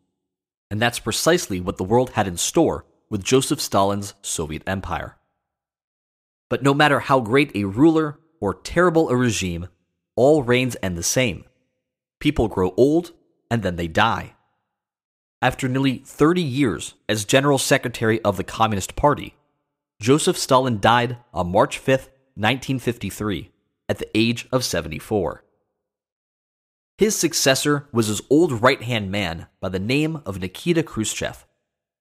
And 0.70 0.78
that's 0.78 0.98
precisely 0.98 1.58
what 1.58 1.78
the 1.78 1.84
world 1.84 2.10
had 2.10 2.28
in 2.28 2.36
store 2.36 2.84
with 3.08 3.24
Joseph 3.24 3.62
Stalin's 3.62 4.12
Soviet 4.20 4.62
Empire. 4.66 5.16
But 6.50 6.62
no 6.62 6.74
matter 6.74 7.00
how 7.00 7.20
great 7.20 7.56
a 7.56 7.64
ruler 7.64 8.20
or 8.40 8.52
terrible 8.52 9.08
a 9.08 9.16
regime, 9.16 9.68
all 10.16 10.42
reigns 10.42 10.76
end 10.82 10.98
the 10.98 11.02
same. 11.02 11.44
People 12.20 12.48
grow 12.48 12.74
old 12.76 13.12
and 13.50 13.62
then 13.62 13.76
they 13.76 13.88
die. 13.88 14.34
After 15.40 15.68
nearly 15.68 15.98
30 15.98 16.42
years 16.42 16.94
as 17.08 17.24
General 17.24 17.58
Secretary 17.58 18.20
of 18.22 18.36
the 18.36 18.44
Communist 18.44 18.96
Party, 18.96 19.34
Joseph 20.00 20.36
Stalin 20.36 20.80
died 20.80 21.18
on 21.32 21.52
March 21.52 21.78
5, 21.78 22.08
1953, 22.34 23.50
at 23.88 23.98
the 23.98 24.08
age 24.16 24.48
of 24.52 24.64
74. 24.64 25.44
His 26.98 27.16
successor 27.16 27.88
was 27.92 28.08
his 28.08 28.20
old 28.28 28.60
right 28.62 28.82
hand 28.82 29.10
man 29.10 29.46
by 29.60 29.68
the 29.68 29.78
name 29.78 30.20
of 30.26 30.40
Nikita 30.40 30.82
Khrushchev, 30.82 31.46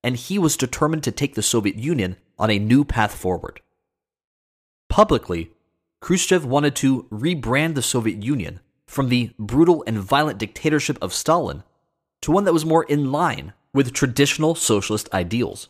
and 0.03 0.15
he 0.15 0.39
was 0.39 0.57
determined 0.57 1.03
to 1.03 1.11
take 1.11 1.35
the 1.35 1.43
Soviet 1.43 1.75
Union 1.75 2.17
on 2.39 2.49
a 2.49 2.59
new 2.59 2.83
path 2.83 3.13
forward. 3.13 3.61
Publicly, 4.89 5.51
Khrushchev 6.01 6.45
wanted 6.45 6.75
to 6.77 7.03
rebrand 7.11 7.75
the 7.75 7.81
Soviet 7.81 8.23
Union 8.23 8.59
from 8.87 9.09
the 9.09 9.31
brutal 9.37 9.83
and 9.85 9.99
violent 9.99 10.39
dictatorship 10.39 10.97
of 11.01 11.13
Stalin 11.13 11.63
to 12.21 12.31
one 12.31 12.45
that 12.45 12.53
was 12.53 12.65
more 12.65 12.83
in 12.85 13.11
line 13.11 13.53
with 13.73 13.93
traditional 13.93 14.55
socialist 14.55 15.13
ideals. 15.13 15.69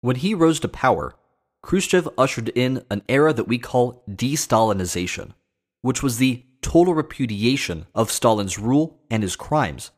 When 0.00 0.16
he 0.16 0.34
rose 0.34 0.58
to 0.60 0.68
power, 0.68 1.14
Khrushchev 1.62 2.08
ushered 2.16 2.48
in 2.50 2.82
an 2.90 3.02
era 3.08 3.32
that 3.34 3.46
we 3.46 3.58
call 3.58 4.02
de 4.12 4.34
Stalinization, 4.34 5.34
which 5.82 6.02
was 6.02 6.16
the 6.16 6.44
total 6.62 6.94
repudiation 6.94 7.86
of 7.94 8.10
Stalin's 8.10 8.58
rule 8.58 8.98
and 9.10 9.22
his 9.22 9.36
crimes, 9.36 9.90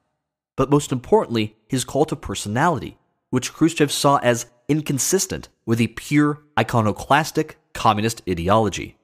but 0.56 0.70
most 0.70 0.92
importantly, 0.92 1.56
his 1.68 1.84
cult 1.84 2.12
of 2.12 2.20
personality, 2.20 2.98
which 3.30 3.52
Khrushchev 3.52 3.90
saw 3.90 4.16
as 4.18 4.46
inconsistent 4.68 5.48
with 5.64 5.80
a 5.80 5.88
pure 5.88 6.42
iconoclastic 6.58 7.58
communist 7.72 8.22
ideology. 8.28 8.96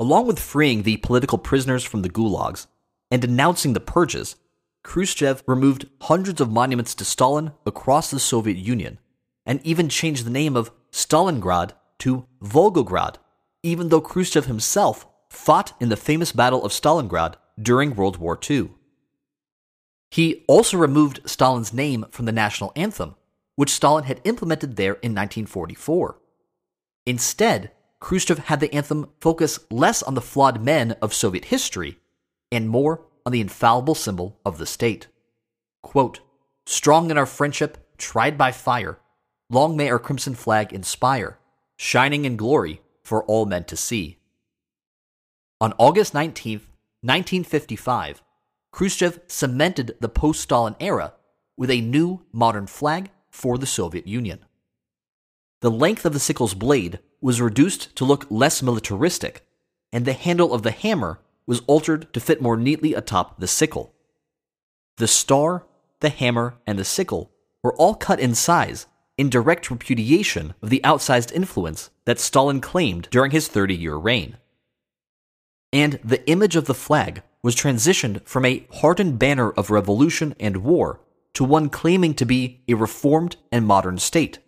Along 0.00 0.26
with 0.26 0.38
freeing 0.38 0.82
the 0.82 0.98
political 0.98 1.38
prisoners 1.38 1.82
from 1.82 2.02
the 2.02 2.10
gulags 2.10 2.66
and 3.10 3.20
denouncing 3.20 3.72
the 3.72 3.80
purges, 3.80 4.36
Khrushchev 4.84 5.42
removed 5.46 5.86
hundreds 6.02 6.40
of 6.40 6.50
monuments 6.50 6.94
to 6.94 7.04
Stalin 7.04 7.52
across 7.66 8.10
the 8.10 8.20
Soviet 8.20 8.56
Union 8.56 8.98
and 9.44 9.60
even 9.64 9.88
changed 9.88 10.24
the 10.24 10.30
name 10.30 10.56
of 10.56 10.70
Stalingrad 10.92 11.72
to 11.98 12.26
Volgograd, 12.42 13.16
even 13.62 13.88
though 13.88 14.00
Khrushchev 14.00 14.46
himself 14.46 15.06
fought 15.28 15.72
in 15.80 15.88
the 15.88 15.96
famous 15.96 16.32
Battle 16.32 16.64
of 16.64 16.72
Stalingrad 16.72 17.34
during 17.60 17.94
World 17.94 18.18
War 18.18 18.38
II. 18.48 18.70
He 20.10 20.44
also 20.46 20.76
removed 20.78 21.20
Stalin's 21.26 21.72
name 21.72 22.06
from 22.10 22.24
the 22.24 22.32
national 22.32 22.72
anthem, 22.76 23.16
which 23.56 23.70
Stalin 23.70 24.04
had 24.04 24.20
implemented 24.24 24.76
there 24.76 24.94
in 24.94 25.12
1944. 25.14 26.18
Instead, 27.04 27.72
Khrushchev 28.00 28.38
had 28.38 28.60
the 28.60 28.72
anthem 28.72 29.10
focus 29.20 29.58
less 29.70 30.02
on 30.02 30.14
the 30.14 30.20
flawed 30.20 30.62
men 30.62 30.92
of 31.02 31.14
Soviet 31.14 31.46
history 31.46 31.98
and 32.52 32.68
more 32.68 33.02
on 33.26 33.32
the 33.32 33.40
infallible 33.40 33.94
symbol 33.94 34.38
of 34.44 34.58
the 34.58 34.66
state. 34.66 35.08
Quote, 35.82 36.20
Strong 36.66 37.10
in 37.10 37.18
our 37.18 37.26
friendship, 37.26 37.78
tried 37.98 38.38
by 38.38 38.52
fire, 38.52 38.98
long 39.50 39.76
may 39.76 39.90
our 39.90 39.98
crimson 39.98 40.34
flag 40.34 40.72
inspire, 40.72 41.38
shining 41.76 42.24
in 42.24 42.36
glory 42.36 42.80
for 43.02 43.24
all 43.24 43.46
men 43.46 43.64
to 43.64 43.76
see. 43.76 44.18
On 45.60 45.74
August 45.78 46.14
19, 46.14 46.58
1955, 47.00 48.22
Khrushchev 48.70 49.20
cemented 49.26 49.96
the 50.00 50.08
post 50.08 50.40
Stalin 50.40 50.76
era 50.78 51.14
with 51.56 51.70
a 51.70 51.80
new 51.80 52.24
modern 52.32 52.66
flag 52.66 53.10
for 53.30 53.58
the 53.58 53.66
Soviet 53.66 54.06
Union. 54.06 54.44
The 55.60 55.70
length 55.70 56.04
of 56.04 56.12
the 56.12 56.20
sickle's 56.20 56.54
blade 56.54 57.00
was 57.20 57.40
reduced 57.40 57.96
to 57.96 58.04
look 58.04 58.26
less 58.30 58.62
militaristic, 58.62 59.44
and 59.92 60.04
the 60.04 60.12
handle 60.12 60.54
of 60.54 60.62
the 60.62 60.70
hammer 60.70 61.20
was 61.46 61.62
altered 61.66 62.12
to 62.12 62.20
fit 62.20 62.40
more 62.40 62.56
neatly 62.56 62.94
atop 62.94 63.40
the 63.40 63.48
sickle. 63.48 63.92
The 64.98 65.08
star, 65.08 65.66
the 66.00 66.10
hammer, 66.10 66.58
and 66.66 66.78
the 66.78 66.84
sickle 66.84 67.32
were 67.62 67.74
all 67.74 67.94
cut 67.94 68.20
in 68.20 68.34
size 68.34 68.86
in 69.16 69.28
direct 69.28 69.68
repudiation 69.70 70.54
of 70.62 70.70
the 70.70 70.80
outsized 70.84 71.32
influence 71.32 71.90
that 72.04 72.20
Stalin 72.20 72.60
claimed 72.60 73.08
during 73.10 73.32
his 73.32 73.48
30 73.48 73.74
year 73.74 73.96
reign. 73.96 74.36
And 75.72 75.98
the 76.04 76.26
image 76.30 76.54
of 76.54 76.66
the 76.66 76.74
flag 76.74 77.22
was 77.42 77.56
transitioned 77.56 78.24
from 78.24 78.44
a 78.44 78.66
hardened 78.74 79.18
banner 79.18 79.50
of 79.50 79.70
revolution 79.70 80.34
and 80.38 80.58
war 80.58 81.00
to 81.34 81.44
one 81.44 81.68
claiming 81.68 82.14
to 82.14 82.24
be 82.24 82.60
a 82.68 82.74
reformed 82.74 83.36
and 83.50 83.66
modern 83.66 83.98
state 83.98 84.38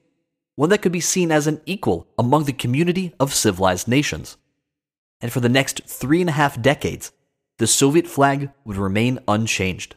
one 0.60 0.68
that 0.68 0.82
could 0.82 0.92
be 0.92 1.00
seen 1.00 1.32
as 1.32 1.46
an 1.46 1.58
equal 1.64 2.06
among 2.18 2.44
the 2.44 2.52
community 2.52 3.14
of 3.18 3.32
civilized 3.32 3.88
nations. 3.88 4.36
And 5.18 5.32
for 5.32 5.40
the 5.40 5.48
next 5.48 5.84
three 5.86 6.20
and 6.20 6.28
a 6.28 6.34
half 6.34 6.60
decades, 6.60 7.12
the 7.56 7.66
Soviet 7.66 8.06
flag 8.06 8.50
would 8.66 8.76
remain 8.76 9.20
unchanged. 9.26 9.96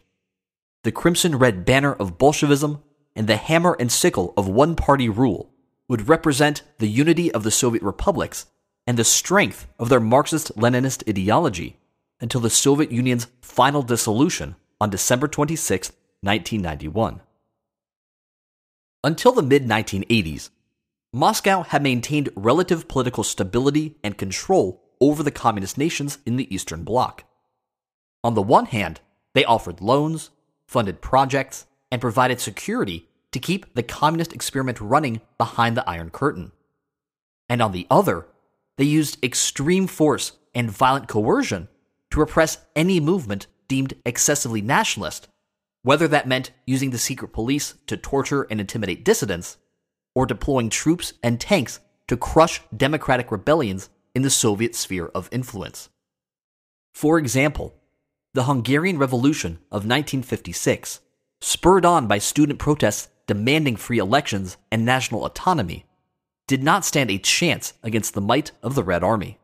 The 0.86 0.94
crimson 0.94 1.38
red 1.38 1.66
banner 1.66 1.92
of 1.92 2.18
Bolshevism 2.18 2.82
and 3.14 3.28
the 3.28 3.36
hammer 3.36 3.76
and 3.78 3.92
sickle 3.92 4.34
of 4.38 4.48
one 4.48 4.78
party 4.78 5.10
rule 5.10 5.52
would 5.90 6.08
represent 6.08 6.64
the 6.80 6.88
unity 6.88 7.30
of 7.30 7.44
the 7.44 7.52
Soviet 7.52 7.84
republics 7.84 8.46
and 8.88 8.98
the 8.98 9.04
strength 9.04 9.68
of 9.78 9.90
their 9.90 10.00
Marxist 10.00 10.56
Leninist 10.56 11.06
ideology 11.10 11.76
until 12.22 12.40
the 12.40 12.50
Soviet 12.50 12.90
Union's 12.90 13.28
final 13.42 13.82
dissolution 13.82 14.56
on 14.80 14.90
December 14.90 15.28
26, 15.28 15.90
1991. 16.22 17.20
Until 19.06 19.34
the 19.34 19.44
mid 19.44 19.68
1980s, 19.68 20.50
Moscow 21.16 21.62
had 21.62 21.84
maintained 21.84 22.30
relative 22.36 22.88
political 22.88 23.24
stability 23.24 23.98
and 24.04 24.18
control 24.18 24.82
over 25.00 25.22
the 25.22 25.30
communist 25.30 25.78
nations 25.78 26.18
in 26.26 26.38
the 26.38 26.54
Eastern 26.54 26.84
Bloc. 26.84 27.24
On 28.24 28.34
the 28.34 28.42
one 28.42 28.66
hand, 28.66 29.00
they 29.36 29.46
offered 29.46 29.80
loans, 29.80 30.32
funded 30.68 31.02
projects, 31.02 31.68
and 31.92 32.02
provided 32.02 32.40
security 32.40 33.08
to 33.32 33.40
keep 33.40 33.76
the 33.76 33.84
communist 33.84 34.34
experiment 34.34 34.82
running 34.82 35.22
behind 35.38 35.78
the 35.78 35.88
Iron 35.88 36.10
Curtain. 36.10 36.52
And 37.48 37.62
on 37.62 37.74
the 37.74 37.86
other, 37.92 38.26
they 38.78 38.86
used 38.86 39.24
extreme 39.24 39.86
force 39.86 40.32
and 40.56 40.72
violent 40.72 41.08
coercion 41.08 41.68
to 42.10 42.20
repress 42.20 42.58
any 42.76 43.00
movement 43.00 43.46
deemed 43.68 43.94
excessively 44.04 44.62
nationalist, 44.62 45.28
whether 45.84 46.08
that 46.08 46.28
meant 46.28 46.52
using 46.66 46.90
the 46.90 46.98
secret 46.98 47.34
police 47.34 47.76
to 47.86 47.98
torture 47.98 48.48
and 48.50 48.60
intimidate 48.60 49.06
dissidents, 49.06 49.58
or 50.16 50.26
deploying 50.26 50.70
troops 50.70 51.14
and 51.24 51.40
tanks 51.40 51.80
to 52.08 52.18
crush 52.18 52.62
democratic 52.76 53.32
rebellions 53.32 53.90
in 54.14 54.22
the 54.22 54.30
Soviet 54.30 54.76
sphere 54.76 55.10
of 55.16 55.30
influence. 55.32 55.90
For 56.94 57.18
example, 57.18 57.74
the 58.34 58.44
Hungarian 58.44 58.98
Revolution 58.98 59.60
of 59.72 59.86
1956, 59.86 61.00
spurred 61.42 61.86
on 61.86 62.08
by 62.08 62.18
student 62.18 62.60
protests 62.60 63.10
demanding 63.28 63.76
free 63.76 64.00
elections 64.00 64.58
and 64.72 64.86
national 64.86 65.26
autonomy, 65.26 65.86
did 66.48 66.64
not 66.64 66.86
stand 66.86 67.10
a 67.10 67.18
chance 67.18 67.74
against 67.84 68.14
the 68.14 68.22
might 68.22 68.52
of 68.62 68.76
the 68.76 68.84
Red 68.84 69.04
Army. 69.04 69.40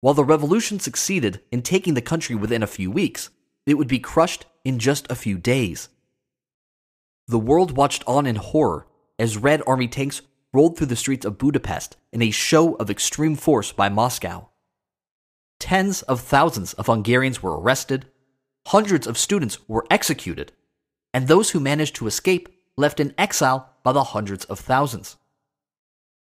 While 0.00 0.14
the 0.14 0.24
revolution 0.24 0.78
succeeded 0.78 1.40
in 1.50 1.62
taking 1.62 1.94
the 1.94 2.02
country 2.02 2.36
within 2.36 2.62
a 2.62 2.68
few 2.68 2.90
weeks, 2.90 3.30
it 3.66 3.74
would 3.74 3.88
be 3.88 3.98
crushed 3.98 4.46
in 4.64 4.78
just 4.78 5.10
a 5.10 5.16
few 5.16 5.38
days. 5.38 5.88
The 7.26 7.38
world 7.38 7.76
watched 7.76 8.04
on 8.06 8.26
in 8.26 8.36
horror 8.36 8.86
as 9.18 9.36
Red 9.36 9.62
Army 9.66 9.88
tanks 9.88 10.22
rolled 10.52 10.76
through 10.76 10.86
the 10.86 10.96
streets 10.96 11.26
of 11.26 11.38
Budapest 11.38 11.96
in 12.12 12.22
a 12.22 12.30
show 12.30 12.74
of 12.74 12.90
extreme 12.90 13.34
force 13.34 13.72
by 13.72 13.88
Moscow. 13.88 14.48
Tens 15.58 16.02
of 16.02 16.20
thousands 16.20 16.72
of 16.74 16.86
Hungarians 16.86 17.42
were 17.42 17.58
arrested, 17.58 18.06
hundreds 18.68 19.06
of 19.06 19.18
students 19.18 19.58
were 19.68 19.86
executed, 19.90 20.52
and 21.12 21.26
those 21.26 21.50
who 21.50 21.60
managed 21.60 21.96
to 21.96 22.06
escape 22.06 22.48
left 22.76 23.00
in 23.00 23.14
exile 23.18 23.70
by 23.82 23.92
the 23.92 24.04
hundreds 24.04 24.44
of 24.44 24.60
thousands. 24.60 25.16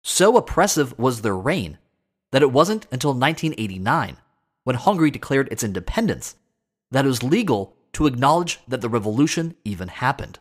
So 0.02 0.36
oppressive 0.36 0.98
was 0.98 1.20
their 1.20 1.36
reign 1.36 1.78
that 2.31 2.43
it 2.43 2.52
wasn't 2.52 2.86
until 2.90 3.10
1989, 3.10 4.16
when 4.65 4.77
Hungary 4.77 5.10
declared 5.10 5.48
its 5.51 5.65
independence, 5.65 6.36
that 6.90 7.05
it 7.05 7.09
was 7.09 7.23
legal 7.23 7.77
to 7.93 8.06
acknowledge 8.06 8.60
that 8.69 8.81
the 8.81 8.89
revolution 8.89 9.55
even 9.65 9.89
happened. 9.89 10.39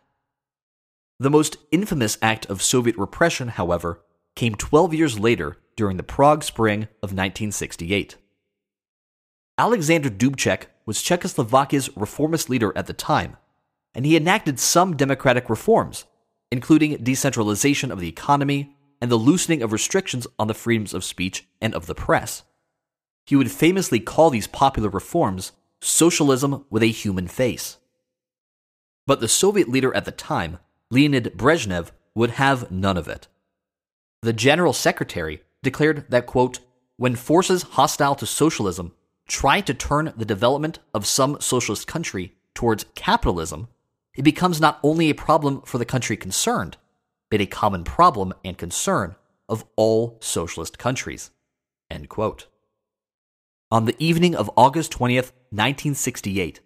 The 1.20 1.32
most 1.32 1.58
infamous 1.72 2.18
act 2.22 2.46
of 2.46 2.62
Soviet 2.62 2.96
repression, 2.96 3.48
however, 3.48 4.02
came 4.36 4.54
12 4.54 4.94
years 4.94 5.20
later 5.20 5.58
during 5.76 5.98
the 5.98 6.04
Prague 6.04 6.44
Spring 6.44 6.84
of 7.02 7.12
1968. 7.12 8.18
Alexander 9.58 10.12
Dubček 10.12 10.68
was 10.86 11.02
Czechoslovakia's 11.02 11.90
reformist 11.98 12.52
leader 12.52 12.72
at 12.76 12.86
the 12.86 12.94
time, 12.94 13.38
and 13.96 14.06
he 14.06 14.16
enacted 14.16 14.60
some 14.60 14.96
democratic 14.96 15.50
reforms, 15.50 16.06
including 16.52 16.98
decentralization 16.98 17.92
of 17.92 18.00
the 18.00 18.10
economy 18.10 18.76
and 19.02 19.10
the 19.12 19.16
loosening 19.16 19.64
of 19.64 19.72
restrictions 19.72 20.28
on 20.38 20.48
the 20.48 20.54
freedoms 20.54 20.94
of 20.94 21.04
speech 21.04 21.48
and 21.60 21.74
of 21.74 21.88
the 21.88 21.96
press. 21.96 22.44
He 23.26 23.36
would 23.36 23.50
famously 23.50 24.00
call 24.00 24.30
these 24.30 24.46
popular 24.46 24.90
reforms 24.90 25.52
socialism 25.82 26.66
with 26.70 26.84
a 26.84 26.88
human 26.88 27.28
face. 27.28 27.78
But 29.08 29.20
the 29.20 29.28
Soviet 29.28 29.68
leader 29.68 29.96
at 29.96 30.06
the 30.06 30.12
time, 30.12 30.60
Leonid 30.90 31.34
Brezhnev, 31.36 31.92
would 32.16 32.32
have 32.32 32.72
none 32.72 32.98
of 32.98 33.08
it. 33.08 33.28
The 34.22 34.34
general 34.34 34.74
secretary 34.74 35.42
declared 35.62 36.06
that, 36.10 36.26
quote, 36.26 36.60
when 36.98 37.16
forces 37.16 37.62
hostile 37.64 38.16
to 38.16 38.26
socialism 38.26 38.94
try 39.28 39.62
to 39.62 39.74
turn 39.74 40.14
the 40.18 40.26
development 40.26 40.80
of 40.94 41.06
some 41.06 41.40
socialist 41.40 41.86
country 41.86 42.34
towards 42.56 42.86
capitalism, 42.96 43.68
it 44.16 44.24
becomes 44.24 44.60
not 44.60 44.80
only 44.82 45.10
a 45.10 45.16
problem 45.16 45.62
for 45.62 45.78
the 45.78 45.86
country 45.86 46.18
concerned, 46.18 46.78
but 47.30 47.42
a 47.42 47.46
common 47.46 47.84
problem 47.84 48.34
and 48.44 48.58
concern 48.58 49.16
of 49.48 49.66
all 49.76 50.18
socialist 50.22 50.80
countries. 50.80 51.30
On 53.70 53.86
the 53.86 53.96
evening 54.00 54.36
of 54.36 54.50
August 54.58 54.92
20th, 54.94 55.32
1968, 55.52 56.62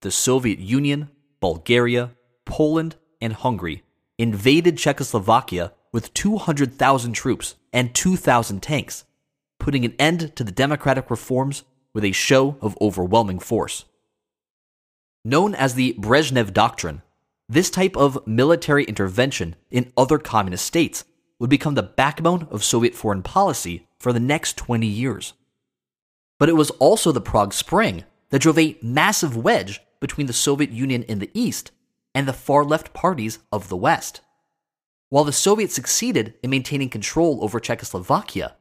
the 0.00 0.10
Soviet 0.10 0.58
Union, 0.58 1.10
Bulgaria, 1.40 2.12
Poland, 2.44 2.96
and 3.20 3.32
Hungary 3.32 3.82
invaded 4.18 4.76
Czechoslovakia 4.76 5.72
with 5.92 6.12
200,000 6.14 7.12
troops 7.12 7.54
and 7.72 7.94
2,000 7.94 8.62
tanks, 8.62 9.04
putting 9.58 9.84
an 9.84 9.94
end 9.98 10.34
to 10.36 10.44
the 10.44 10.52
democratic 10.52 11.10
reforms 11.10 11.64
with 11.94 12.04
a 12.04 12.12
show 12.12 12.56
of 12.60 12.76
overwhelming 12.80 13.38
force. 13.38 13.84
Known 15.24 15.54
as 15.54 15.74
the 15.74 15.94
Brezhnev 15.98 16.52
Doctrine, 16.52 17.02
this 17.48 17.70
type 17.70 17.96
of 17.96 18.26
military 18.26 18.84
intervention 18.84 19.56
in 19.70 19.92
other 19.96 20.18
communist 20.18 20.66
states 20.66 21.04
would 21.38 21.50
become 21.50 21.74
the 21.74 21.82
backbone 21.82 22.46
of 22.50 22.64
Soviet 22.64 22.94
foreign 22.94 23.22
policy 23.22 23.86
for 23.98 24.12
the 24.12 24.20
next 24.20 24.56
20 24.56 24.86
years. 24.86 25.32
But 26.38 26.48
it 26.48 26.56
was 26.56 26.70
also 26.72 27.10
the 27.10 27.20
Prague 27.20 27.52
Spring 27.52 28.04
that 28.30 28.42
drove 28.42 28.58
a 28.58 28.76
massive 28.82 29.36
wedge 29.36 29.80
between 30.00 30.26
the 30.26 30.32
Soviet 30.32 30.70
Union 30.70 31.02
in 31.04 31.18
the 31.18 31.30
East 31.34 31.70
and 32.14 32.26
the 32.26 32.32
far 32.32 32.64
left 32.64 32.92
parties 32.92 33.38
of 33.52 33.68
the 33.68 33.76
West. 33.76 34.20
While 35.10 35.24
the 35.24 35.32
Soviets 35.32 35.74
succeeded 35.74 36.34
in 36.42 36.50
maintaining 36.50 36.90
control 36.90 37.42
over 37.42 37.60
Czechoslovakia, 37.60 38.56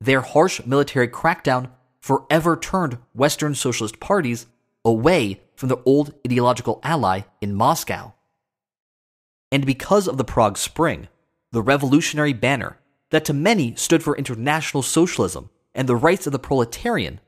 their 0.00 0.20
harsh 0.20 0.64
military 0.66 1.08
crackdown 1.08 1.70
forever 2.00 2.56
turned 2.56 2.98
Western 3.14 3.54
socialist 3.54 4.00
parties 4.00 4.46
away 4.84 5.40
from 5.54 5.68
their 5.68 5.78
old 5.84 6.14
ideological 6.26 6.80
ally 6.82 7.22
in 7.40 7.54
Moscow. 7.54 8.12
And 9.50 9.64
because 9.64 10.06
of 10.06 10.16
the 10.16 10.24
Prague 10.24 10.58
Spring, 10.58 11.08
the 11.52 11.62
revolutionary 11.62 12.32
banner 12.32 12.78
that 13.10 13.24
to 13.26 13.32
many 13.32 13.74
stood 13.76 14.02
for 14.02 14.16
international 14.16 14.82
socialism 14.82 15.50
and 15.74 15.88
the 15.88 15.96
rights 15.96 16.26
of 16.26 16.32
the 16.32 16.38
proletarian, 16.38 17.20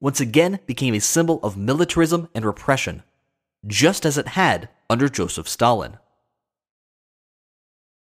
once 0.00 0.20
again 0.20 0.58
became 0.66 0.94
a 0.94 1.00
symbol 1.00 1.38
of 1.42 1.56
militarism 1.56 2.28
and 2.34 2.44
repression, 2.44 3.02
just 3.66 4.04
as 4.04 4.18
it 4.18 4.28
had 4.28 4.68
under 4.90 5.08
Joseph 5.08 5.48
Stalin. 5.48 5.98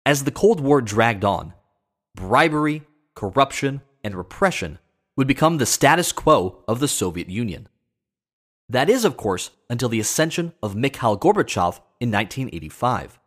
As 0.05 0.23
the 0.23 0.31
Cold 0.31 0.61
War 0.61 0.81
dragged 0.81 1.25
on, 1.25 1.53
bribery, 2.15 2.83
corruption, 3.13 3.81
and 4.05 4.15
repression 4.15 4.79
would 5.17 5.27
become 5.27 5.57
the 5.57 5.65
status 5.65 6.13
quo 6.13 6.63
of 6.69 6.79
the 6.79 6.87
Soviet 6.87 7.29
Union. 7.29 7.67
That 8.69 8.89
is, 8.89 9.03
of 9.03 9.17
course, 9.17 9.51
until 9.69 9.89
the 9.89 9.99
ascension 9.99 10.53
of 10.63 10.75
Mikhail 10.75 11.17
Gorbachev 11.17 11.81
in 11.99 12.09
1985. 12.09 13.19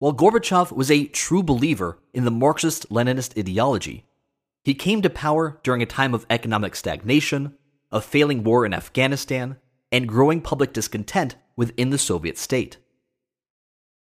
While 0.00 0.12
Gorbachev 0.12 0.72
was 0.72 0.90
a 0.90 1.06
true 1.06 1.44
believer 1.44 2.00
in 2.12 2.24
the 2.24 2.32
Marxist 2.32 2.90
Leninist 2.90 3.38
ideology, 3.38 4.04
he 4.64 4.74
came 4.74 5.00
to 5.02 5.08
power 5.08 5.60
during 5.62 5.80
a 5.80 5.86
time 5.86 6.12
of 6.12 6.26
economic 6.28 6.74
stagnation, 6.74 7.54
a 7.92 8.00
failing 8.00 8.42
war 8.42 8.66
in 8.66 8.74
Afghanistan, 8.74 9.58
and 9.96 10.06
growing 10.06 10.42
public 10.42 10.74
discontent 10.74 11.36
within 11.56 11.88
the 11.88 11.96
Soviet 11.96 12.36
state. 12.36 12.76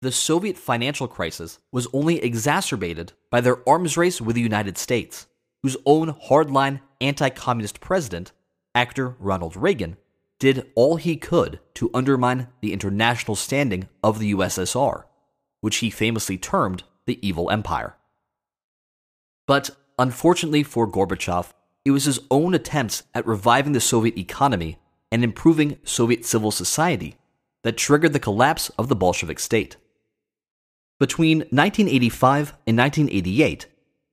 The 0.01 0.11
Soviet 0.11 0.57
financial 0.57 1.07
crisis 1.07 1.59
was 1.71 1.87
only 1.93 2.19
exacerbated 2.23 3.13
by 3.29 3.41
their 3.41 3.57
arms 3.69 3.95
race 3.95 4.19
with 4.19 4.35
the 4.35 4.41
United 4.41 4.79
States, 4.79 5.27
whose 5.61 5.77
own 5.85 6.13
hardline 6.29 6.81
anti 6.99 7.29
communist 7.29 7.79
president 7.79 8.31
actor 8.73 9.15
Ronald 9.19 9.55
Reagan 9.55 9.97
did 10.39 10.65
all 10.73 10.95
he 10.95 11.15
could 11.15 11.59
to 11.75 11.91
undermine 11.93 12.47
the 12.59 12.73
international 12.73 13.35
standing 13.35 13.87
of 14.03 14.17
the 14.17 14.33
USSR, 14.33 15.03
which 15.61 15.77
he 15.77 15.91
famously 15.91 16.39
termed 16.39 16.85
the 17.05 17.19
evil 17.21 17.51
empire. 17.51 17.95
But 19.45 19.69
unfortunately 19.99 20.63
for 20.63 20.87
Gorbachev, 20.87 21.53
it 21.85 21.91
was 21.91 22.05
his 22.05 22.19
own 22.31 22.55
attempts 22.55 23.03
at 23.13 23.27
reviving 23.27 23.73
the 23.73 23.79
Soviet 23.79 24.17
economy 24.17 24.79
and 25.11 25.23
improving 25.23 25.77
Soviet 25.83 26.25
civil 26.25 26.51
society 26.51 27.15
that 27.63 27.77
triggered 27.77 28.13
the 28.13 28.19
collapse 28.19 28.69
of 28.77 28.87
the 28.87 28.95
Bolshevik 28.95 29.39
state. 29.39 29.77
Between 30.99 31.39
1985 31.39 32.53
and 32.65 32.77
1988, 32.77 33.67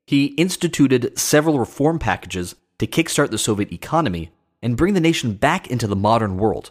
he 0.07 0.27
instituted 0.27 1.19
several 1.19 1.59
reform 1.59 1.99
packages 1.99 2.57
to 2.79 2.87
kickstart 2.87 3.31
the 3.31 3.39
Soviet 3.39 3.73
economy 3.73 4.31
and 4.62 4.77
bring 4.77 4.95
the 4.95 5.01
nation 5.01 5.35
back 5.35 5.71
into 5.71 5.87
the 5.87 5.97
modern 5.97 6.37
world. 6.37 6.71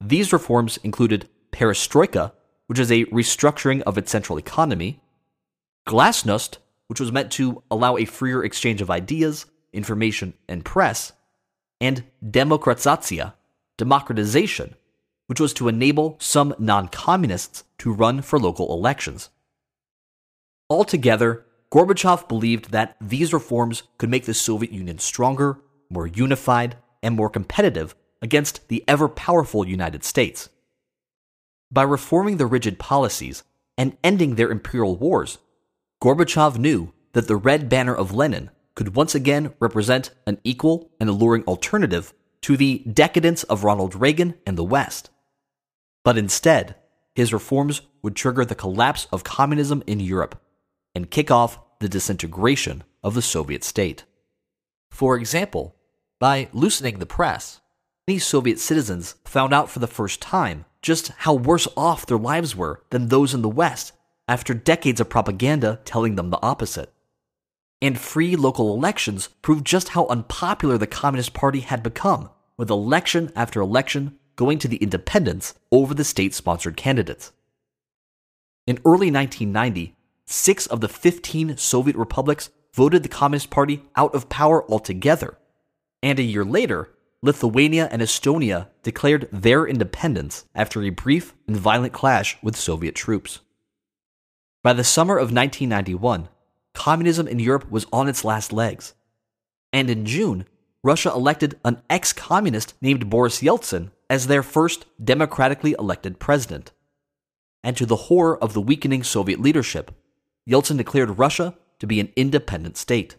These 0.00 0.32
reforms 0.32 0.78
included 0.78 1.28
perestroika, 1.52 2.32
which 2.66 2.78
is 2.78 2.90
a 2.90 3.04
restructuring 3.06 3.82
of 3.82 3.98
its 3.98 4.10
central 4.10 4.38
economy, 4.38 5.00
glasnost, 5.86 6.58
which 6.86 7.00
was 7.00 7.12
meant 7.12 7.30
to 7.32 7.62
allow 7.70 7.96
a 7.96 8.04
freer 8.04 8.44
exchange 8.44 8.80
of 8.80 8.90
ideas, 8.90 9.46
information, 9.72 10.34
and 10.48 10.64
press, 10.64 11.12
and 11.82 12.04
demokratizatsiya, 12.24 13.34
democratization, 13.76 14.76
which 15.26 15.40
was 15.40 15.52
to 15.52 15.66
enable 15.66 16.16
some 16.20 16.54
non 16.58 16.86
communists 16.86 17.64
to 17.78 17.92
run 17.92 18.22
for 18.22 18.38
local 18.38 18.72
elections. 18.72 19.30
Altogether, 20.70 21.44
Gorbachev 21.72 22.28
believed 22.28 22.70
that 22.70 22.96
these 23.00 23.32
reforms 23.32 23.82
could 23.98 24.08
make 24.08 24.26
the 24.26 24.32
Soviet 24.32 24.72
Union 24.72 24.98
stronger, 24.98 25.58
more 25.90 26.06
unified, 26.06 26.76
and 27.02 27.16
more 27.16 27.28
competitive 27.28 27.96
against 28.22 28.68
the 28.68 28.84
ever 28.86 29.08
powerful 29.08 29.66
United 29.66 30.04
States. 30.04 30.50
By 31.72 31.82
reforming 31.82 32.36
their 32.36 32.46
rigid 32.46 32.78
policies 32.78 33.42
and 33.76 33.96
ending 34.04 34.36
their 34.36 34.52
imperial 34.52 34.94
wars, 34.94 35.38
Gorbachev 36.00 36.58
knew 36.58 36.92
that 37.12 37.26
the 37.26 37.36
red 37.36 37.68
banner 37.68 37.94
of 37.94 38.14
Lenin 38.14 38.50
could 38.74 38.94
once 38.94 39.14
again 39.14 39.54
represent 39.60 40.10
an 40.26 40.38
equal 40.44 40.90
and 41.00 41.08
alluring 41.08 41.44
alternative 41.44 42.12
to 42.42 42.56
the 42.56 42.78
decadence 42.80 43.42
of 43.44 43.64
Ronald 43.64 43.94
Reagan 43.94 44.34
and 44.46 44.56
the 44.58 44.64
West. 44.64 45.10
But 46.04 46.18
instead, 46.18 46.74
his 47.14 47.32
reforms 47.32 47.82
would 48.02 48.16
trigger 48.16 48.44
the 48.44 48.54
collapse 48.54 49.06
of 49.12 49.24
communism 49.24 49.82
in 49.86 50.00
Europe 50.00 50.40
and 50.94 51.10
kick 51.10 51.30
off 51.30 51.58
the 51.80 51.88
disintegration 51.88 52.84
of 53.02 53.14
the 53.14 53.22
Soviet 53.22 53.64
state. 53.64 54.04
For 54.90 55.16
example, 55.16 55.76
by 56.18 56.48
loosening 56.52 56.98
the 56.98 57.06
press, 57.06 57.60
many 58.06 58.18
Soviet 58.18 58.58
citizens 58.58 59.16
found 59.24 59.52
out 59.52 59.70
for 59.70 59.78
the 59.78 59.86
first 59.86 60.20
time 60.20 60.64
just 60.80 61.08
how 61.18 61.34
worse 61.34 61.68
off 61.76 62.06
their 62.06 62.18
lives 62.18 62.56
were 62.56 62.82
than 62.90 63.08
those 63.08 63.34
in 63.34 63.42
the 63.42 63.48
West 63.48 63.92
after 64.28 64.54
decades 64.54 65.00
of 65.00 65.08
propaganda 65.08 65.80
telling 65.84 66.16
them 66.16 66.30
the 66.30 66.42
opposite. 66.42 66.92
And 67.82 67.98
free 67.98 68.36
local 68.36 68.72
elections 68.72 69.28
proved 69.42 69.66
just 69.66 69.90
how 69.90 70.06
unpopular 70.06 70.78
the 70.78 70.86
Communist 70.86 71.34
Party 71.34 71.60
had 71.60 71.82
become, 71.82 72.30
with 72.56 72.70
election 72.70 73.32
after 73.34 73.60
election 73.60 74.18
going 74.36 74.58
to 74.60 74.68
the 74.68 74.76
independents 74.76 75.54
over 75.72 75.92
the 75.92 76.04
state 76.04 76.32
sponsored 76.32 76.76
candidates. 76.76 77.32
In 78.68 78.78
early 78.84 79.10
1990, 79.10 79.96
six 80.26 80.68
of 80.68 80.80
the 80.80 80.88
15 80.88 81.56
Soviet 81.56 81.96
republics 81.96 82.50
voted 82.72 83.02
the 83.02 83.08
Communist 83.08 83.50
Party 83.50 83.82
out 83.96 84.14
of 84.14 84.28
power 84.28 84.64
altogether. 84.70 85.36
And 86.04 86.20
a 86.20 86.22
year 86.22 86.44
later, 86.44 86.90
Lithuania 87.20 87.88
and 87.90 88.00
Estonia 88.00 88.68
declared 88.84 89.28
their 89.32 89.66
independence 89.66 90.44
after 90.54 90.82
a 90.82 90.90
brief 90.90 91.34
and 91.48 91.56
violent 91.56 91.92
clash 91.92 92.38
with 92.42 92.54
Soviet 92.54 92.94
troops. 92.94 93.40
By 94.62 94.72
the 94.72 94.84
summer 94.84 95.16
of 95.16 95.32
1991, 95.32 96.28
communism 96.74 97.28
in 97.28 97.38
Europe 97.38 97.70
was 97.70 97.86
on 97.92 98.08
its 98.08 98.24
last 98.24 98.52
legs. 98.52 98.94
And 99.72 99.88
in 99.88 100.04
June, 100.04 100.46
Russia 100.84 101.10
elected 101.10 101.58
an 101.64 101.80
ex 101.88 102.12
communist 102.12 102.74
named 102.80 103.08
Boris 103.08 103.40
Yeltsin 103.40 103.90
as 104.10 104.26
their 104.26 104.42
first 104.42 104.86
democratically 105.02 105.74
elected 105.78 106.18
president. 106.18 106.72
And 107.64 107.76
to 107.76 107.86
the 107.86 107.96
horror 107.96 108.36
of 108.42 108.52
the 108.52 108.60
weakening 108.60 109.02
Soviet 109.04 109.40
leadership, 109.40 109.94
Yeltsin 110.48 110.76
declared 110.76 111.18
Russia 111.18 111.54
to 111.78 111.86
be 111.86 112.00
an 112.00 112.12
independent 112.16 112.76
state. 112.76 113.16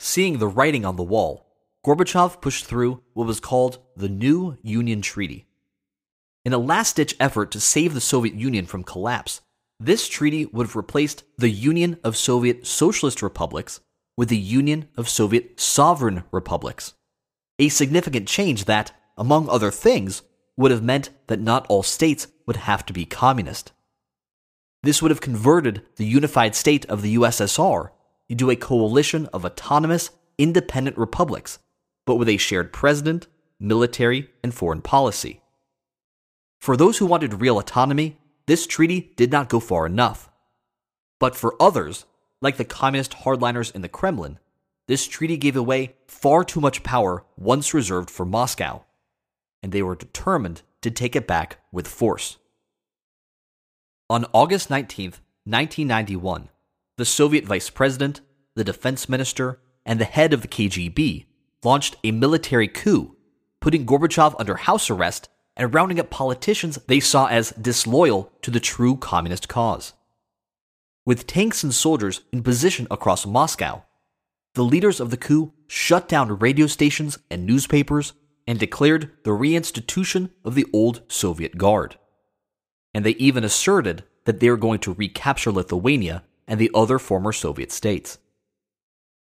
Seeing 0.00 0.38
the 0.38 0.48
writing 0.48 0.84
on 0.84 0.96
the 0.96 1.02
wall, 1.02 1.46
Gorbachev 1.86 2.40
pushed 2.40 2.64
through 2.64 3.02
what 3.14 3.26
was 3.26 3.40
called 3.40 3.78
the 3.96 4.08
New 4.08 4.58
Union 4.62 5.00
Treaty. 5.00 5.46
In 6.44 6.52
a 6.52 6.58
last 6.58 6.96
ditch 6.96 7.14
effort 7.20 7.50
to 7.52 7.60
save 7.60 7.94
the 7.94 8.00
Soviet 8.00 8.34
Union 8.34 8.66
from 8.66 8.84
collapse, 8.84 9.40
this 9.80 10.08
treaty 10.08 10.46
would 10.46 10.66
have 10.66 10.76
replaced 10.76 11.24
the 11.36 11.50
Union 11.50 11.98
of 12.02 12.16
Soviet 12.16 12.66
Socialist 12.66 13.22
Republics 13.22 13.80
with 14.16 14.28
the 14.28 14.36
Union 14.36 14.88
of 14.96 15.08
Soviet 15.08 15.60
Sovereign 15.60 16.24
Republics. 16.32 16.94
A 17.60 17.68
significant 17.68 18.26
change 18.26 18.64
that, 18.64 18.92
among 19.16 19.48
other 19.48 19.70
things, 19.70 20.22
would 20.56 20.72
have 20.72 20.82
meant 20.82 21.10
that 21.28 21.40
not 21.40 21.66
all 21.68 21.84
states 21.84 22.26
would 22.46 22.56
have 22.56 22.84
to 22.86 22.92
be 22.92 23.04
communist. 23.04 23.72
This 24.82 25.00
would 25.00 25.12
have 25.12 25.20
converted 25.20 25.82
the 25.96 26.06
unified 26.06 26.54
state 26.54 26.84
of 26.86 27.02
the 27.02 27.16
USSR 27.16 27.90
into 28.28 28.50
a 28.50 28.56
coalition 28.56 29.26
of 29.26 29.44
autonomous, 29.44 30.10
independent 30.36 30.98
republics, 30.98 31.58
but 32.04 32.16
with 32.16 32.28
a 32.28 32.36
shared 32.36 32.72
president, 32.72 33.28
military, 33.60 34.30
and 34.42 34.52
foreign 34.52 34.82
policy. 34.82 35.40
For 36.60 36.76
those 36.76 36.98
who 36.98 37.06
wanted 37.06 37.40
real 37.40 37.58
autonomy, 37.58 38.18
this 38.48 38.66
treaty 38.66 39.12
did 39.14 39.30
not 39.30 39.50
go 39.50 39.60
far 39.60 39.84
enough. 39.84 40.30
But 41.20 41.36
for 41.36 41.54
others, 41.60 42.06
like 42.40 42.56
the 42.56 42.64
communist 42.64 43.12
hardliners 43.12 43.74
in 43.74 43.82
the 43.82 43.90
Kremlin, 43.90 44.38
this 44.86 45.06
treaty 45.06 45.36
gave 45.36 45.54
away 45.54 45.96
far 46.06 46.44
too 46.44 46.58
much 46.58 46.82
power 46.82 47.24
once 47.36 47.74
reserved 47.74 48.08
for 48.08 48.24
Moscow, 48.24 48.84
and 49.62 49.70
they 49.70 49.82
were 49.82 49.94
determined 49.94 50.62
to 50.80 50.90
take 50.90 51.14
it 51.14 51.26
back 51.26 51.58
with 51.70 51.86
force. 51.86 52.38
On 54.08 54.24
August 54.32 54.70
19, 54.70 55.10
1991, 55.44 56.48
the 56.96 57.04
Soviet 57.04 57.44
vice 57.44 57.68
president, 57.68 58.22
the 58.54 58.64
defense 58.64 59.10
minister, 59.10 59.60
and 59.84 60.00
the 60.00 60.06
head 60.06 60.32
of 60.32 60.40
the 60.40 60.48
KGB 60.48 61.26
launched 61.62 61.96
a 62.02 62.12
military 62.12 62.68
coup, 62.68 63.14
putting 63.60 63.84
Gorbachev 63.84 64.34
under 64.38 64.54
house 64.54 64.88
arrest 64.88 65.28
and 65.58 65.74
rounding 65.74 66.00
up 66.00 66.08
politicians 66.08 66.78
they 66.86 67.00
saw 67.00 67.26
as 67.26 67.50
disloyal 67.50 68.32
to 68.42 68.50
the 68.50 68.60
true 68.60 68.96
communist 68.96 69.48
cause. 69.48 69.92
With 71.04 71.26
tanks 71.26 71.64
and 71.64 71.74
soldiers 71.74 72.22
in 72.32 72.42
position 72.42 72.86
across 72.90 73.26
Moscow, 73.26 73.82
the 74.54 74.64
leaders 74.64 75.00
of 75.00 75.10
the 75.10 75.16
coup 75.16 75.52
shut 75.66 76.08
down 76.08 76.38
radio 76.38 76.66
stations 76.66 77.18
and 77.30 77.44
newspapers 77.44 78.12
and 78.46 78.58
declared 78.58 79.10
the 79.24 79.30
reinstitution 79.30 80.30
of 80.44 80.54
the 80.54 80.66
old 80.72 81.02
Soviet 81.08 81.58
Guard. 81.58 81.98
And 82.94 83.04
they 83.04 83.10
even 83.12 83.44
asserted 83.44 84.04
that 84.24 84.40
they 84.40 84.48
were 84.50 84.56
going 84.56 84.78
to 84.80 84.94
recapture 84.94 85.52
Lithuania 85.52 86.24
and 86.46 86.58
the 86.58 86.70
other 86.74 86.98
former 86.98 87.32
Soviet 87.32 87.70
states. 87.70 88.18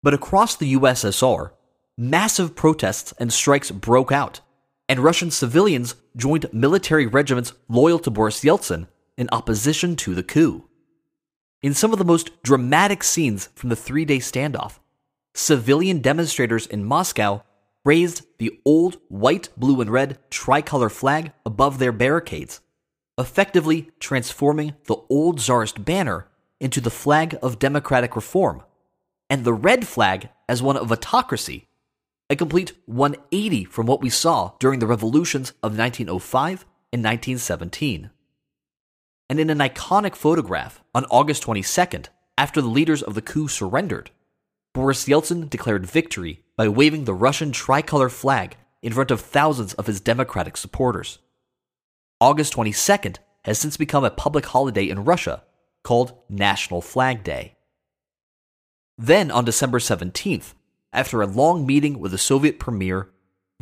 But 0.02 0.14
across 0.14 0.56
the 0.56 0.74
USSR, 0.74 1.52
massive 1.96 2.54
protests 2.54 3.12
and 3.18 3.32
strikes 3.32 3.70
broke 3.70 4.12
out, 4.12 4.40
and 4.88 5.00
Russian 5.00 5.30
civilians 5.30 5.94
joined 6.16 6.52
military 6.52 7.06
regiments 7.06 7.52
loyal 7.68 7.98
to 8.00 8.10
Boris 8.10 8.42
Yeltsin 8.42 8.88
in 9.16 9.28
opposition 9.30 9.96
to 9.96 10.14
the 10.14 10.22
coup. 10.22 10.64
In 11.62 11.74
some 11.74 11.92
of 11.92 11.98
the 11.98 12.04
most 12.04 12.42
dramatic 12.42 13.02
scenes 13.02 13.48
from 13.54 13.68
the 13.68 13.76
three 13.76 14.04
day 14.04 14.18
standoff, 14.18 14.78
civilian 15.34 16.00
demonstrators 16.00 16.66
in 16.66 16.84
Moscow 16.84 17.42
raised 17.84 18.22
the 18.38 18.60
old 18.64 18.98
white, 19.08 19.48
blue, 19.56 19.80
and 19.80 19.90
red 19.90 20.18
tricolor 20.30 20.88
flag 20.88 21.32
above 21.44 21.78
their 21.78 21.92
barricades, 21.92 22.60
effectively 23.18 23.90
transforming 23.98 24.74
the 24.86 24.96
old 25.08 25.40
czarist 25.40 25.84
banner 25.84 26.28
into 26.60 26.80
the 26.80 26.90
flag 26.90 27.36
of 27.42 27.58
democratic 27.58 28.16
reform, 28.16 28.62
and 29.30 29.44
the 29.44 29.52
red 29.52 29.86
flag 29.86 30.28
as 30.48 30.62
one 30.62 30.76
of 30.76 30.90
autocracy, 30.90 31.66
a 32.30 32.36
complete 32.36 32.72
180 32.86 33.64
from 33.64 33.86
what 33.86 34.00
we 34.00 34.10
saw 34.10 34.52
during 34.58 34.80
the 34.80 34.86
revolutions 34.86 35.50
of 35.62 35.76
1905 35.76 36.66
and 36.92 37.02
1917 37.02 38.10
and 39.28 39.38
in 39.38 39.50
an 39.50 39.58
iconic 39.58 40.16
photograph 40.16 40.82
on 40.94 41.04
August 41.10 41.44
22nd, 41.44 42.06
after 42.36 42.60
the 42.60 42.68
leaders 42.68 43.02
of 43.02 43.14
the 43.14 43.22
coup 43.22 43.48
surrendered, 43.48 44.10
Boris 44.72 45.06
Yeltsin 45.06 45.50
declared 45.50 45.86
victory 45.86 46.44
by 46.56 46.68
waving 46.68 47.04
the 47.04 47.14
Russian 47.14 47.52
tricolor 47.52 48.08
flag 48.08 48.56
in 48.82 48.92
front 48.92 49.10
of 49.10 49.20
thousands 49.20 49.74
of 49.74 49.86
his 49.86 50.00
democratic 50.00 50.56
supporters. 50.56 51.18
August 52.20 52.54
22nd 52.54 53.16
has 53.44 53.58
since 53.58 53.76
become 53.76 54.04
a 54.04 54.10
public 54.10 54.46
holiday 54.46 54.88
in 54.88 55.04
Russia 55.04 55.42
called 55.84 56.16
National 56.28 56.80
Flag 56.80 57.22
Day. 57.22 57.56
Then, 58.96 59.30
on 59.30 59.44
December 59.44 59.78
17th, 59.78 60.54
after 60.92 61.20
a 61.20 61.26
long 61.26 61.66
meeting 61.66 61.98
with 61.98 62.12
the 62.12 62.18
Soviet 62.18 62.58
premier, 62.58 63.10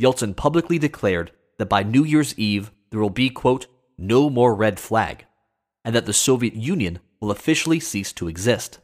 Yeltsin 0.00 0.36
publicly 0.36 0.78
declared 0.78 1.32
that 1.58 1.68
by 1.68 1.82
New 1.82 2.04
Year's 2.04 2.38
Eve 2.38 2.70
there 2.90 3.00
will 3.00 3.10
be, 3.10 3.30
quote, 3.30 3.66
no 3.98 4.28
more 4.28 4.54
red 4.54 4.78
flag, 4.78 5.26
and 5.84 5.94
that 5.94 6.06
the 6.06 6.12
Soviet 6.12 6.54
Union 6.54 6.98
will 7.20 7.30
officially 7.30 7.80
cease 7.80 8.12
to 8.12 8.28
exist. 8.28 8.78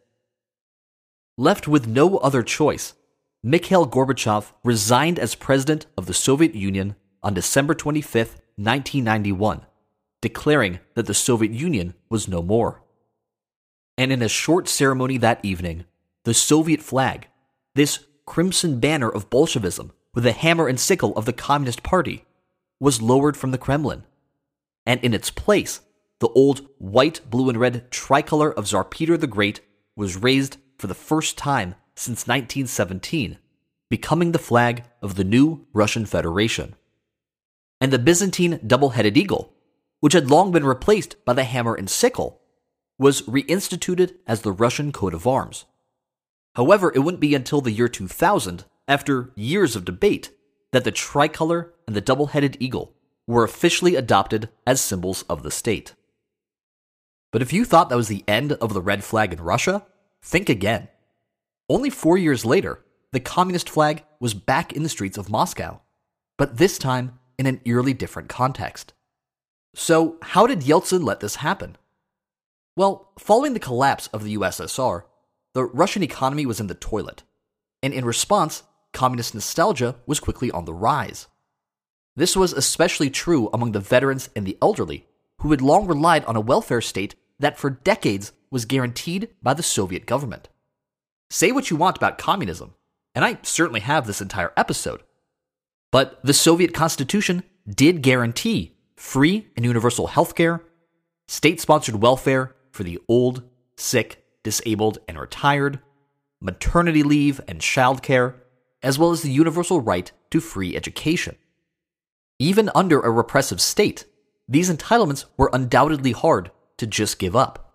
Left 1.36 1.68
with 1.68 1.86
no 1.86 2.18
other 2.18 2.42
choice, 2.42 2.94
Mikhail 3.42 3.86
Gorbachev 3.86 4.52
resigned 4.62 5.18
as 5.18 5.34
president 5.34 5.86
of 5.96 6.06
the 6.06 6.14
Soviet 6.14 6.54
Union 6.54 6.96
on 7.22 7.34
December 7.34 7.74
25, 7.74 8.28
1991, 8.56 9.62
declaring 10.20 10.78
that 10.94 11.06
the 11.06 11.14
Soviet 11.14 11.52
Union 11.52 11.94
was 12.08 12.28
no 12.28 12.42
more. 12.42 12.82
And 13.98 14.12
in 14.12 14.22
a 14.22 14.28
short 14.28 14.68
ceremony 14.68 15.18
that 15.18 15.40
evening, 15.42 15.84
the 16.24 16.34
Soviet 16.34 16.80
flag, 16.80 17.28
this 17.74 18.04
crimson 18.26 18.80
banner 18.80 19.08
of 19.08 19.30
Bolshevism 19.30 19.92
with 20.14 20.24
the 20.24 20.32
hammer 20.32 20.68
and 20.68 20.78
sickle 20.78 21.16
of 21.16 21.24
the 21.24 21.32
Communist 21.32 21.82
Party, 21.82 22.24
was 22.78 23.02
lowered 23.02 23.36
from 23.36 23.50
the 23.50 23.58
Kremlin. 23.58 24.04
And 24.84 25.00
in 25.02 25.14
its 25.14 25.30
place, 25.30 25.80
the 26.20 26.28
old 26.28 26.66
white, 26.78 27.20
blue, 27.28 27.48
and 27.48 27.58
red 27.58 27.90
tricolor 27.90 28.52
of 28.52 28.66
Tsar 28.66 28.84
Peter 28.84 29.16
the 29.16 29.26
Great 29.26 29.60
was 29.96 30.16
raised 30.16 30.58
for 30.78 30.86
the 30.86 30.94
first 30.94 31.38
time 31.38 31.74
since 31.94 32.26
1917, 32.26 33.38
becoming 33.88 34.32
the 34.32 34.38
flag 34.38 34.84
of 35.00 35.14
the 35.14 35.24
new 35.24 35.66
Russian 35.72 36.06
Federation. 36.06 36.74
And 37.80 37.92
the 37.92 37.98
Byzantine 37.98 38.60
double 38.66 38.90
headed 38.90 39.16
eagle, 39.16 39.54
which 40.00 40.12
had 40.12 40.30
long 40.30 40.52
been 40.52 40.64
replaced 40.64 41.24
by 41.24 41.32
the 41.32 41.44
hammer 41.44 41.74
and 41.74 41.88
sickle, 41.88 42.40
was 42.98 43.22
reinstituted 43.22 44.16
as 44.26 44.42
the 44.42 44.52
Russian 44.52 44.92
coat 44.92 45.14
of 45.14 45.26
arms. 45.26 45.64
However, 46.54 46.92
it 46.94 47.00
wouldn't 47.00 47.20
be 47.20 47.34
until 47.34 47.60
the 47.60 47.72
year 47.72 47.88
2000, 47.88 48.64
after 48.86 49.32
years 49.36 49.74
of 49.74 49.84
debate, 49.84 50.30
that 50.72 50.84
the 50.84 50.92
tricolor 50.92 51.72
and 51.86 51.96
the 51.96 52.00
double 52.00 52.28
headed 52.28 52.56
eagle 52.60 52.94
were 53.26 53.44
officially 53.44 53.94
adopted 53.94 54.48
as 54.66 54.80
symbols 54.80 55.22
of 55.28 55.42
the 55.42 55.50
state. 55.50 55.94
But 57.30 57.42
if 57.42 57.52
you 57.52 57.64
thought 57.64 57.88
that 57.88 57.96
was 57.96 58.08
the 58.08 58.24
end 58.28 58.52
of 58.52 58.74
the 58.74 58.82
red 58.82 59.02
flag 59.04 59.32
in 59.32 59.40
Russia, 59.40 59.86
think 60.22 60.48
again. 60.48 60.88
Only 61.68 61.88
four 61.88 62.18
years 62.18 62.44
later, 62.44 62.84
the 63.12 63.20
communist 63.20 63.70
flag 63.70 64.04
was 64.20 64.34
back 64.34 64.72
in 64.72 64.82
the 64.82 64.88
streets 64.88 65.16
of 65.16 65.30
Moscow, 65.30 65.80
but 66.36 66.58
this 66.58 66.76
time 66.78 67.18
in 67.38 67.46
an 67.46 67.60
eerily 67.64 67.94
different 67.94 68.28
context. 68.28 68.92
So, 69.74 70.18
how 70.20 70.46
did 70.46 70.60
Yeltsin 70.60 71.02
let 71.02 71.20
this 71.20 71.36
happen? 71.36 71.76
Well, 72.76 73.10
following 73.18 73.54
the 73.54 73.60
collapse 73.60 74.08
of 74.08 74.24
the 74.24 74.36
USSR, 74.36 75.04
the 75.54 75.64
Russian 75.64 76.02
economy 76.02 76.46
was 76.46 76.60
in 76.60 76.66
the 76.66 76.74
toilet, 76.74 77.22
and 77.82 77.92
in 77.92 78.04
response, 78.04 78.62
communist 78.92 79.34
nostalgia 79.34 79.96
was 80.06 80.20
quickly 80.20 80.50
on 80.50 80.64
the 80.64 80.74
rise. 80.74 81.26
This 82.16 82.36
was 82.36 82.52
especially 82.52 83.10
true 83.10 83.48
among 83.52 83.72
the 83.72 83.80
veterans 83.80 84.28
and 84.36 84.46
the 84.46 84.58
elderly, 84.62 85.06
who 85.40 85.50
had 85.50 85.60
long 85.60 85.86
relied 85.86 86.24
on 86.26 86.36
a 86.36 86.40
welfare 86.40 86.80
state 86.80 87.14
that 87.38 87.58
for 87.58 87.70
decades 87.70 88.32
was 88.50 88.64
guaranteed 88.64 89.28
by 89.42 89.54
the 89.54 89.62
Soviet 89.62 90.06
government. 90.06 90.48
Say 91.30 91.52
what 91.52 91.70
you 91.70 91.76
want 91.76 91.96
about 91.96 92.18
communism, 92.18 92.74
and 93.14 93.24
I 93.24 93.38
certainly 93.42 93.80
have 93.80 94.06
this 94.06 94.20
entire 94.20 94.52
episode, 94.56 95.02
but 95.90 96.20
the 96.22 96.34
Soviet 96.34 96.72
Constitution 96.72 97.42
did 97.68 98.02
guarantee 98.02 98.76
free 98.96 99.48
and 99.56 99.64
universal 99.64 100.08
healthcare, 100.08 100.60
state 101.26 101.60
sponsored 101.60 102.02
welfare 102.02 102.54
for 102.70 102.84
the 102.84 102.98
old, 103.08 103.42
sick, 103.76 104.21
disabled, 104.42 104.98
and 105.08 105.18
retired, 105.18 105.80
maternity 106.40 107.02
leave 107.02 107.40
and 107.46 107.60
childcare, 107.60 108.34
as 108.82 108.98
well 108.98 109.10
as 109.10 109.22
the 109.22 109.30
universal 109.30 109.80
right 109.80 110.10
to 110.30 110.40
free 110.40 110.76
education. 110.76 111.36
Even 112.38 112.70
under 112.74 113.00
a 113.00 113.10
repressive 113.10 113.60
state, 113.60 114.04
these 114.48 114.70
entitlements 114.70 115.24
were 115.36 115.50
undoubtedly 115.52 116.12
hard 116.12 116.50
to 116.78 116.86
just 116.86 117.18
give 117.18 117.36
up. 117.36 117.74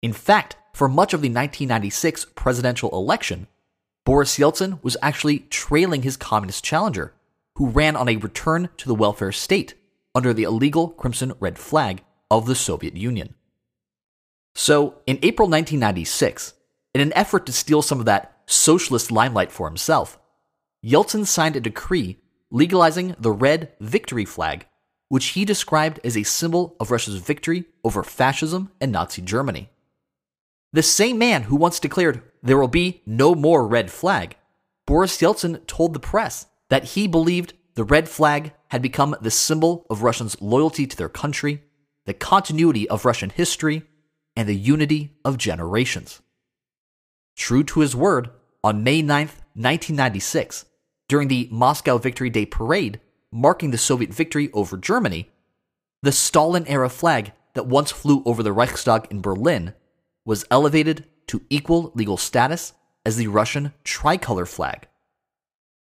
In 0.00 0.12
fact, 0.12 0.56
for 0.72 0.88
much 0.88 1.12
of 1.12 1.20
the 1.20 1.28
1996 1.28 2.26
presidential 2.34 2.90
election, 2.90 3.48
Boris 4.04 4.38
Yeltsin 4.38 4.82
was 4.82 4.96
actually 5.02 5.40
trailing 5.40 6.02
his 6.02 6.16
communist 6.16 6.64
challenger, 6.64 7.14
who 7.56 7.68
ran 7.68 7.96
on 7.96 8.08
a 8.08 8.16
return 8.16 8.68
to 8.78 8.88
the 8.88 8.94
welfare 8.94 9.32
state 9.32 9.74
under 10.14 10.32
the 10.32 10.42
illegal 10.44 10.88
crimson 10.88 11.32
red 11.40 11.58
flag 11.58 12.02
of 12.30 12.46
the 12.46 12.54
Soviet 12.54 12.96
Union. 12.96 13.34
So, 14.54 14.96
in 15.06 15.18
April 15.22 15.48
1996, 15.48 16.54
in 16.94 17.00
an 17.00 17.12
effort 17.14 17.46
to 17.46 17.52
steal 17.52 17.82
some 17.82 18.00
of 18.00 18.06
that 18.06 18.38
socialist 18.46 19.10
limelight 19.10 19.50
for 19.50 19.66
himself, 19.66 20.18
Yeltsin 20.84 21.26
signed 21.26 21.56
a 21.56 21.60
decree 21.60 22.18
legalizing 22.50 23.16
the 23.18 23.32
red 23.32 23.72
victory 23.80 24.26
flag, 24.26 24.66
which 25.08 25.28
he 25.28 25.44
described 25.44 26.00
as 26.04 26.16
a 26.16 26.22
symbol 26.22 26.76
of 26.78 26.90
Russia's 26.90 27.16
victory 27.16 27.64
over 27.82 28.02
fascism 28.02 28.70
and 28.80 28.92
Nazi 28.92 29.22
Germany. 29.22 29.70
The 30.72 30.82
same 30.82 31.18
man 31.18 31.44
who 31.44 31.56
once 31.56 31.80
declared 31.80 32.22
there 32.42 32.58
will 32.58 32.68
be 32.68 33.02
no 33.06 33.34
more 33.34 33.66
red 33.66 33.90
flag, 33.90 34.36
Boris 34.86 35.18
Yeltsin 35.18 35.66
told 35.66 35.94
the 35.94 36.00
press 36.00 36.46
that 36.68 36.84
he 36.84 37.06
believed 37.06 37.54
the 37.74 37.84
red 37.84 38.08
flag 38.08 38.52
had 38.68 38.82
become 38.82 39.16
the 39.20 39.30
symbol 39.30 39.86
of 39.88 40.02
Russians' 40.02 40.40
loyalty 40.40 40.86
to 40.86 40.96
their 40.96 41.08
country, 41.08 41.62
the 42.04 42.14
continuity 42.14 42.88
of 42.88 43.04
Russian 43.04 43.30
history, 43.30 43.84
and 44.36 44.48
the 44.48 44.56
unity 44.56 45.12
of 45.24 45.38
generations. 45.38 46.20
True 47.36 47.64
to 47.64 47.80
his 47.80 47.96
word, 47.96 48.30
on 48.64 48.84
May 48.84 49.02
9, 49.02 49.26
1996, 49.54 50.66
during 51.08 51.28
the 51.28 51.48
Moscow 51.50 51.98
Victory 51.98 52.30
Day 52.30 52.46
parade 52.46 53.00
marking 53.32 53.70
the 53.70 53.78
Soviet 53.78 54.12
victory 54.12 54.50
over 54.52 54.76
Germany, 54.76 55.30
the 56.02 56.12
Stalin 56.12 56.66
era 56.66 56.88
flag 56.88 57.32
that 57.54 57.66
once 57.66 57.90
flew 57.90 58.22
over 58.24 58.42
the 58.42 58.52
Reichstag 58.52 59.08
in 59.10 59.20
Berlin 59.20 59.74
was 60.24 60.44
elevated 60.50 61.04
to 61.28 61.42
equal 61.50 61.92
legal 61.94 62.16
status 62.16 62.72
as 63.04 63.16
the 63.16 63.26
Russian 63.26 63.72
tricolor 63.84 64.46
flag. 64.46 64.86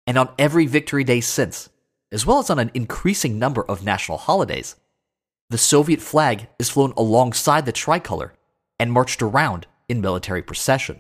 And 0.08 0.18
on 0.18 0.30
every 0.38 0.66
Victory 0.66 1.04
Day 1.04 1.22
since, 1.22 1.70
as 2.12 2.26
well 2.26 2.40
as 2.40 2.50
on 2.50 2.60
an 2.60 2.72
increasing 2.74 3.40
number 3.40 3.64
of 3.64 3.84
national 3.84 4.18
holidays, 4.18 4.76
the 5.50 5.58
Soviet 5.58 6.02
flag 6.02 6.48
is 6.60 6.70
flown 6.70 6.94
alongside 6.98 7.66
the 7.66 7.72
tricolor 7.72 8.34
and 8.80 8.92
marched 8.92 9.22
around 9.22 9.68
in 9.88 10.02
military 10.02 10.42
procession. 10.42 11.00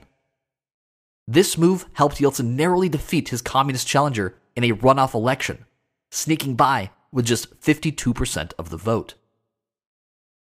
This 1.27 1.57
move 1.57 1.88
helped 1.93 2.18
Yeltsin 2.18 2.56
narrowly 2.56 2.89
defeat 2.89 3.30
his 3.30 3.41
communist 3.41 3.88
challenger 3.88 4.35
in 4.56 4.64
a 4.64 4.73
runoff 4.73 5.14
election, 5.14 5.65
sneaking 6.11 6.56
by 6.56 6.91
with 7.11 7.26
just 7.26 7.60
52% 7.61 8.53
of 8.60 8.69
the 8.69 8.77
vote. 8.77 9.15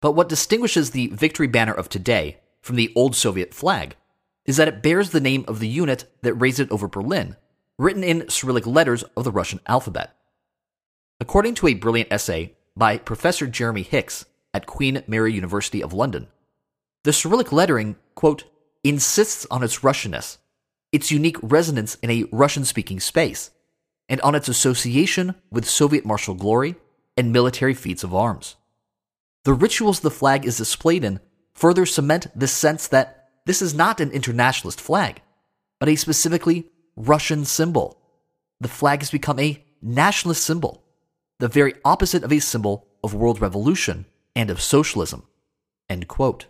But 0.01 0.11
what 0.11 0.29
distinguishes 0.29 0.91
the 0.91 1.07
victory 1.07 1.47
banner 1.47 1.73
of 1.73 1.89
today 1.89 2.39
from 2.61 2.75
the 2.75 2.91
old 2.95 3.15
Soviet 3.15 3.53
flag 3.53 3.95
is 4.45 4.57
that 4.57 4.67
it 4.67 4.83
bears 4.83 5.09
the 5.09 5.21
name 5.21 5.45
of 5.47 5.59
the 5.59 5.67
unit 5.67 6.05
that 6.21 6.33
raised 6.33 6.59
it 6.59 6.71
over 6.71 6.87
Berlin, 6.87 7.35
written 7.77 8.03
in 8.03 8.29
Cyrillic 8.29 8.67
letters 8.67 9.03
of 9.15 9.23
the 9.23 9.31
Russian 9.31 9.59
alphabet. 9.65 10.15
According 11.19 11.55
to 11.55 11.67
a 11.67 11.73
brilliant 11.73 12.11
essay 12.11 12.53
by 12.75 12.97
Professor 12.97 13.47
Jeremy 13.47 13.83
Hicks 13.83 14.25
at 14.53 14.65
Queen 14.65 15.03
Mary 15.07 15.33
University 15.33 15.81
of 15.81 15.93
London, 15.93 16.27
the 17.05 17.13
Cyrillic 17.13 17.51
lettering, 17.51 17.95
quote, 18.13 18.43
insists 18.83 19.47
on 19.49 19.63
its 19.63 19.79
Russianness 19.79 20.37
its 20.95 21.11
unique 21.11 21.35
resonance 21.41 21.95
in 21.95 22.09
a 22.09 22.23
Russian 22.31 22.63
speaking 22.63 23.01
space, 23.01 23.51
and 24.07 24.21
on 24.21 24.33
its 24.33 24.47
association 24.47 25.35
with 25.51 25.67
Soviet 25.67 26.05
martial 26.05 26.35
glory 26.35 26.75
and 27.17 27.33
military 27.33 27.73
feats 27.73 28.01
of 28.01 28.15
arms. 28.15 28.55
The 29.43 29.53
rituals 29.53 29.99
the 29.99 30.09
flag 30.09 30.45
is 30.45 30.57
displayed 30.57 31.03
in 31.03 31.19
further 31.53 31.85
cement 31.85 32.27
the 32.33 32.47
sense 32.47 32.87
that 32.87 33.29
this 33.45 33.61
is 33.61 33.73
not 33.73 33.99
an 33.99 34.11
internationalist 34.11 34.79
flag, 34.79 35.21
but 35.81 35.89
a 35.89 35.97
specifically 35.97 36.69
Russian 36.95 37.43
symbol. 37.43 37.97
The 38.61 38.69
flag 38.69 39.01
has 39.01 39.11
become 39.11 39.39
a 39.39 39.65
nationalist 39.81 40.45
symbol, 40.45 40.81
the 41.39 41.49
very 41.49 41.73
opposite 41.83 42.23
of 42.23 42.31
a 42.31 42.39
symbol 42.39 42.87
of 43.03 43.13
world 43.13 43.41
revolution 43.41 44.05
and 44.33 44.49
of 44.49 44.61
socialism. 44.61 45.23
End 45.89 46.07
quote. 46.07 46.45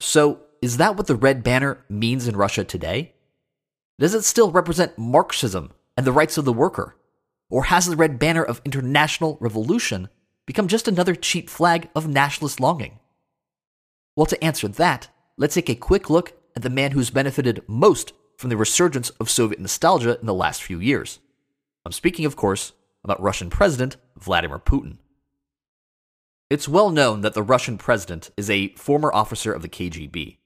So, 0.00 0.40
is 0.62 0.76
that 0.76 0.96
what 0.96 1.06
the 1.06 1.16
red 1.16 1.42
banner 1.42 1.84
means 1.88 2.28
in 2.28 2.36
Russia 2.36 2.64
today? 2.64 3.14
Does 3.98 4.14
it 4.14 4.22
still 4.22 4.50
represent 4.50 4.98
Marxism 4.98 5.72
and 5.96 6.06
the 6.06 6.12
rights 6.12 6.36
of 6.36 6.44
the 6.44 6.52
worker? 6.52 6.96
Or 7.48 7.64
has 7.64 7.86
the 7.86 7.96
red 7.96 8.18
banner 8.18 8.42
of 8.42 8.60
international 8.64 9.38
revolution 9.40 10.08
become 10.46 10.68
just 10.68 10.88
another 10.88 11.14
cheap 11.14 11.48
flag 11.48 11.88
of 11.94 12.08
nationalist 12.08 12.60
longing? 12.60 12.98
Well, 14.16 14.26
to 14.26 14.42
answer 14.44 14.68
that, 14.68 15.08
let's 15.36 15.54
take 15.54 15.70
a 15.70 15.74
quick 15.74 16.10
look 16.10 16.34
at 16.54 16.62
the 16.62 16.70
man 16.70 16.92
who's 16.92 17.10
benefited 17.10 17.62
most 17.66 18.12
from 18.36 18.50
the 18.50 18.56
resurgence 18.56 19.10
of 19.10 19.30
Soviet 19.30 19.60
nostalgia 19.60 20.18
in 20.18 20.26
the 20.26 20.34
last 20.34 20.62
few 20.62 20.80
years. 20.80 21.20
I'm 21.84 21.92
speaking, 21.92 22.24
of 22.24 22.36
course, 22.36 22.72
about 23.04 23.22
Russian 23.22 23.50
President 23.50 23.96
Vladimir 24.16 24.58
Putin. 24.58 24.98
It's 26.48 26.68
well 26.68 26.90
known 26.90 27.22
that 27.22 27.34
the 27.34 27.42
Russian 27.42 27.76
president 27.76 28.30
is 28.36 28.48
a 28.48 28.68
former 28.74 29.12
officer 29.12 29.52
of 29.52 29.62
the 29.62 29.68
KGB, 29.68 30.36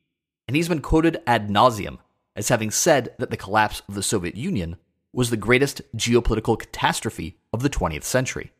and 0.48 0.56
he's 0.56 0.68
been 0.68 0.80
quoted 0.80 1.20
ad 1.26 1.50
nauseum 1.50 1.98
as 2.34 2.48
having 2.48 2.70
said 2.70 3.14
that 3.18 3.28
the 3.28 3.36
collapse 3.36 3.82
of 3.86 3.94
the 3.94 4.02
Soviet 4.02 4.34
Union 4.34 4.76
was 5.12 5.28
the 5.28 5.36
greatest 5.36 5.82
geopolitical 5.94 6.58
catastrophe 6.58 7.36
of 7.52 7.62
the 7.62 7.68
20th 7.68 8.04
century. 8.04 8.50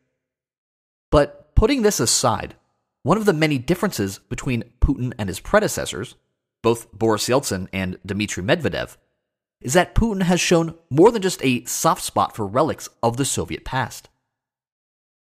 But 1.09 1.55
putting 1.55 1.81
this 1.81 1.99
aside, 1.99 2.53
one 3.01 3.17
of 3.17 3.25
the 3.25 3.33
many 3.33 3.57
differences 3.57 4.19
between 4.19 4.65
Putin 4.79 5.11
and 5.17 5.27
his 5.27 5.39
predecessors, 5.39 6.13
both 6.61 6.91
Boris 6.91 7.27
Yeltsin 7.27 7.67
and 7.73 7.97
Dmitry 8.05 8.43
Medvedev, 8.43 8.97
is 9.61 9.73
that 9.73 9.95
Putin 9.95 10.23
has 10.23 10.39
shown 10.39 10.75
more 10.91 11.11
than 11.11 11.23
just 11.23 11.43
a 11.43 11.65
soft 11.65 12.03
spot 12.03 12.35
for 12.35 12.45
relics 12.45 12.87
of 13.01 13.17
the 13.17 13.25
Soviet 13.25 13.65
past. 13.65 14.09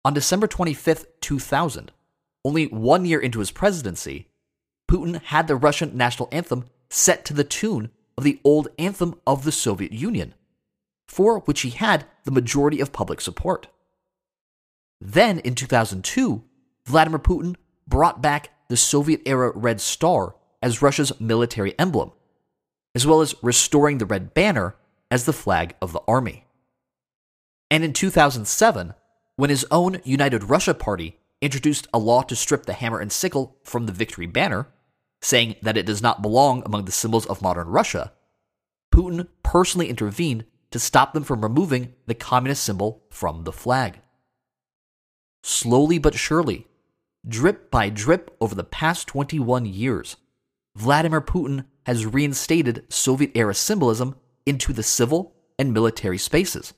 On 0.04 0.14
December 0.14 0.48
25, 0.48 1.06
2000, 1.22 1.92
only 2.44 2.68
one 2.68 3.06
year 3.06 3.20
into 3.20 3.40
his 3.40 3.52
presidency, 3.52 4.28
Putin 4.90 5.22
had 5.24 5.48
the 5.48 5.56
Russian 5.56 5.96
national 5.96 6.30
anthem 6.32 6.66
set 6.90 7.26
to 7.26 7.34
the 7.34 7.44
tune 7.44 7.92
of 8.18 8.24
the 8.24 8.40
old 8.44 8.68
anthem 8.78 9.16
of 9.26 9.44
the 9.44 9.52
Soviet 9.52 9.92
Union, 9.92 10.34
for 11.08 11.40
which 11.42 11.62
he 11.62 11.70
had 11.70 12.06
the 12.24 12.32
majority 12.32 12.80
of 12.80 12.92
public 12.92 13.22
support. 13.22 13.68
Then, 15.00 15.40
in 15.40 15.56
2002, 15.56 16.44
Vladimir 16.86 17.20
Putin 17.20 17.56
brought 17.88 18.22
back 18.22 18.50
the 18.68 18.78
Soviet 18.78 19.22
era 19.26 19.52
Red 19.56 19.80
Star 19.80 20.36
as 20.62 20.82
Russia's 20.82 21.18
military 21.20 21.78
emblem, 21.80 22.12
as 22.94 23.08
well 23.08 23.22
as 23.22 23.36
restoring 23.42 23.98
the 23.98 24.06
Red 24.06 24.34
Banner 24.34 24.76
as 25.10 25.26
the 25.26 25.34
flag 25.34 25.76
of 25.82 25.94
the 25.94 26.02
army. 26.08 26.46
And 27.72 27.84
in 27.84 27.94
2007, 27.94 28.94
when 29.36 29.50
his 29.50 29.66
own 29.72 30.02
United 30.04 30.46
Russia 30.46 30.74
Party 30.74 31.18
introduced 31.42 31.88
a 31.94 32.00
law 32.00 32.22
to 32.24 32.36
strip 32.36 32.66
the 32.66 32.74
hammer 32.74 33.00
and 33.00 33.12
sickle 33.12 33.58
from 33.64 33.86
the 33.86 33.92
victory 33.92 34.26
banner, 34.28 34.68
saying 35.22 35.56
that 35.62 35.78
it 35.78 35.86
does 35.86 36.02
not 36.02 36.22
belong 36.22 36.64
among 36.66 36.86
the 36.86 36.92
symbols 36.92 37.26
of 37.26 37.42
modern 37.42 37.68
Russia, 37.68 38.12
Putin 38.94 39.28
personally 39.44 39.90
intervened 39.90 40.46
to 40.72 40.80
stop 40.80 41.14
them 41.14 41.24
from 41.24 41.42
removing 41.42 41.94
the 42.06 42.14
communist 42.14 42.64
symbol 42.64 43.04
from 43.10 43.44
the 43.44 43.52
flag. 43.52 44.00
slowly 45.42 45.98
but 45.98 46.16
surely, 46.16 46.68
drip 47.28 47.72
by 47.72 47.90
drip 47.90 48.36
over 48.42 48.54
the 48.56 48.64
past 48.64 49.08
21 49.08 49.66
years, 49.66 50.18
Vladimir 50.76 51.22
Putin 51.22 51.66
has 51.86 52.06
reinstated 52.06 52.86
Soviet 52.90 53.32
era 53.36 53.54
symbolism 53.54 54.16
into 54.46 54.74
the 54.74 54.84
civil 54.84 55.34
and 55.58 55.74
military 55.74 56.18
spaces, 56.18 56.74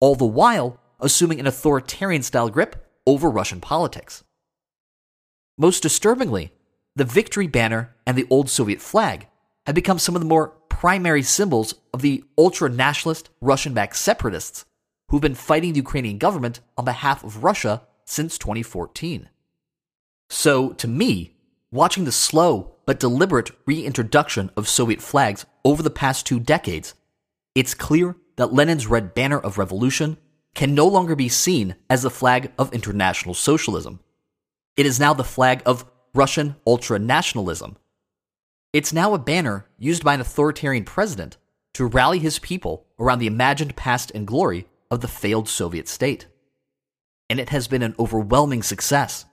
all 0.00 0.14
the 0.14 0.24
while 0.24 0.80
assuming 1.00 1.40
an 1.40 1.46
authoritarian 1.46 2.22
style 2.22 2.48
grip 2.48 2.91
over 3.06 3.30
Russian 3.30 3.60
politics. 3.60 4.24
Most 5.58 5.82
disturbingly, 5.82 6.52
the 6.96 7.04
victory 7.04 7.46
banner 7.46 7.94
and 8.06 8.16
the 8.16 8.26
old 8.30 8.50
Soviet 8.50 8.80
flag 8.80 9.28
have 9.66 9.74
become 9.74 9.98
some 9.98 10.14
of 10.14 10.20
the 10.20 10.28
more 10.28 10.48
primary 10.68 11.22
symbols 11.22 11.74
of 11.94 12.02
the 12.02 12.24
ultra 12.36 12.68
nationalist 12.68 13.30
Russian 13.40 13.74
backed 13.74 13.96
separatists 13.96 14.64
who've 15.08 15.20
been 15.20 15.34
fighting 15.34 15.72
the 15.72 15.78
Ukrainian 15.80 16.18
government 16.18 16.60
on 16.76 16.84
behalf 16.84 17.22
of 17.22 17.44
Russia 17.44 17.82
since 18.04 18.38
2014. 18.38 19.28
So, 20.28 20.72
to 20.72 20.88
me, 20.88 21.36
watching 21.70 22.04
the 22.04 22.12
slow 22.12 22.74
but 22.86 22.98
deliberate 22.98 23.50
reintroduction 23.66 24.50
of 24.56 24.68
Soviet 24.68 25.00
flags 25.00 25.46
over 25.64 25.82
the 25.82 25.90
past 25.90 26.26
two 26.26 26.40
decades, 26.40 26.94
it's 27.54 27.74
clear 27.74 28.16
that 28.36 28.52
Lenin's 28.52 28.86
red 28.86 29.14
banner 29.14 29.38
of 29.38 29.58
revolution 29.58 30.16
can 30.54 30.74
no 30.74 30.86
longer 30.86 31.16
be 31.16 31.28
seen 31.28 31.76
as 31.88 32.02
the 32.02 32.10
flag 32.10 32.52
of 32.58 32.72
international 32.72 33.34
socialism. 33.34 34.00
It 34.76 34.86
is 34.86 35.00
now 35.00 35.14
the 35.14 35.24
flag 35.24 35.62
of 35.66 35.84
Russian 36.14 36.56
ultra 36.66 36.98
nationalism. 36.98 37.76
It's 38.72 38.92
now 38.92 39.14
a 39.14 39.18
banner 39.18 39.66
used 39.78 40.04
by 40.04 40.14
an 40.14 40.20
authoritarian 40.20 40.84
president 40.84 41.36
to 41.74 41.86
rally 41.86 42.18
his 42.18 42.38
people 42.38 42.86
around 42.98 43.18
the 43.18 43.26
imagined 43.26 43.76
past 43.76 44.12
and 44.14 44.26
glory 44.26 44.66
of 44.90 45.00
the 45.00 45.08
failed 45.08 45.48
Soviet 45.48 45.88
state. 45.88 46.26
And 47.30 47.40
it 47.40 47.48
has 47.48 47.68
been 47.68 47.82
an 47.82 47.94
overwhelming 47.98 48.62
success. 48.62 49.24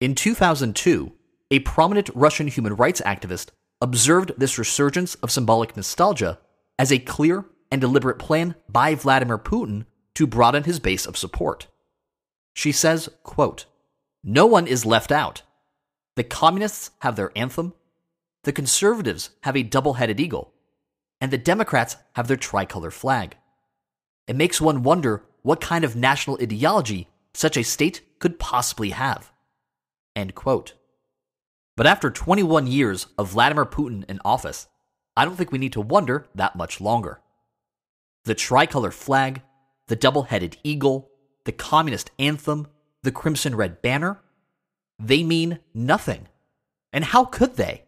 In 0.00 0.14
2002, 0.14 1.12
a 1.50 1.58
prominent 1.60 2.10
Russian 2.14 2.46
human 2.46 2.76
rights 2.76 3.00
activist 3.04 3.50
observed 3.80 4.32
this 4.36 4.58
resurgence 4.58 5.16
of 5.16 5.30
symbolic 5.30 5.76
nostalgia 5.76 6.38
as 6.78 6.92
a 6.92 6.98
clear 6.98 7.44
and 7.70 7.80
deliberate 7.80 8.18
plan 8.18 8.54
by 8.68 8.94
Vladimir 8.94 9.38
Putin 9.38 9.86
to 10.14 10.26
broaden 10.26 10.64
his 10.64 10.80
base 10.80 11.06
of 11.06 11.16
support. 11.16 11.68
She 12.54 12.72
says, 12.72 13.08
quote, 13.22 13.66
No 14.24 14.46
one 14.46 14.66
is 14.66 14.84
left 14.84 15.12
out. 15.12 15.42
The 16.16 16.24
communists 16.24 16.90
have 17.00 17.16
their 17.16 17.32
anthem, 17.36 17.74
the 18.44 18.52
conservatives 18.52 19.30
have 19.42 19.56
a 19.56 19.62
double 19.62 19.94
headed 19.94 20.18
eagle, 20.18 20.52
and 21.20 21.30
the 21.30 21.38
Democrats 21.38 21.96
have 22.14 22.26
their 22.26 22.36
tricolor 22.36 22.90
flag. 22.90 23.36
It 24.26 24.36
makes 24.36 24.60
one 24.60 24.82
wonder 24.82 25.24
what 25.42 25.60
kind 25.60 25.84
of 25.84 25.96
national 25.96 26.38
ideology 26.40 27.08
such 27.34 27.56
a 27.56 27.62
state 27.62 28.00
could 28.18 28.38
possibly 28.38 28.90
have. 28.90 29.32
End 30.16 30.34
quote. 30.34 30.74
But 31.76 31.86
after 31.86 32.10
21 32.10 32.66
years 32.66 33.06
of 33.16 33.30
Vladimir 33.30 33.64
Putin 33.64 34.04
in 34.08 34.20
office, 34.24 34.68
I 35.16 35.24
don't 35.24 35.36
think 35.36 35.52
we 35.52 35.58
need 35.58 35.72
to 35.74 35.80
wonder 35.80 36.26
that 36.34 36.56
much 36.56 36.80
longer. 36.80 37.20
The 38.24 38.34
tricolor 38.34 38.90
flag, 38.90 39.42
the 39.88 39.96
double 39.96 40.24
headed 40.24 40.56
eagle, 40.62 41.10
the 41.44 41.52
communist 41.52 42.10
anthem, 42.18 42.66
the 43.02 43.12
crimson 43.12 43.54
red 43.54 43.80
banner, 43.82 44.20
they 44.98 45.22
mean 45.22 45.60
nothing. 45.72 46.28
And 46.92 47.04
how 47.04 47.24
could 47.24 47.56
they? 47.56 47.84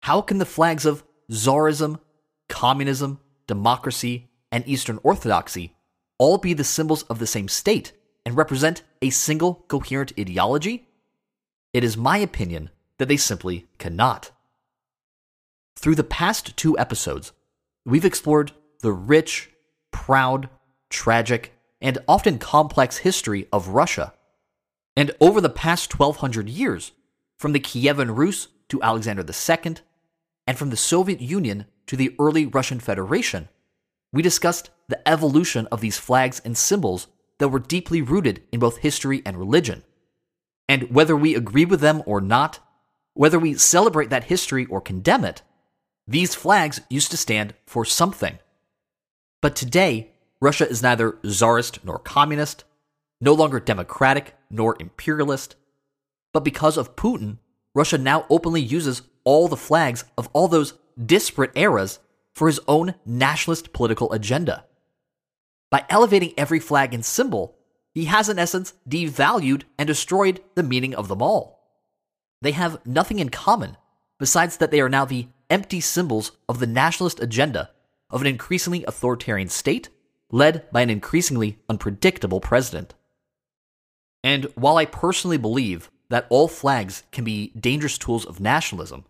How 0.00 0.20
can 0.20 0.38
the 0.38 0.46
flags 0.46 0.86
of 0.86 1.04
Tsarism, 1.30 2.00
communism, 2.48 3.20
democracy, 3.46 4.30
and 4.50 4.66
Eastern 4.66 4.98
Orthodoxy 5.02 5.76
all 6.18 6.38
be 6.38 6.54
the 6.54 6.64
symbols 6.64 7.02
of 7.04 7.18
the 7.18 7.26
same 7.26 7.48
state 7.48 7.92
and 8.24 8.36
represent 8.36 8.82
a 9.00 9.10
single 9.10 9.64
coherent 9.68 10.12
ideology? 10.18 10.88
It 11.72 11.84
is 11.84 11.96
my 11.96 12.18
opinion 12.18 12.70
that 12.98 13.08
they 13.08 13.16
simply 13.16 13.66
cannot. 13.78 14.30
Through 15.76 15.96
the 15.96 16.04
past 16.04 16.56
two 16.56 16.78
episodes, 16.78 17.32
we've 17.84 18.04
explored 18.04 18.52
the 18.82 18.92
rich, 18.92 19.50
proud, 19.90 20.48
tragic, 20.90 21.52
and 21.80 21.98
often 22.06 22.38
complex 22.38 22.98
history 22.98 23.48
of 23.52 23.68
Russia. 23.68 24.12
And 24.96 25.10
over 25.20 25.40
the 25.40 25.48
past 25.48 25.98
1200 25.98 26.48
years, 26.48 26.92
from 27.38 27.52
the 27.52 27.60
Kievan 27.60 28.16
Rus 28.16 28.48
to 28.68 28.82
Alexander 28.82 29.24
II, 29.24 29.76
and 30.46 30.58
from 30.58 30.70
the 30.70 30.76
Soviet 30.76 31.20
Union 31.20 31.66
to 31.86 31.96
the 31.96 32.14
early 32.18 32.46
Russian 32.46 32.78
Federation, 32.78 33.48
we 34.12 34.22
discussed 34.22 34.70
the 34.88 35.08
evolution 35.08 35.66
of 35.72 35.80
these 35.80 35.98
flags 35.98 36.40
and 36.44 36.56
symbols 36.56 37.06
that 37.38 37.48
were 37.48 37.58
deeply 37.58 38.02
rooted 38.02 38.42
in 38.52 38.60
both 38.60 38.78
history 38.78 39.22
and 39.24 39.36
religion. 39.36 39.82
And 40.68 40.94
whether 40.94 41.16
we 41.16 41.34
agree 41.34 41.64
with 41.64 41.80
them 41.80 42.02
or 42.06 42.20
not, 42.20 42.60
whether 43.14 43.38
we 43.38 43.54
celebrate 43.54 44.10
that 44.10 44.24
history 44.24 44.66
or 44.66 44.80
condemn 44.80 45.24
it, 45.24 45.42
these 46.06 46.34
flags 46.34 46.80
used 46.90 47.10
to 47.10 47.16
stand 47.16 47.54
for 47.66 47.84
something. 47.84 48.38
But 49.42 49.56
today, 49.56 50.12
Russia 50.40 50.66
is 50.68 50.82
neither 50.82 51.18
czarist 51.26 51.84
nor 51.84 51.98
communist, 51.98 52.64
no 53.20 53.34
longer 53.34 53.60
democratic 53.60 54.36
nor 54.48 54.76
imperialist. 54.80 55.56
But 56.32 56.44
because 56.44 56.78
of 56.78 56.96
Putin, 56.96 57.38
Russia 57.74 57.98
now 57.98 58.24
openly 58.30 58.62
uses 58.62 59.02
all 59.24 59.48
the 59.48 59.56
flags 59.56 60.04
of 60.16 60.28
all 60.32 60.46
those 60.46 60.74
disparate 61.04 61.50
eras 61.56 61.98
for 62.32 62.46
his 62.46 62.60
own 62.68 62.94
nationalist 63.04 63.72
political 63.72 64.12
agenda. 64.12 64.64
By 65.70 65.84
elevating 65.90 66.34
every 66.38 66.60
flag 66.60 66.94
and 66.94 67.04
symbol, 67.04 67.56
he 67.92 68.04
has 68.04 68.28
in 68.28 68.38
essence 68.38 68.74
devalued 68.88 69.64
and 69.76 69.86
destroyed 69.86 70.40
the 70.54 70.62
meaning 70.62 70.94
of 70.94 71.08
them 71.08 71.20
all. 71.20 71.58
They 72.40 72.52
have 72.52 72.84
nothing 72.86 73.18
in 73.18 73.28
common 73.28 73.76
besides 74.18 74.58
that 74.58 74.70
they 74.70 74.80
are 74.80 74.88
now 74.88 75.04
the 75.04 75.28
empty 75.50 75.80
symbols 75.80 76.32
of 76.48 76.60
the 76.60 76.66
nationalist 76.66 77.20
agenda 77.20 77.70
of 78.12 78.20
an 78.20 78.26
increasingly 78.26 78.84
authoritarian 78.84 79.48
state 79.48 79.88
led 80.30 80.70
by 80.70 80.82
an 80.82 80.90
increasingly 80.90 81.58
unpredictable 81.68 82.40
president. 82.40 82.94
And 84.22 84.44
while 84.54 84.76
I 84.76 84.84
personally 84.84 85.38
believe 85.38 85.90
that 86.10 86.26
all 86.30 86.46
flags 86.46 87.02
can 87.10 87.24
be 87.24 87.52
dangerous 87.58 87.98
tools 87.98 88.24
of 88.24 88.40
nationalism, 88.40 89.04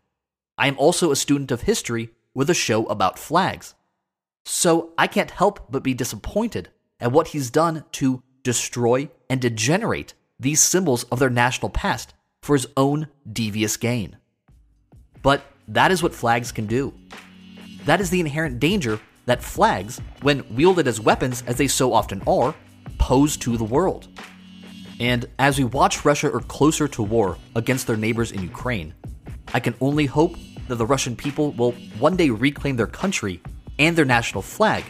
I 0.57 0.69
am 0.69 0.79
also 0.79 1.11
a 1.11 1.17
student 1.17 1.51
of 1.51 1.63
history 1.63 2.11
with 2.35 2.49
a 2.49 2.55
show 2.55 2.87
about 2.87 3.19
flags. 3.19 3.75
So 4.45 4.93
I 4.97 5.07
can't 5.07 5.31
help 5.31 5.71
but 5.71 5.83
be 5.83 5.95
disappointed 5.95 6.71
at 7.01 7.13
what 7.13 7.29
he's 7.29 7.51
done 7.51 7.85
to 7.93 8.23
destroy 8.43 9.09
and 9.29 9.41
degenerate 9.41 10.15
these 10.39 10.63
symbols 10.63 11.05
of 11.05 11.19
their 11.19 11.31
national 11.31 11.71
past 11.71 12.15
for 12.43 12.57
his 12.57 12.67
own 12.77 13.09
devious 13.31 13.77
gain. 13.77 14.17
But 15.23 15.43
that 15.69 15.93
is 15.93 16.03
what 16.03 16.15
flags 16.15 16.51
can 16.51 16.67
do. 16.67 16.93
That 17.85 18.01
is 18.01 18.11
the 18.11 18.21
inherent 18.21 18.61
danger 18.61 19.01
that 19.27 19.43
flags, 19.43 20.01
when 20.23 20.45
wielded 20.55 20.87
as 20.87 21.01
weapons 21.01 21.43
as 21.47 21.57
they 21.57 21.69
so 21.69 21.93
often 21.93 22.23
are, 22.27 22.55
pose 22.99 23.37
to 23.39 23.57
the 23.57 23.65
world. 23.65 24.09
And 25.01 25.27
as 25.39 25.59
we 25.59 25.65
watch 25.65 26.05
Russia 26.05 26.31
urge 26.33 26.47
closer 26.49 26.87
to 26.89 27.03
war 27.03 27.39
against 27.57 27.87
their 27.87 27.97
neighbors 27.97 28.31
in 28.31 28.43
Ukraine, 28.43 28.95
I 29.53 29.61
can 29.61 29.75
only 29.81 30.07
hope 30.07 30.37
that 30.69 30.77
the 30.77 30.87
Russian 30.87 31.17
people 31.17 31.53
will 31.53 31.73
one 31.99 32.17
day 32.17 32.31
reclaim 32.31 32.77
their 32.77 32.87
country 32.87 33.43
and 33.79 33.97
their 33.97 34.05
national 34.05 34.43
flag 34.43 34.85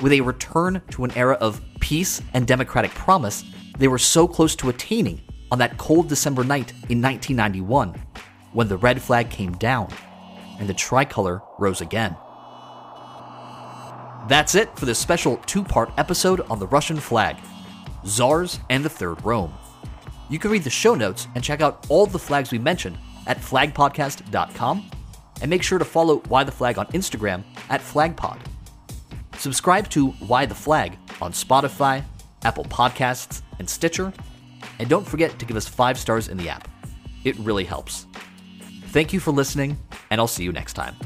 with 0.00 0.12
a 0.12 0.20
return 0.20 0.80
to 0.90 1.04
an 1.04 1.10
era 1.16 1.34
of 1.40 1.60
peace 1.80 2.22
and 2.34 2.46
democratic 2.46 2.92
promise 2.92 3.44
they 3.78 3.88
were 3.88 3.98
so 3.98 4.28
close 4.28 4.54
to 4.56 4.68
attaining 4.68 5.20
on 5.50 5.58
that 5.58 5.78
cold 5.78 6.08
December 6.08 6.44
night 6.44 6.72
in 6.88 7.02
1991 7.02 7.94
when 8.52 8.68
the 8.68 8.76
red 8.76 9.00
flag 9.00 9.30
came 9.30 9.52
down 9.52 9.88
and 10.58 10.68
the 10.68 10.74
tricolor 10.74 11.42
rose 11.58 11.80
again. 11.80 12.16
That's 14.28 14.54
it 14.54 14.78
for 14.78 14.84
this 14.84 14.98
special 14.98 15.38
two 15.46 15.64
part 15.64 15.90
episode 15.96 16.42
on 16.50 16.58
the 16.58 16.66
Russian 16.66 16.98
flag 16.98 17.36
Czars 18.04 18.60
and 18.68 18.84
the 18.84 18.90
Third 18.90 19.24
Rome. 19.24 19.54
You 20.28 20.38
can 20.38 20.50
read 20.50 20.64
the 20.64 20.70
show 20.70 20.94
notes 20.94 21.26
and 21.34 21.42
check 21.42 21.62
out 21.62 21.86
all 21.88 22.04
the 22.04 22.18
flags 22.18 22.52
we 22.52 22.58
mentioned 22.58 22.98
at 23.26 23.38
flagpodcast.com 23.38 24.90
and 25.40 25.50
make 25.50 25.62
sure 25.62 25.78
to 25.78 25.84
follow 25.84 26.18
Why 26.28 26.44
the 26.44 26.52
Flag 26.52 26.78
on 26.78 26.86
Instagram 26.88 27.42
at 27.70 27.80
flagpod. 27.80 28.38
Subscribe 29.38 29.88
to 29.90 30.08
Why 30.10 30.44
the 30.44 30.54
Flag 30.54 30.98
on 31.22 31.32
Spotify, 31.32 32.04
Apple 32.44 32.64
Podcasts, 32.64 33.42
and 33.58 33.68
Stitcher, 33.68 34.12
and 34.78 34.88
don't 34.88 35.06
forget 35.06 35.38
to 35.38 35.46
give 35.46 35.56
us 35.56 35.66
five 35.66 35.98
stars 35.98 36.28
in 36.28 36.36
the 36.36 36.50
app. 36.50 36.68
It 37.24 37.38
really 37.38 37.64
helps. 37.64 38.06
Thank 38.88 39.12
you 39.12 39.20
for 39.20 39.30
listening, 39.30 39.78
and 40.10 40.20
I'll 40.20 40.26
see 40.26 40.44
you 40.44 40.52
next 40.52 40.74
time. 40.74 40.96